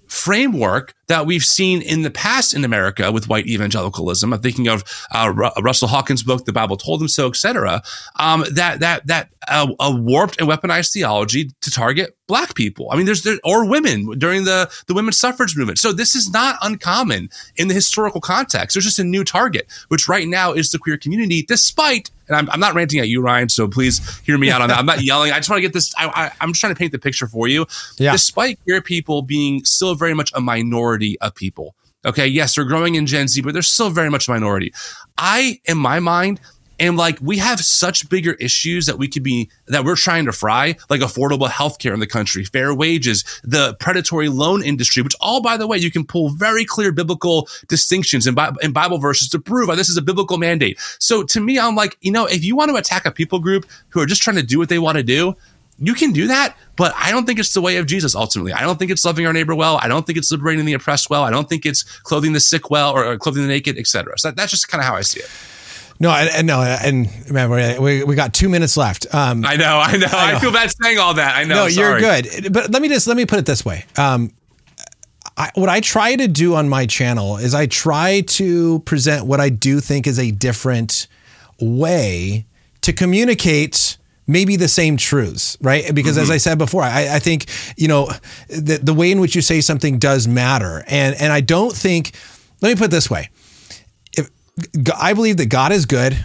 framework 0.09 0.95
that 1.09 1.27
we've 1.27 1.45
seen 1.45 1.81
in 1.83 2.03
the 2.03 2.11
past 2.11 2.55
in 2.55 2.65
America 2.65 3.11
with 3.13 3.29
white 3.29 3.47
evangelicalism. 3.47 4.33
I'm 4.33 4.41
thinking 4.41 4.69
of 4.69 4.85
uh, 5.13 5.33
Russell 5.61 5.89
Hawkins' 5.89 6.23
book, 6.23 6.45
"The 6.45 6.53
Bible 6.53 6.77
Told 6.77 7.01
Him 7.01 7.09
So," 7.09 7.29
etc. 7.29 7.83
Um, 8.19 8.45
that 8.53 8.81
that 8.81 9.07
that 9.07 9.31
uh, 9.49 9.69
a 9.81 9.95
warped 9.95 10.41
and 10.41 10.49
weaponized 10.49 10.93
theology 10.93 11.51
to 11.61 11.71
target 11.71 12.17
black 12.27 12.55
people. 12.55 12.89
I 12.91 12.97
mean, 12.97 13.07
there's 13.07 13.23
there, 13.23 13.39
or 13.45 13.69
women 13.69 14.19
during 14.19 14.45
the 14.45 14.71
the 14.87 14.95
women's 14.95 15.19
suffrage 15.19 15.57
movement. 15.57 15.79
So 15.79 15.93
this 15.93 16.15
is 16.15 16.31
not 16.31 16.57
uncommon 16.63 17.31
in 17.57 17.69
the 17.69 17.75
historical 17.75 18.21
context. 18.21 18.75
There's 18.75 18.85
just 18.85 18.99
a 18.99 19.05
new 19.05 19.25
target, 19.25 19.67
which 19.89 20.09
right 20.09 20.29
now 20.29 20.53
is 20.53 20.71
the 20.71 20.79
queer 20.79 20.97
community, 20.97 21.43
despite. 21.43 22.11
And 22.29 22.37
I'm, 22.37 22.51
I'm 22.51 22.61
not 22.61 22.75
ranting 22.75 23.01
at 23.01 23.09
you, 23.09 23.21
Ryan. 23.21 23.49
So 23.49 23.69
please 23.69 24.19
hear 24.21 24.39
me 24.39 24.51
out 24.51 24.61
on 24.61 24.69
that. 24.69 24.79
I'm 24.79 24.87
not 24.87 25.03
yelling. 25.05 25.33
I 25.33 25.37
just 25.37 25.51
want 25.51 25.59
to 25.59 25.63
get 25.63 25.73
this. 25.73 25.93
I, 25.97 26.33
am 26.41 26.51
just 26.51 26.61
trying 26.61 26.75
to 26.75 26.79
paint 26.79 26.93
the 26.93 26.99
picture 26.99 27.27
for 27.27 27.49
you. 27.49 27.67
Yeah. 27.99 28.13
Despite 28.13 28.63
queer 28.65 28.83
people 28.83 29.23
being 29.23 29.65
still 29.65 29.95
very 29.95 30.15
much 30.15 30.31
a 30.35 30.41
minority 30.41 31.19
of 31.21 31.35
people. 31.35 31.75
Okay. 32.05 32.27
Yes, 32.27 32.55
they're 32.55 32.65
growing 32.65 32.95
in 32.95 33.07
Gen 33.07 33.29
Z, 33.29 33.41
but 33.43 33.53
they're 33.53 33.63
still 33.63 33.91
very 33.91 34.11
much 34.11 34.29
a 34.29 34.31
minority. 34.31 34.73
I, 35.17 35.61
in 35.65 35.79
my 35.79 36.01
mind, 36.01 36.41
And 36.79 36.97
like 36.97 37.19
we 37.21 37.39
have 37.39 37.61
such 37.61 38.09
bigger 38.09 38.33
issues 38.35 38.87
that 38.87 38.99
we 38.99 39.09
could 39.09 39.23
be 39.23 39.51
that 39.67 39.85
we're 39.85 39.97
trying 39.97 40.27
to 40.27 40.33
fry, 40.33 40.77
like 40.89 41.01
affordable 41.01 41.49
healthcare 41.49 41.93
in 41.93 42.01
the 42.01 42.07
country, 42.07 42.45
fair 42.45 42.75
wages, 42.75 43.25
the 43.43 43.75
predatory 43.75 44.29
loan 44.29 44.63
industry, 44.63 45.03
which 45.03 45.17
all 45.21 45.43
by 45.43 45.57
the 45.57 45.67
way, 45.67 45.79
you 45.79 45.91
can 45.91 46.05
pull 46.05 46.31
very 46.31 46.65
clear 46.65 46.93
biblical 46.93 47.49
distinctions 47.69 48.27
in 48.27 48.35
Bible 48.35 48.99
verses 48.99 49.29
to 49.31 49.39
prove 49.39 49.69
this 49.77 49.89
is 49.89 49.97
a 49.97 50.03
biblical 50.03 50.39
mandate. 50.39 50.79
So 50.99 51.23
to 51.25 51.41
me, 51.41 51.59
I'm 51.59 51.75
like, 51.75 51.97
you 52.01 52.13
know, 52.13 52.27
if 52.27 52.45
you 52.45 52.57
want 52.57 52.71
to 52.71 52.77
attack 52.77 53.07
a 53.07 53.11
people 53.11 53.39
group 53.39 53.67
who 53.91 54.01
are 54.01 54.07
just 54.07 54.23
trying 54.23 54.37
to 54.37 54.43
do 54.43 54.59
what 54.59 54.69
they 54.69 54.79
want 54.79 54.97
to 54.97 55.03
do, 55.03 55.37
you 55.81 55.95
can 55.95 56.13
do 56.13 56.27
that, 56.27 56.57
but 56.77 56.93
I 56.97 57.13
don't 57.13 57.25
think 57.25 57.39
it's 57.39 57.55
the 57.55 57.61
way 57.61 57.77
of 57.77 57.87
Jesus 57.87 58.17
ultimately. 58.17 58.53
I 58.53 58.63
don't 58.63 58.79
think 58.79 58.91
it's 58.91 59.05
loving 59.05 59.27
our 59.27 59.33
neighbor 59.33 59.55
well. 59.55 59.79
I 59.81 59.87
don't 59.87 60.05
think 60.05 60.19
it's 60.19 60.31
liberating 60.31 60.65
the 60.65 60.73
oppressed 60.73 61.09
well. 61.09 61.23
I 61.23 61.31
don't 61.31 61.49
think 61.49 61.65
it's 61.65 61.85
clothing 62.01 62.33
the 62.33 62.41
sick 62.41 62.69
well 62.71 62.93
or, 62.93 63.05
or 63.05 63.17
clothing 63.17 63.43
the 63.43 63.49
naked, 63.49 63.79
etc. 63.79 64.19
So 64.19 64.29
that, 64.29 64.37
that's 64.37 64.51
just 64.51 64.69
kind 64.69 64.81
of 64.81 64.87
how 64.87 64.97
I 64.97 65.03
see 65.03 65.21
it. 65.21 65.31
No, 66.01 66.11
and, 66.11 66.47
no, 66.47 66.63
and 66.63 67.09
man, 67.31 67.83
we, 67.83 68.05
we 68.05 68.15
got 68.15 68.33
two 68.33 68.49
minutes 68.49 68.77
left. 68.77 69.13
Um, 69.13 69.45
I 69.45 69.57
know, 69.57 69.79
I 69.79 69.97
know, 69.97 70.07
I 70.07 70.31
know. 70.31 70.37
I 70.37 70.39
feel 70.39 70.53
bad 70.53 70.71
saying 70.71 70.99
all 70.99 71.15
that. 71.15 71.35
I 71.35 71.43
know. 71.45 71.55
No, 71.55 71.67
you're 71.67 71.99
good. 71.99 72.53
But 72.53 72.71
let 72.71 72.81
me 72.81 72.89
just 72.89 73.07
let 73.09 73.17
me 73.17 73.27
put 73.27 73.41
it 73.41 73.47
this 73.47 73.65
way. 73.65 73.85
Um, 73.97 74.33
I, 75.37 75.51
what 75.55 75.69
I 75.69 75.81
try 75.81 76.17
to 76.17 76.29
do 76.29 76.55
on 76.55 76.69
my 76.69 76.87
channel 76.87 77.37
is 77.37 77.55
I 77.55 77.67
try 77.67 78.23
to 78.23 78.81
present 78.81 79.27
what 79.27 79.41
I 79.41 79.49
do 79.49 79.81
think 79.81 80.07
is 80.07 80.19
a 80.19 80.31
different 80.31 81.09
way 81.61 82.47
to 82.83 82.93
communicate 82.93 83.99
maybe 84.27 84.57
the 84.57 84.69
same 84.69 84.97
truths, 84.97 85.57
right? 85.61 85.95
Because 85.95 86.17
mm-hmm. 86.17 86.25
as 86.25 86.31
I 86.31 86.37
said 86.37 86.59
before, 86.59 86.83
I, 86.83 87.17
I 87.17 87.19
think, 87.19 87.47
you 87.77 87.89
know, 87.89 88.11
the, 88.49 88.79
the 88.83 88.93
way 88.95 89.11
in 89.11 89.21
which 89.21 89.35
you 89.35 89.43
say 89.43 89.61
something 89.61 89.99
does 89.99 90.29
matter. 90.29 90.85
And, 90.87 91.17
and 91.17 91.33
I 91.33 91.41
don't 91.41 91.75
think, 91.75 92.13
let 92.61 92.69
me 92.69 92.75
put 92.75 92.87
it 92.87 92.91
this 92.91 93.09
way. 93.09 93.31
I 94.97 95.13
believe 95.13 95.37
that 95.39 95.47
God 95.47 95.73
is 95.73 95.87
good, 95.87 96.25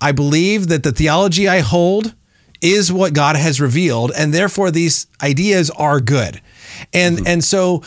I 0.00 0.12
believe 0.12 0.68
that 0.68 0.82
the 0.82 0.92
theology 0.92 1.48
I 1.48 1.60
hold 1.60 2.14
is 2.60 2.92
what 2.92 3.12
God 3.12 3.36
has 3.36 3.60
revealed, 3.60 4.12
and 4.16 4.32
therefore 4.32 4.70
these 4.70 5.06
ideas 5.22 5.70
are 5.70 6.00
good. 6.00 6.40
And 6.92 7.18
mm-hmm. 7.18 7.26
and 7.26 7.44
so 7.44 7.82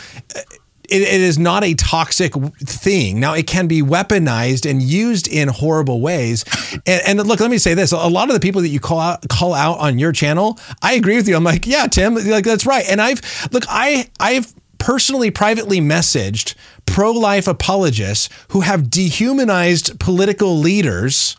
it, 0.89 1.01
it 1.01 1.21
is 1.21 1.37
not 1.37 1.63
a 1.63 1.73
toxic 1.75 2.33
thing. 2.33 3.19
Now, 3.19 3.33
it 3.33 3.47
can 3.47 3.67
be 3.67 3.81
weaponized 3.81 4.69
and 4.69 4.81
used 4.81 5.27
in 5.27 5.47
horrible 5.47 6.01
ways. 6.01 6.43
And, 6.85 7.19
and, 7.19 7.27
look, 7.27 7.39
let 7.39 7.51
me 7.51 7.57
say 7.57 7.73
this: 7.73 7.91
a 7.91 8.07
lot 8.07 8.29
of 8.29 8.33
the 8.33 8.39
people 8.39 8.61
that 8.61 8.69
you 8.69 8.79
call 8.79 8.99
out 8.99 9.27
call 9.29 9.53
out 9.53 9.79
on 9.79 9.99
your 9.99 10.11
channel, 10.11 10.59
I 10.81 10.93
agree 10.93 11.15
with 11.15 11.27
you. 11.27 11.35
I'm 11.35 11.43
like, 11.43 11.67
yeah, 11.67 11.87
Tim, 11.87 12.15
like 12.15 12.45
that's 12.45 12.65
right. 12.65 12.85
And 12.89 13.01
I've 13.01 13.21
look, 13.51 13.63
I 13.69 14.09
I've 14.19 14.53
personally 14.79 15.29
privately 15.29 15.79
messaged 15.79 16.55
pro-life 16.85 17.47
apologists 17.47 18.29
who 18.49 18.61
have 18.61 18.89
dehumanized 18.89 19.99
political 19.99 20.57
leaders 20.57 21.35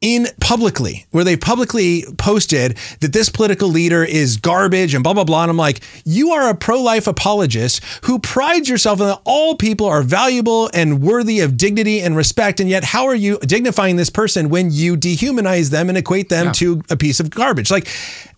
in 0.00 0.26
publicly, 0.40 1.06
where 1.10 1.24
they 1.24 1.36
publicly 1.36 2.04
posted 2.18 2.76
that 3.00 3.12
this 3.12 3.28
political 3.28 3.68
leader 3.68 4.04
is 4.04 4.36
garbage 4.36 4.94
and 4.94 5.02
blah, 5.02 5.14
blah, 5.14 5.24
blah. 5.24 5.42
And 5.42 5.50
I'm 5.50 5.56
like, 5.56 5.82
you 6.04 6.30
are 6.32 6.48
a 6.50 6.54
pro 6.54 6.80
life 6.80 7.06
apologist 7.06 7.82
who 8.04 8.18
prides 8.18 8.68
yourself 8.68 9.00
in 9.00 9.06
that 9.06 9.20
all 9.24 9.56
people 9.56 9.86
are 9.86 10.02
valuable 10.02 10.70
and 10.74 11.00
worthy 11.00 11.40
of 11.40 11.56
dignity 11.56 12.00
and 12.00 12.16
respect. 12.16 12.60
And 12.60 12.68
yet, 12.68 12.84
how 12.84 13.06
are 13.06 13.14
you 13.14 13.38
dignifying 13.38 13.96
this 13.96 14.10
person 14.10 14.48
when 14.48 14.70
you 14.70 14.96
dehumanize 14.96 15.70
them 15.70 15.88
and 15.88 15.96
equate 15.96 16.28
them 16.28 16.46
yeah. 16.46 16.52
to 16.52 16.82
a 16.90 16.96
piece 16.96 17.20
of 17.20 17.30
garbage? 17.30 17.70
Like, 17.70 17.88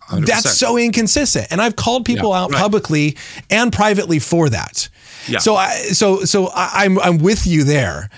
100%. 0.09 0.25
that's 0.25 0.57
so 0.57 0.77
inconsistent. 0.77 1.47
And 1.51 1.61
I've 1.61 1.75
called 1.75 2.05
people 2.05 2.31
yeah, 2.31 2.41
out 2.41 2.51
right. 2.51 2.61
publicly 2.61 3.17
and 3.49 3.71
privately 3.71 4.19
for 4.19 4.49
that. 4.49 4.89
Yeah. 5.27 5.39
So 5.39 5.55
I 5.55 5.69
so 5.91 6.23
so 6.23 6.47
I, 6.47 6.85
am 6.85 6.99
I'm, 6.99 7.15
I'm 7.15 7.17
with 7.19 7.45
you 7.45 7.63
there, 7.63 8.09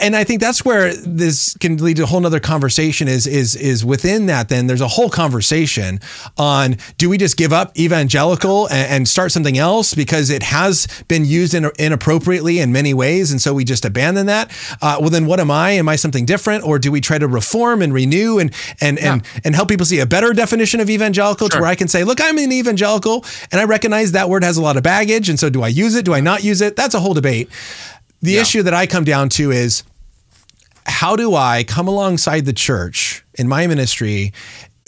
and 0.00 0.14
I 0.14 0.24
think 0.24 0.40
that's 0.40 0.64
where 0.64 0.94
this 0.94 1.56
can 1.58 1.76
lead 1.78 1.96
to 1.96 2.04
a 2.04 2.06
whole 2.06 2.24
other 2.24 2.40
conversation. 2.40 3.08
Is 3.08 3.26
is 3.26 3.56
is 3.56 3.84
within 3.84 4.26
that? 4.26 4.48
Then 4.48 4.66
there's 4.66 4.80
a 4.80 4.88
whole 4.88 5.10
conversation 5.10 6.00
on 6.36 6.76
do 6.98 7.08
we 7.08 7.18
just 7.18 7.36
give 7.36 7.52
up 7.52 7.76
evangelical 7.78 8.68
and, 8.68 8.90
and 8.90 9.08
start 9.08 9.32
something 9.32 9.58
else 9.58 9.94
because 9.94 10.30
it 10.30 10.42
has 10.42 10.86
been 11.08 11.24
used 11.24 11.54
in, 11.54 11.70
inappropriately 11.78 12.58
in 12.58 12.72
many 12.72 12.94
ways, 12.94 13.30
and 13.30 13.40
so 13.40 13.54
we 13.54 13.64
just 13.64 13.84
abandon 13.84 14.26
that. 14.26 14.50
Uh, 14.82 14.96
well, 15.00 15.10
then 15.10 15.26
what 15.26 15.40
am 15.40 15.50
I? 15.50 15.72
Am 15.72 15.88
I 15.88 15.96
something 15.96 16.26
different, 16.26 16.64
or 16.64 16.78
do 16.78 16.92
we 16.92 17.00
try 17.00 17.18
to 17.18 17.28
reform 17.28 17.82
and 17.82 17.94
renew 17.94 18.38
and 18.38 18.52
and 18.80 18.98
yeah. 18.98 19.14
and 19.14 19.22
and 19.44 19.54
help 19.54 19.68
people 19.68 19.86
see 19.86 20.00
a 20.00 20.06
better 20.06 20.32
definition 20.32 20.80
of 20.80 20.90
evangelical 20.90 21.48
sure. 21.48 21.58
to 21.58 21.62
where 21.62 21.70
I 21.70 21.74
can 21.74 21.88
say, 21.88 22.04
look, 22.04 22.20
I'm 22.20 22.38
an 22.38 22.52
evangelical, 22.52 23.24
and 23.50 23.60
I 23.60 23.64
recognize 23.64 24.12
that 24.12 24.28
word 24.28 24.44
has 24.44 24.56
a 24.56 24.62
lot 24.62 24.76
of 24.76 24.82
baggage, 24.82 25.28
and 25.28 25.38
so 25.38 25.50
do 25.50 25.62
I 25.62 25.68
use 25.68 25.94
it? 25.94 26.04
Do 26.04 26.14
I 26.14 26.20
not 26.20 26.42
use 26.42 26.49
use 26.50 26.60
it? 26.60 26.76
That's 26.76 26.94
a 26.94 27.00
whole 27.00 27.14
debate. 27.14 27.48
The 28.22 28.32
yeah. 28.32 28.42
issue 28.42 28.62
that 28.62 28.74
I 28.74 28.86
come 28.86 29.04
down 29.04 29.28
to 29.30 29.50
is 29.50 29.82
how 30.86 31.16
do 31.16 31.34
I 31.34 31.64
come 31.64 31.88
alongside 31.88 32.44
the 32.44 32.52
church 32.52 33.24
in 33.34 33.48
my 33.48 33.66
ministry 33.66 34.32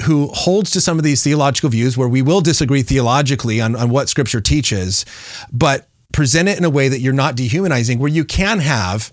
who 0.05 0.29
holds 0.29 0.71
to 0.73 0.81
some 0.81 0.99
of 0.99 1.05
these 1.05 1.23
theological 1.23 1.71
views 1.71 1.97
where 1.97 2.09
we 2.09 2.23
will 2.23 2.41
disagree 2.41 2.83
theologically 2.83 3.61
on, 3.61 3.77
on 3.77 3.89
what 3.89 4.09
scripture 4.09 4.41
teaches, 4.41 5.05
but 5.53 5.89
present 6.13 6.49
it 6.49 6.59
in 6.59 6.65
a 6.65 6.71
way 6.71 6.89
that 6.89 7.01
you're 7.01 7.13
not 7.13 7.37
dehumanizing, 7.37 7.99
where 7.99 8.11
you 8.11 8.25
can 8.25 8.59
have 8.59 9.13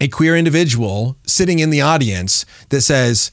a 0.00 0.08
queer 0.08 0.36
individual 0.36 1.16
sitting 1.26 1.58
in 1.58 1.70
the 1.70 1.80
audience 1.80 2.44
that 2.68 2.82
says, 2.82 3.30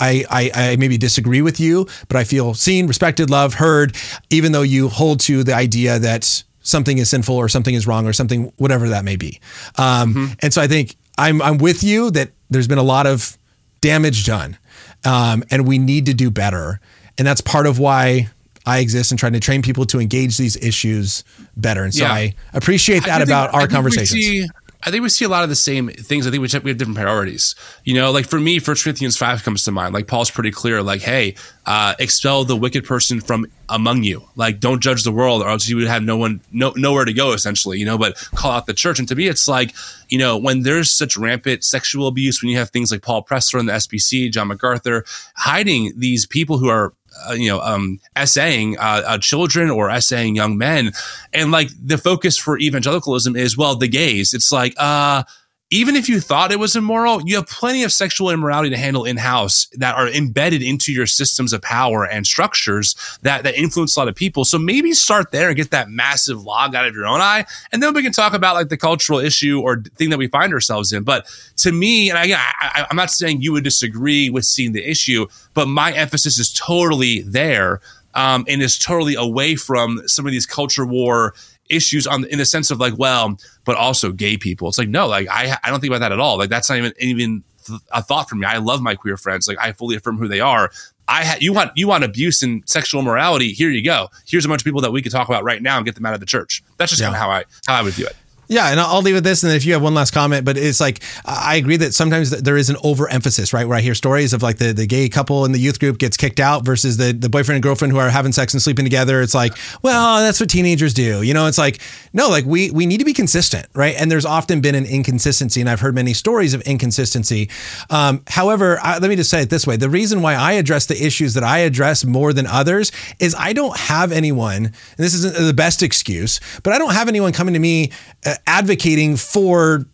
I, 0.00 0.24
I, 0.30 0.50
I, 0.54 0.76
maybe 0.76 0.96
disagree 0.96 1.42
with 1.42 1.60
you, 1.60 1.86
but 2.08 2.16
I 2.16 2.24
feel 2.24 2.54
seen, 2.54 2.86
respected, 2.86 3.30
loved, 3.30 3.54
heard, 3.54 3.96
even 4.30 4.52
though 4.52 4.62
you 4.62 4.88
hold 4.88 5.20
to 5.20 5.44
the 5.44 5.54
idea 5.54 5.98
that 5.98 6.44
something 6.68 6.98
is 6.98 7.10
sinful 7.10 7.34
or 7.34 7.48
something 7.48 7.74
is 7.74 7.86
wrong 7.86 8.06
or 8.06 8.12
something, 8.12 8.52
whatever 8.56 8.88
that 8.90 9.04
may 9.04 9.16
be. 9.16 9.40
Um, 9.76 10.14
mm-hmm. 10.14 10.32
And 10.40 10.52
so 10.52 10.60
I 10.60 10.66
think 10.66 10.96
I'm, 11.16 11.40
I'm 11.42 11.58
with 11.58 11.82
you 11.82 12.10
that 12.12 12.30
there's 12.50 12.68
been 12.68 12.78
a 12.78 12.82
lot 12.82 13.06
of 13.06 13.36
damage 13.80 14.26
done 14.26 14.58
um, 15.04 15.44
and 15.50 15.66
we 15.66 15.78
need 15.78 16.06
to 16.06 16.14
do 16.14 16.30
better. 16.30 16.80
And 17.16 17.26
that's 17.26 17.40
part 17.40 17.66
of 17.66 17.78
why 17.78 18.28
I 18.66 18.78
exist 18.78 19.10
and 19.10 19.18
trying 19.18 19.32
to 19.32 19.40
train 19.40 19.62
people 19.62 19.86
to 19.86 19.98
engage 19.98 20.36
these 20.36 20.56
issues 20.56 21.24
better. 21.56 21.84
And 21.84 21.94
so 21.94 22.04
yeah. 22.04 22.12
I 22.12 22.34
appreciate 22.52 23.04
that 23.04 23.20
I 23.20 23.24
about 23.24 23.50
think, 23.50 23.62
our 23.62 23.68
conversations. 23.68 24.50
I 24.84 24.92
think 24.92 25.02
we 25.02 25.08
see 25.08 25.24
a 25.24 25.28
lot 25.28 25.42
of 25.42 25.48
the 25.48 25.56
same 25.56 25.88
things. 25.88 26.26
I 26.26 26.30
think 26.30 26.40
we 26.40 26.48
have, 26.48 26.62
we 26.62 26.70
have 26.70 26.78
different 26.78 26.98
priorities. 26.98 27.56
You 27.84 27.94
know, 27.94 28.12
like 28.12 28.26
for 28.26 28.38
me, 28.38 28.60
First 28.60 28.84
Corinthians 28.84 29.16
five 29.16 29.42
comes 29.42 29.64
to 29.64 29.72
mind. 29.72 29.92
Like 29.92 30.06
Paul's 30.06 30.30
pretty 30.30 30.52
clear. 30.52 30.82
Like, 30.82 31.00
hey, 31.00 31.34
uh, 31.66 31.94
expel 31.98 32.44
the 32.44 32.56
wicked 32.56 32.84
person 32.84 33.20
from 33.20 33.46
among 33.68 34.04
you. 34.04 34.22
Like, 34.36 34.60
don't 34.60 34.80
judge 34.80 35.02
the 35.02 35.10
world, 35.10 35.42
or 35.42 35.48
else 35.48 35.68
you 35.68 35.76
would 35.76 35.88
have 35.88 36.04
no 36.04 36.16
one, 36.16 36.40
no 36.52 36.72
nowhere 36.76 37.04
to 37.04 37.12
go. 37.12 37.32
Essentially, 37.32 37.78
you 37.78 37.86
know. 37.86 37.98
But 37.98 38.16
call 38.36 38.52
out 38.52 38.66
the 38.66 38.74
church. 38.74 39.00
And 39.00 39.08
to 39.08 39.16
me, 39.16 39.26
it's 39.26 39.48
like, 39.48 39.74
you 40.08 40.18
know, 40.18 40.36
when 40.38 40.62
there's 40.62 40.92
such 40.92 41.16
rampant 41.16 41.64
sexual 41.64 42.06
abuse, 42.06 42.40
when 42.40 42.50
you 42.50 42.58
have 42.58 42.70
things 42.70 42.92
like 42.92 43.02
Paul 43.02 43.24
Pressler 43.24 43.58
and 43.58 43.68
the 43.68 43.72
SBC, 43.72 44.30
John 44.30 44.46
MacArthur, 44.46 45.04
hiding 45.34 45.92
these 45.96 46.24
people 46.24 46.58
who 46.58 46.68
are 46.68 46.94
uh, 47.28 47.32
you 47.32 47.48
know, 47.48 47.60
um, 47.60 48.00
essaying 48.16 48.78
uh, 48.78 49.02
uh, 49.06 49.18
children 49.18 49.70
or 49.70 49.90
essaying 49.90 50.36
young 50.36 50.58
men. 50.58 50.92
And 51.32 51.50
like 51.50 51.70
the 51.82 51.98
focus 51.98 52.36
for 52.36 52.58
evangelicalism 52.58 53.36
is, 53.36 53.56
well, 53.56 53.76
the 53.76 53.88
gays. 53.88 54.34
It's 54.34 54.52
like, 54.52 54.74
uh, 54.76 55.24
even 55.70 55.96
if 55.96 56.08
you 56.08 56.18
thought 56.18 56.50
it 56.50 56.58
was 56.58 56.74
immoral, 56.76 57.20
you 57.26 57.36
have 57.36 57.46
plenty 57.46 57.82
of 57.82 57.92
sexual 57.92 58.30
immorality 58.30 58.70
to 58.70 58.76
handle 58.76 59.04
in 59.04 59.18
house 59.18 59.66
that 59.74 59.94
are 59.96 60.08
embedded 60.08 60.62
into 60.62 60.92
your 60.92 61.06
systems 61.06 61.52
of 61.52 61.60
power 61.60 62.06
and 62.06 62.26
structures 62.26 62.96
that, 63.20 63.42
that 63.44 63.54
influence 63.54 63.94
a 63.94 64.00
lot 64.00 64.08
of 64.08 64.14
people. 64.14 64.46
So 64.46 64.58
maybe 64.58 64.92
start 64.92 65.30
there 65.30 65.48
and 65.48 65.56
get 65.56 65.70
that 65.72 65.90
massive 65.90 66.42
log 66.42 66.74
out 66.74 66.86
of 66.86 66.94
your 66.94 67.06
own 67.06 67.20
eye. 67.20 67.44
And 67.70 67.82
then 67.82 67.92
we 67.92 68.02
can 68.02 68.12
talk 68.12 68.32
about 68.32 68.54
like 68.54 68.70
the 68.70 68.78
cultural 68.78 69.18
issue 69.18 69.60
or 69.60 69.82
thing 69.96 70.08
that 70.08 70.18
we 70.18 70.28
find 70.28 70.54
ourselves 70.54 70.92
in. 70.92 71.02
But 71.02 71.26
to 71.58 71.70
me, 71.70 72.08
and 72.08 72.18
again, 72.18 72.38
I, 72.40 72.86
I'm 72.90 72.96
not 72.96 73.10
saying 73.10 73.42
you 73.42 73.52
would 73.52 73.64
disagree 73.64 74.30
with 74.30 74.46
seeing 74.46 74.72
the 74.72 74.88
issue, 74.88 75.26
but 75.52 75.68
my 75.68 75.92
emphasis 75.92 76.38
is 76.38 76.50
totally 76.52 77.20
there. 77.22 77.80
Um, 78.14 78.46
and 78.48 78.62
is 78.62 78.78
totally 78.78 79.14
away 79.14 79.54
from 79.54 80.00
some 80.08 80.26
of 80.26 80.32
these 80.32 80.46
culture 80.46 80.84
war 80.84 81.34
issues 81.68 82.06
on 82.06 82.24
in 82.26 82.38
the 82.38 82.44
sense 82.44 82.70
of 82.70 82.80
like, 82.80 82.96
well, 82.98 83.38
but 83.64 83.76
also 83.76 84.12
gay 84.12 84.36
people. 84.36 84.68
It's 84.68 84.78
like, 84.78 84.88
no, 84.88 85.06
like 85.06 85.28
I, 85.30 85.56
I 85.62 85.70
don't 85.70 85.80
think 85.80 85.90
about 85.90 86.00
that 86.00 86.12
at 86.12 86.20
all. 86.20 86.38
Like 86.38 86.50
that's 86.50 86.68
not 86.68 86.78
even, 86.78 86.92
even 86.98 87.44
a 87.92 88.02
thought 88.02 88.28
for 88.28 88.36
me. 88.36 88.46
I 88.46 88.58
love 88.58 88.80
my 88.80 88.94
queer 88.94 89.16
friends. 89.16 89.48
Like 89.48 89.58
I 89.60 89.72
fully 89.72 89.96
affirm 89.96 90.18
who 90.18 90.28
they 90.28 90.40
are. 90.40 90.70
I 91.06 91.24
ha- 91.24 91.38
you 91.40 91.52
want 91.52 91.72
you 91.74 91.88
want 91.88 92.04
abuse 92.04 92.42
and 92.42 92.62
sexual 92.68 93.02
morality. 93.02 93.52
Here 93.52 93.70
you 93.70 93.82
go. 93.82 94.08
Here's 94.26 94.44
a 94.44 94.48
bunch 94.48 94.60
of 94.60 94.64
people 94.64 94.82
that 94.82 94.92
we 94.92 95.00
could 95.00 95.12
talk 95.12 95.28
about 95.28 95.42
right 95.42 95.62
now 95.62 95.76
and 95.78 95.86
get 95.86 95.94
them 95.94 96.04
out 96.04 96.14
of 96.14 96.20
the 96.20 96.26
church. 96.26 96.62
That's 96.76 96.90
just 96.90 97.00
yeah. 97.00 97.06
kind 97.06 97.16
of 97.16 97.22
how 97.22 97.30
I 97.30 97.44
how 97.66 97.78
I 97.78 97.82
would 97.82 97.94
view 97.94 98.06
it. 98.06 98.16
Yeah, 98.48 98.70
and 98.70 98.80
I'll 98.80 99.02
leave 99.02 99.14
it 99.14 99.24
this, 99.24 99.42
and 99.42 99.52
if 99.52 99.66
you 99.66 99.74
have 99.74 99.82
one 99.82 99.94
last 99.94 100.12
comment, 100.12 100.46
but 100.46 100.56
it's 100.56 100.80
like 100.80 101.02
I 101.26 101.56
agree 101.56 101.76
that 101.76 101.92
sometimes 101.92 102.30
there 102.30 102.56
is 102.56 102.70
an 102.70 102.76
overemphasis, 102.82 103.52
right? 103.52 103.68
Where 103.68 103.76
I 103.76 103.82
hear 103.82 103.94
stories 103.94 104.32
of 104.32 104.42
like 104.42 104.56
the, 104.56 104.72
the 104.72 104.86
gay 104.86 105.10
couple 105.10 105.44
in 105.44 105.52
the 105.52 105.58
youth 105.58 105.78
group 105.78 105.98
gets 105.98 106.16
kicked 106.16 106.40
out 106.40 106.64
versus 106.64 106.96
the 106.96 107.12
the 107.12 107.28
boyfriend 107.28 107.56
and 107.56 107.62
girlfriend 107.62 107.92
who 107.92 107.98
are 107.98 108.08
having 108.08 108.32
sex 108.32 108.54
and 108.54 108.62
sleeping 108.62 108.86
together. 108.86 109.20
It's 109.20 109.34
like, 109.34 109.52
well, 109.82 110.20
that's 110.20 110.40
what 110.40 110.48
teenagers 110.48 110.94
do, 110.94 111.22
you 111.22 111.34
know? 111.34 111.46
It's 111.46 111.58
like 111.58 111.80
no, 112.14 112.30
like 112.30 112.46
we 112.46 112.70
we 112.70 112.86
need 112.86 112.98
to 112.98 113.04
be 113.04 113.12
consistent, 113.12 113.66
right? 113.74 113.94
And 113.98 114.10
there's 114.10 114.24
often 114.24 114.62
been 114.62 114.74
an 114.74 114.86
inconsistency, 114.86 115.60
and 115.60 115.68
I've 115.68 115.80
heard 115.80 115.94
many 115.94 116.14
stories 116.14 116.54
of 116.54 116.62
inconsistency. 116.62 117.50
Um, 117.90 118.22
however, 118.28 118.78
I, 118.82 118.98
let 118.98 119.10
me 119.10 119.16
just 119.16 119.28
say 119.28 119.42
it 119.42 119.50
this 119.50 119.66
way: 119.66 119.76
the 119.76 119.90
reason 119.90 120.22
why 120.22 120.34
I 120.34 120.52
address 120.52 120.86
the 120.86 120.96
issues 121.04 121.34
that 121.34 121.44
I 121.44 121.58
address 121.58 122.02
more 122.02 122.32
than 122.32 122.46
others 122.46 122.92
is 123.20 123.34
I 123.38 123.52
don't 123.52 123.76
have 123.76 124.10
anyone, 124.10 124.64
and 124.64 124.74
this 124.96 125.12
isn't 125.12 125.36
the 125.36 125.52
best 125.52 125.82
excuse, 125.82 126.40
but 126.62 126.72
I 126.72 126.78
don't 126.78 126.94
have 126.94 127.08
anyone 127.08 127.32
coming 127.32 127.52
to 127.52 127.60
me 127.60 127.92
uh, 128.24 128.36
advocating 128.46 129.16
for 129.16 129.86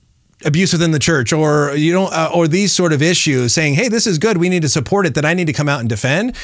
abuse 0.45 0.73
within 0.73 0.91
the 0.91 0.99
church 0.99 1.33
or 1.33 1.75
you 1.75 1.93
don't 1.93 2.13
uh, 2.13 2.31
or 2.35 2.47
these 2.47 2.73
sort 2.73 2.93
of 2.93 3.03
issues 3.03 3.55
saying 3.55 3.75
hey 3.75 3.89
this 3.89 4.07
is 4.07 4.19
good. 4.19 4.37
We 4.37 4.49
need 4.49 4.63
to 4.63 4.69
support 4.69 5.07
it 5.07 5.15
that 5.15 5.25
i 5.25 5.35
need 5.35 5.47
to 5.47 5.53
come 5.53 5.69
out 5.69 5.81
and 5.81 5.89
defend. 5.89 6.37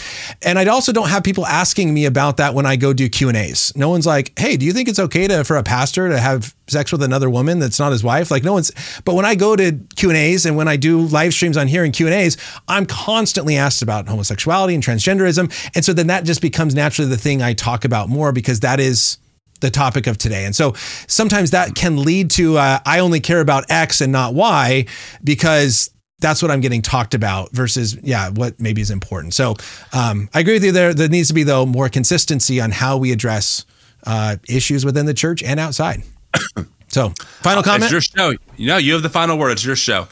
And 0.43 0.59
i 0.59 0.65
also 0.67 0.93
don't 0.93 1.09
have 1.09 1.23
people 1.23 1.47
asking 1.47 1.93
me 1.93 2.07
about 2.07 2.39
that 2.39 2.55
when 2.55 2.67
i 2.67 2.77
go 2.77 2.93
do 2.93 3.09
q 3.09 3.29
and 3.29 3.37
a's. 3.37 3.73
No 3.77 3.89
one's 3.89 4.07
like 4.07 4.39
hey 4.39 4.57
do 4.57 4.67
you 4.67 4.73
think 4.73 4.89
it's 4.89 4.99
okay 4.99 5.27
to 5.29 5.45
for 5.45 5.57
a 5.57 5.63
pastor 5.63 6.09
to 6.09 6.19
have 6.19 6.55
sex 6.67 6.93
with 6.93 7.03
another 7.03 7.29
woman 7.29 7.59
that's 7.59 7.79
not 7.79 7.93
his 7.93 8.03
wife? 8.03 8.31
Like 8.31 8.45
no 8.45 8.55
one's 8.55 8.73
but 9.05 9.15
when 9.15 9.25
i 9.25 9.35
go 9.35 9.57
to 9.57 9.79
q 9.97 10.11
and 10.11 10.17
a's 10.17 10.47
and 10.47 10.57
when 10.57 10.69
i 10.69 10.77
do 10.77 11.01
live 11.03 11.33
streams 11.35 11.57
on 11.57 11.69
here 11.69 11.85
and 11.85 11.93
q 11.93 12.07
and 12.07 12.15
a's 12.15 12.37
i'm 12.69 12.87
constantly 12.87 13.57
asked 13.57 13.83
about 13.83 14.09
homosexuality 14.09 14.75
and 14.75 14.83
transgenderism. 14.83 15.53
And 15.75 15.85
so 15.85 15.93
then 15.93 16.07
that 16.07 16.25
just 16.25 16.41
becomes 16.41 16.75
naturally 16.75 17.11
the 17.11 17.19
thing 17.19 17.43
i 17.43 17.53
talk 17.53 17.85
about 17.85 18.09
more 18.09 18.33
because 18.33 18.61
that 18.61 18.81
is 18.81 19.19
the 19.61 19.71
topic 19.71 20.07
of 20.07 20.19
today. 20.19 20.45
And 20.45 20.55
so 20.55 20.75
sometimes 21.07 21.51
that 21.53 21.75
can 21.75 22.03
lead 22.03 22.31
to 22.33 22.59
uh, 22.59 22.79
I 22.85 23.01
only 23.01 23.21
care 23.21 23.41
about 23.41 23.71
X 23.71 24.01
and 24.01 24.13
not 24.13 24.35
Y 24.35 24.87
because 25.23 25.91
that's 26.21 26.43
what 26.43 26.51
I'm 26.51 26.61
getting 26.61 26.83
talked 26.83 27.15
about 27.15 27.51
versus 27.53 27.97
yeah 28.03 28.31
what 28.31 28.61
maybe 28.61 28.81
is 28.81 28.91
important. 28.91 29.35
So 29.35 29.57
um, 29.93 30.29
I 30.35 30.41
agree 30.41 30.55
with 30.55 30.65
you 30.65 30.73
there. 30.73 30.95
There 30.95 31.09
needs 31.09 31.29
to 31.29 31.35
be 31.35 31.43
though 31.43 31.67
more 31.67 31.89
consistency 31.89 32.61
on 32.61 32.71
how 32.71 32.97
we 32.97 33.13
address 33.13 33.65
uh, 34.07 34.37
issues 34.49 34.85
within 34.85 35.07
the 35.07 35.15
church 35.15 35.43
and 35.43 35.59
outside. 35.61 36.03
So 36.93 37.11
final 37.43 37.63
comment. 37.63 37.85
It's 37.85 37.93
your 37.93 38.01
show. 38.01 38.37
You 38.57 38.67
know 38.67 38.77
you 38.77 38.95
have 38.95 39.05
the 39.05 39.09
final 39.09 39.39
word. 39.39 39.53
It's 39.53 39.65
your 39.65 39.77
show. 39.77 40.09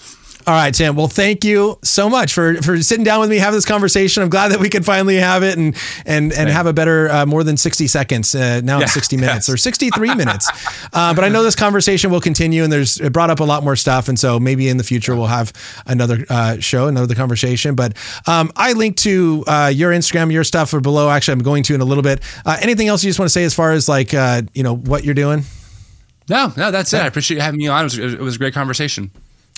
All 0.49 0.55
right, 0.55 0.73
Tim. 0.73 0.97
Well, 0.97 1.09
thank 1.09 1.45
you 1.45 1.79
so 1.83 2.09
much 2.09 2.33
for 2.33 2.55
for 2.63 2.81
sitting 2.81 3.05
down 3.05 3.21
with 3.21 3.29
me, 3.29 3.37
having 3.37 3.59
this 3.59 3.67
conversation. 3.67 4.23
I'm 4.23 4.31
glad 4.31 4.51
that 4.53 4.61
we 4.61 4.71
could 4.71 4.83
finally 4.83 5.17
have 5.17 5.43
it 5.43 5.59
and 5.59 5.77
and 6.07 6.33
and 6.33 6.49
have 6.49 6.65
a 6.65 6.73
better 6.73 7.11
uh, 7.11 7.27
more 7.27 7.45
than 7.45 7.59
60 7.59 7.87
seconds. 7.87 8.35
Uh, 8.35 8.63
now 8.65 8.79
yeah, 8.79 8.85
it's 8.85 8.95
60 8.95 9.19
minutes 9.19 9.47
yes. 9.47 9.51
or 9.51 9.59
63 9.59 10.15
minutes. 10.15 10.49
Uh, 10.95 11.13
but 11.13 11.23
I 11.23 11.29
know 11.29 11.43
this 11.43 11.55
conversation 11.55 12.11
will 12.11 12.23
continue, 12.23 12.65
and 12.65 12.73
there's 12.73 12.99
it 12.99 13.13
brought 13.13 13.29
up 13.29 13.41
a 13.41 13.45
lot 13.45 13.63
more 13.63 13.77
stuff, 13.77 14.09
and 14.09 14.19
so 14.19 14.41
maybe 14.41 14.71
in 14.71 14.79
the 14.79 14.85
future 14.85 15.15
we'll 15.15 15.27
have 15.27 15.53
another 15.85 16.25
uh, 16.31 16.59
show, 16.61 16.87
another 16.89 17.15
conversation. 17.15 17.75
But 17.75 17.95
um, 18.27 18.51
I 18.57 18.73
link 18.73 18.97
to 19.01 19.45
uh, 19.47 19.71
your 19.75 19.93
Instagram, 19.93 20.33
your 20.33 20.45
stuff 20.45 20.73
are 20.73 20.81
below. 20.81 21.11
Actually, 21.11 21.33
I'm 21.33 21.43
going 21.43 21.63
to 21.65 21.75
in 21.75 21.83
a 21.83 21.85
little 21.85 22.03
bit. 22.03 22.23
Uh, 22.47 22.57
anything 22.63 22.89
else 22.89 23.05
you 23.05 23.11
just 23.11 23.19
want 23.19 23.29
to 23.29 23.35
say 23.35 23.45
as 23.45 23.53
far 23.53 23.73
as 23.73 23.87
like 23.87 24.15
you 24.15 24.63
know 24.63 24.77
what 24.77 25.05
you're 25.05 25.13
doing? 25.13 25.43
No, 26.31 26.55
no, 26.57 26.71
that's 26.71 26.95
it. 26.95 27.03
I 27.03 27.07
appreciate 27.07 27.37
you 27.37 27.43
having 27.43 27.59
me 27.59 27.69
on. 27.69 27.81
It 27.81 27.85
was, 27.85 27.99
it 27.99 28.19
was 28.19 28.37
a 28.37 28.39
great 28.39 28.55
conversation. 28.55 29.11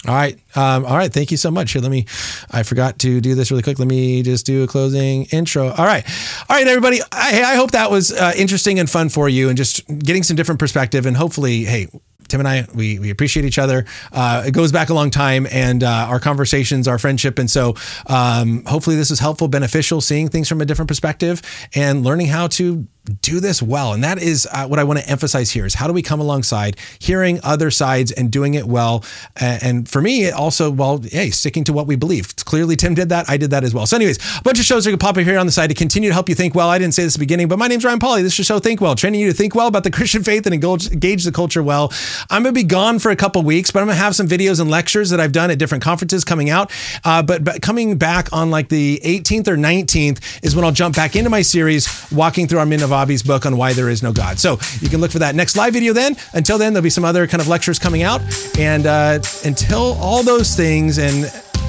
All 0.09 0.15
right. 0.15 0.39
Um, 0.57 0.87
all 0.87 0.97
right. 0.97 1.13
Thank 1.13 1.31
you 1.31 1.37
so 1.37 1.51
much. 1.51 1.73
Here, 1.73 1.83
let 1.83 1.91
me, 1.91 2.07
I 2.51 2.63
forgot 2.63 2.99
to 3.01 3.21
do 3.21 3.35
this 3.35 3.51
really 3.51 3.63
quick. 3.63 3.79
Let 3.79 3.89
me 3.89 4.23
just 4.23 4.47
do 4.47 4.63
a 4.63 4.67
closing 4.67 5.25
intro. 5.27 5.69
All 5.69 5.85
right. 5.85 6.05
All 6.49 6.57
right, 6.57 6.67
everybody. 6.67 7.01
I, 7.13 7.43
I 7.43 7.57
hope 7.57 7.73
that 7.73 7.91
was 7.91 8.11
uh, 8.11 8.33
interesting 8.35 8.79
and 8.79 8.89
fun 8.89 9.11
for 9.11 9.29
you 9.29 9.49
and 9.49 9.59
just 9.59 9.87
getting 9.87 10.23
some 10.23 10.37
different 10.37 10.59
perspective. 10.59 11.05
And 11.05 11.17
hopefully, 11.17 11.65
hey, 11.65 11.89
Tim 12.29 12.41
and 12.41 12.49
I, 12.49 12.67
we, 12.75 12.99
we 12.99 13.11
appreciate 13.11 13.45
each 13.45 13.59
other. 13.59 13.85
Uh, 14.11 14.45
it 14.47 14.53
goes 14.53 14.73
back 14.73 14.89
a 14.89 14.95
long 14.95 15.11
time 15.11 15.47
and 15.51 15.83
uh, 15.83 16.07
our 16.09 16.21
conversations, 16.21 16.89
our 16.89 16.99
friendship. 16.99 17.39
And 17.39 17.51
so 17.51 17.75
um, 18.07 18.65
hopefully 18.65 18.97
this 18.97 19.11
is 19.11 19.19
helpful, 19.19 19.49
beneficial, 19.49 20.01
seeing 20.01 20.29
things 20.29 20.49
from 20.49 20.61
a 20.61 20.65
different 20.65 20.89
perspective 20.89 21.43
and 21.75 22.05
learning 22.05 22.29
how 22.29 22.47
to 22.47 22.87
do 23.23 23.41
this 23.41 23.63
well. 23.63 23.93
And 23.93 24.05
that 24.05 24.19
is 24.19 24.47
uh, 24.53 24.67
what 24.67 24.79
I 24.79 24.85
want 24.85 25.01
to 25.01 25.09
emphasize 25.09 25.51
here 25.51 25.67
is 25.67 25.75
how 25.75 25.87
do 25.87 25.93
we 25.93 26.03
come 26.03 26.21
alongside 26.21 26.77
hearing 26.99 27.41
other 27.43 27.71
sides 27.71 28.13
and 28.13 28.31
doing 28.31 28.55
it 28.55 28.67
well. 28.67 29.05
And 29.37 29.89
for 29.89 30.03
me, 30.03 30.25
it 30.25 30.35
also, 30.35 30.71
well, 30.71 30.99
hey, 30.99 31.31
sticking 31.31 31.65
to 31.65 31.73
what 31.73 31.87
we 31.87 31.97
believe. 31.97 32.35
Clearly, 32.37 32.77
Tim 32.77 32.95
did 32.95 33.09
that. 33.09 33.29
I 33.29 33.37
did 33.37 33.51
that 33.51 33.65
as 33.65 33.75
well. 33.75 33.87
So 33.87 33.97
anyways, 33.97 34.19
a 34.39 34.43
bunch 34.43 34.59
of 34.59 34.65
shows 34.65 34.87
are 34.87 34.91
going 34.91 34.99
to 34.99 35.05
pop 35.05 35.17
up 35.17 35.25
here 35.25 35.39
on 35.39 35.47
the 35.47 35.53
side 35.53 35.69
to 35.69 35.75
continue 35.75 36.11
to 36.11 36.15
help 36.15 36.29
you 36.29 36.35
think 36.35 36.55
well. 36.55 36.69
I 36.69 36.79
didn't 36.79 36.95
say 36.95 37.03
this 37.03 37.15
at 37.15 37.19
the 37.19 37.25
beginning, 37.25 37.49
but 37.49 37.59
my 37.59 37.69
name's 37.69 37.85
Ryan 37.85 37.99
Pauly. 37.99 38.23
This 38.23 38.39
is 38.39 38.47
show 38.47 38.59
Think 38.59 38.81
Well, 38.81 38.95
training 38.95 39.21
you 39.21 39.29
to 39.29 39.37
think 39.37 39.55
well 39.55 39.67
about 39.67 39.85
the 39.85 39.91
Christian 39.91 40.23
faith 40.23 40.47
and 40.47 40.55
engage 40.55 41.25
the 41.25 41.33
culture 41.33 41.63
well. 41.63 41.93
I'm 42.29 42.43
going 42.43 42.55
to 42.55 42.59
be 42.59 42.65
gone 42.65 42.99
for 42.99 43.11
a 43.11 43.17
couple 43.17 43.43
weeks, 43.43 43.71
but 43.71 43.81
I'm 43.81 43.87
going 43.87 43.97
to 43.97 44.03
have 44.03 44.15
some 44.15 44.29
videos 44.29 44.61
and 44.61 44.71
lectures 44.71 45.11
that 45.11 45.21
I've 45.21 45.33
done 45.33 45.51
at 45.51 45.59
different 45.59 45.83
conferences 45.83 46.25
coming 46.25 46.51
out. 46.51 46.71
Uh, 47.05 47.23
but, 47.23 47.45
but 47.45 47.63
coming 47.63 47.97
back 47.97 48.33
on 48.33 48.51
like 48.51 48.69
the 48.69 49.01
18th 49.05 49.49
or 49.49 49.57
19th 49.57 50.45
is 50.45 50.55
when 50.55 50.65
I'll 50.65 50.73
jump 50.73 50.97
back 50.97 51.17
into 51.17 51.31
my 51.31 51.43
series, 51.43 51.89
walking 52.13 52.47
through 52.47 52.59
our 52.59 52.67
Min 52.91 52.99
Bobby's 52.99 53.23
book 53.23 53.47
on 53.47 53.57
why 53.57 53.73
there 53.73 53.89
is 53.89 54.03
no 54.03 54.13
God. 54.13 54.39
So 54.39 54.59
you 54.81 54.89
can 54.89 55.01
look 55.01 55.13
for 55.13 55.21
that 55.21 55.35
next 55.35 55.57
live 55.57 55.73
video 55.73 55.93
then. 55.93 56.17
Until 56.33 56.59
then, 56.59 56.73
there'll 56.73 56.83
be 56.83 56.91
some 56.91 57.05
other 57.05 57.27
kind 57.27 57.41
of 57.41 57.49
lectures 57.49 57.79
coming 57.79 58.03
out. 58.03 58.21
And 58.59 58.87
uh, 58.87 59.21
until 59.45 59.95
all 60.01 60.23
those 60.23 60.57
things, 60.57 60.99
and 60.99 61.27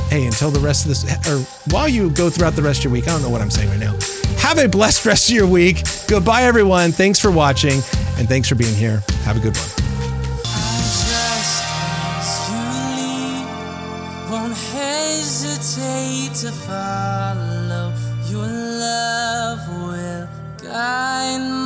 hey, 0.10 0.26
until 0.26 0.50
the 0.50 0.60
rest 0.60 0.86
of 0.86 0.90
this, 0.90 1.30
or 1.30 1.40
while 1.72 1.88
you 1.88 2.10
go 2.10 2.30
throughout 2.30 2.56
the 2.56 2.64
rest 2.64 2.80
of 2.80 2.86
your 2.86 2.94
week, 2.94 3.08
I 3.08 3.12
don't 3.12 3.22
know 3.22 3.30
what 3.30 3.42
I'm 3.42 3.52
saying 3.52 3.70
right 3.70 3.80
now. 3.80 3.96
Have 4.40 4.58
a 4.58 4.68
blessed 4.68 5.06
rest 5.06 5.30
of 5.30 5.36
your 5.36 5.48
week. 5.48 5.84
Goodbye, 6.08 6.44
everyone. 6.44 6.92
Thanks 6.92 7.20
for 7.20 7.32
watching, 7.32 7.82
and 8.18 8.28
thanks 8.28 8.50
for 8.50 8.56
being 8.56 8.76
here. 8.76 9.04
Have 9.24 9.38
a 9.38 9.40
good 9.40 9.56
one. 9.56 9.82
to 16.34 16.50
follow 16.52 17.61
your 21.22 21.61